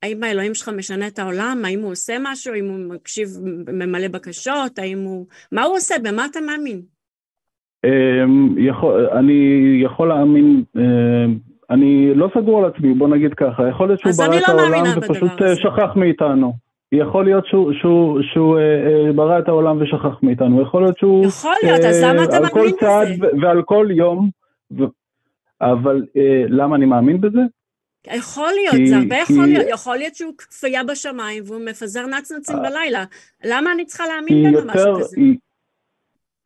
האם 0.03 0.23
האלוהים 0.23 0.55
שלך 0.55 0.69
משנה 0.69 1.07
את 1.07 1.19
העולם? 1.19 1.63
האם 1.65 1.81
הוא 1.81 1.91
עושה 1.91 2.17
משהו? 2.21 2.55
האם 2.55 2.69
הוא 2.69 2.95
מקשיב, 2.95 3.29
ממלא 3.73 4.09
בקשות? 4.09 4.79
האם 4.79 4.99
הוא... 4.99 5.27
מה 5.53 5.63
הוא 5.63 5.77
עושה? 5.77 5.95
במה 6.05 6.27
אתה 6.27 6.41
מאמין? 6.41 6.81
אמ, 7.85 8.59
יכול, 8.59 9.07
אני 9.07 9.41
יכול 9.85 10.09
להאמין... 10.09 10.63
אמ, 10.77 11.39
אני 11.71 12.15
לא 12.15 12.29
סגור 12.35 12.65
על 12.65 12.71
עצמי, 12.71 12.95
בוא 12.95 13.09
נגיד 13.09 13.35
ככה, 13.35 13.69
יכול 13.69 13.89
להיות 13.89 14.01
שהוא 14.01 14.13
ברא 14.19 14.29
לא 14.29 14.39
את 14.39 14.49
העולם 14.49 14.85
ופשוט 14.97 15.43
אה, 15.43 15.57
שכח 15.57 15.97
מאיתנו. 15.97 16.53
יכול 16.93 17.25
להיות 17.25 17.47
שהוא, 17.47 17.73
שהוא, 17.73 18.21
שהוא 18.33 18.59
אה, 18.59 19.13
ברא 19.13 19.39
את 19.39 19.49
העולם 19.49 19.83
ושכח 19.83 20.23
מאיתנו, 20.23 20.63
יכול 20.63 20.83
להיות 20.83 20.99
שהוא... 20.99 21.27
יכול 21.27 21.55
להיות, 21.63 21.81
אז 21.81 22.03
למה 22.03 22.25
אתה 22.25 22.41
מאמין 22.41 22.51
בזה? 22.51 22.59
על 22.59 22.71
כל 22.71 22.71
צעד 22.81 23.09
ועל 23.43 23.63
כל 23.63 23.89
יום, 23.91 24.31
ו... 24.79 24.85
אבל 25.61 26.03
למה 26.49 26.77
אני 26.77 26.87
מאמין 26.87 27.21
בזה? 27.21 27.41
יכול 28.07 28.51
להיות, 28.55 28.75
כי, 28.77 28.87
זה 28.87 28.97
הרבה 28.97 29.17
כי... 29.25 29.33
יכול 29.33 29.47
להיות, 29.47 29.67
יכול 29.69 29.97
להיות 29.97 30.15
שהוא 30.15 30.33
כפייה 30.39 30.85
בשמיים 30.85 31.43
והוא 31.47 31.61
מפזר 31.71 32.07
נצנצים 32.07 32.57
בלילה, 32.63 33.05
למה 33.45 33.73
אני 33.73 33.85
צריכה 33.85 34.05
להאמין 34.07 34.53
במשהו 34.53 34.95
כזה? 34.95 35.21
היא, 35.21 35.37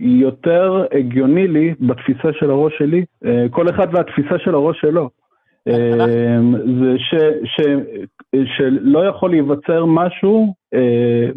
יותר 0.00 0.84
הגיוני 0.98 1.48
לי 1.48 1.74
בתפיסה 1.80 2.28
של 2.32 2.50
הראש 2.50 2.72
שלי, 2.78 3.04
כל 3.50 3.70
אחד 3.70 3.86
והתפיסה 3.92 4.38
של 4.44 4.54
הראש 4.54 4.80
שלו. 4.80 5.10
אמ, 5.68 6.54
זה 6.80 6.94
ש, 6.98 7.14
ש, 7.44 7.60
שלא 8.56 9.06
יכול 9.08 9.30
להיווצר 9.30 9.84
משהו 9.84 10.54
אה, 10.74 11.28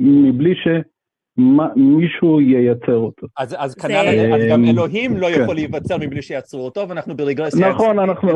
מבלי 1.38 2.08
שמישהו 2.12 2.42
ייצר 2.42 2.96
אותו. 2.96 3.28
אז, 3.38 3.56
אז 3.58 3.76
כנ"ל, 3.76 4.34
אז 4.34 4.42
גם 4.50 4.66
אלוהים 4.66 5.18
לא 5.18 5.28
כן. 5.28 5.42
יכול 5.44 5.56
להיווצר 5.56 5.98
מבלי 5.98 6.22
שיצרו 6.22 6.66
אותו, 6.66 6.90
ואנחנו 6.90 7.18
ברגרסיה... 7.18 7.70
נכון, 7.70 8.00
אנחנו, 8.00 8.30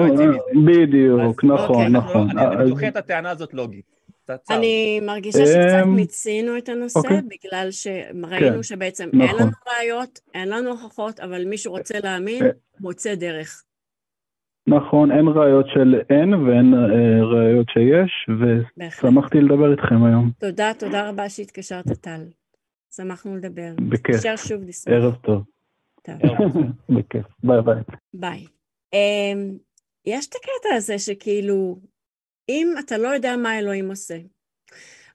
בדיוק, 0.65 1.43
נכון, 1.43 1.75
אוקיי, 1.75 1.89
נכון. 1.89 2.37
אני 2.39 2.69
דוחה 2.69 2.87
את 2.87 2.95
הטענה 2.95 3.29
הזאת 3.29 3.53
לוגית. 3.53 3.95
אני 4.49 4.99
מרגישה 5.05 5.45
שקצת 5.45 5.83
אמ, 5.83 5.95
מיצינו 5.95 6.57
את 6.57 6.69
הנושא, 6.69 6.99
אוקיי. 6.99 7.17
בגלל 7.17 7.67
שראינו 7.71 8.55
כן, 8.55 8.63
שבעצם 8.63 9.09
אין 9.13 9.21
נכון. 9.21 9.39
לנו 9.39 9.51
ראיות, 9.77 10.19
אין 10.33 10.49
לנו 10.49 10.69
הוכחות, 10.69 11.19
אבל 11.19 11.45
מי 11.45 11.57
שרוצה 11.57 11.99
להאמין, 12.03 12.43
אה. 12.43 12.49
מוצא 12.79 13.15
דרך. 13.15 13.63
נכון, 14.67 15.11
אין 15.11 15.27
ראיות 15.27 15.65
של 15.73 16.01
אין 16.09 16.33
ואין 16.33 16.73
אה, 16.73 17.23
ראיות 17.23 17.67
שיש, 17.69 18.11
ושמחתי 18.77 19.37
לדבר 19.37 19.71
איתכם 19.71 20.03
היום. 20.03 20.31
תודה, 20.39 20.71
תודה 20.79 21.09
רבה 21.09 21.29
שהתקשרת 21.29 21.87
טל. 22.01 22.21
שמחנו 22.95 23.37
לדבר. 23.37 23.73
בכיף. 23.89 24.15
תשאר 24.19 24.35
שוב 24.35 24.63
לשמוח. 24.63 24.95
ערב 24.95 25.15
טוב. 25.15 25.43
טוב. 26.01 26.15
בכיף, 26.89 27.25
ביי 27.43 27.61
ביי. 27.61 27.83
ביי. 28.13 28.45
Um, 28.95 29.57
יש 30.05 30.27
את 30.27 30.35
הקטע 30.35 30.75
הזה 30.75 30.99
שכאילו, 30.99 31.79
אם 32.49 32.73
אתה 32.79 32.97
לא 32.97 33.07
יודע 33.07 33.35
מה 33.37 33.59
אלוהים 33.59 33.89
עושה, 33.89 34.17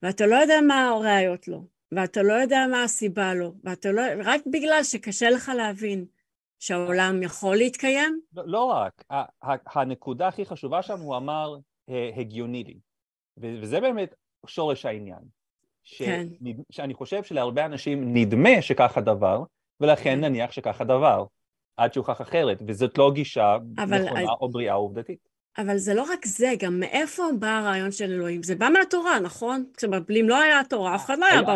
ואתה 0.02 0.27
לא 0.27 0.35
יודע 0.35 0.61
מה 0.66 0.89
הראיות 0.89 1.48
לו, 1.48 1.66
ואתה 1.93 2.23
לא 2.23 2.32
יודע 2.32 2.66
מה 2.70 2.82
הסיבה 2.82 3.35
לו, 3.35 3.55
ואתה 3.65 3.93
לא, 3.93 4.02
רק 4.24 4.40
בגלל 4.47 4.82
שקשה 4.82 5.31
לך 5.31 5.52
להבין, 5.57 6.05
שהעולם 6.59 7.23
יכול 7.23 7.57
להתקיים? 7.57 8.20
לא, 8.32 8.43
לא 8.47 8.65
רק, 8.65 9.05
הנקודה 9.66 10.28
הכי 10.28 10.44
חשובה 10.44 10.82
שם 10.82 11.01
הוא 11.01 11.16
אמר 11.16 11.59
הגיוני 12.16 12.65
לי, 12.65 12.78
וזה 13.36 13.81
באמת 13.81 14.15
שורש 14.47 14.86
העניין. 14.86 15.39
ש... 15.90 16.02
כן. 16.02 16.26
שאני 16.70 16.94
חושב 16.94 17.22
שלהרבה 17.22 17.64
אנשים 17.64 18.14
נדמה 18.14 18.62
שכך 18.62 18.98
הדבר, 18.98 19.42
ולכן 19.80 20.14
כן. 20.14 20.20
נניח 20.20 20.52
שכך 20.52 20.80
הדבר, 20.80 21.24
עד 21.76 21.92
שהוכח 21.92 22.20
אחרת, 22.20 22.62
וזאת 22.66 22.98
לא 22.98 23.10
גישה 23.14 23.56
אבל... 23.78 24.04
נכונה 24.04 24.30
או 24.40 24.48
בריאה 24.48 24.74
עובדתית. 24.74 25.30
אבל 25.58 25.76
זה 25.76 25.94
לא 25.94 26.02
רק 26.02 26.26
זה, 26.26 26.52
גם 26.58 26.80
מאיפה 26.80 27.22
בא 27.38 27.48
הרעיון 27.48 27.92
של 27.92 28.12
אלוהים? 28.12 28.42
זה 28.42 28.54
בא 28.54 28.68
מהתורה, 28.68 29.20
נכון? 29.20 29.64
אם 30.20 30.28
לא 30.28 30.40
היה 30.40 30.60
התורה, 30.60 30.94
אף 30.94 31.04
אחד 31.04 31.18
לא 31.18 31.26
היה 31.26 31.42
בא 31.42 31.54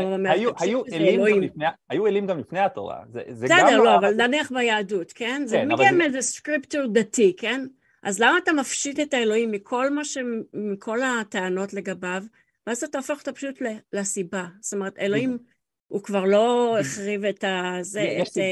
אלוהים. 0.92 1.50
היו 1.90 2.06
אלים 2.06 2.26
גם 2.26 2.38
לפני 2.38 2.60
התורה. 2.60 2.98
בסדר, 3.10 3.82
לא, 3.82 3.96
אבל 3.96 4.14
נניח 4.14 4.52
ביהדות, 4.52 5.12
כן? 5.12 5.42
זה 5.46 5.56
כן, 5.56 5.72
מגיע 5.72 5.92
מאיזה 5.92 6.22
סקריפטור 6.22 6.82
דתי, 6.92 7.36
כן? 7.36 7.66
אז 8.02 8.20
למה 8.20 8.38
אתה 8.42 8.52
מפשיט 8.52 9.00
את 9.00 9.14
האלוהים 9.14 9.50
מכל 9.50 9.90
מה 9.90 10.04
ש... 10.04 10.18
מכל 10.54 10.98
הטענות 11.02 11.74
לגביו, 11.74 12.22
ואז 12.66 12.84
אתה 12.84 12.98
הופך 12.98 13.18
אותו 13.18 13.34
פשוט 13.34 13.62
לסיבה. 13.92 14.46
זאת 14.60 14.74
אומרת, 14.74 14.98
אלוהים, 14.98 15.38
הוא 15.86 16.02
כבר 16.02 16.24
לא 16.24 16.76
החריב 16.80 17.24
את 17.24 17.44
ה... 17.44 17.78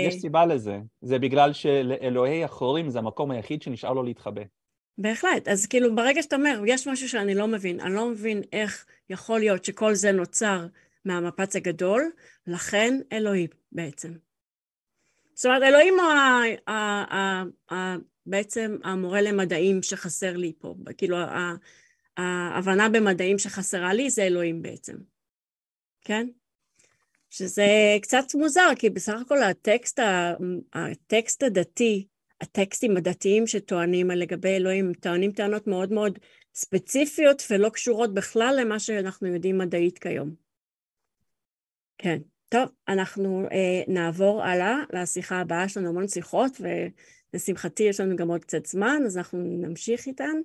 יש 0.06 0.20
סיבה 0.20 0.46
לזה. 0.46 0.78
זה 1.00 1.18
בגלל 1.18 1.52
שלאלוהי 1.52 2.44
החורים 2.44 2.90
זה 2.90 2.98
המקום 2.98 3.30
היחיד 3.30 3.62
שנשאר 3.62 3.92
לו 3.92 4.02
להתחבא. 4.02 4.42
בהחלט, 4.98 5.48
אז 5.48 5.66
כאילו 5.66 5.94
ברגע 5.94 6.22
שאתה 6.22 6.36
אומר, 6.36 6.62
יש 6.66 6.88
משהו 6.88 7.08
שאני 7.08 7.34
לא 7.34 7.46
מבין, 7.46 7.80
אני 7.80 7.94
לא 7.94 8.10
מבין 8.10 8.42
איך 8.52 8.86
יכול 9.10 9.40
להיות 9.40 9.64
שכל 9.64 9.94
זה 9.94 10.12
נוצר 10.12 10.66
מהמפץ 11.04 11.56
הגדול, 11.56 12.10
לכן 12.46 13.00
אלוהים 13.12 13.48
בעצם. 13.72 14.12
זאת 15.34 15.46
אומרת, 15.46 15.62
אלוהים 15.62 15.94
הוא 16.00 16.08
ה, 16.08 16.42
ה, 16.66 16.72
ה, 17.16 17.42
ה, 17.74 17.96
בעצם 18.26 18.76
המורה 18.84 19.20
למדעים 19.20 19.82
שחסר 19.82 20.36
לי 20.36 20.52
פה, 20.58 20.74
כאילו 20.98 21.16
ההבנה 22.16 22.88
במדעים 22.88 23.38
שחסרה 23.38 23.94
לי 23.94 24.10
זה 24.10 24.22
אלוהים 24.22 24.62
בעצם, 24.62 24.96
כן? 26.00 26.28
שזה 27.30 27.66
קצת 28.02 28.24
מוזר, 28.34 28.68
כי 28.78 28.90
בסך 28.90 29.20
הכל 29.20 29.42
הטקסט, 29.42 30.00
הטקסט 30.74 31.42
הדתי 31.42 32.06
הטקסטים 32.42 32.96
הדתיים 32.96 33.46
שטוענים 33.46 34.10
לגבי 34.10 34.56
אלוהים, 34.56 34.92
טוענים 34.94 35.32
טענות 35.32 35.66
מאוד 35.66 35.92
מאוד 35.92 36.18
ספציפיות 36.54 37.42
ולא 37.50 37.68
קשורות 37.68 38.14
בכלל 38.14 38.54
למה 38.60 38.78
שאנחנו 38.78 39.28
יודעים 39.28 39.58
מדעית 39.58 39.98
כיום. 39.98 40.34
כן, 41.98 42.18
טוב, 42.48 42.68
אנחנו 42.88 43.46
אה, 43.52 43.82
נעבור 43.88 44.42
הלאה 44.42 44.76
לשיחה 44.92 45.40
הבאה, 45.40 45.64
יש 45.64 45.76
לנו 45.76 45.88
המון 45.88 46.08
שיחות 46.08 46.52
ולשמחתי 47.34 47.82
יש 47.82 48.00
לנו 48.00 48.16
גם 48.16 48.28
עוד 48.28 48.44
קצת 48.44 48.66
זמן, 48.66 49.02
אז 49.06 49.18
אנחנו 49.18 49.38
נמשיך 49.38 50.06
איתן. 50.06 50.40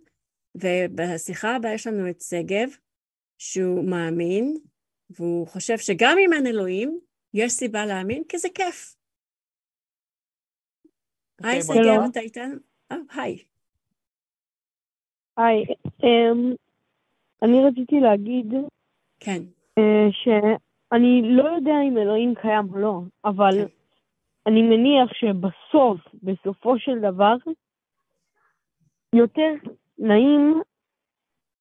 ובשיחה 0.62 1.56
הבאה 1.56 1.74
יש 1.74 1.88
לנו 1.88 2.10
את 2.10 2.22
שגב, 2.22 2.70
שהוא 3.38 3.90
מאמין, 3.90 4.58
והוא 5.10 5.48
חושב 5.48 5.78
שגם 5.78 6.18
אם 6.26 6.34
אין 6.34 6.48
אלוהים, 6.48 7.00
יש 7.34 7.52
סיבה 7.52 7.86
להאמין, 7.86 8.24
כי 8.30 8.38
זה 8.38 8.48
כיף. 8.56 8.96
היי, 11.44 11.62
סגל, 11.62 12.00
אתה 12.12 12.20
איתנו? 12.20 12.56
אה, 12.92 12.98
היי. 13.14 13.44
היי, 15.38 15.66
אמ, 16.04 16.54
אני 17.44 17.58
רציתי 17.68 18.00
להגיד... 18.00 18.54
כן. 19.20 19.42
אה, 19.78 20.08
שאני 20.12 21.22
לא 21.24 21.44
יודע 21.44 21.74
אם 21.90 21.98
אלוהים 21.98 22.34
קיים 22.42 22.74
או 22.74 22.78
לא, 22.78 23.00
אבל 23.26 23.52
כן. 23.52 23.74
אני 24.48 24.62
מניח 24.62 25.14
שבסוף, 25.14 26.00
בסופו 26.24 26.80
של 26.80 27.00
דבר, 27.00 27.36
יותר 29.16 29.54
נעים 30.00 30.62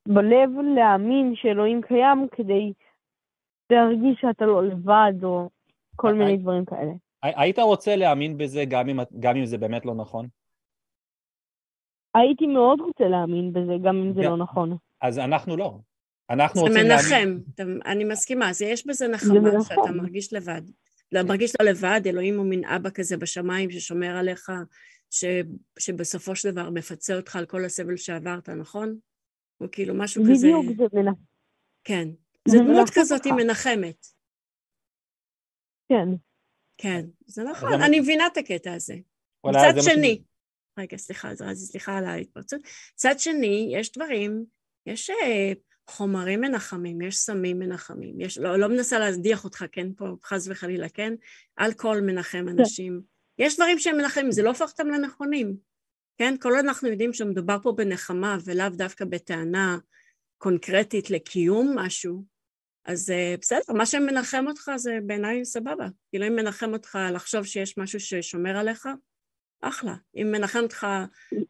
בלב 0.08 0.50
להאמין 0.76 1.34
שאלוהים 1.36 1.80
קיים 1.82 2.26
כדי 2.32 2.72
להרגיש 3.70 4.20
שאתה 4.20 4.46
לא 4.46 4.66
לבד 4.66 5.12
או 5.24 5.50
כל 5.96 6.14
מיני 6.14 6.36
דברים 6.36 6.64
כאלה. 6.64 6.92
היית 7.22 7.58
רוצה 7.58 7.96
להאמין 7.96 8.38
בזה 8.38 8.64
גם 8.68 8.88
אם, 8.88 8.98
גם 9.20 9.36
אם 9.36 9.46
זה 9.46 9.58
באמת 9.58 9.86
לא 9.86 9.94
נכון? 9.94 10.28
הייתי 12.14 12.46
מאוד 12.46 12.80
רוצה 12.80 13.04
להאמין 13.04 13.52
בזה, 13.52 13.72
גם 13.82 13.96
אם 13.96 14.14
זה 14.14 14.20
לא 14.20 14.36
נכון. 14.36 14.76
אז 15.00 15.18
אנחנו 15.18 15.56
לא. 15.56 15.78
אנחנו 16.30 16.60
רוצים 16.60 16.86
להאמין... 16.86 16.98
זה 16.98 17.64
מנחם, 17.64 17.78
אני 17.86 18.04
מסכימה, 18.04 18.52
זה 18.52 18.64
יש 18.64 18.86
בזה 18.86 19.08
נחמה, 19.08 19.62
שאתה 19.62 19.92
מרגיש 19.94 20.32
לבד. 20.32 20.62
לא, 21.12 21.22
מרגיש 21.22 21.52
לא 21.60 21.66
לבד, 21.70 22.00
אלוהים 22.06 22.38
הוא 22.38 22.46
מין 22.46 22.64
אבא 22.64 22.90
כזה 22.94 23.16
בשמיים 23.16 23.70
ששומר 23.70 24.16
עליך, 24.16 24.50
ש, 25.10 25.24
שבסופו 25.78 26.36
של 26.36 26.50
דבר 26.50 26.70
מפצה 26.70 27.16
אותך 27.16 27.36
על 27.36 27.46
כל 27.46 27.64
הסבל 27.64 27.96
שעברת, 27.96 28.48
נכון? 28.48 28.98
הוא 29.56 29.68
כאילו 29.72 29.94
משהו 29.94 30.22
בדיוק, 30.24 30.36
כזה... 30.36 30.48
בדיוק, 30.72 30.92
זה 30.92 31.00
מנחם. 31.00 31.20
כן. 31.84 32.08
זה 32.48 32.58
דמות 32.58 32.90
כזאת 32.94 33.24
היא 33.24 33.32
מנחמת. 33.32 34.06
כן. 35.88 36.08
כן, 36.78 37.06
זה 37.26 37.42
נכון, 37.44 37.82
אני 37.82 38.00
מבינה 38.00 38.26
את 38.26 38.36
הקטע 38.36 38.74
הזה. 38.74 38.94
מצד 39.46 39.74
שני, 39.80 40.22
רגע, 40.78 40.96
סליחה, 40.96 41.28
סליחה 41.54 41.98
על 41.98 42.04
ההתפרצות. 42.04 42.60
מצד 42.94 43.14
שני, 43.18 43.70
יש 43.72 43.92
דברים, 43.92 44.44
יש 44.86 45.10
אה, 45.10 45.52
חומרים 45.90 46.40
מנחמים, 46.40 47.00
יש 47.00 47.16
סמים 47.16 47.58
מנחמים, 47.58 48.20
יש, 48.20 48.38
לא, 48.38 48.58
לא 48.58 48.68
מנסה 48.68 48.98
להדיח 48.98 49.44
אותך, 49.44 49.64
כן, 49.72 49.92
פה 49.92 50.04
חס 50.24 50.48
וחלילה, 50.48 50.88
כן? 50.88 51.14
אלכוהול 51.60 52.00
מנחם 52.00 52.44
כן. 52.46 52.58
אנשים. 52.58 53.15
יש 53.38 53.56
דברים 53.56 53.78
שהם 53.78 53.96
מנחמים, 53.96 54.32
זה 54.32 54.42
לא 54.42 54.48
הופך 54.48 54.70
אותם 54.70 54.88
לנכונים, 54.88 55.56
כן? 56.18 56.34
כל 56.40 56.48
עוד 56.48 56.64
אנחנו 56.64 56.88
יודעים 56.88 57.12
שמדובר 57.12 57.56
פה 57.62 57.72
בנחמה 57.72 58.36
ולאו 58.44 58.68
דווקא 58.68 59.04
בטענה 59.04 59.78
קונקרטית 60.38 61.10
לקיום 61.10 61.78
משהו, 61.78 62.24
אז 62.86 63.10
אה, 63.10 63.34
בסדר, 63.40 63.74
מה 63.74 63.86
שמנחם 63.86 64.44
אותך 64.48 64.70
זה 64.76 64.98
בעיניי 65.06 65.44
סבבה. 65.44 65.86
כאילו 66.10 66.26
אם 66.26 66.36
מנחם 66.36 66.72
אותך 66.72 66.98
לחשוב 67.12 67.44
שיש 67.44 67.78
משהו 67.78 68.00
ששומר 68.00 68.56
עליך, 68.56 68.88
אחלה. 69.60 69.94
אם 70.16 70.32
מנחם 70.32 70.58
אותך 70.62 70.86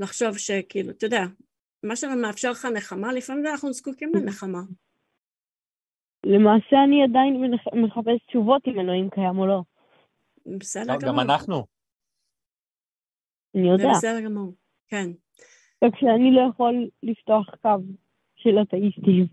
לחשוב 0.00 0.38
שכאילו, 0.38 0.90
אתה 0.90 1.06
יודע, 1.06 1.22
מה 1.82 1.96
שמאפשר 1.96 2.50
לך 2.50 2.64
נחמה, 2.64 3.12
לפעמים 3.12 3.46
אנחנו 3.46 3.72
זקוקים 3.72 4.12
לנחמה. 4.14 4.60
למעשה 6.24 6.76
אני 6.84 7.04
עדיין 7.04 7.54
מחפש 7.84 8.26
תשובות 8.28 8.62
אם 8.66 8.80
אלוהים 8.80 9.10
קיים 9.10 9.38
או 9.38 9.46
לא. 9.46 9.62
בסדר 10.58 10.96
גמור. 10.96 11.14
גם 11.14 11.20
אנחנו. 11.20 11.75
אני 13.56 13.68
יודע. 13.68 13.84
זה 13.84 13.90
בסדר 13.96 14.20
גמור, 14.20 14.52
כן. 14.88 15.10
רק 15.84 15.92
שאני 15.96 16.32
לא 16.32 16.40
יכול 16.50 16.88
לפתוח 17.02 17.54
קו 17.62 17.68
של 18.36 18.62
אתאיסטים. 18.62 19.26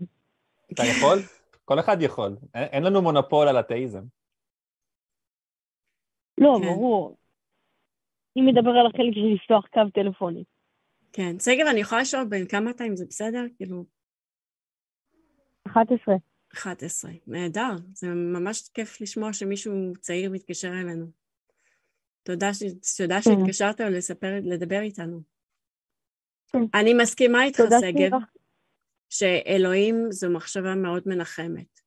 אתה 0.72 0.82
יכול? 0.82 1.18
כל 1.64 1.80
אחד 1.80 1.96
יכול. 2.00 2.36
אין 2.54 2.82
לנו 2.82 3.02
מונופול 3.02 3.48
על 3.48 3.60
אתאיזם. 3.60 4.02
לא, 6.38 6.58
כן. 6.62 6.66
ברור. 6.66 7.16
אם 8.36 8.46
מדבר 8.46 8.70
על 8.70 8.86
החלק 8.86 9.14
של 9.14 9.34
לפתוח 9.34 9.66
קו 9.66 9.90
טלפוני. 9.94 10.44
כן. 11.12 11.38
שגב, 11.38 11.66
אני 11.70 11.80
יכולה 11.80 12.00
לשאול 12.00 12.24
בין 12.24 12.48
כמה 12.48 12.70
אתה, 12.70 12.84
אם 12.84 12.96
זה 12.96 13.04
בסדר? 13.06 13.44
כאילו... 13.56 13.84
11. 15.66 16.14
11. 16.54 17.10
נהדר. 17.26 17.72
זה 17.92 18.06
ממש 18.08 18.68
כיף 18.68 19.00
לשמוע 19.00 19.32
שמישהו 19.32 19.72
צעיר 20.00 20.30
מתקשר 20.30 20.68
אלינו. 20.68 21.06
תודה, 22.24 22.54
ש... 22.54 22.62
תודה 22.96 23.14
כן. 23.14 23.22
שהתקשרת 23.22 23.80
לספר, 23.80 24.32
לדבר 24.42 24.80
איתנו. 24.80 25.20
כן. 26.52 26.58
אני 26.74 26.94
מסכימה 26.94 27.44
איתך, 27.44 27.62
שגב, 27.80 28.18
שאלוהים 29.10 30.06
זו 30.10 30.30
מחשבה 30.30 30.74
מאוד 30.74 31.02
מנחמת. 31.06 31.80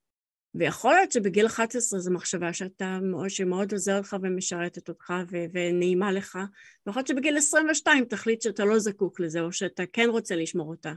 ויכול 0.56 0.94
להיות 0.94 1.12
שבגיל 1.12 1.46
11 1.46 2.00
זו 2.00 2.12
מחשבה 2.12 2.54
שאתה, 2.54 3.00
שמאוד 3.28 3.72
עוזרת 3.72 4.04
לך 4.04 4.16
ומשרתת 4.22 4.90
אותך 4.90 5.14
ו- 5.32 5.46
ונעימה 5.54 6.12
לך, 6.12 6.40
ויכול 6.86 7.00
להיות 7.00 7.08
שבגיל 7.08 7.38
22 7.38 8.06
תחליט 8.06 8.42
שאתה 8.42 8.66
לא 8.66 8.80
זקוק 8.80 9.20
לזה, 9.20 9.42
או 9.42 9.52
שאתה 9.52 9.84
כן 9.86 10.10
רוצה 10.10 10.36
לשמור 10.36 10.70
אותה. 10.70 10.94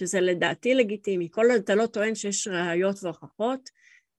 שזה 0.00 0.20
לדעתי 0.20 0.74
לגיטימי. 0.74 1.28
כל 1.30 1.46
עוד 1.50 1.60
אתה 1.60 1.74
לא 1.74 1.86
טוען 1.86 2.14
שיש 2.14 2.48
ראיות 2.48 3.04
והוכחות, 3.04 3.70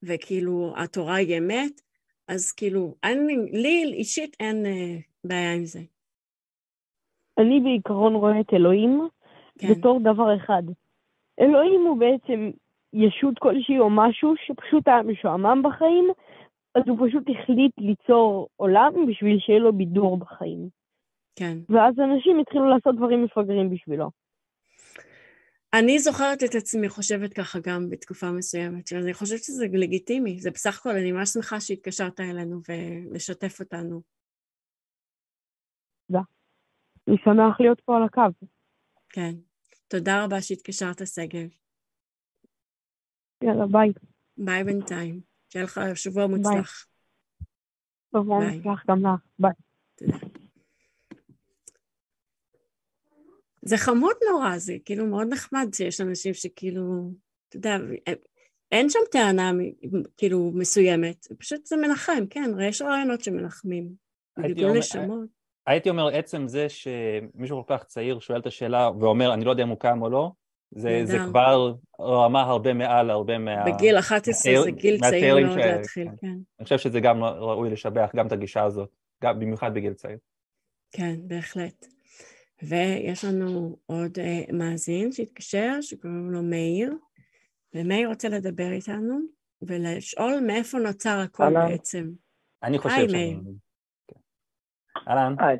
וכאילו 0.03 0.73
התורה 0.77 1.15
היא 1.15 1.37
אמת, 1.37 1.81
אז 2.27 2.51
כאילו, 2.51 2.95
אני, 3.03 3.35
לי 3.51 3.93
אישית 3.93 4.35
אין 4.39 4.65
אה, 4.65 4.97
בעיה 5.23 5.53
עם 5.53 5.65
זה. 5.65 5.79
אני 7.37 7.59
בעיקרון 7.59 8.15
רואה 8.15 8.39
את 8.39 8.53
אלוהים 8.53 9.07
כן. 9.59 9.67
בתור 9.67 9.99
דבר 9.99 10.35
אחד. 10.35 10.63
אלוהים 11.39 11.81
הוא 11.81 11.97
בעצם 11.97 12.51
ישות 12.93 13.39
כלשהי 13.39 13.79
או 13.79 13.89
משהו 13.89 14.33
שפשוט 14.45 14.87
היה 14.87 15.01
משועמם 15.01 15.61
בחיים, 15.63 16.07
אז 16.75 16.83
הוא 16.87 17.07
פשוט 17.07 17.23
החליט 17.29 17.71
ליצור 17.77 18.47
עולם 18.55 18.93
בשביל 19.07 19.39
שיהיה 19.39 19.59
לו 19.59 19.73
בידור 19.73 20.17
בחיים. 20.17 20.69
כן. 21.35 21.57
ואז 21.69 21.99
אנשים 21.99 22.39
התחילו 22.39 22.69
לעשות 22.69 22.95
דברים 22.95 23.23
מפגרים 23.23 23.69
בשבילו. 23.69 24.09
אני 25.73 25.99
זוכרת 25.99 26.43
את 26.43 26.55
עצמי 26.55 26.89
חושבת 26.89 27.33
ככה 27.33 27.59
גם 27.63 27.89
בתקופה 27.89 28.31
מסוימת, 28.31 28.87
שאני 28.87 29.13
חושבת 29.13 29.43
שזה 29.43 29.65
לגיטימי, 29.73 30.39
זה 30.39 30.51
בסך 30.51 30.79
הכל, 30.79 30.89
אני 30.89 31.11
ממש 31.11 31.29
שמחה 31.29 31.59
שהתקשרת 31.59 32.19
אלינו 32.19 32.61
ולשתף 32.69 33.59
אותנו. 33.59 34.01
תודה. 36.07 36.21
אני 37.07 37.17
שמח 37.23 37.59
להיות 37.59 37.81
פה 37.81 37.97
על 37.97 38.03
הקו. 38.03 38.45
כן. 39.09 39.33
תודה 39.87 40.23
רבה 40.23 40.41
שהתקשרת, 40.41 41.07
שגב. 41.07 41.49
יאללה, 43.43 43.65
ביי. 43.71 43.89
ביי 44.37 44.63
בינתיים. 44.63 45.21
שיהיה 45.49 45.65
לך 45.65 45.79
שבוע 45.95 46.27
מוצלח. 46.27 46.85
שבוע 48.11 48.39
מוצלח 48.39 48.83
גם 48.89 49.05
לך. 49.05 49.21
ביי. 49.39 49.53
תודה. 49.95 50.32
זה 53.65 53.77
חמוד 53.77 54.15
נורא, 54.31 54.57
זה 54.57 54.77
כאילו 54.85 55.05
מאוד 55.05 55.27
נחמד 55.29 55.67
שיש 55.73 56.01
אנשים 56.01 56.33
שכאילו, 56.33 57.11
אתה 57.49 57.57
יודע, 57.57 57.77
אין 58.71 58.89
שם 58.89 58.99
טענה 59.11 59.51
כאילו 60.17 60.51
מסוימת, 60.55 61.27
פשוט 61.37 61.65
זה 61.65 61.77
מנחם, 61.77 62.25
כן, 62.29 62.51
יש 62.61 62.81
רעיונות 62.81 63.23
שמנחמים. 63.23 63.89
גידול 64.39 64.77
נשמות. 64.77 65.29
הייתי 65.67 65.89
אומר, 65.89 66.07
עצם 66.07 66.47
זה 66.47 66.67
שמישהו 66.69 67.65
כל 67.65 67.77
כך 67.77 67.83
צעיר 67.83 68.19
שואל 68.19 68.39
את 68.39 68.45
השאלה 68.45 68.91
ואומר, 68.99 69.33
אני 69.33 69.45
לא 69.45 69.51
יודע 69.51 69.63
אם 69.63 69.69
הוא 69.69 69.79
קם 69.79 70.01
או 70.01 70.09
לא, 70.09 70.31
זה, 70.75 71.01
זה 71.03 71.17
כבר 71.29 71.73
רמה 71.99 72.41
הרבה 72.41 72.73
מעל 72.73 73.09
הרבה 73.09 73.37
מה... 73.37 73.65
בגיל 73.65 73.99
11 73.99 74.63
זה 74.63 74.71
גיל 74.71 74.99
צעיר 75.09 75.47
מאוד 75.47 75.59
ש... 75.59 75.65
להתחיל, 75.65 76.07
כן. 76.07 76.15
כן. 76.21 76.37
אני 76.59 76.63
חושב 76.63 76.77
שזה 76.77 76.99
גם 76.99 77.23
ראוי 77.23 77.69
לשבח, 77.69 78.11
גם 78.15 78.27
את 78.27 78.31
הגישה 78.31 78.63
הזאת, 78.63 78.89
גם 79.23 79.39
במיוחד 79.39 79.73
בגיל 79.73 79.93
צעיר. 79.93 80.17
כן, 80.91 81.15
בהחלט. 81.27 81.85
ויש 82.69 83.25
לנו 83.25 83.75
עוד 83.85 84.11
uh, 84.17 84.53
מאזין 84.53 85.11
שהתקשר, 85.11 85.81
שקוראים 85.81 86.31
לו 86.31 86.43
מאיר, 86.43 86.93
ומאיר 87.75 88.09
רוצה 88.09 88.29
לדבר 88.29 88.71
איתנו 88.71 89.19
ולשאול 89.61 90.33
מאיפה 90.47 90.77
נוצר 90.77 91.19
הכל 91.25 91.43
אלן. 91.43 91.67
בעצם. 91.67 92.09
אני 92.63 92.77
חושב 92.77 93.09
ש... 93.09 93.13
מאיר. 93.13 93.39
כן. 94.07 94.19
אהלן. 95.07 95.35
היי. 95.39 95.57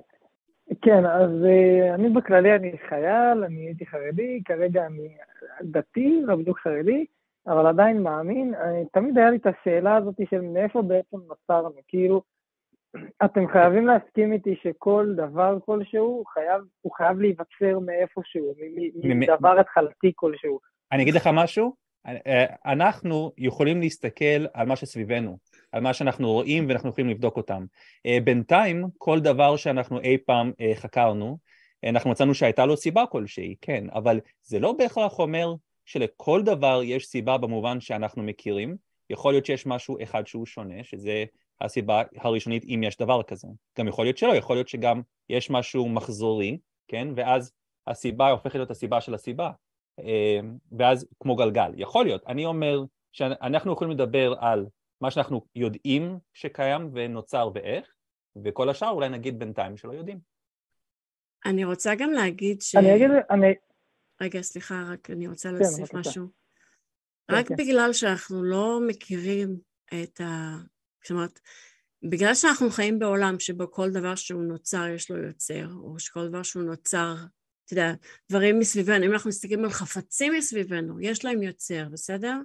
כן, 0.81 1.05
אז 1.05 1.30
uh, 1.30 1.95
אני 1.95 2.09
בכללי 2.09 2.55
אני 2.55 2.77
חייל, 2.89 3.43
אני 3.43 3.67
הייתי 3.67 3.85
חרדי, 3.85 4.41
כרגע 4.45 4.85
אני 4.85 5.17
דתי, 5.61 6.21
לא 6.23 6.35
בדיוק 6.35 6.59
חרדי, 6.59 7.05
אבל 7.47 7.67
עדיין 7.67 8.03
מאמין. 8.03 8.55
אני, 8.55 8.85
תמיד 8.93 9.17
היה 9.17 9.30
לי 9.30 9.38
את 9.38 9.45
השאלה 9.45 9.95
הזאת 9.95 10.15
של 10.30 10.41
מאיפה 10.41 10.81
בעצם 10.81 11.17
נוצרנו, 11.27 11.71
כאילו, 11.88 12.21
אתם 13.25 13.47
חייבים 13.47 13.87
להסכים 13.87 14.33
איתי 14.33 14.55
שכל 14.63 15.13
דבר 15.15 15.57
כלשהו 15.65 16.23
חייב, 16.33 16.61
הוא 16.81 16.91
חייב 16.91 17.19
להיווצר 17.19 17.79
מאיפשהו, 17.79 18.53
מדבר 19.03 19.59
התחלתי 19.59 20.11
כלשהו. 20.15 20.59
אני 20.91 21.03
אגיד 21.03 21.13
לך 21.13 21.29
משהו? 21.33 21.75
אה, 22.07 22.45
אנחנו 22.65 23.31
יכולים 23.37 23.79
להסתכל 23.79 24.45
על 24.53 24.67
מה 24.67 24.75
שסביבנו, 24.75 25.37
על 25.71 25.81
מה 25.81 25.93
שאנחנו 25.93 26.31
רואים 26.31 26.65
ואנחנו 26.69 26.89
יכולים 26.89 27.09
לבדוק 27.09 27.37
אותם. 27.37 27.65
אה, 28.05 28.17
בינתיים, 28.23 28.83
כל 28.97 29.19
דבר 29.19 29.55
שאנחנו 29.55 29.99
אי 29.99 30.17
פעם 30.25 30.51
אה, 30.61 30.71
חקרנו, 30.75 31.37
אנחנו 31.89 32.09
מצאנו 32.09 32.33
שהייתה 32.33 32.65
לו 32.65 32.77
סיבה 32.77 33.05
כלשהי, 33.05 33.55
כן, 33.61 33.83
אבל 33.93 34.19
זה 34.41 34.59
לא 34.59 34.71
בהכרח 34.71 35.19
אומר 35.19 35.53
שלכל 35.85 36.41
דבר 36.43 36.81
יש 36.83 37.05
סיבה 37.05 37.37
במובן 37.37 37.79
שאנחנו 37.81 38.23
מכירים, 38.23 38.75
יכול 39.09 39.33
להיות 39.33 39.45
שיש 39.45 39.65
משהו 39.65 39.97
אחד 40.03 40.27
שהוא 40.27 40.45
שונה, 40.45 40.83
שזה 40.83 41.25
הסיבה 41.64 42.02
הראשונית 42.18 42.64
אם 42.64 42.81
יש 42.84 42.98
דבר 42.98 43.23
כזה. 43.23 43.48
גם 43.80 43.88
יכול 43.88 44.06
להיות 44.06 44.18
שלא, 44.18 44.35
יכול 44.35 44.56
להיות 44.56 44.68
שגם 44.68 45.02
יש 45.30 45.49
משהו 45.49 45.90
מחזורי, 45.90 46.57
כן, 46.88 47.07
ואז 47.15 47.52
הסיבה 47.88 48.30
הופכת 48.30 48.56
להיות 48.56 48.72
הסיבה 48.72 49.02
של 49.02 49.14
הסיבה, 49.14 49.52
אמ, 49.99 50.57
ואז 50.72 51.07
כמו 51.19 51.35
גלגל. 51.35 51.72
יכול 51.76 52.06
להיות, 52.06 52.23
אני 52.27 52.45
אומר 52.45 52.84
שאנחנו 53.11 53.73
יכולים 53.73 53.94
לדבר 53.94 54.34
על 54.40 54.65
מה 55.02 55.11
שאנחנו 55.11 55.45
יודעים 55.56 56.18
שקיים 56.34 56.90
ונוצר 56.94 57.49
ואיך, 57.53 57.94
וכל 58.44 58.69
השאר 58.69 58.90
אולי 58.90 59.10
נגיד 59.10 59.40
בינתיים 59.40 59.77
שלא 59.77 59.91
יודעים. 59.91 60.19
אני 61.45 61.65
רוצה 61.65 61.95
גם 61.95 62.11
להגיד 62.11 62.61
ש... 62.61 62.76
אני 62.76 62.95
אגיד, 62.95 63.10
אני... 63.30 63.53
רגע, 64.22 64.41
סליחה, 64.41 64.84
רק 64.94 65.10
אני 65.10 65.27
רוצה 65.27 65.49
כן, 65.49 65.56
להוסיף 65.56 65.91
כן, 65.91 65.98
משהו. 65.98 66.27
כן, 67.27 67.35
רק 67.35 67.48
כן. 67.48 67.56
בגלל 67.56 67.94
שאנחנו 67.94 68.44
לא 68.44 68.80
מכירים 68.88 69.57
את 69.94 70.22
ה... 70.22 70.56
זאת 71.03 71.11
אומרת, 71.11 71.39
בגלל 72.03 72.35
שאנחנו 72.35 72.69
חיים 72.69 72.99
בעולם 72.99 73.39
שבו 73.39 73.71
כל 73.71 73.91
דבר 73.91 74.15
שהוא 74.15 74.43
נוצר 74.43 74.88
יש 74.95 75.11
לו 75.11 75.17
יוצר, 75.17 75.67
או 75.84 75.99
שכל 75.99 76.27
דבר 76.27 76.43
שהוא 76.43 76.63
נוצר, 76.63 77.15
אתה 77.65 77.73
יודע, 77.73 77.93
דברים 78.30 78.59
מסביבנו, 78.59 79.05
אם 79.05 79.11
אנחנו 79.11 79.30
מסתכלים 79.30 79.63
על 79.63 79.69
חפצים 79.69 80.34
מסביבנו, 80.34 81.01
יש 81.01 81.25
להם 81.25 81.43
יוצר, 81.43 81.88
בסדר? 81.91 82.38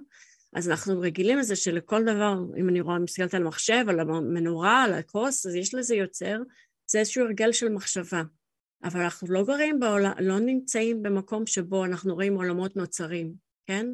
אז 0.53 0.69
אנחנו 0.69 0.99
רגילים 0.99 1.37
לזה 1.37 1.55
שלכל 1.55 2.03
דבר, 2.03 2.35
אם 2.57 2.69
אני 2.69 2.81
רואה, 2.81 2.99
מסתכלת 2.99 3.33
על 3.33 3.43
מחשב, 3.43 3.85
על 3.89 3.99
המנורה, 3.99 4.83
על 4.83 4.93
הכוס, 4.93 5.45
אז 5.45 5.55
יש 5.55 5.75
לזה 5.75 5.95
יוצר, 5.95 6.37
זה 6.87 6.99
איזשהו 6.99 7.25
הרגל 7.25 7.51
של 7.51 7.69
מחשבה. 7.69 8.23
אבל 8.83 9.01
אנחנו 9.01 9.27
לא 9.27 9.45
גרים 9.45 9.79
בעולם, 9.79 10.11
לא 10.19 10.39
נמצאים 10.39 11.03
במקום 11.03 11.47
שבו 11.47 11.85
אנחנו 11.85 12.13
רואים 12.13 12.35
עולמות 12.35 12.75
נוצרים, 12.75 13.33
כן? 13.67 13.87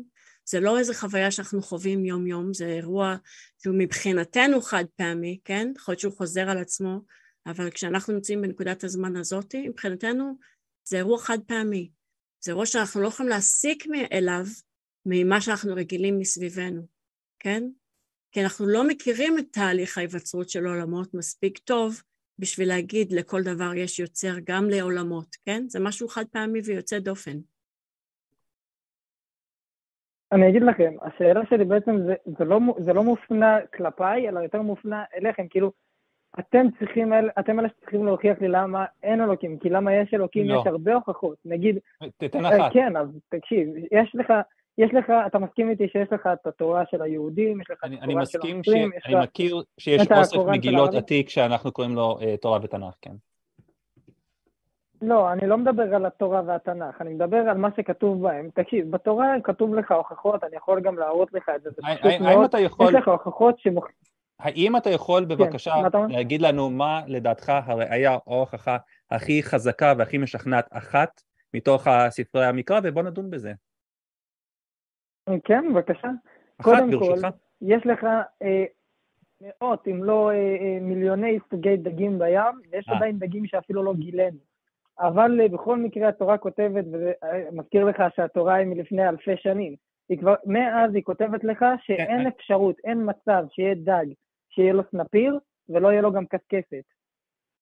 זה 0.46 0.60
לא 0.60 0.80
איזה 0.80 0.94
חוויה 0.94 1.32
שאנחנו 1.32 1.62
חווים 1.62 2.06
יום-יום, 2.06 2.54
זה 2.54 2.66
אירוע 2.66 3.16
שהוא 3.64 3.76
מבחינתנו 3.78 4.62
חד 4.62 4.86
פעמי, 4.96 5.40
כן? 5.46 5.72
יכול 5.78 5.92
להיות 5.92 6.00
שהוא 6.00 6.14
חוזר 6.14 6.50
על 6.50 6.58
עצמו, 6.58 7.02
אבל 7.46 7.70
כשאנחנו 7.70 8.14
נמצאים 8.14 8.42
בנקודת 8.42 8.84
הזמן 8.84 9.16
הזאת, 9.16 9.56
מבחינתנו 9.56 10.38
זה 10.88 10.98
אירוע 10.98 11.20
חד 11.20 11.38
פעמי. 11.48 11.92
זה 12.44 12.52
אירוע 12.52 12.66
שאנחנו 12.66 13.02
לא 13.02 13.08
יכולים 13.08 13.30
להסיק 13.30 13.84
אליו 14.12 14.46
ממה 15.06 15.42
שאנחנו 15.42 15.76
רגילים 15.76 16.20
מסביבנו, 16.20 16.88
כן? 17.40 17.64
כי 18.32 18.44
אנחנו 18.44 18.68
לא 18.68 18.88
מכירים 18.88 19.40
את 19.40 19.46
תהליך 19.52 19.98
ההיווצרות 19.98 20.50
של 20.50 20.66
עולמות 20.66 21.14
מספיק 21.14 21.58
טוב 21.58 22.02
בשביל 22.40 22.68
להגיד 22.68 23.12
לכל 23.12 23.44
דבר 23.44 23.74
יש 23.76 24.00
יוצר 24.00 24.36
גם 24.44 24.70
לעולמות, 24.70 25.36
כן? 25.46 25.70
זה 25.70 25.80
משהו 25.80 26.08
חד 26.08 26.26
פעמי 26.32 26.60
ויוצא 26.66 27.00
דופן. 27.00 27.38
אני 30.32 30.50
אגיד 30.50 30.62
לכם, 30.62 30.94
השאלה 31.02 31.42
שלי 31.50 31.66
בעצם 31.66 31.98
זה, 32.06 32.16
זה, 32.38 32.46
לא, 32.46 32.60
זה 32.78 32.94
לא 32.94 33.04
מופנה 33.04 33.58
כלפיי, 33.74 34.30
אלא 34.30 34.40
יותר 34.40 34.62
מופנה 34.62 35.04
אליכם, 35.18 35.48
כאילו, 35.48 35.72
אתם 36.40 36.66
צריכים, 36.80 37.14
אתם 37.40 37.60
אלה 37.60 37.70
שצריכים 37.70 38.06
להוכיח 38.06 38.42
לי 38.42 38.48
למה 38.48 38.86
אין 39.04 39.22
אלוקים, 39.22 39.60
כי 39.60 39.70
למה 39.70 39.94
יש 39.94 40.14
אלוקים, 40.14 40.48
לא. 40.48 40.60
יש 40.62 40.68
הרבה 40.68 40.96
הוכחות, 40.96 41.38
נגיד... 41.46 41.78
תתן 42.18 42.46
אחת. 42.46 42.74
כן, 42.74 42.98
אז 42.98 43.08
תקשיב, 43.30 43.70
יש 43.92 44.16
לך, 44.16 44.34
יש 44.78 44.94
לך, 44.94 45.14
אתה 45.28 45.40
מסכים 45.40 45.70
איתי 45.70 45.88
שיש 45.88 46.08
לך 46.12 46.30
את 46.34 46.48
התורה 46.48 46.84
של 46.92 47.02
היהודים, 47.02 47.62
יש 47.62 47.72
לך 47.72 47.84
אני, 47.84 47.96
את 47.96 48.04
התורה 48.04 48.26
של 48.26 48.40
הנוצרים, 48.44 48.92
ש... 49.00 49.06
אני 49.06 49.24
מכיר 49.24 49.64
שיש 49.80 50.12
אוסף 50.12 50.38
מגילות 50.52 50.94
עתיק 50.94 51.30
שאנחנו 51.30 51.72
קוראים 51.72 51.96
לו 51.96 52.18
uh, 52.20 52.38
תורה 52.42 52.60
ותנ"ך, 52.64 52.96
כן. 53.02 53.16
לא, 55.06 55.32
אני 55.32 55.48
לא 55.48 55.58
מדבר 55.58 55.96
על 55.96 56.06
התורה 56.06 56.42
והתנ"ך, 56.46 57.02
אני 57.02 57.14
מדבר 57.14 57.38
על 57.38 57.58
מה 57.58 57.70
שכתוב 57.78 58.24
בהם. 58.24 58.50
תקשיב, 58.54 58.92
בתורה 58.92 59.36
כתוב 59.44 59.76
לך 59.76 59.92
הוכחות, 59.92 60.44
אני 60.44 60.56
יכול 60.56 60.82
גם 60.82 60.98
להראות 60.98 61.34
לך 61.34 61.50
את 61.56 61.62
זה, 61.64 61.70
זה 61.70 61.82
פשוט 61.82 62.22
מאוד, 62.22 62.52
יכול... 62.60 62.90
יש 62.90 62.96
לך 62.96 63.08
הוכחות 63.08 63.60
שמוכ... 63.60 63.88
האם 64.40 64.78
אתה 64.78 64.90
יכול 64.90 65.22
כן, 65.22 65.28
בבקשה 65.28 65.74
כן, 65.92 66.12
להגיד 66.12 66.42
לנו 66.42 66.70
מה 66.70 67.02
לדעתך 67.08 67.50
הראייה 67.66 68.18
או 68.28 68.34
ההוכחה 68.36 68.78
הכי 69.12 69.44
חזקה 69.44 69.94
והכי 69.98 70.18
משכנעת 70.18 70.68
אחת 70.72 71.22
מתוך 71.54 71.88
הספרי 71.88 72.46
המקרא, 72.46 72.80
ובוא 72.84 73.04
נדון 73.04 73.30
בזה. 73.30 73.54
כן, 75.44 75.74
בבקשה. 75.74 76.08
קודם 76.62 76.92
ברשותך. 76.92 77.22
כל, 77.22 77.28
יש 77.62 77.86
לך 77.86 78.04
אה, 78.44 78.66
מאות, 79.42 79.88
אם 79.88 80.04
לא 80.04 80.32
אה, 80.32 80.36
אה, 80.36 80.78
מיליוני 80.82 81.40
סוגי 81.50 81.78
דגים 81.78 82.20
בים, 82.20 82.72
ויש 82.72 82.90
אה. 82.90 82.96
עדיין 82.96 83.20
דגים 83.20 83.46
שאפילו 83.46 83.84
לא 83.84 83.94
גילינו. 83.94 84.55
אבל 85.00 85.42
אה, 85.42 85.48
בכל 85.48 85.78
מקרה 85.78 86.10
התורה 86.10 86.38
כותבת, 86.38 86.86
ומזכיר 86.92 87.86
אה, 87.86 87.90
לך 87.90 88.04
שהתורה 88.16 88.56
היא 88.56 88.68
מלפני 88.68 89.10
אלפי 89.10 89.38
שנים. 89.38 89.76
היא 90.10 90.18
כבר, 90.18 90.36
מאז 90.46 90.96
היא 90.96 91.04
כותבת 91.04 91.44
לך 91.44 91.66
שאין 91.82 92.24
כן, 92.24 92.28
אפשרות, 92.28 92.76
אין 92.84 93.10
מצב 93.10 93.46
שיהיה 93.52 93.76
דג 93.76 94.06
שיהיה 94.50 94.74
לו 94.74 94.84
סנפיר 94.92 95.40
ולא 95.70 95.92
יהיה 95.92 96.02
לו 96.02 96.12
גם 96.12 96.26
קשקשת. 96.26 96.84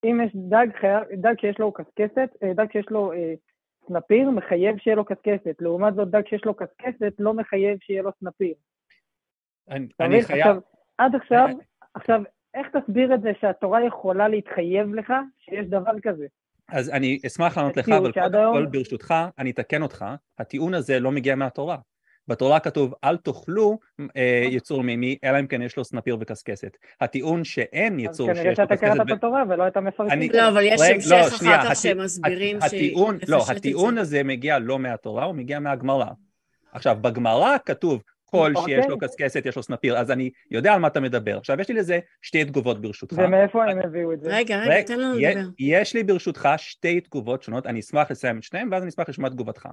אם 0.05 0.21
יש 0.25 0.31
דג, 0.35 0.67
דג 1.13 1.33
שיש 1.41 1.59
לו 1.59 1.71
קשקשת, 1.71 2.29
אה, 2.43 2.53
דג 2.53 2.71
שיש 2.71 2.85
לו 2.89 3.13
אה, 3.13 3.33
סנפיר, 3.87 4.29
מחייב 4.29 4.77
שיהיה 4.77 4.95
לו 4.95 5.05
קשקשת. 5.05 5.61
לעומת 5.61 5.95
זאת, 5.95 6.09
דג 6.09 6.27
שיש 6.27 6.45
לו 6.45 6.53
קשקשת 6.53 7.13
לא 7.19 7.33
מחייב 7.33 7.77
שיהיה 7.81 8.01
לו 8.01 8.11
סנפיר. 8.19 8.53
אני, 9.69 9.87
אני 9.99 10.21
חייב... 10.21 10.39
עכשיו, 10.39 10.61
עד 10.97 11.15
עכשיו, 11.15 11.47
עכשיו, 11.93 12.21
איך 12.53 12.67
תסביר 12.77 13.13
את 13.13 13.21
זה 13.21 13.31
שהתורה 13.39 13.85
יכולה 13.85 14.27
להתחייב 14.27 14.93
לך 14.93 15.13
שיש 15.39 15.65
דבר 15.65 15.99
כזה? 16.03 16.27
אז 16.69 16.89
אני 16.89 17.19
אשמח 17.27 17.57
לענות 17.57 17.77
לך, 17.77 17.89
אבל 17.89 18.11
קודם. 18.11 18.53
כל, 18.53 18.65
ברשותך, 18.65 19.13
אני 19.39 19.51
אתקן 19.51 19.81
אותך, 19.81 20.05
הטיעון 20.39 20.73
הזה 20.73 20.99
לא 20.99 21.11
מגיע 21.11 21.35
מהתורה. 21.35 21.77
בתורה 22.27 22.59
כתוב 22.59 22.93
אל 23.03 23.17
תאכלו 23.17 23.79
אה, 23.99 24.05
אוקיי. 24.05 24.55
יצור 24.55 24.83
מימי 24.83 25.17
אלא 25.23 25.39
אם 25.39 25.47
כן 25.47 25.61
יש 25.61 25.77
לו 25.77 25.85
סנפיר 25.85 26.17
וקשקשת. 26.19 26.77
הטיעון 27.01 27.43
שאין 27.43 27.99
יצור 27.99 28.33
שיש 28.33 28.45
לו 28.45 28.51
קשקשת... 28.51 28.71
אז 28.71 28.79
כנראה 28.79 28.95
שאתה 28.95 28.95
קראת 28.95 29.07
את 29.07 29.17
התורה 29.17 29.43
ולא 29.49 29.67
את 29.67 29.77
המפרשים. 29.77 30.31
לא, 30.33 30.49
אבל 30.49 30.63
יש 30.63 30.81
המשך 30.81 31.33
אחר 31.35 31.69
כך 31.69 31.75
שמסבירים 31.75 32.59
ש... 32.61 32.73
לא, 33.27 33.45
הטיעון 33.49 33.97
הזה 33.97 34.23
מגיע 34.23 34.59
לא 34.59 34.79
מהתורה, 34.79 35.23
הוא 35.23 35.35
מגיע 35.35 35.59
מהגמרא. 35.59 36.05
עכשיו, 36.71 36.97
בגמרא 37.01 37.55
כתוב 37.65 38.01
כל 38.33 38.51
אוקיי. 38.55 38.75
שיש 38.75 38.85
לו 38.89 38.97
קשקשת, 38.97 39.45
יש 39.45 39.55
לו 39.55 39.63
סנפיר, 39.63 39.97
אז 39.97 40.11
אני 40.11 40.29
יודע 40.51 40.73
על 40.73 40.79
מה 40.79 40.87
אתה 40.87 40.99
מדבר. 40.99 41.37
עכשיו, 41.37 41.61
יש 41.61 41.69
לי 41.69 41.75
לזה 41.75 41.99
שתי 42.21 42.45
תגובות 42.45 42.81
ברשותך. 42.81 43.17
ומאיפה 43.17 43.65
הם 43.65 43.79
הביאו 43.79 44.13
את 44.13 44.21
זה? 44.21 44.29
רגע, 44.35 44.59
רגע, 44.59 44.81
תן 44.81 44.99
לנו 44.99 45.19
לדבר. 45.19 45.49
יש 45.59 45.93
לי 45.93 46.03
ברשותך 46.03 46.49
שתי 46.57 47.01
תגובות 47.01 47.43
שונות, 47.43 47.65
אני 47.65 47.79
אשמח 47.79 48.11
לסיים 48.11 48.37
את 48.37 48.43
שניהם, 48.43 48.69
ואז 48.71 48.83
אני 48.83 48.89
אשמח 48.89 49.09
לשמוע 49.09 49.29
תגובתך. 49.29 49.67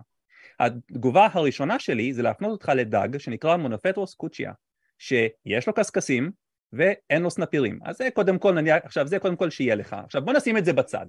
התגובה 0.60 1.28
הראשונה 1.32 1.78
שלי 1.78 2.12
זה 2.12 2.22
להפנות 2.22 2.50
אותך 2.50 2.72
לדג 2.76 3.18
שנקרא 3.18 3.56
מונופטרוס 3.56 4.14
קוצ'יה, 4.14 4.52
שיש 4.98 5.66
לו 5.66 5.72
קשקשים 5.72 6.30
ואין 6.72 7.22
לו 7.22 7.30
סנפירים. 7.30 7.78
אז 7.84 7.96
זה 7.96 8.08
קודם 8.14 8.38
כל, 8.38 8.52
נניח, 8.52 8.76
עכשיו 8.84 9.06
זה 9.06 9.18
קודם 9.18 9.36
כל 9.36 9.50
שיהיה 9.50 9.74
לך. 9.74 9.96
עכשיו 10.04 10.22
בוא 10.22 10.32
נשים 10.32 10.56
את 10.56 10.64
זה 10.64 10.72
בצד. 10.72 11.06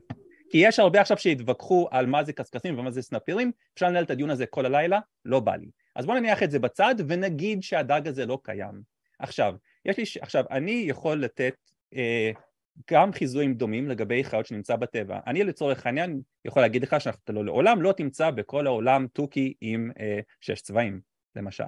כי 0.49 0.57
יש 0.57 0.79
הרבה 0.79 1.01
עכשיו 1.01 1.17
שהתווכחו 1.17 1.87
על 1.91 2.05
מה 2.05 2.23
זה 2.23 2.33
קשקשים 2.33 2.79
ומה 2.79 2.91
זה 2.91 3.01
סנפירים, 3.01 3.51
אפשר 3.73 3.87
לנהל 3.87 4.03
את 4.03 4.11
הדיון 4.11 4.29
הזה 4.29 4.45
כל 4.45 4.65
הלילה, 4.65 4.99
לא 5.25 5.39
בא 5.39 5.55
לי. 5.55 5.67
אז 5.95 6.05
בוא 6.05 6.15
נניח 6.15 6.43
את 6.43 6.51
זה 6.51 6.59
בצד 6.59 6.95
ונגיד 7.07 7.63
שהדג 7.63 8.07
הזה 8.07 8.25
לא 8.25 8.39
קיים. 8.43 8.81
עכשיו, 9.19 9.55
יש 9.85 9.97
לי, 9.97 10.03
עכשיו 10.21 10.45
אני 10.51 10.83
יכול 10.87 11.21
לתת 11.21 11.55
אה, 11.95 12.31
גם 12.91 13.13
חיזויים 13.13 13.53
דומים 13.53 13.89
לגבי 13.89 14.23
חיות 14.23 14.45
שנמצא 14.45 14.75
בטבע. 14.75 15.19
אני 15.27 15.43
לצורך 15.43 15.85
העניין 15.85 16.21
יכול 16.45 16.61
להגיד 16.61 16.83
לך 16.83 17.01
שאתה 17.01 17.33
לא, 17.33 17.45
לעולם 17.45 17.81
לא 17.81 17.91
תמצא 17.91 18.29
בכל 18.29 18.67
העולם 18.67 19.07
תוכי 19.13 19.53
עם 19.61 19.91
אה, 19.99 20.19
שש 20.41 20.61
צבעים, 20.61 21.01
למשל. 21.35 21.63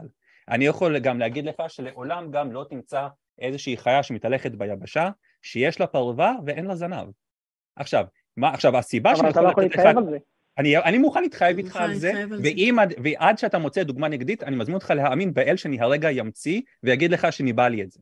אני 0.49 0.65
יכול 0.65 0.99
גם 0.99 1.19
להגיד 1.19 1.45
לך 1.45 1.63
שלעולם 1.67 2.31
גם 2.31 2.51
לא 2.51 2.65
תמצא 2.69 3.07
איזושהי 3.39 3.77
חיה 3.77 4.03
שמתהלכת 4.03 4.51
ביבשה, 4.51 5.09
שיש 5.41 5.79
לה 5.79 5.87
פרווה 5.87 6.33
ואין 6.45 6.65
לה 6.65 6.75
זנב. 6.75 7.07
עכשיו, 7.75 8.05
מה, 8.37 8.49
עכשיו 8.53 8.77
הסיבה 8.77 9.15
שאני 9.15 9.29
יכול 9.29 9.43
לא 9.43 9.49
לתת 9.49 9.75
לך... 9.75 9.85
אני, 10.57 10.77
אני 10.77 10.97
מוכן 10.97 11.21
להתחייב 11.21 11.57
איתך 11.57 11.75
על 11.75 11.95
זה, 11.95 12.25
ואם, 12.43 12.77
ועד 13.03 13.38
שאתה 13.38 13.57
מוצא 13.57 13.84
דוגמה 13.84 14.07
נגדית, 14.07 14.43
אני 14.43 14.55
מזמין 14.55 14.75
אותך 14.75 14.89
להאמין 14.89 15.34
באל 15.34 15.57
שאני 15.57 15.81
הרגע 15.81 16.11
ימציא 16.11 16.61
ויגיד 16.84 17.11
לך 17.11 17.27
שניבא 17.34 17.67
לי 17.67 17.84
את 17.84 17.91
זה. 17.91 17.99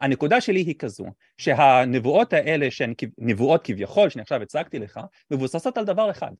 הנקודה 0.00 0.40
שלי 0.40 0.60
היא 0.60 0.74
כזו, 0.78 1.06
שהנבואות 1.38 2.32
האלה 2.32 2.70
שהן 2.70 2.94
נבואות 3.18 3.64
כביכול, 3.64 4.08
שאני 4.08 4.22
עכשיו 4.22 4.42
הצגתי 4.42 4.78
לך, 4.78 5.00
מבוססות 5.30 5.78
על 5.78 5.84
דבר 5.84 6.10
אחד, 6.10 6.32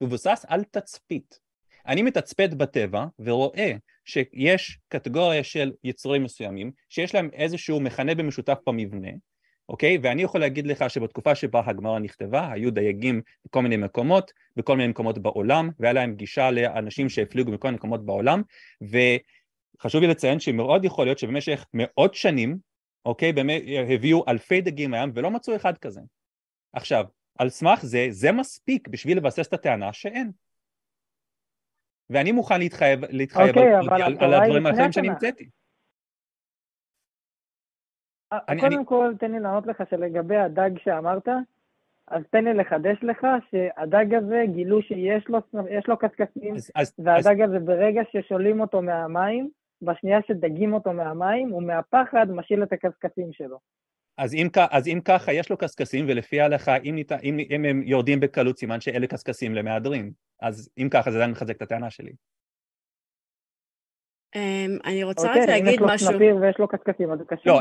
מבוסס 0.00 0.44
על 0.48 0.64
תצפית. 0.64 1.38
אני 1.86 2.02
מתצפת 2.02 2.50
בטבע 2.50 3.06
ורואה 3.18 3.72
שיש 4.04 4.78
קטגוריה 4.88 5.44
של 5.44 5.72
יצורים 5.84 6.22
מסוימים 6.22 6.72
שיש 6.88 7.14
להם 7.14 7.30
איזשהו 7.32 7.80
מכנה 7.80 8.14
במשותף 8.14 8.58
במבנה, 8.66 9.10
אוקיי? 9.68 9.98
ואני 10.02 10.22
יכול 10.22 10.40
להגיד 10.40 10.66
לך 10.66 10.90
שבתקופה 10.90 11.34
שבה 11.34 11.62
הגמרא 11.66 11.98
נכתבה 11.98 12.52
היו 12.52 12.70
דייגים 12.70 13.22
בכל 13.44 13.62
מיני 13.62 13.76
מקומות, 13.76 14.32
בכל 14.56 14.76
מיני 14.76 14.88
מקומות 14.88 15.18
בעולם, 15.18 15.70
והיה 15.80 15.92
להם 15.92 16.14
גישה 16.14 16.50
לאנשים 16.50 17.08
שהפליגו 17.08 17.52
מכל 17.52 17.68
מיני 17.68 17.76
מקומות 17.76 18.06
בעולם, 18.06 18.42
וחשוב 18.82 20.00
לי 20.00 20.06
לציין 20.06 20.40
שמאוד 20.40 20.84
יכול 20.84 21.06
להיות 21.06 21.18
שבמשך 21.18 21.64
מאות 21.74 22.14
שנים 22.14 22.58
אוקיי? 23.04 23.32
באמת 23.32 23.62
הביאו 23.94 24.24
אלפי 24.28 24.60
דגים 24.60 24.90
מים 24.90 25.12
ולא 25.14 25.30
מצאו 25.30 25.56
אחד 25.56 25.78
כזה. 25.78 26.00
עכשיו, 26.72 27.04
על 27.38 27.48
סמך 27.48 27.80
זה, 27.82 28.06
זה 28.10 28.32
מספיק 28.32 28.88
בשביל 28.88 29.16
לבסס 29.16 29.48
את 29.48 29.52
הטענה 29.52 29.92
שאין. 29.92 30.30
ואני 32.10 32.32
מוכן 32.32 32.58
להתחייב, 32.58 33.00
להתחייב 33.08 33.48
אוקיי, 33.48 33.74
על, 33.74 34.02
על, 34.02 34.16
על 34.20 34.34
הדברים 34.34 34.66
האחרים 34.66 34.92
שאני 34.92 35.08
המצאתי. 35.08 35.48
אה, 38.32 38.38
קודם 38.60 38.76
אני... 38.76 38.86
כל, 38.86 39.12
תן 39.20 39.32
לי 39.32 39.40
לענות 39.40 39.66
לך 39.66 39.82
שלגבי 39.90 40.36
הדג 40.36 40.70
שאמרת, 40.84 41.28
אז 42.08 42.22
תן 42.30 42.44
לי 42.44 42.54
לחדש 42.54 42.96
לך 43.02 43.26
שהדג 43.50 44.14
הזה, 44.14 44.42
גילו 44.52 44.82
שיש 44.82 45.28
לו, 45.28 45.38
לו 45.88 45.96
קשקשים, 45.96 46.54
והדג 46.98 47.40
אז... 47.40 47.50
הזה 47.50 47.58
ברגע 47.58 48.02
ששולים 48.12 48.60
אותו 48.60 48.82
מהמים, 48.82 49.50
בשנייה 49.82 50.18
שדגים 50.28 50.72
אותו 50.72 50.92
מהמים, 50.92 51.48
הוא 51.48 51.62
מהפחד 51.62 52.26
משאיל 52.30 52.62
את 52.62 52.72
הקשקשים 52.72 53.32
שלו. 53.32 53.58
אז 54.18 54.34
אם, 54.34 54.48
אז 54.70 54.88
אם 54.88 55.00
ככה, 55.04 55.32
יש 55.32 55.50
לו 55.50 55.56
קשקשים, 55.56 56.04
ולפי 56.08 56.40
ההלכה, 56.40 56.76
אם, 56.76 56.96
אם, 57.22 57.38
אם 57.50 57.64
הם 57.64 57.82
יורדים 57.82 58.20
בקלות, 58.20 58.58
סימן 58.58 58.80
שאלה 58.80 59.06
קשקשים 59.06 59.54
למהדרין. 59.54 60.12
אז 60.40 60.70
אם 60.78 60.88
ככה, 60.90 61.10
זה 61.10 61.16
עדיין 61.16 61.30
מחזק 61.30 61.56
את 61.56 61.62
הטענה 61.62 61.90
שלי. 61.90 62.12
אמ, 64.34 64.78
אני 64.84 65.04
רוצה 65.04 65.30
רק 65.30 65.36
להגיד 65.36 65.82
משהו. 65.82 65.84
אוקיי, 65.84 65.90
אם 65.90 65.96
יש 65.96 66.02
לו 66.02 66.12
סנפיר 66.12 66.36
ויש 66.36 66.56
לו 66.58 66.68
קשקשים, 66.68 67.12
אז 67.12 67.18
זה 67.18 67.24
קשה. 67.24 67.40
לא, 67.44 67.60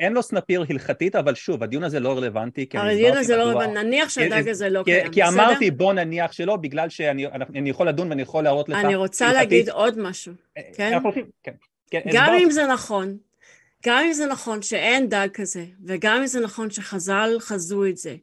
אין 0.00 0.12
לו, 0.12 0.22
סנפיר 0.22 0.64
הלכתית, 0.70 1.16
אבל 1.16 1.34
שוב, 1.34 1.62
הדיון 1.62 1.84
הזה 1.84 2.00
לא 2.00 2.16
רלוונטי. 2.16 2.66
הדיון 2.74 3.16
הזה 3.16 3.36
לא 3.36 3.42
רלוונטי, 3.42 3.84
נניח 3.84 4.08
שהדג 4.08 4.48
הזה 4.48 4.68
לא 4.68 4.82
קיים, 4.82 5.10
כי 5.12 5.24
אמרתי 5.24 5.70
בוא 5.70 5.92
נניח 5.92 6.32
שלא, 6.32 6.56
בגלל 6.56 6.88
שאני 6.88 7.26
יכול 7.64 7.88
לדון 7.88 8.08
ואני 8.08 8.22
יכול 8.22 8.44
להראות 8.44 8.68
לך. 8.68 8.84
אני 8.84 8.94
רוצה 8.94 9.32
להגיד 9.32 9.68
עוד 9.68 9.98
משהו, 9.98 10.32
אה, 10.56 10.62
כן? 10.74 10.98
כן, 11.42 11.52
כן 11.90 12.00
גם 12.12 12.34
אם 12.42 12.50
זה 12.50 12.66
נכון, 12.66 13.16
גם 13.86 14.04
אם 14.06 14.12
זה 14.12 14.26
נכון 14.26 14.62
שאין 14.62 15.08
דג 15.08 15.28
כזה, 15.34 15.64
וגם 15.86 16.16
אם 16.16 16.26
זה 16.26 16.40
נכון 16.40 16.70
שחז"ל 16.70 17.36
חזו 17.40 17.84
את 17.84 17.96
זה, 17.96 18.16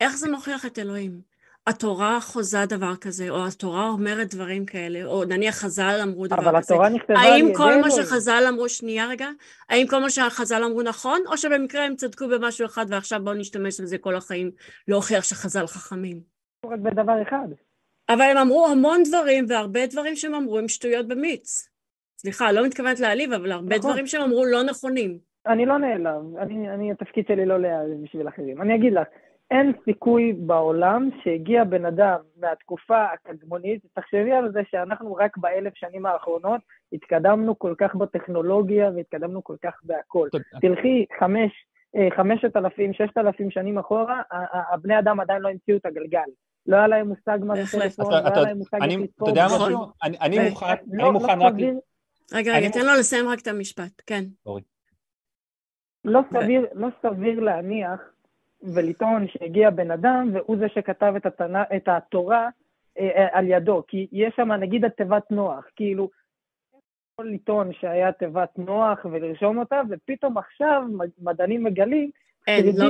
איך 0.00 0.16
זה 0.16 0.30
מוכיח 0.30 0.66
את 0.66 0.78
אלוהים? 0.78 1.27
התורה 1.68 2.20
חוזה 2.20 2.58
דבר 2.68 2.96
כזה, 2.96 3.30
או 3.30 3.46
התורה 3.46 3.88
אומרת 3.88 4.34
דברים 4.34 4.66
כאלה, 4.66 5.04
או 5.04 5.24
נניח 5.24 5.54
חז"ל 5.54 6.00
אמרו 6.02 6.26
דבר 6.26 6.36
כזה. 6.36 6.48
אבל 6.50 6.58
התורה 6.58 6.88
נכתבה 6.88 7.20
על 7.20 7.26
ידינו. 7.26 7.48
האם 7.48 7.54
כל 7.56 7.80
מה 7.80 7.90
שחז"ל 7.90 8.44
אמרו, 8.48 8.68
שנייה 8.68 9.06
רגע, 9.06 9.28
האם 9.68 9.86
כל 9.90 10.00
מה 10.00 10.10
שחז"ל 10.10 10.62
אמרו 10.64 10.82
נכון, 10.82 11.20
או 11.26 11.36
שבמקרה 11.36 11.84
הם 11.84 11.96
צדקו 11.96 12.28
במשהו 12.28 12.66
אחד 12.66 12.86
ועכשיו 12.88 13.24
בואו 13.24 13.34
נשתמש 13.34 13.80
בזה 13.80 13.98
כל 13.98 14.14
החיים, 14.16 14.50
להוכיח 14.88 15.24
שחז"ל 15.24 15.66
חכמים. 15.66 16.20
רק 16.66 16.78
בדבר 16.78 17.22
אחד. 17.22 17.48
אבל 18.08 18.22
הם 18.22 18.36
אמרו 18.36 18.66
המון 18.66 19.02
דברים, 19.08 19.44
והרבה 19.48 19.86
דברים 19.86 20.16
שהם 20.16 20.34
אמרו 20.34 20.58
הם 20.58 20.68
שטויות 20.68 21.08
במיץ. 21.08 21.68
סליחה, 22.18 22.52
לא 22.52 22.66
מתכוונת 22.66 23.00
להעליב, 23.00 23.32
אבל 23.32 23.52
הרבה 23.52 23.76
נכון. 23.76 23.90
דברים 23.90 24.06
שהם 24.06 24.22
אמרו 24.22 24.44
לא 24.44 24.62
נכונים. 24.62 25.18
אני 25.46 25.66
לא 25.66 25.78
נעלב, 25.78 26.36
אני, 26.36 26.70
אני, 26.70 26.92
התפקיד 26.92 27.26
שלי 27.28 27.46
לא 27.46 27.60
להעליב 27.60 28.02
בשביל 28.02 28.28
אחרים. 28.28 28.62
אני 28.62 28.74
אגיד 28.74 28.92
לך, 28.92 29.06
אין 29.50 29.72
סיכוי 29.84 30.32
בעולם 30.32 31.08
שהגיע 31.24 31.64
בן 31.64 31.84
אדם 31.84 32.18
מהתקופה 32.36 33.04
הקדמונית, 33.04 33.82
תחשבי 33.94 34.32
על 34.32 34.52
זה 34.52 34.60
שאנחנו 34.70 35.14
רק 35.14 35.36
באלף 35.36 35.72
שנים 35.74 36.06
האחרונות 36.06 36.60
התקדמנו 36.92 37.58
כל 37.58 37.74
כך 37.78 37.94
בטכנולוגיה 37.94 38.90
והתקדמנו 38.96 39.44
כל 39.44 39.56
כך 39.62 39.80
בהכל. 39.82 40.28
תלכי 40.60 41.06
חמש, 41.18 41.52
אה, 41.96 42.08
חמשת 42.16 42.56
אלפים, 42.56 42.92
ששת 42.92 43.18
אלפים 43.18 43.50
שנים 43.50 43.78
אחורה, 43.78 44.22
הבני 44.72 44.98
אדם 44.98 45.20
עדיין 45.20 45.42
לא 45.42 45.48
המציאו 45.48 45.76
את 45.76 45.86
הגלגל. 45.86 46.28
לא 46.66 46.76
היה 46.76 46.86
להם 46.88 47.08
מושג 47.08 47.38
מה 47.44 47.54
זה 47.56 47.78
טלפון, 47.78 48.12
לא 48.12 48.16
היה 48.16 48.40
להם 48.40 48.58
מושג 48.58 48.82
איך 48.82 49.00
לספור. 49.00 49.28
אתה 49.28 49.40
יודע 49.40 49.46
משהו? 49.46 49.86
אני 50.02 50.48
מוכן, 50.48 50.66
אני 50.66 51.02
לא, 51.02 51.12
מוכן 51.12 51.38
לא 51.38 51.44
רק... 51.44 51.54
רגע, 52.32 52.56
רגע, 52.56 52.68
תן 52.68 52.86
לו 52.86 52.92
לסיים 52.98 53.28
רק 53.28 53.38
את 53.42 53.46
המשפט, 53.46 54.02
כן. 54.06 54.24
לא 56.04 56.90
סביר 57.02 57.40
להניח 57.40 58.00
ולטעון 58.62 59.26
שהגיע 59.28 59.70
בן 59.70 59.90
אדם 59.90 60.30
והוא 60.32 60.56
זה 60.56 60.68
שכתב 60.68 61.12
את, 61.16 61.26
התנא, 61.26 61.62
את 61.76 61.88
התורה 61.88 62.48
אה, 62.98 63.08
אה, 63.16 63.26
על 63.32 63.48
ידו, 63.48 63.82
כי 63.88 64.06
יש 64.12 64.34
שם 64.36 64.52
נגיד 64.52 64.84
התיבת 64.84 65.30
נוח, 65.30 65.64
כאילו, 65.76 66.10
יכול 67.12 67.30
לטעון 67.30 67.72
שהיה 67.72 68.12
תיבת 68.12 68.58
נוח 68.58 68.98
ולרשום 69.04 69.58
אותה, 69.58 69.80
ופתאום 69.90 70.38
עכשיו 70.38 70.82
מדענים 71.18 71.64
מגלים 71.64 72.10
אין, 72.46 72.66
לא 72.76 72.88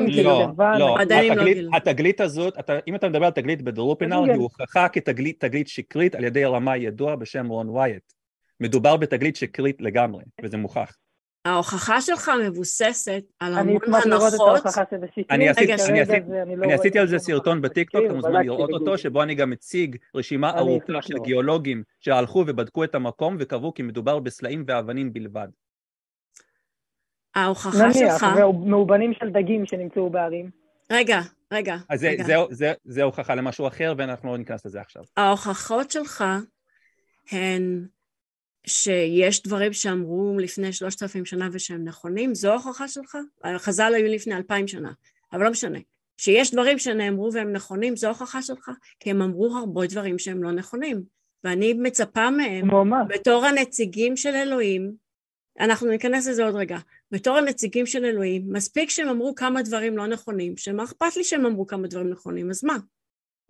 לא, 0.58 0.78
לא, 0.78 0.98
התגלית, 1.00 1.58
התגלית 1.74 2.20
הזאת, 2.20 2.58
אתה, 2.58 2.78
אם 2.86 2.94
אתה 2.94 3.08
מדבר 3.08 3.24
על 3.24 3.30
תגלית 3.30 3.62
בדרופינר, 3.62 4.22
היא 4.24 4.34
הוכחה 4.34 4.88
כתגלית 4.88 5.44
שקרית 5.68 6.14
על 6.14 6.24
ידי 6.24 6.44
רמאי 6.44 6.78
ידוע 6.78 7.16
בשם 7.16 7.48
רון 7.48 7.68
ווייט. 7.68 8.12
מדובר 8.60 8.96
בתגלית 8.96 9.36
שקרית 9.36 9.80
לגמרי, 9.80 10.24
וזה 10.42 10.56
מוכח. 10.56 10.96
ההוכחה 11.44 12.00
שלך 12.00 12.30
מבוססת 12.46 13.22
על 13.40 13.58
המון 13.58 13.74
הנחות. 13.74 13.94
אני 13.94 14.00
אשמח 14.00 14.06
לראות 14.06 14.34
את 14.34 14.40
ההוכחה 14.40 14.70
שקרי. 14.70 15.24
אני, 15.30 16.56
לא 16.56 16.72
עשיתי 16.72 16.98
על 16.98 17.06
זה 17.06 17.18
סרטון 17.18 17.62
בטיקטוק, 17.62 18.02
אתה 18.06 18.14
מוזמן 18.14 18.46
לראות 18.46 18.70
אותו, 18.70 18.98
שבו 18.98 19.22
אני 19.22 19.34
גם 19.34 19.50
מציג 19.50 19.96
רשימה 20.14 20.58
ארוכה 20.58 21.02
של 21.02 21.14
גיאולוגים 21.18 21.82
שהלכו 22.00 22.44
ובדקו 22.46 22.84
את 22.84 22.94
המקום 22.94 23.36
וקבעו 23.38 23.74
כי 23.74 23.82
מדובר 23.82 24.18
בסלעים 24.18 24.64
ואבנים 24.66 25.12
בלבד. 25.12 25.48
ההוכחה 27.34 27.92
שלך... 27.92 27.96
נניח, 27.96 28.22
ומאובנים 28.36 29.12
של 29.14 29.30
דגים 29.30 29.66
שנמצאו 29.66 30.10
בערים. 30.10 30.50
רגע, 30.92 31.20
רגע. 31.52 31.76
אז 31.88 32.00
זה, 32.00 32.14
זה, 32.26 32.34
זה, 32.50 32.72
זה 32.84 33.02
הוכחה 33.02 33.34
למשהו 33.34 33.66
אחר 33.66 33.94
ואנחנו 33.98 34.30
לא 34.30 34.38
ניכנס 34.38 34.66
לזה 34.66 34.80
עכשיו. 34.80 35.02
ההוכחות 35.16 35.90
שלך 35.90 36.24
הן 37.32 37.86
שיש 38.66 39.42
דברים 39.42 39.72
שאמרו 39.72 40.38
לפני 40.38 40.72
שלושת 40.72 41.02
אלפים 41.02 41.24
שנה 41.24 41.48
ושהם 41.52 41.84
נכונים, 41.84 42.34
זו 42.34 42.50
ההוכחה 42.50 42.88
שלך? 42.88 43.18
חז"ל 43.56 43.92
היו 43.94 44.14
לפני 44.14 44.36
אלפיים 44.36 44.68
שנה, 44.68 44.92
אבל 45.32 45.44
לא 45.44 45.50
משנה. 45.50 45.78
שיש 46.16 46.50
דברים 46.50 46.78
שנאמרו 46.78 47.32
והם 47.32 47.52
נכונים, 47.52 47.96
זו 47.96 48.06
ההוכחה 48.06 48.42
שלך? 48.42 48.70
כי 49.00 49.10
הם 49.10 49.22
אמרו 49.22 49.56
הרבה 49.56 49.86
דברים 49.86 50.18
שהם 50.18 50.42
לא 50.42 50.52
נכונים. 50.52 51.02
ואני 51.44 51.72
מצפה 51.72 52.30
מהם, 52.30 52.68
בתור 53.08 53.44
הנציגים 53.44 54.16
של 54.16 54.34
אלוהים, 54.34 54.92
אנחנו 55.60 55.90
ניכנס 55.90 56.26
לזה 56.26 56.44
עוד 56.44 56.54
רגע, 56.54 56.78
בתור 57.10 57.36
הנציגים 57.36 57.86
של 57.86 58.04
אלוהים, 58.04 58.52
מספיק 58.52 58.90
שהם 58.90 59.08
אמרו 59.08 59.34
כמה 59.34 59.62
דברים 59.62 59.96
לא 59.96 60.06
נכונים, 60.06 60.56
שמה 60.56 60.84
אכפת 60.84 61.16
לי 61.16 61.24
שהם 61.24 61.46
אמרו 61.46 61.66
כמה 61.66 61.88
דברים 61.88 62.10
נכונים, 62.10 62.50
אז 62.50 62.64
מה? 62.64 62.76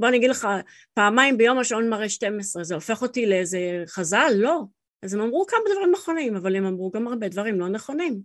בוא 0.01 0.09
אני 0.09 0.17
אגיד 0.17 0.31
לך, 0.31 0.49
פעמיים 0.95 1.39
ביום 1.39 1.59
השעון 1.59 1.89
מראה 1.89 2.09
12, 2.09 2.65
זה 2.65 2.75
הופך 2.75 3.03
אותי 3.03 3.27
לאיזה 3.27 3.83
חז"ל? 3.87 4.33
לא. 4.35 4.63
אז 5.03 5.15
הם 5.15 5.21
אמרו 5.21 5.47
כמה 5.47 5.61
דברים 5.73 5.91
נכונים, 5.93 6.37
אבל 6.37 6.57
הם 6.57 6.65
אמרו 6.65 6.91
גם 6.91 7.09
הרבה 7.09 7.29
דברים 7.29 7.61
לא 7.61 7.69
נכונים. 7.69 8.21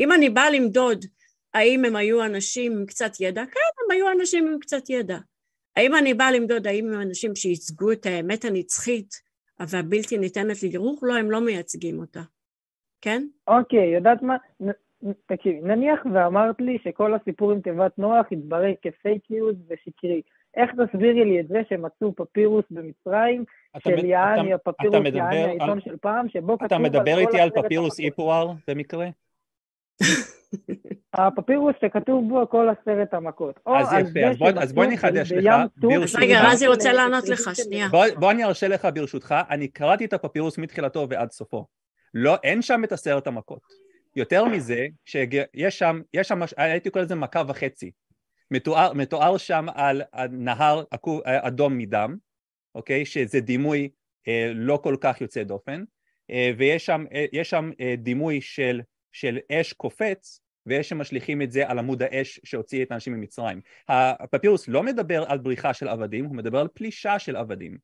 אם 0.00 0.12
אני 0.12 0.30
באה 0.30 0.50
למדוד 0.50 1.04
האם 1.54 1.84
הם 1.84 1.96
היו 1.96 2.24
אנשים 2.24 2.72
עם 2.72 2.86
קצת 2.86 3.20
ידע, 3.20 3.44
כן, 3.46 3.84
הם 3.84 3.90
היו 3.90 4.12
אנשים 4.20 4.48
עם 4.48 4.58
קצת 4.58 4.90
ידע. 4.90 5.18
האם 5.76 5.94
אני 5.94 6.14
באה 6.14 6.32
למדוד 6.32 6.66
האם 6.66 6.92
הם 6.92 7.00
אנשים 7.00 7.34
שייצגו 7.34 7.92
את 7.92 8.06
האמת 8.06 8.44
הנצחית 8.44 9.10
והבלתי 9.60 10.18
ניתנת 10.18 10.56
לערעור? 10.62 10.98
לא, 11.02 11.16
הם 11.16 11.30
לא 11.30 11.40
מייצגים 11.40 11.98
אותה. 11.98 12.20
כן? 13.00 13.26
אוקיי, 13.46 13.94
יודעת 13.94 14.22
מה? 14.22 14.36
תקשיבי, 15.26 15.60
נניח 15.60 16.00
ואמרת 16.14 16.60
לי 16.60 16.78
שכל 16.84 17.14
הסיפור 17.14 17.52
עם 17.52 17.60
תיבת 17.60 17.98
נוח 17.98 18.32
יתברר 18.32 18.72
כפייק 18.82 19.22
ניוז 19.30 19.56
ושקרי. 19.68 20.22
איך 20.56 20.70
תסבירי 20.70 21.24
לי 21.24 21.40
את 21.40 21.48
זה 21.48 21.62
שמצאו 21.68 22.14
פפירוס 22.14 22.64
במצרים, 22.70 23.44
של 23.78 24.04
יעני, 24.04 24.54
הפפירוס 24.54 25.06
יעני 25.14 25.44
העיתון 25.44 25.80
של 25.80 25.96
פעם, 25.96 26.28
שבו 26.28 26.58
כתוב... 26.58 26.66
אתה 26.66 26.78
מדבר 26.78 27.18
איתי 27.18 27.40
על 27.40 27.50
פפירוס 27.50 28.00
איפואר 28.00 28.52
במקרה? 28.68 29.08
הפפירוס 31.14 31.74
שכתוב 31.80 32.28
בו 32.28 32.48
כל 32.48 32.68
עשרת 32.68 33.14
המכות. 33.14 33.60
אז 33.66 33.88
יפה, 33.92 34.44
אז 34.62 34.72
בוא 34.72 34.84
אני 34.84 34.94
אחדש 34.94 35.32
לך, 35.32 35.54
ברשותך. 35.76 36.22
רגע, 36.22 36.40
רזי 36.42 36.66
רוצה 36.66 36.92
לענות 36.92 37.28
לך, 37.28 37.50
שנייה. 37.64 37.88
בוא 38.18 38.30
אני 38.30 38.44
ארשה 38.44 38.68
לך 38.68 38.88
ברשותך, 38.94 39.34
אני 39.50 39.68
קראתי 39.68 40.04
את 40.04 40.12
הפפירוס 40.12 40.58
מתחילתו 40.58 41.06
ועד 41.10 41.30
סופו. 41.30 41.66
לא, 42.14 42.36
אין 42.42 42.62
שם 42.62 42.84
את 42.84 42.92
עשרת 42.92 43.26
המכות. 43.26 43.62
יותר 44.16 44.44
מזה, 44.44 44.86
שיש 45.04 45.78
שם, 45.78 46.00
יש 46.14 46.28
שם, 46.28 46.40
הייתי 46.56 46.90
קורא 46.90 47.04
לזה 47.04 47.14
מכה 47.14 47.42
וחצי. 47.48 47.90
מתואר, 48.50 48.92
מתואר 48.92 49.36
שם 49.36 49.66
על 49.74 50.02
נהר 50.30 50.84
אדום 51.24 51.78
מדם, 51.78 52.16
אוקיי? 52.74 53.06
שזה 53.06 53.40
דימוי 53.40 53.88
אה, 54.28 54.50
לא 54.54 54.80
כל 54.82 54.96
כך 55.00 55.20
יוצא 55.20 55.42
דופן, 55.42 55.84
אה, 56.30 56.50
ויש 56.56 56.86
שם, 56.86 57.04
אה, 57.12 57.44
שם 57.44 57.70
אה, 57.80 57.94
דימוי 57.98 58.40
של, 58.40 58.80
של 59.12 59.38
אש 59.52 59.72
קופץ, 59.72 60.40
ויש 60.66 60.88
שמשליכים 60.88 61.42
את 61.42 61.52
זה 61.52 61.68
על 61.68 61.78
עמוד 61.78 62.02
האש 62.02 62.40
שהוציא 62.44 62.82
את 62.82 62.90
האנשים 62.90 63.12
ממצרים. 63.12 63.60
הפפירוס 63.88 64.68
לא 64.68 64.82
מדבר 64.82 65.24
על 65.28 65.38
בריחה 65.38 65.74
של 65.74 65.88
עבדים, 65.88 66.24
הוא 66.24 66.36
מדבר 66.36 66.60
על 66.60 66.68
פלישה 66.74 67.18
של 67.18 67.36
עבדים. 67.36 67.78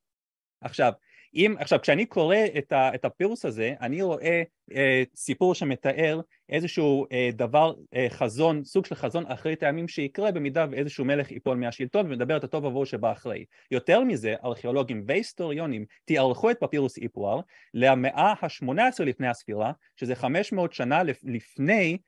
עכשיו, 0.61 0.93
אם, 1.35 1.55
עכשיו 1.59 1.81
כשאני 1.81 2.07
קורא 2.07 2.37
את, 2.59 2.73
ה, 2.73 2.95
את 2.95 3.05
הפירוס 3.05 3.45
הזה 3.45 3.75
אני 3.81 4.03
רואה 4.03 4.43
אה, 4.75 5.03
סיפור 5.15 5.55
שמתאר 5.55 6.21
איזשהו 6.49 7.07
אה, 7.13 7.31
דבר, 7.33 7.75
אה, 7.95 8.07
חזון, 8.11 8.65
סוג 8.65 8.87
של 8.87 8.95
חזון 8.95 9.27
אחרי 9.27 9.57
טעמים 9.57 9.89
שיקרה 9.89 10.33
במידה 10.33 10.67
ואיזשהו 10.71 11.05
מלך 11.05 11.31
ייפול 11.31 11.57
מהשלטון 11.57 12.07
ומדבר 12.07 12.37
את 12.37 12.45
הטוב 12.45 12.67
עבור 12.67 12.87
שבא 12.87 13.13
אחרי. 13.13 13.45
יותר 13.71 14.05
מזה 14.05 14.35
ארכיאולוגים 14.45 15.05
והיסטוריונים 15.07 15.85
תיארכו 16.05 16.51
את 16.51 16.57
פפירוס 16.61 16.99
איפואר 16.99 17.41
למאה 17.75 18.35
ה-18 18.43 19.05
לפני 19.05 19.29
הספירה 19.29 19.73
שזה 19.97 20.15
500 20.15 20.73
שנה 20.73 21.03
לפני 21.25 21.99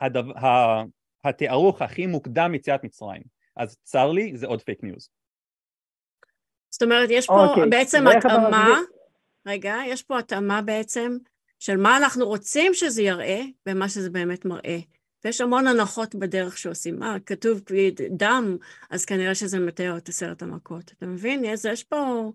הדבר, 0.00 0.84
התיארוך 1.24 1.82
הכי 1.82 2.06
מוקדם 2.06 2.52
ליציאת 2.52 2.84
מצרים 2.84 3.22
אז 3.56 3.76
צר 3.82 4.12
לי 4.12 4.36
זה 4.36 4.46
עוד 4.46 4.62
פייק 4.62 4.82
ניוז 4.82 5.19
זאת 6.70 6.82
אומרת, 6.82 7.08
יש 7.12 7.26
פה 7.26 7.46
אוקיי. 7.46 7.70
בעצם 7.70 8.06
התאמה, 8.06 8.78
רגע, 9.46 9.76
יש 9.86 10.02
פה 10.02 10.18
התאמה 10.18 10.62
בעצם 10.62 11.16
של 11.58 11.76
מה 11.76 11.96
אנחנו 11.96 12.26
רוצים 12.26 12.74
שזה 12.74 13.02
יראה 13.02 13.42
ומה 13.66 13.88
שזה 13.88 14.10
באמת 14.10 14.44
מראה. 14.44 14.78
ויש 15.24 15.40
המון 15.40 15.66
הנחות 15.66 16.14
בדרך 16.14 16.58
שעושים. 16.58 17.02
אה, 17.02 17.16
כתוב 17.26 17.60
דם, 18.10 18.56
אז 18.90 19.04
כנראה 19.04 19.34
שזה 19.34 19.58
מתאר 19.58 19.96
את 19.96 20.08
עשרת 20.08 20.42
המכות. 20.42 20.92
אתה 20.98 21.06
מבין? 21.06 21.44
יש, 21.44 21.64
יש 21.64 21.84
פה 21.84 22.32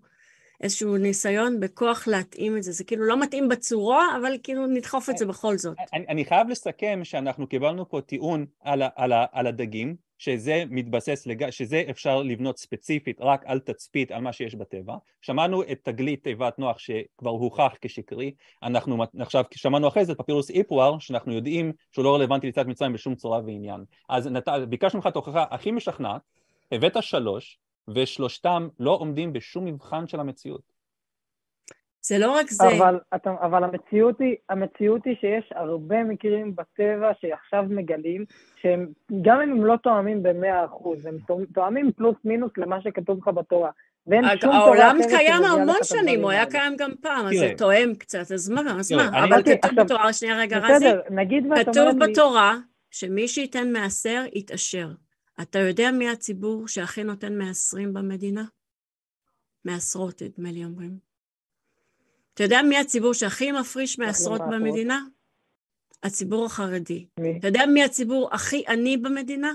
איזשהו 0.60 0.96
ניסיון 0.96 1.60
בכוח 1.60 2.08
להתאים 2.08 2.56
את 2.56 2.62
זה. 2.62 2.72
זה 2.72 2.84
כאילו 2.84 3.04
לא 3.04 3.20
מתאים 3.20 3.48
בצורה, 3.48 4.16
אבל 4.20 4.32
כאילו 4.42 4.66
נדחוף 4.66 5.10
את 5.10 5.18
זה 5.18 5.26
בכל 5.26 5.58
זאת. 5.58 5.76
אני, 5.92 6.06
אני 6.08 6.24
חייב 6.24 6.48
לסכם 6.48 7.00
שאנחנו 7.02 7.46
קיבלנו 7.46 7.88
פה 7.88 8.00
טיעון 8.00 8.46
על, 8.60 8.82
על, 8.96 9.12
על 9.32 9.46
הדגים, 9.46 9.96
שזה 10.18 10.64
מתבסס, 10.70 11.26
לג... 11.26 11.50
שזה 11.50 11.82
אפשר 11.90 12.22
לבנות 12.22 12.58
ספציפית 12.58 13.20
רק 13.20 13.42
על 13.46 13.58
תצפית 13.58 14.10
על 14.12 14.20
מה 14.20 14.32
שיש 14.32 14.54
בטבע. 14.54 14.96
שמענו 15.22 15.62
את 15.62 15.78
תגלית 15.82 16.24
תיבת 16.24 16.58
נוח 16.58 16.78
שכבר 16.78 17.30
הוכח 17.30 17.72
כשקרי, 17.80 18.34
אנחנו 18.62 19.04
עכשיו 19.18 19.44
שמענו 19.54 19.88
אחרי 19.88 20.04
זה 20.04 20.12
את 20.12 20.18
פפירוס 20.18 20.50
איפואר 20.50 20.98
שאנחנו 20.98 21.32
יודעים 21.32 21.72
שהוא 21.92 22.04
לא 22.04 22.14
רלוונטי 22.14 22.46
ליציאת 22.46 22.66
מצרים 22.66 22.92
בשום 22.92 23.14
צורה 23.14 23.40
ועניין. 23.46 23.84
אז 24.08 24.26
נת... 24.26 24.48
ביקשנו 24.68 24.98
ממך 24.98 25.06
את 25.06 25.16
ההוכחה 25.16 25.44
הכי 25.50 25.70
משכנעת, 25.70 26.22
הבאת 26.72 27.02
שלוש 27.02 27.58
ושלושתם 27.88 28.68
לא 28.80 28.90
עומדים 28.90 29.32
בשום 29.32 29.64
מבחן 29.64 30.06
של 30.06 30.20
המציאות. 30.20 30.75
זה 32.08 32.18
לא 32.18 32.30
רק 32.32 32.50
זה. 32.50 32.64
אבל, 32.78 32.98
אבל 33.26 33.64
המציאות, 33.64 34.20
היא, 34.20 34.36
המציאות 34.48 35.04
היא 35.04 35.16
שיש 35.20 35.52
הרבה 35.54 36.04
מקרים 36.04 36.54
בטבע 36.56 37.10
שעכשיו 37.20 37.64
מגלים, 37.68 38.24
שהם, 38.62 38.86
גם 39.22 39.40
אם 39.40 39.50
הם 39.50 39.64
לא 39.64 39.76
תואמים 39.82 40.22
במאה 40.22 40.64
אחוז, 40.64 41.06
הם 41.06 41.16
תואמים 41.54 41.92
פלוס 41.92 42.16
מינוס 42.24 42.52
למה 42.56 42.80
שכתוב 42.82 43.18
לך 43.18 43.28
בתורה. 43.28 43.70
העולם 44.42 44.98
קיים 45.08 45.42
המון 45.44 45.76
שנים, 45.82 46.22
הוא 46.22 46.30
היה 46.30 46.46
קיים 46.46 46.76
גם 46.76 46.90
פעם, 47.00 47.26
אז 47.26 47.32
זה 47.38 47.52
תואם 47.58 47.92
קצת, 47.98 48.32
אז 48.32 48.50
מה, 48.50 48.60
אז 48.80 48.92
מה? 48.92 49.24
אבל 49.24 49.42
כתוב 49.42 49.70
בתורה, 49.80 50.12
שנייה 50.12 50.38
רגע 50.38 50.58
רזי, 50.58 50.86
כתוב 51.56 51.88
בתורה 52.00 52.56
שמי 52.90 53.28
שייתן 53.28 53.72
מעשר 53.72 54.24
יתעשר. 54.34 54.88
אתה 55.42 55.58
יודע 55.58 55.90
מי 55.90 56.08
הציבור 56.08 56.68
שהכי 56.68 57.04
נותן 57.04 57.38
מעשרים 57.38 57.94
במדינה? 57.94 58.44
מעשרות, 59.64 60.22
נדמה 60.22 60.52
לי 60.52 60.64
אומרים. 60.64 61.06
אתה 62.36 62.44
יודע 62.44 62.62
מי 62.62 62.78
הציבור 62.78 63.14
שהכי 63.14 63.52
מפריש 63.52 63.98
מעשרות 63.98 64.40
במדינה? 64.50 65.00
הציבור 66.02 66.46
החרדי. 66.46 67.06
מי? 67.20 67.38
אתה 67.38 67.46
יודע 67.46 67.66
מי 67.66 67.84
הציבור 67.84 68.28
הכי 68.32 68.64
עני 68.68 68.96
במדינה? 68.96 69.52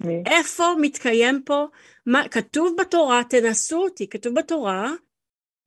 מי? 0.00 0.22
איפה 0.26 0.64
מתקיים 0.80 1.42
פה, 1.44 1.66
מה, 2.06 2.28
כתוב 2.28 2.76
בתורה, 2.80 3.22
תנסו 3.30 3.82
אותי, 3.84 4.08
כתוב 4.08 4.34
בתורה, 4.34 4.92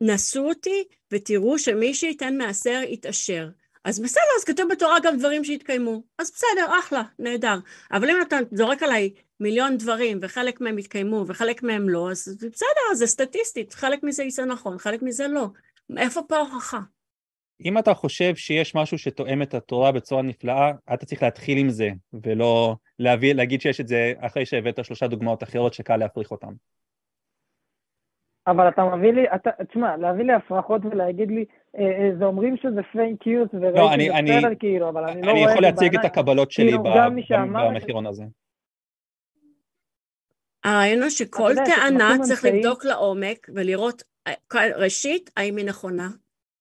נסו 0.01 0.49
אותי 0.49 0.83
ותראו 1.11 1.59
שמי 1.59 1.93
שייתן 1.93 2.37
מעשר 2.37 2.81
יתעשר. 2.87 3.49
אז 3.87 3.99
בסדר, 3.99 4.21
אז 4.37 4.43
כתוב 4.43 4.65
בתורה 4.71 4.97
גם 5.03 5.17
דברים 5.17 5.43
שהתקיימו. 5.43 6.03
אז 6.19 6.31
בסדר, 6.31 6.79
אחלה, 6.79 7.01
נהדר. 7.19 7.57
אבל 7.91 8.09
אם 8.09 8.17
אתה 8.21 8.37
זורק 8.51 8.83
עליי 8.83 9.13
מיליון 9.39 9.77
דברים, 9.77 10.19
וחלק 10.21 10.61
מהם 10.61 10.79
יתקיימו 10.79 11.25
וחלק 11.27 11.63
מהם 11.63 11.89
לא, 11.89 12.11
אז 12.11 12.37
בסדר, 12.51 12.95
זה 12.95 13.07
סטטיסטית, 13.07 13.73
חלק 13.73 14.03
מזה 14.03 14.23
יצא 14.23 14.45
נכון, 14.45 14.77
חלק 14.77 15.01
מזה 15.01 15.27
לא. 15.27 15.47
איפה 15.97 16.21
פה 16.27 16.35
ההוכחה? 16.35 16.79
אם 17.65 17.77
אתה 17.77 17.93
חושב 17.93 18.35
שיש 18.35 18.75
משהו 18.75 18.97
שתואם 18.97 19.41
את 19.41 19.53
התורה 19.53 19.91
בצורה 19.91 20.21
נפלאה, 20.21 20.71
אתה 20.93 21.05
צריך 21.05 21.23
להתחיל 21.23 21.57
עם 21.57 21.69
זה, 21.69 21.89
ולא 22.23 22.75
להביא, 22.99 23.33
להגיד 23.33 23.61
שיש 23.61 23.81
את 23.81 23.87
זה 23.87 24.13
אחרי 24.19 24.45
שהבאת 24.45 24.85
שלושה 24.85 25.07
דוגמאות 25.07 25.43
אחרות 25.43 25.73
שקל 25.73 25.97
להפריך 25.97 26.31
אותן. 26.31 26.51
אבל 28.47 28.67
אתה 28.67 28.85
מביא 28.85 29.11
לי, 29.13 29.25
אתה, 29.35 29.49
תשמע, 29.69 29.97
להביא 29.97 30.25
לי 30.25 30.33
הפרחות 30.33 30.81
ולהגיד 30.85 31.31
לי, 31.31 31.45
אה, 31.77 31.81
אה, 31.81 32.09
זה 32.19 32.25
אומרים 32.25 32.57
שזה 32.57 32.81
פייק 32.91 33.27
ניוז 33.27 33.47
וראיתי 33.53 34.07
לא, 34.07 34.21
בסדר 34.21 34.55
כאילו, 34.59 34.89
אבל 34.89 35.03
אני 35.03 35.21
לא 35.21 35.31
רואה 35.31 35.43
את 35.43 35.47
זה 35.47 35.47
בעיניים. 35.47 35.47
אני 35.47 35.51
יכול 35.51 35.63
להציג 35.63 35.95
את 35.99 36.05
הקבלות 36.05 36.51
שלי 36.51 36.71
כאילו, 36.71 36.83
במחירון 36.83 38.05
הזה. 38.05 38.23
הרעיון 40.63 41.01
הוא 41.01 41.09
שכל 41.09 41.51
טענה 41.65 42.15
צריך 42.21 42.45
לבדוק 42.45 42.85
לעומק 42.85 43.49
ולראות, 43.55 44.03
אה, 44.27 44.33
ראשית, 44.75 45.29
האם 45.37 45.57
היא 45.57 45.65
נכונה, 45.65 46.07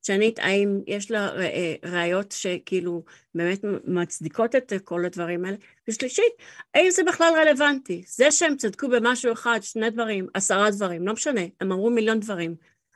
שנית, 0.07 0.39
האם 0.39 0.81
יש 0.87 1.11
לה 1.11 1.29
אה, 1.37 1.75
ראיות 1.85 2.33
שכאילו 2.33 3.03
באמת 3.35 3.59
מצדיקות 3.85 4.55
את 4.55 4.73
כל 4.85 5.05
הדברים 5.05 5.45
האלה? 5.45 5.57
ושלישית, 5.89 6.33
האם 6.75 6.91
זה 6.91 7.03
בכלל 7.05 7.33
רלוונטי? 7.37 8.03
זה 8.07 8.31
שהם 8.31 8.57
צדקו 8.57 8.89
במשהו 8.89 9.33
אחד, 9.33 9.59
שני 9.63 9.91
דברים, 9.91 10.27
עשרה 10.35 10.71
דברים, 10.71 11.07
לא 11.07 11.13
משנה, 11.13 11.41
הם 11.61 11.73
אמרו 11.73 11.91
מיליון 11.91 12.21
דברים. 12.21 12.55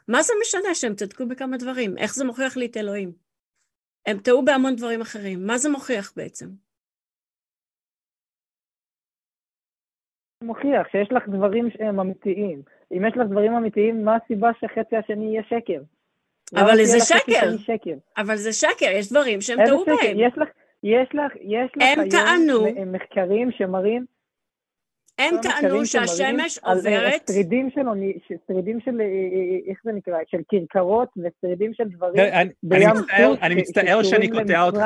מה 0.08 0.22
זה 0.22 0.32
משנה 0.42 0.74
שהם 0.74 0.94
צדקו 0.94 1.26
בכמה 1.26 1.56
דברים? 1.56 1.98
איך 1.98 2.14
זה 2.14 2.24
מוכיח 2.24 2.56
לי 2.56 2.66
את 2.66 2.76
אלוהים? 2.76 3.12
הם 4.06 4.18
טעו 4.18 4.44
בהמון 4.44 4.76
דברים 4.76 5.00
אחרים, 5.00 5.46
מה 5.46 5.58
זה 5.58 5.70
מוכיח 5.70 6.12
בעצם? 6.16 6.46
מוכיח 10.44 10.88
שיש 10.92 11.12
לך 11.12 11.28
דברים 11.28 11.70
שהם 11.70 12.00
אמיתיים. 12.00 12.62
אם 12.92 13.04
יש 13.08 13.12
לך 13.16 13.26
דברים 13.30 13.52
אמיתיים, 13.52 14.04
מה 14.04 14.16
הסיבה 14.16 14.50
שחצי 14.60 14.96
השני 14.96 15.24
יהיה 15.24 15.42
שקר? 15.42 15.82
אבל 16.56 16.84
זה 16.84 17.00
שקר. 17.00 17.56
שקר. 17.58 17.94
אבל 18.16 18.36
זה 18.36 18.52
שקר, 18.52 18.90
יש 18.92 19.10
דברים 19.10 19.40
שהם 19.40 19.58
טעו 19.66 19.84
בהם. 19.84 20.16
יש 20.16 20.32
לך, 20.36 20.48
יש 20.82 21.08
לך, 21.14 21.32
יש 21.40 21.70
לך 21.76 21.82
הם 21.82 22.08
טענו, 22.08 22.66
מחקרים 22.86 23.50
שמראים... 23.52 24.04
הם 25.20 25.34
טענו 25.42 25.86
שהשמש 25.86 26.58
עוברת... 26.58 27.30
שרידים 27.30 27.70
של, 27.70 27.80
שרידים 28.46 28.80
של, 28.80 29.00
אה, 29.00 29.06
אה, 29.06 29.10
אה, 29.10 29.70
איך 29.70 29.78
זה 29.84 29.92
נקרא? 29.92 30.18
של 30.26 30.38
כרכרות 30.48 31.08
ושרידים 31.16 31.74
של 31.74 31.84
דברים 31.84 32.48
בים 32.62 32.88
סוף. 32.96 33.42
אני 33.42 33.54
מצטער 33.54 34.02
שאני 34.02 34.28
קוטע 34.30 34.62
אותך 34.62 34.84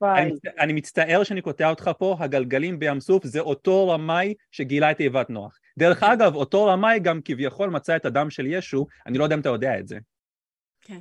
פה, 0.00 0.14
אני 0.60 0.72
מצטער 0.72 1.22
שאני 1.22 1.40
קוטע 1.42 1.70
אותך 1.70 1.90
פה, 1.98 2.16
הגלגלים 2.18 2.78
בים 2.78 3.00
סוף 3.00 3.24
זה 3.26 3.40
אותו 3.40 3.88
רמאי 3.88 4.34
שגילה 4.50 4.90
את 4.90 4.96
תיבת 4.96 5.30
נוח. 5.30 5.58
דרך 5.78 6.02
אגב, 6.02 6.34
אותו 6.34 6.66
רמאי 6.66 6.98
גם 6.98 7.20
כביכול 7.24 7.70
מצא 7.70 7.96
את 7.96 8.04
הדם 8.04 8.30
של 8.30 8.46
ישו, 8.46 8.86
אני 9.06 9.18
לא 9.18 9.24
יודע 9.24 9.34
אם 9.34 9.40
אתה 9.40 9.48
יודע 9.48 9.78
את 9.78 9.88
זה. 9.88 9.98
כן. 10.80 10.98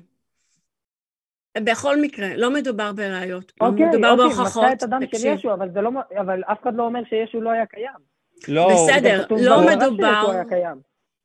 בכל 1.57 2.01
מקרה, 2.01 2.35
לא 2.35 2.53
מדובר 2.53 2.91
בראיות, 2.91 3.51
אוקיי, 3.61 3.85
מדובר 3.85 4.11
אוקיי, 4.11 4.25
בהוכחות. 4.25 4.63
מצא 4.63 4.73
את 4.73 4.83
הדם 4.83 4.99
של 5.15 5.27
ישו, 5.27 5.53
אבל, 5.53 5.69
לא, 5.81 5.89
אבל 6.21 6.43
אף 6.43 6.61
אחד 6.61 6.75
לא 6.75 6.83
אומר 6.83 6.99
שישו 7.09 7.41
לא 7.41 7.49
היה 7.49 7.65
קיים. 7.65 8.09
לא, 8.47 8.69
בסדר, 8.73 9.25
לא 9.29 9.61
מדובר, 9.67 10.23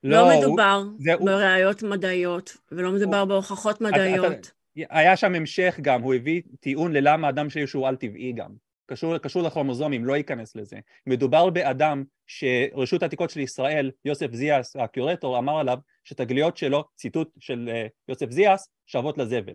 לא, 0.05 0.19
לא 0.19 0.39
מדובר 0.39 0.83
זה... 0.99 1.17
בראיות 1.17 1.83
מדעיות, 1.83 2.57
ולא 2.73 2.93
מדובר 2.93 3.19
אה, 3.19 3.25
בהוכחות 3.25 3.81
מדעיות. 3.81 4.27
אתה, 4.27 4.49
אתה, 4.83 4.99
היה 4.99 5.17
שם 5.17 5.35
המשך 5.35 5.79
גם, 5.83 6.03
הוא 6.03 6.15
הביא 6.15 6.43
טיעון 6.61 6.93
ללמה 6.93 7.29
אדם 7.29 7.51
של 7.51 7.61
ישו 7.61 7.87
על-טבעי 7.87 8.33
גם. 8.33 8.51
קשור, 8.87 9.19
קשור 9.19 9.43
לכרומוזומים, 9.43 10.05
לא 10.05 10.17
ייכנס 10.17 10.57
לזה. 10.57 10.77
מדובר 11.07 11.51
באדם 11.51 12.05
שרשות 12.27 13.03
העתיקות 13.03 13.31
של 13.31 13.41
ישראל, 13.41 13.91
יוסף 14.05 14.33
זיאס, 14.33 14.77
הקיורטור, 14.77 15.39
אמר 15.39 15.59
עליו 15.59 15.79
שתגליות 16.05 16.57
שלו, 16.57 16.85
ציטוט 16.95 17.31
של 17.41 17.71
uh, 17.73 17.91
יוסף 18.09 18.31
זיאס, 18.31 18.69
שוות 18.87 19.19
לזבל. 19.19 19.55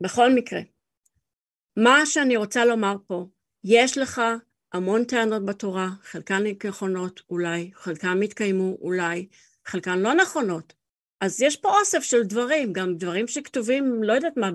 בכל 0.00 0.34
מקרה, 0.34 0.60
מה 1.76 2.06
שאני 2.06 2.36
רוצה 2.36 2.64
לומר 2.64 2.96
פה, 3.06 3.26
יש 3.64 3.98
לך 3.98 4.20
המון 4.72 5.04
טענות 5.04 5.44
בתורה, 5.46 5.88
חלקן 6.02 6.42
נכונות 6.64 7.20
אולי, 7.30 7.70
חלקן 7.74 8.22
התקיימו 8.24 8.76
אולי, 8.80 9.28
חלקן 9.66 9.98
לא 9.98 10.14
נכונות. 10.14 10.74
אז 11.20 11.42
יש 11.42 11.56
פה 11.56 11.78
אוסף 11.78 12.02
של 12.02 12.22
דברים, 12.22 12.72
גם 12.72 12.94
דברים 12.94 13.26
שכתובים, 13.26 14.02
לא 14.02 14.12
יודעת 14.12 14.36
מה, 14.36 14.50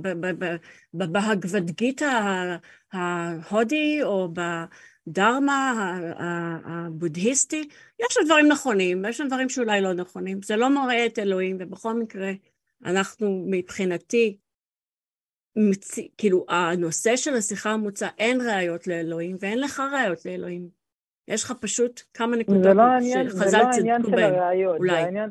בהגבדגית 0.93 2.01
ההודי 2.93 3.99
או 4.03 4.29
בדרמה 5.07 5.97
הבודהיסטי, 6.65 7.67
יש 7.99 8.07
שם 8.13 8.21
דברים 8.25 8.47
נכונים, 8.47 9.03
ויש 9.03 9.17
שם 9.17 9.27
דברים 9.27 9.49
שאולי 9.49 9.81
לא 9.81 9.93
נכונים. 9.93 10.41
זה 10.43 10.55
לא 10.55 10.69
מראה 10.69 11.05
את 11.05 11.19
אלוהים, 11.19 11.57
ובכל 11.59 11.93
מקרה, 11.93 12.31
אנחנו 12.85 13.45
מבחינתי, 13.47 14.37
מצ... 15.55 15.99
כאילו, 16.17 16.45
הנושא 16.49 17.15
של 17.15 17.33
השיחה 17.33 17.69
המוצע, 17.69 18.07
אין 18.17 18.41
ראיות 18.41 18.87
לאלוהים, 18.87 19.35
ואין 19.39 19.59
לך 19.59 19.83
ראיות 19.93 20.25
לאלוהים. 20.25 20.69
יש 21.27 21.43
לך 21.43 21.53
פשוט 21.59 22.01
כמה 22.13 22.37
נקודות 22.37 22.75
לא 22.75 22.83
שחז"ל 23.29 23.57
לא 23.57 23.71
צדקו 23.71 24.11
בהן, 24.11 24.33
אולי. 24.65 24.91
זה 24.91 24.97
העניין, 24.97 25.29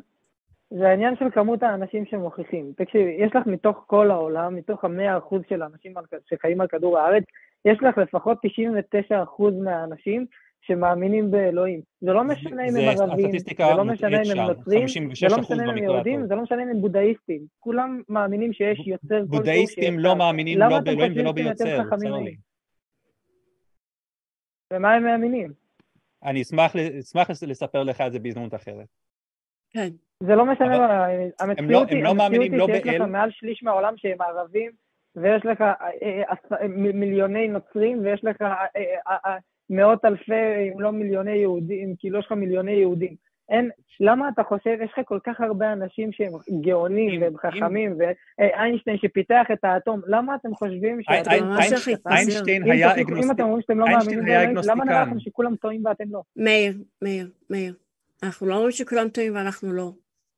זה 0.70 0.88
העניין 0.88 1.16
של 1.16 1.30
כמות 1.30 1.62
האנשים 1.62 2.06
שמוכיחים. 2.06 2.72
תקשיבי, 2.76 3.16
יש 3.18 3.36
לך 3.36 3.46
מתוך 3.46 3.84
כל 3.86 4.10
העולם, 4.10 4.56
מתוך 4.56 4.84
המאה 4.84 5.18
אחוז 5.18 5.42
של 5.48 5.62
האנשים 5.62 5.94
שחיים 6.28 6.60
על 6.60 6.66
כדור 6.66 6.98
הארץ, 6.98 7.24
יש 7.64 7.78
לך 7.82 7.98
לפחות 7.98 8.38
99 8.42 9.22
אחוז 9.22 9.54
מהאנשים 9.54 10.26
שמאמינים 10.60 11.30
באלוהים. 11.30 11.80
זה 12.00 12.12
לא 12.12 12.24
משנה 12.24 12.62
אם 12.64 12.76
הם 12.76 12.88
ערבים, 12.88 13.30
זה 13.38 13.64
לא 13.76 13.84
משנה 13.84 14.22
אם 14.22 14.30
הם 14.30 14.46
נוצרים, 14.46 14.86
זה 15.14 15.26
לא 15.28 15.38
משנה 15.38 15.64
אם 15.64 15.70
הם 15.70 15.78
יהודים, 15.78 16.26
זה 16.26 16.34
לא 16.34 16.42
משנה 16.42 16.62
אם 16.62 16.68
הם 16.68 16.80
בודהיסטים. 16.80 17.40
כולם 17.58 18.02
מאמינים 18.08 18.52
שיש 18.52 18.86
יוצר 18.86 19.08
כלשהו 19.08 19.26
בודהיסטים 19.26 19.98
לא 19.98 20.16
מאמינים 20.16 20.58
לא 20.58 20.80
באלוהים 20.80 21.12
ולא 21.16 21.32
ביוצר, 21.32 21.82
צר 21.96 22.16
לי. 22.16 22.36
ומה 24.72 24.94
הם 24.94 25.04
מאמינים? 25.04 25.52
אני 26.24 26.42
אשמח 26.42 27.30
לספר 27.42 27.82
לך 27.82 28.00
את 28.00 28.12
זה 28.12 28.18
בהזדמנות 28.18 28.54
אחרת. 28.54 28.86
כן. 29.70 29.88
זה 30.22 30.34
לא 30.34 30.46
משנה, 30.46 30.78
מה, 30.78 31.06
המציאות 31.40 31.90
היא, 31.90 32.04
לא 32.04 32.10
המציאות 32.10 32.70
היא 32.70 32.82
שיש 32.82 33.00
לך 33.00 33.08
מעל 33.08 33.30
שליש 33.30 33.62
מהעולם 33.62 33.94
שהם 33.96 34.20
ערבים, 34.20 34.70
ויש 35.16 35.46
לך 35.46 35.60
אה, 35.60 35.74
אה, 36.02 36.34
אה, 36.52 36.68
מיליוני 36.68 37.48
נוצרים, 37.48 38.04
ויש 38.04 38.24
לך 38.24 38.36
מאות 39.70 40.04
אלפי, 40.04 40.72
אם 40.72 40.80
לא 40.80 40.90
מיליוני 40.90 41.36
יהודים, 41.36 41.94
כאילו 41.98 42.18
יש 42.18 42.26
לך 42.26 42.32
מיליוני 42.32 42.72
יהודים. 42.72 43.14
אין, 43.48 43.70
למה 44.00 44.28
אתה 44.28 44.42
חושב, 44.42 44.76
יש 44.84 44.90
לך 44.98 45.06
כל 45.08 45.18
כך 45.24 45.40
הרבה 45.40 45.72
אנשים 45.72 46.12
שהם 46.12 46.32
גאונים 46.60 47.22
והם 47.22 47.36
חכמים, 47.36 47.96
ואיינשטיין 47.98 48.98
שפיתח 48.98 49.46
את 49.52 49.64
האטום, 49.64 50.00
למה 50.06 50.34
אתם 50.34 50.54
חושבים 50.54 51.02
שאתם... 51.02 51.30
איינשטיין 52.06 52.62
היה 52.70 52.92
אגנוסטיקן. 52.92 53.22
אם 53.22 53.30
אתם 53.30 53.42
אומרים 53.42 53.62
שאתם 53.62 53.78
לא 53.78 53.86
מאמינים 53.86 54.24
למה 54.64 54.84
נראה 54.84 55.02
לכם 55.02 55.20
שכולם 55.20 55.56
טועים 55.56 55.86
ואתם 55.86 56.04
לא? 56.10 56.22
מאיר, 56.36 56.74
מאיר, 57.02 57.30
מאיר. 57.50 57.74
אנחנו 58.22 58.46
לא 58.46 58.54
אומרים 58.54 58.72
שכולם 58.72 59.08
טועים 59.08 59.34
ואנחנו 59.34 59.72
לא. 59.72 59.92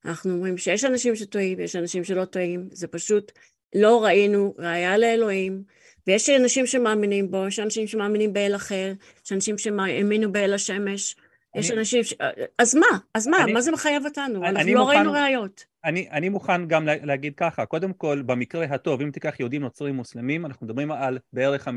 אנחנו 0.05 0.33
אומרים 0.33 0.59
שיש 0.59 0.85
אנשים 0.85 1.17
שטועים 1.17 1.59
ויש 1.59 1.77
אנשים 1.77 2.05
שלא 2.05 2.25
טועים, 2.25 2.69
זה 2.73 2.87
פשוט 2.87 3.33
לא 3.75 4.05
ראינו 4.05 4.55
ראייה 4.59 4.99
לאלוהים, 4.99 5.63
ויש 6.07 6.31
אנשים 6.31 6.67
שמאמינים 6.67 7.31
בו, 7.31 7.47
יש 7.47 7.59
אנשים 7.59 7.87
שמאמינים 7.87 8.33
באל 8.33 8.57
אחר, 8.57 8.93
יש 9.25 9.33
אנשים 9.33 9.59
שמאמינו 9.59 10.33
באל 10.33 10.55
השמש, 10.55 11.17
יש 11.57 11.71
אנשים 11.71 12.05
ש... 12.05 12.15
אז 12.59 12.75
מה? 12.75 12.87
אז 13.15 13.27
מה? 13.27 13.45
אני, 13.45 13.53
מה 13.53 13.61
זה 13.61 13.73
מחייב 13.73 14.05
אותנו? 14.05 14.39
אני, 14.39 14.49
אנחנו 14.49 14.61
אני 14.61 14.75
לא 14.75 14.81
מוכן, 14.81 14.97
ראינו 14.97 15.13
ראיות. 15.13 15.65
אני, 15.85 16.09
אני 16.11 16.29
מוכן 16.29 16.69
גם 16.69 16.87
להגיד 16.87 17.35
ככה, 17.37 17.67
קודם 17.67 17.93
כל, 17.93 18.23
במקרה 18.27 18.65
הטוב, 18.65 19.01
אם 19.01 19.11
תיקח 19.11 19.41
יהודים, 19.41 19.63
נוצרים, 19.63 19.95
מוסלמים, 19.95 20.47
אנחנו 20.47 20.67
מדברים 20.67 20.93
על 20.93 21.19
בערך 21.33 21.69
56% 21.69 21.71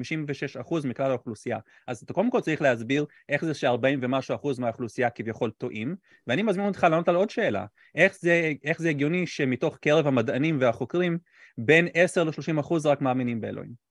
מכלל 0.88 1.12
האוכלוסייה. 1.12 1.60
אז 1.88 2.02
אתה 2.02 2.14
קודם 2.14 2.32
כל 2.32 2.42
צריך 2.42 2.62
להסביר 2.62 3.06
איך 3.30 3.46
זה 3.46 3.54
ש-40 3.54 3.98
ומשהו 4.02 4.36
אחוז 4.36 4.60
מהאוכלוסייה 4.60 5.10
כביכול 5.10 5.52
טועים, 5.58 5.96
ואני 6.28 6.44
מזמין 6.44 6.68
אותך 6.68 6.84
לענות 6.84 7.10
על 7.10 7.16
עוד 7.16 7.30
שאלה, 7.30 7.66
איך 7.96 8.16
זה, 8.20 8.52
איך 8.64 8.80
זה 8.80 8.90
הגיוני 8.90 9.28
שמתוך 9.28 9.78
קרב 9.78 10.08
המדענים 10.08 10.58
והחוקרים, 10.62 11.18
בין 11.58 11.88
10 11.94 12.24
ל-30 12.24 12.60
אחוז 12.60 12.86
רק 12.86 13.02
מאמינים 13.02 13.42
באלוהים? 13.42 13.86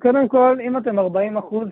קודם 0.00 0.28
כל, 0.28 0.58
אם 0.66 0.76
אתם 0.76 0.98
40 0.98 1.36
אחוז 1.36 1.68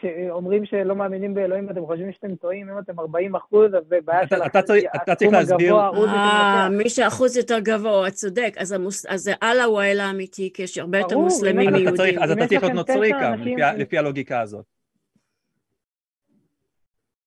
שאומרים 0.00 0.64
שלא 0.64 0.96
מאמינים 0.96 1.34
באלוהים 1.34 1.68
ואתם 1.68 1.86
חושבים 1.86 2.12
שאתם 2.12 2.36
טועים, 2.36 2.70
אם 2.70 2.78
אתם 2.78 3.00
40 3.00 3.34
אחוז, 3.34 3.74
אז 3.74 3.82
זה 3.88 3.98
בעיה 4.04 4.26
של 4.28 4.42
הסכום 4.42 5.34
הגבוה, 5.34 5.90
אה, 6.06 6.68
מי 6.68 6.88
שאחוז 6.88 7.36
יותר 7.36 7.58
גבוה, 7.58 8.10
צודק, 8.10 8.54
אז 8.58 8.74
זה 9.14 9.32
אללה 9.42 9.64
הוא 9.64 9.80
האל 9.80 10.00
האמיתי, 10.00 10.50
כי 10.54 10.62
יש 10.62 10.78
הרבה 10.78 10.98
יותר 10.98 11.18
מוסלמים 11.18 11.72
מיהודים. 11.72 12.22
אז 12.22 12.30
אתה 12.30 12.46
צריך 12.46 12.62
להיות 12.62 12.74
נוצרי 12.74 13.10
גם, 13.22 13.34
לפי 13.76 13.98
הלוגיקה 13.98 14.40
הזאת. 14.40 14.64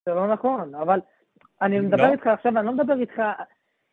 זה 0.05 0.13
לא 0.13 0.27
נכון, 0.27 0.75
אבל 0.75 0.99
אני 1.61 1.79
מדבר 1.79 2.07
לא? 2.07 2.11
איתך 2.11 2.27
עכשיו, 2.27 2.57
אני 2.57 2.65
לא 2.65 2.71
מדבר 2.71 2.99
איתך 2.99 3.21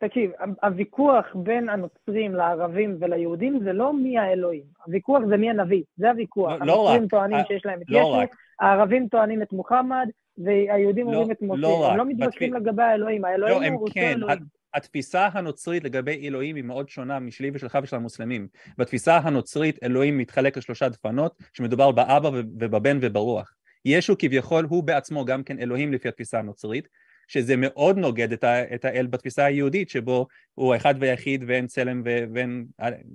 תקשיב, 0.07 0.31
הוויכוח 0.63 1.25
בין 1.35 1.69
הנוצרים 1.69 2.35
לערבים 2.35 2.97
וליהודים 2.99 3.59
זה 3.63 3.73
לא 3.73 3.93
מי 3.93 4.17
האלוהים, 4.17 4.63
הוויכוח 4.85 5.21
זה 5.29 5.37
מי 5.37 5.49
הנביא, 5.49 5.83
זה 5.97 6.09
הוויכוח. 6.09 6.51
לא, 6.51 6.65
לא 6.65 6.89
הנוצרים 6.89 7.07
טוענים 7.07 7.37
אה, 7.37 7.43
שיש 7.47 7.65
להם 7.65 7.81
את 7.81 7.89
לא 7.89 7.97
ישו, 7.97 8.33
הערבים 8.59 9.07
טוענים 9.07 9.41
את 9.41 9.53
מוחמד, 9.53 10.07
והיהודים 10.37 11.05
לא, 11.05 11.11
אומרים 11.11 11.31
את 11.31 11.37
משה, 11.41 11.61
לא 11.61 11.91
הם 11.91 11.97
לא 11.97 12.05
מתווכחים 12.05 12.53
לגבי 12.53 12.83
האלוהים, 12.83 13.25
האלוהים 13.25 13.73
לא, 13.73 13.77
הוא 13.77 13.81
אותו 13.81 13.93
כן. 13.93 14.13
אלוהים. 14.17 14.39
התפיסה 14.73 15.29
הנוצרית 15.33 15.83
לגבי 15.83 16.27
אלוהים 16.27 16.55
היא 16.55 16.63
מאוד 16.63 16.89
שונה 16.89 17.19
משלי 17.19 17.51
ושלך 17.53 17.77
ושל 17.83 17.95
המוסלמים. 17.95 18.47
בתפיסה 18.77 19.17
הנוצרית 19.17 19.83
אלוהים 19.83 20.17
מתחלק 20.17 20.57
לשלושה 20.57 20.89
דפנות, 20.89 21.35
שמדובר 21.53 21.91
באבא 21.91 22.27
ובבן 22.33 22.97
וברוח. 23.01 23.53
ישו 23.85 24.15
כביכול 24.19 24.65
הוא 24.69 24.83
בעצמו 24.83 25.25
גם 25.25 25.43
כן 25.43 25.59
אלוהים 25.59 25.93
לפי 25.93 26.07
התפיסה 26.07 26.39
הנוצרית, 26.39 26.87
שזה 27.27 27.55
מאוד 27.57 27.97
נוגד 27.97 28.31
את, 28.31 28.43
ה, 28.43 28.75
את 28.75 28.85
האל 28.85 29.07
בתפיסה 29.07 29.45
היהודית, 29.45 29.89
שבו 29.89 30.27
הוא 30.53 30.75
אחד 30.75 30.95
ויחיד 30.99 31.43
ואין 31.47 31.67
צלם 31.67 32.01
ואין 32.05 32.65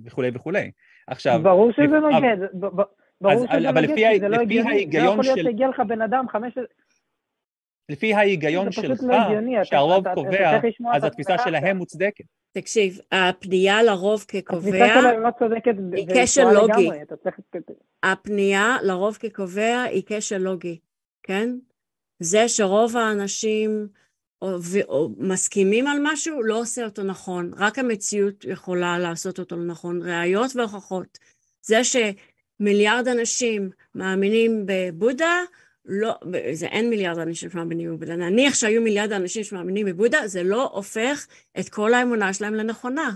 וכולי 0.05 0.31
וכולי. 0.33 0.71
עכשיו... 1.07 1.39
ברור 1.43 1.71
שזה 1.71 1.83
לפ... 1.83 1.93
נוגד, 1.93 2.37
ברור 3.21 3.33
אז, 3.33 3.45
שזה 3.49 3.59
נוגד, 3.59 3.77
לפי, 3.77 4.19
זה 4.19 4.27
לא 4.27 4.37
הגיוני, 4.41 4.87
לא 4.93 4.99
יכול 4.99 5.23
להיות 5.23 5.39
שהגיע 5.43 5.69
לך 5.69 5.81
בן 5.87 6.01
אדם 6.01 6.25
חמש... 6.29 6.53
לפי 7.89 8.13
ההיגיון 8.13 8.71
שלך, 8.71 9.03
לא 9.03 9.63
שהרוב 9.63 10.13
קובע, 10.13 10.59
אז 10.93 11.03
התפיסה 11.03 11.37
שלהם 11.37 11.77
מוצדקת. 11.77 12.25
תקשיב, 12.51 12.99
הפנייה 13.11 13.83
לרוב 13.83 14.25
כקובע 14.27 15.01
לא 15.01 15.29
היא 15.95 16.07
כשל 16.15 16.51
לוגי. 16.53 16.89
הפנייה 18.03 18.75
לרוב 18.83 19.17
כקובע 19.17 19.81
היא 19.81 20.03
כשל 20.05 20.37
לוגי, 20.37 20.79
כן? 21.23 21.49
זה 22.19 22.49
שרוב 22.49 22.97
האנשים 22.97 23.87
מסכימים 25.17 25.87
על 25.87 25.97
משהו 26.01 26.43
לא 26.43 26.59
עושה 26.59 26.85
אותו 26.85 27.03
נכון, 27.03 27.51
רק 27.57 27.79
המציאות 27.79 28.45
יכולה 28.45 28.99
לעשות 28.99 29.39
אותו 29.39 29.55
נכון, 29.55 30.01
ראיות 30.01 30.55
והוכחות. 30.55 31.17
זה 31.61 31.81
שמיליארד 31.83 33.07
אנשים 33.07 33.69
מאמינים 33.95 34.65
בבודה, 34.65 35.41
לא, 35.85 36.13
זה 36.53 36.65
אין 36.65 36.89
מיליארד 36.89 37.19
אנשים 37.19 37.49
שמאמינים 37.49 37.95
בבודה, 37.95 38.15
נניח 38.15 38.53
שהיו 38.53 38.81
מיליארד 38.81 39.11
אנשים 39.11 39.43
שמאמינים 39.43 39.85
בבודה, 39.85 40.27
זה 40.27 40.43
לא 40.43 40.69
הופך 40.73 41.27
את 41.59 41.69
כל 41.69 41.93
האמונה 41.93 42.33
שלהם 42.33 42.53
לנכונה. 42.53 43.11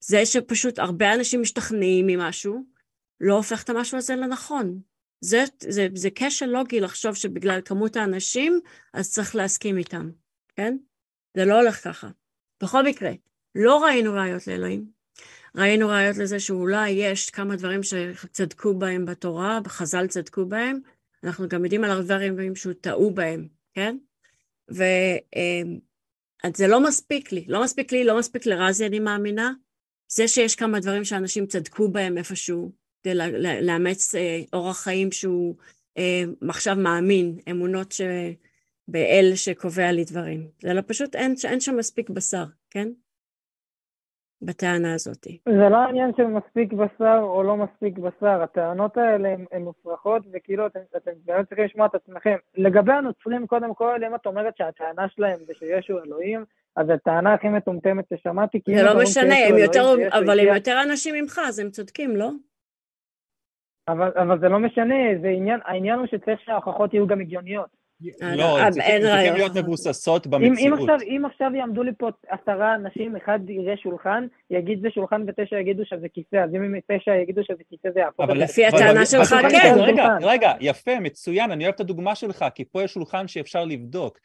זה 0.00 0.26
שפשוט 0.26 0.78
הרבה 0.78 1.14
אנשים 1.14 1.42
משתכנעים 1.42 2.06
ממשהו, 2.06 2.64
לא 3.20 3.34
הופך 3.34 3.62
את 3.62 3.70
המשהו 3.70 3.98
הזה 3.98 4.16
לנכון. 4.16 4.80
זה, 5.20 5.44
זה, 5.60 5.88
זה 5.94 6.08
כשל 6.14 6.46
לוגי 6.46 6.80
לחשוב 6.80 7.14
שבגלל 7.14 7.60
כמות 7.64 7.96
האנשים, 7.96 8.60
אז 8.92 9.12
צריך 9.12 9.36
להסכים 9.36 9.78
איתם, 9.78 10.10
כן? 10.56 10.76
זה 11.36 11.44
לא 11.44 11.60
הולך 11.60 11.84
ככה. 11.84 12.08
בכל 12.62 12.84
מקרה, 12.84 13.10
לא 13.54 13.84
ראינו 13.84 14.12
ראיות 14.12 14.46
לאלוהים. 14.46 14.90
ראינו 15.54 15.88
ראיות 15.88 16.16
לזה 16.16 16.40
שאולי 16.40 16.90
יש 16.90 17.30
כמה 17.30 17.56
דברים 17.56 17.80
שצדקו 17.82 18.74
בהם 18.74 19.04
בתורה, 19.04 19.60
חז"ל 19.66 20.06
צדקו 20.06 20.46
בהם, 20.46 20.80
אנחנו 21.24 21.48
גם 21.48 21.64
יודעים 21.64 21.84
על 21.84 21.90
הרבה 21.90 22.28
דברים 22.28 22.56
שהוא 22.56 22.72
טעו 22.72 23.10
בהם, 23.10 23.48
כן? 23.74 23.96
וזה 24.68 25.18
אמ, 26.46 26.68
לא 26.68 26.80
מספיק 26.80 27.32
לי, 27.32 27.44
לא 27.48 27.62
מספיק 27.62 27.92
לי, 27.92 28.04
לא 28.04 28.18
מספיק 28.18 28.46
לרזי, 28.46 28.86
אני 28.86 28.98
מאמינה. 28.98 29.52
זה 30.08 30.28
שיש 30.28 30.54
כמה 30.54 30.80
דברים 30.80 31.04
שאנשים 31.04 31.46
צדקו 31.46 31.88
בהם 31.88 32.18
איפשהו, 32.18 32.72
כדי 33.02 33.14
לאמץ 33.62 34.14
אה, 34.14 34.40
אורח 34.52 34.84
חיים 34.84 35.12
שהוא 35.12 35.54
אה, 35.98 36.22
עכשיו 36.48 36.76
מאמין, 36.76 37.38
אמונות 37.50 37.94
באל 38.88 39.32
שקובע 39.34 39.92
לי 39.92 40.04
דברים. 40.04 40.48
זה 40.62 40.74
לא 40.74 40.82
פשוט, 40.86 41.14
אין, 41.14 41.34
אין 41.44 41.60
שם 41.60 41.76
מספיק 41.76 42.10
בשר, 42.10 42.44
כן? 42.70 42.88
בטענה 44.42 44.94
הזאת. 44.94 45.26
זה 45.48 45.68
לא 45.70 45.76
עניין 45.88 46.10
של 46.16 46.26
מספיק 46.26 46.72
בשר 46.72 47.18
או 47.22 47.42
לא 47.42 47.56
מספיק 47.56 47.98
בשר, 47.98 48.42
הטענות 48.42 48.96
האלה 48.96 49.34
הן 49.52 49.62
מופרכות 49.62 50.22
וכאילו 50.32 50.66
אתם, 50.66 50.80
אתם 50.96 51.10
באמת 51.24 51.48
צריכים 51.48 51.64
לשמוע 51.64 51.86
את 51.86 51.94
עצמכם. 51.94 52.36
לגבי 52.56 52.92
הנוצרים, 52.92 53.46
קודם 53.46 53.74
כל, 53.74 54.04
אם 54.04 54.14
את 54.14 54.26
אומרת 54.26 54.56
שהטענה 54.56 55.08
שלהם 55.08 55.38
זה 55.46 55.52
שישו 55.58 55.98
אלוהים, 56.04 56.44
אז 56.76 56.86
הטענה 56.90 57.34
הכי 57.34 57.48
מטומטמת 57.48 58.04
ששמעתי, 58.14 58.60
זה 58.76 58.82
לא 58.82 59.02
משנה, 59.02 59.34
הם 59.48 59.58
יותר, 59.58 59.94
אבל 60.10 60.40
הם 60.40 60.54
יותר 60.54 60.82
אנשים 60.82 61.14
ממך, 61.14 61.40
אז 61.48 61.58
הם 61.58 61.70
צודקים, 61.70 62.16
לא? 62.16 62.30
אבל, 63.88 64.10
אבל 64.16 64.40
זה 64.40 64.48
לא 64.48 64.58
משנה, 64.58 64.94
זה 65.22 65.28
עניין, 65.28 65.60
העניין 65.64 65.98
הוא 65.98 66.06
שצריך 66.06 66.40
שההוכחות 66.44 66.94
יהיו 66.94 67.06
גם 67.06 67.20
הגיוניות. 67.20 67.78
לא, 68.22 68.58
הן 68.60 68.70
צריכים 68.70 69.34
להיות 69.34 69.56
מבוססות 69.56 70.26
במציאות. 70.26 70.80
אם 71.02 71.22
עכשיו 71.26 71.50
יעמדו 71.54 71.82
לי 71.82 71.90
פה 71.98 72.08
עשרה 72.28 72.74
אנשים, 72.74 73.16
אחד 73.16 73.40
יראה 73.48 73.76
שולחן, 73.76 74.26
יגיד 74.50 74.80
זה 74.80 74.88
שולחן 74.90 75.22
ותשע 75.26 75.60
יגידו 75.60 75.82
שזה 75.84 76.06
כיסא, 76.14 76.36
אז 76.36 76.54
אם 76.54 76.74
תשע 76.92 77.14
יגידו 77.14 77.44
שזה 77.44 77.62
כיסא 77.70 77.88
זה 77.94 78.00
יהפוך. 78.00 78.24
אבל 78.24 78.38
לפי 78.38 78.66
הטענה 78.66 79.06
שלך 79.06 79.34
כן. 79.50 79.74
רגע, 79.76 80.08
רגע, 80.20 80.52
יפה, 80.60 81.00
מצוין, 81.00 81.50
אני 81.50 81.64
אוהב 81.64 81.74
את 81.74 81.80
הדוגמה 81.80 82.14
שלך, 82.14 82.44
כי 82.54 82.64
פה 82.64 82.82
יש 82.82 82.92
שולחן 82.92 83.28
שאפשר 83.28 83.64
לבדוק. 83.64 84.18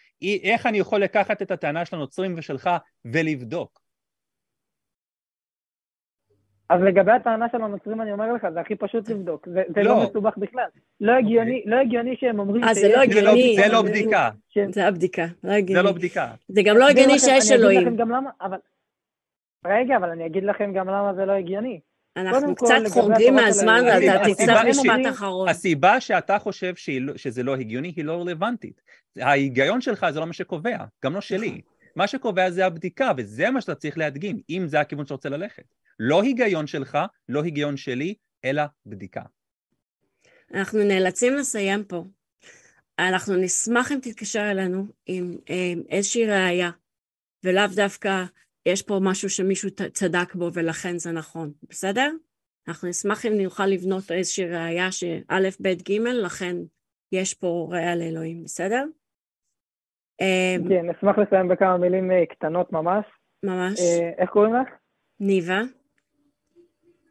איך 0.44 0.66
אני 0.66 0.78
יכול 0.78 1.02
לקחת 1.02 1.42
את 1.42 1.52
הטענה 1.52 1.86
של 1.86 1.96
הנוצרים 1.96 2.36
ושלך 2.38 2.70
ולבדוק? 3.06 3.83
אז 6.74 6.82
לגבי 6.82 7.12
הטענה 7.12 7.46
של 7.52 7.62
הנוצרים 7.62 8.02
אני 8.02 8.12
אומר 8.12 8.34
לך, 8.34 8.48
זה 8.54 8.60
הכי 8.60 8.76
פשוט 8.76 9.10
לבדוק, 9.10 9.48
זה, 9.48 9.64
זה 9.76 9.84
לא. 9.84 9.96
לא 9.96 10.04
מסובך 10.10 10.38
בכלל. 10.38 10.66
לא 11.02 11.12
הגיוני, 11.12 11.64
okay. 11.66 11.70
לא 11.70 11.76
הגיוני 11.76 12.16
שהם 12.20 12.40
אומרים 12.40 12.64
아, 12.64 12.74
זה 12.74 12.90
לא 12.90 13.02
הגיוני. 13.02 13.56
זה 13.56 13.74
לא 13.74 13.82
בדיקה. 13.82 14.30
זה 14.72 14.88
הבדיקה, 14.88 15.26
לא 15.44 15.52
הגיוני. 15.52 15.82
זה 15.82 15.88
לא 15.88 15.92
בדיקה. 15.92 16.32
זה 16.48 16.62
גם 16.66 16.78
לא 16.78 16.88
הגיוני 16.88 17.20
שיש 17.20 17.52
אלוהים. 17.52 17.80
אני 17.80 17.88
אגיד 17.88 18.00
לכם 18.00 18.04
גם 18.04 18.12
למה, 18.12 18.30
אבל... 18.42 18.58
רגע, 19.68 19.98
אבל 19.98 20.10
אני 20.10 20.26
אגיד 20.26 20.44
לכם 20.44 20.74
גם 20.74 20.88
למה 20.88 21.14
זה 21.14 21.26
לא 21.26 21.32
הגיוני. 21.32 21.80
אנחנו 22.18 22.56
קצת 22.56 22.76
חורגים 22.90 23.36
מהזמן 23.36 23.82
ואתה 23.86 24.30
תצטרך 24.30 24.66
משפט 24.70 25.10
אחרון. 25.10 25.50
הסיבה 25.50 26.00
שאתה 26.00 26.40
חושב 26.40 26.74
לא- 27.02 27.18
שזה 27.18 27.44
לא 27.44 27.56
הגיוני 27.56 27.94
היא 27.96 28.06
לא 28.06 28.22
רלוונטית. 28.22 28.82
ההיגיון 29.20 29.82
שלך 29.82 30.06
זה 30.10 30.20
לא 30.20 30.26
מה 30.26 30.34
שקובע, 30.34 30.78
גם 31.06 31.14
לא 31.14 31.22
שלי. 31.22 31.62
מה 31.96 32.08
שקובע 32.08 32.50
זה 32.50 32.66
הבדיקה, 32.66 33.12
וזה 33.18 33.50
מה 33.50 33.62
שאתה 33.62 33.76
צריך 33.76 33.98
להדגים, 33.98 34.40
אם 34.50 34.64
זה 34.68 34.80
הכיוון 34.80 35.06
שאתה 35.06 35.14
רוצה 35.14 35.30
ללכת. 35.30 35.64
לא 36.00 36.22
היגיון 36.22 36.68
שלך, 36.68 36.98
לא 37.30 37.44
היגיון 37.44 37.78
שלי, 37.78 38.16
אלא 38.46 38.64
בדיקה. 38.86 39.22
אנחנו 40.54 40.80
נאלצים 40.80 41.34
לסיים 41.34 41.84
פה. 41.84 42.04
אנחנו 43.00 43.36
נשמח 43.36 43.92
אם 43.92 44.00
תתקשר 44.02 44.52
אלינו 44.52 44.86
עם, 45.06 45.38
עם 45.46 45.82
איזושהי 45.90 46.26
ראייה, 46.26 46.70
ולאו 47.44 47.64
דווקא 47.76 48.24
יש 48.66 48.82
פה 48.82 49.00
משהו 49.02 49.30
שמישהו 49.30 49.70
צדק 49.94 50.36
בו 50.36 50.50
ולכן 50.54 50.98
זה 50.98 51.12
נכון, 51.12 51.52
בסדר? 51.70 52.10
אנחנו 52.68 52.88
נשמח 52.88 53.26
אם 53.26 53.34
נוכל 53.44 53.66
לבנות 53.66 54.12
איזושהי 54.12 54.46
ראייה 54.46 54.92
שא', 54.92 55.50
ב', 55.62 55.68
ג', 55.68 55.92
לכן 56.02 56.56
יש 57.12 57.34
פה 57.34 57.68
ראייה 57.72 57.96
לאלוהים, 57.96 58.44
בסדר? 58.44 58.86
כן, 60.70 60.90
נשמח 60.90 61.18
לסיים 61.18 61.48
בכמה 61.48 61.78
מילים 61.78 62.12
אה, 62.12 62.26
קטנות 62.26 62.72
ממש. 62.72 63.06
ממש. 63.44 63.80
אה, 63.80 64.12
איך 64.18 64.30
קוראים 64.30 64.54
לך? 64.54 64.68
ניבה. 65.20 65.62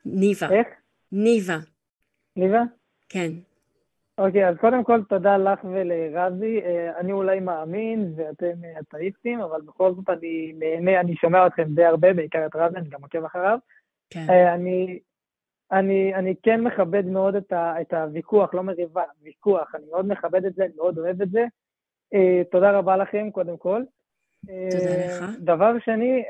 ניבה. 0.05 0.51
איך? 0.51 0.67
ניבה. 1.13 1.57
ניבה? 2.37 2.63
כן. 3.09 3.29
אוקיי, 4.19 4.49
אז 4.49 4.57
קודם 4.57 4.85
כל 4.85 5.03
תודה 5.09 5.37
לך 5.37 5.65
ולרזי. 5.65 6.61
אה, 6.65 6.99
אני 6.99 7.13
אולי 7.13 7.41
מאמין 7.41 8.13
ואתם 8.17 8.53
אתאיסטים, 8.81 9.41
אבל 9.41 9.61
בכל 9.61 9.95
זאת 9.95 10.11
אני 10.11 10.53
נהנה, 10.59 11.01
אני 11.01 11.17
שומע 11.17 11.47
אתכם 11.47 11.75
די 11.75 11.85
הרבה, 11.85 12.13
בעיקר 12.13 12.47
את 12.47 12.57
רזי, 12.57 12.77
אני 12.77 12.89
גם 12.89 13.03
עוקב 13.03 13.25
אחריו. 13.25 13.59
כן. 14.11 14.27
אני, 14.31 14.99
אני, 15.73 16.15
אני 16.15 16.35
כן 16.43 16.61
מכבד 16.61 17.07
מאוד 17.07 17.35
את, 17.35 17.53
ה, 17.53 17.81
את 17.81 17.93
הוויכוח, 17.93 18.55
לא 18.55 18.63
מריבה, 18.63 19.03
ויכוח, 19.23 19.75
אני 19.75 19.85
מאוד 19.91 20.09
מכבד 20.09 20.45
את 20.45 20.55
זה, 20.55 20.65
אני 20.65 20.73
מאוד 20.77 20.99
אוהב 20.99 21.23
את 21.23 21.31
זה. 21.31 21.45
תודה 22.51 22.71
רבה 22.71 22.97
לכם, 22.97 23.31
קודם 23.31 23.57
כל. 23.57 23.83
תודה 24.47 25.07
לך. 25.07 25.25
דבר 25.39 25.73
שני, 25.85 26.23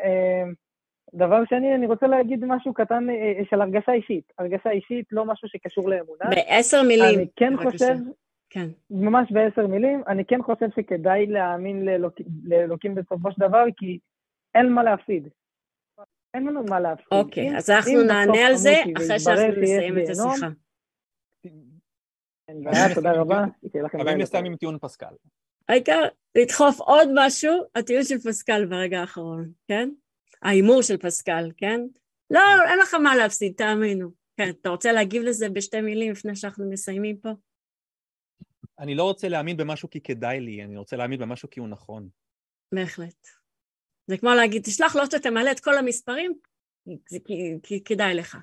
דבר 1.15 1.43
שני, 1.49 1.75
אני 1.75 1.87
רוצה 1.87 2.07
להגיד 2.07 2.45
משהו 2.45 2.75
קטן 2.75 3.07
uh, 3.11 3.51
של 3.51 3.61
הרגשה 3.61 3.93
אישית. 3.93 4.33
הרגשה 4.39 4.71
אישית, 4.71 5.07
לא 5.13 5.25
משהו 5.25 5.49
שקשור 5.49 5.89
לאמונה. 5.89 6.25
בעשר 6.31 6.83
מילים. 6.83 7.19
אני 7.19 7.27
כן 7.37 7.57
בבקשה. 7.57 7.71
חושב, 7.71 7.95
כן. 8.51 8.69
ממש 8.91 9.33
בעשר 9.33 9.67
מילים, 9.67 10.03
אני 10.09 10.25
כן 10.25 10.43
חושב 10.43 10.67
שכדאי 10.77 11.27
להאמין 11.27 11.85
לאלוק, 11.85 12.15
לאלוקים 12.45 12.95
בסופו 12.95 13.33
של 13.33 13.41
דבר, 13.41 13.65
כי 13.77 13.99
אין 14.55 14.73
מה 14.73 14.83
להפסיד. 14.83 15.29
אין 16.35 16.47
לנו 16.47 16.65
מה 16.65 16.81
להפסיד. 16.81 17.07
אוקיי, 17.13 17.57
אז 17.57 17.71
אנחנו 17.71 18.03
נענה 18.03 18.47
על 18.47 18.55
זה 18.55 18.75
אחרי 18.97 19.19
שאנחנו 19.21 19.63
נסיים 19.63 19.99
את 19.99 20.09
השיחה. 20.11 20.49
אין 22.49 22.65
בעיה, 22.65 22.89
תודה 22.95 23.13
רבה. 23.13 23.45
אבל 23.95 24.15
נסיים 24.15 24.45
עם 24.45 24.57
טיעון 24.57 24.79
פסקל. 24.79 25.15
העיקר 25.69 26.03
לדחוף 26.35 26.81
עוד 26.81 27.09
משהו, 27.15 27.53
הטיעון 27.75 28.05
של 28.05 28.19
פסקל 28.19 28.67
ברגע 28.67 29.01
האחרון, 29.01 29.51
כן? 29.69 29.89
ההימור 30.43 30.83
של 30.83 30.97
פסקל, 30.97 31.51
כן? 31.57 31.81
לא, 32.31 32.41
אין 32.69 32.79
לך 32.79 32.95
מה 32.95 33.17
להפסיד, 33.17 33.53
תאמינו. 33.57 34.11
כן, 34.37 34.51
אתה 34.51 34.69
רוצה 34.69 34.93
להגיב 34.93 35.23
לזה 35.23 35.49
בשתי 35.49 35.81
מילים 35.81 36.13
לפני 36.13 36.37
שאנחנו 36.37 36.71
מסיימים 36.71 37.17
פה? 37.17 37.29
אני 38.79 38.95
לא 38.95 39.03
רוצה 39.03 39.29
להאמין 39.29 39.57
במשהו 39.57 39.91
כי 39.91 40.01
כדאי 40.01 40.41
לי, 40.41 40.65
אני 40.65 40.77
רוצה 40.77 40.97
להאמין 40.97 41.21
במשהו 41.21 41.51
כי 41.51 41.61
הוא 41.61 41.69
נכון. 41.69 42.09
בהחלט. 42.75 43.29
זה 44.07 44.19
כמו 44.19 44.31
להגיד, 44.35 44.63
תשלח 44.63 44.97
לא 44.97 45.05
תמלא 45.23 45.51
את 45.51 45.61
כל 45.61 45.79
המספרים, 45.79 46.35
כי, 46.85 47.25
כי, 47.25 47.55
כי 47.63 47.85
כדאי 47.85 48.15
לך. 48.15 48.39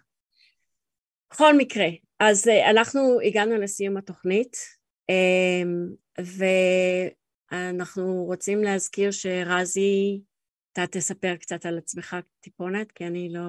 בכל 1.32 1.58
מקרה, 1.58 1.88
אז 2.20 2.48
אה, 2.48 2.70
אנחנו 2.70 3.20
הגענו 3.22 3.56
לסיום 3.56 3.98
התוכנית. 3.98 4.80
אמ, 5.10 5.90
ואנחנו 7.52 8.24
רוצים 8.24 8.64
להזכיר 8.64 9.12
שרזי 9.12 10.22
אתה 10.74 10.88
תספר 10.88 11.36
קצת 11.36 11.66
על 11.66 11.78
עצמך 11.78 12.18
טיפונת, 12.40 12.92
כי 12.92 13.08
אני 13.08 13.30
לא... 13.30 13.40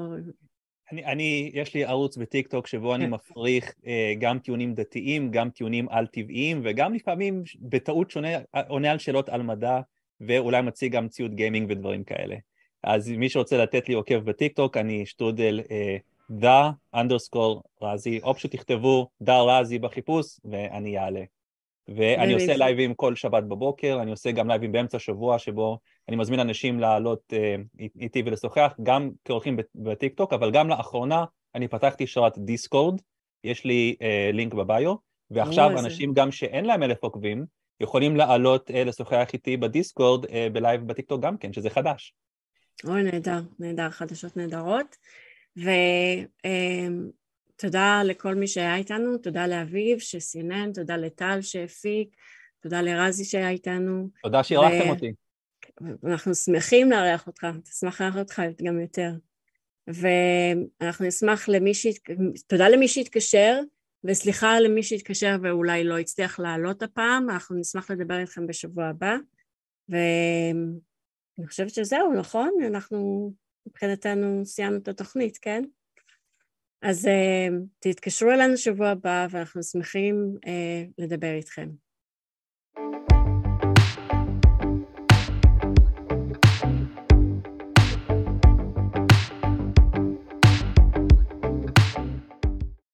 אני, 0.92 1.04
אני, 1.04 1.50
יש 1.54 1.74
לי 1.74 1.84
ערוץ 1.84 2.16
בטיק 2.16 2.48
טוק 2.48 2.66
שבו 2.66 2.94
אני 2.94 3.04
כן. 3.04 3.10
מפריך 3.10 3.74
אה, 3.86 4.12
גם 4.18 4.38
טיעונים 4.38 4.74
דתיים, 4.74 5.30
גם 5.30 5.50
טיעונים 5.50 5.88
על-טבעיים, 5.88 6.60
וגם 6.64 6.94
לפעמים 6.94 7.42
בטעות 7.60 8.10
שונה, 8.10 8.28
עונה 8.68 8.90
על 8.90 8.98
שאלות 8.98 9.28
על 9.28 9.42
מדע, 9.42 9.80
ואולי 10.20 10.62
מציג 10.62 10.92
גם 10.92 11.08
ציוד 11.08 11.34
גיימינג 11.34 11.70
ודברים 11.70 12.04
כאלה. 12.04 12.36
אז 12.82 13.10
מי 13.10 13.28
שרוצה 13.28 13.58
לתת 13.58 13.88
לי 13.88 13.94
עוקב 13.94 14.18
בטיק 14.18 14.52
טוק, 14.56 14.76
אני 14.76 15.06
שטרודל 15.06 15.60
the 16.30 16.70
underscore 16.94 17.62
רזי, 17.82 18.20
או 18.22 18.34
פשוט 18.34 18.52
תכתבו 18.52 19.08
the 19.22 19.40
רזי 19.40 19.78
בחיפוש, 19.78 20.40
ואני 20.44 20.98
אעלה. 20.98 21.24
ואני 21.88 22.32
עושה 22.32 22.56
לייבים 22.56 22.94
כל 22.94 23.14
שבת 23.14 23.42
בבוקר, 23.42 23.98
אני 24.02 24.10
עושה 24.10 24.30
גם 24.30 24.48
לייבים 24.48 24.72
באמצע 24.72 24.96
השבוע 24.96 25.38
שבו 25.38 25.78
אני 26.08 26.16
מזמין 26.16 26.40
אנשים 26.40 26.80
לעלות 26.80 27.32
אה, 27.32 27.56
איתי 28.00 28.22
ולשוחח, 28.26 28.74
גם 28.82 29.10
כאורחים 29.24 29.56
בטיק 29.74 30.14
טוק, 30.14 30.32
אבל 30.32 30.50
גם 30.50 30.68
לאחרונה 30.68 31.24
אני 31.54 31.68
פתחתי 31.68 32.06
שרת 32.06 32.38
דיסקורד, 32.38 33.00
יש 33.44 33.64
לי 33.64 33.96
אה, 34.02 34.30
לינק 34.32 34.54
בביו, 34.54 34.94
ועכשיו 35.30 35.78
אנשים 35.78 36.12
גם 36.12 36.32
שאין 36.32 36.64
להם 36.64 36.82
אלף 36.82 37.02
עוקבים, 37.02 37.44
יכולים 37.80 38.16
לעלות 38.16 38.70
אה, 38.70 38.84
לשוחח 38.84 39.28
איתי 39.32 39.56
בדיסקורד 39.56 40.26
אה, 40.26 40.48
בלייב 40.52 40.86
בטיק 40.86 41.06
טוק 41.06 41.22
גם 41.22 41.36
כן, 41.36 41.52
שזה 41.52 41.70
חדש. 41.70 42.14
אוי, 42.84 43.02
נהדר, 43.02 43.40
נהדר, 43.58 43.90
חדשות 43.90 44.36
נהדרות. 44.36 44.96
ו... 45.56 45.70
אה, 46.44 46.88
תודה 47.60 48.02
לכל 48.04 48.34
מי 48.34 48.46
שהיה 48.46 48.76
איתנו, 48.76 49.18
תודה 49.18 49.46
לאביב 49.46 49.98
שסינן, 49.98 50.72
תודה 50.72 50.96
לטל 50.96 51.38
שהפיק, 51.40 52.16
תודה 52.60 52.82
לרזי 52.82 53.24
שהיה 53.24 53.48
איתנו. 53.50 54.08
תודה 54.22 54.42
שאירחתם 54.42 54.88
ו... 54.88 54.90
אותי. 54.90 55.12
אנחנו 56.04 56.34
שמחים 56.34 56.90
לארח 56.90 57.26
אותך, 57.26 57.46
תשמח 57.64 58.00
לארח 58.00 58.16
אותך 58.16 58.42
גם 58.62 58.80
יותר. 58.80 59.10
ואנחנו 59.86 61.06
נשמח 61.06 61.48
למי 61.48 61.74
שהת... 61.74 61.96
תודה 62.46 62.68
למי 62.68 62.88
שהתקשר, 62.88 63.60
וסליחה 64.04 64.60
למי 64.60 64.82
שהתקשר 64.82 65.36
ואולי 65.42 65.84
לא 65.84 65.98
הצליח 65.98 66.40
לעלות 66.40 66.82
הפעם, 66.82 67.30
אנחנו 67.30 67.56
נשמח 67.56 67.90
לדבר 67.90 68.18
איתכם 68.18 68.46
בשבוע 68.46 68.84
הבא. 68.84 69.16
ואני 69.88 71.46
חושבת 71.46 71.70
שזהו, 71.70 72.14
נכון? 72.14 72.50
אנחנו 72.66 73.32
מבחינתנו 73.66 74.44
סיימנו 74.44 74.76
את 74.76 74.88
התוכנית, 74.88 75.38
כן? 75.42 75.64
אז 76.82 77.06
uh, 77.06 77.54
תתקשרו 77.78 78.30
אלינו 78.30 78.56
שבוע 78.56 78.88
הבא 78.88 79.26
ואנחנו 79.30 79.62
שמחים 79.62 80.34
uh, 80.44 80.48
לדבר 80.98 81.32
איתכם. 81.34 81.68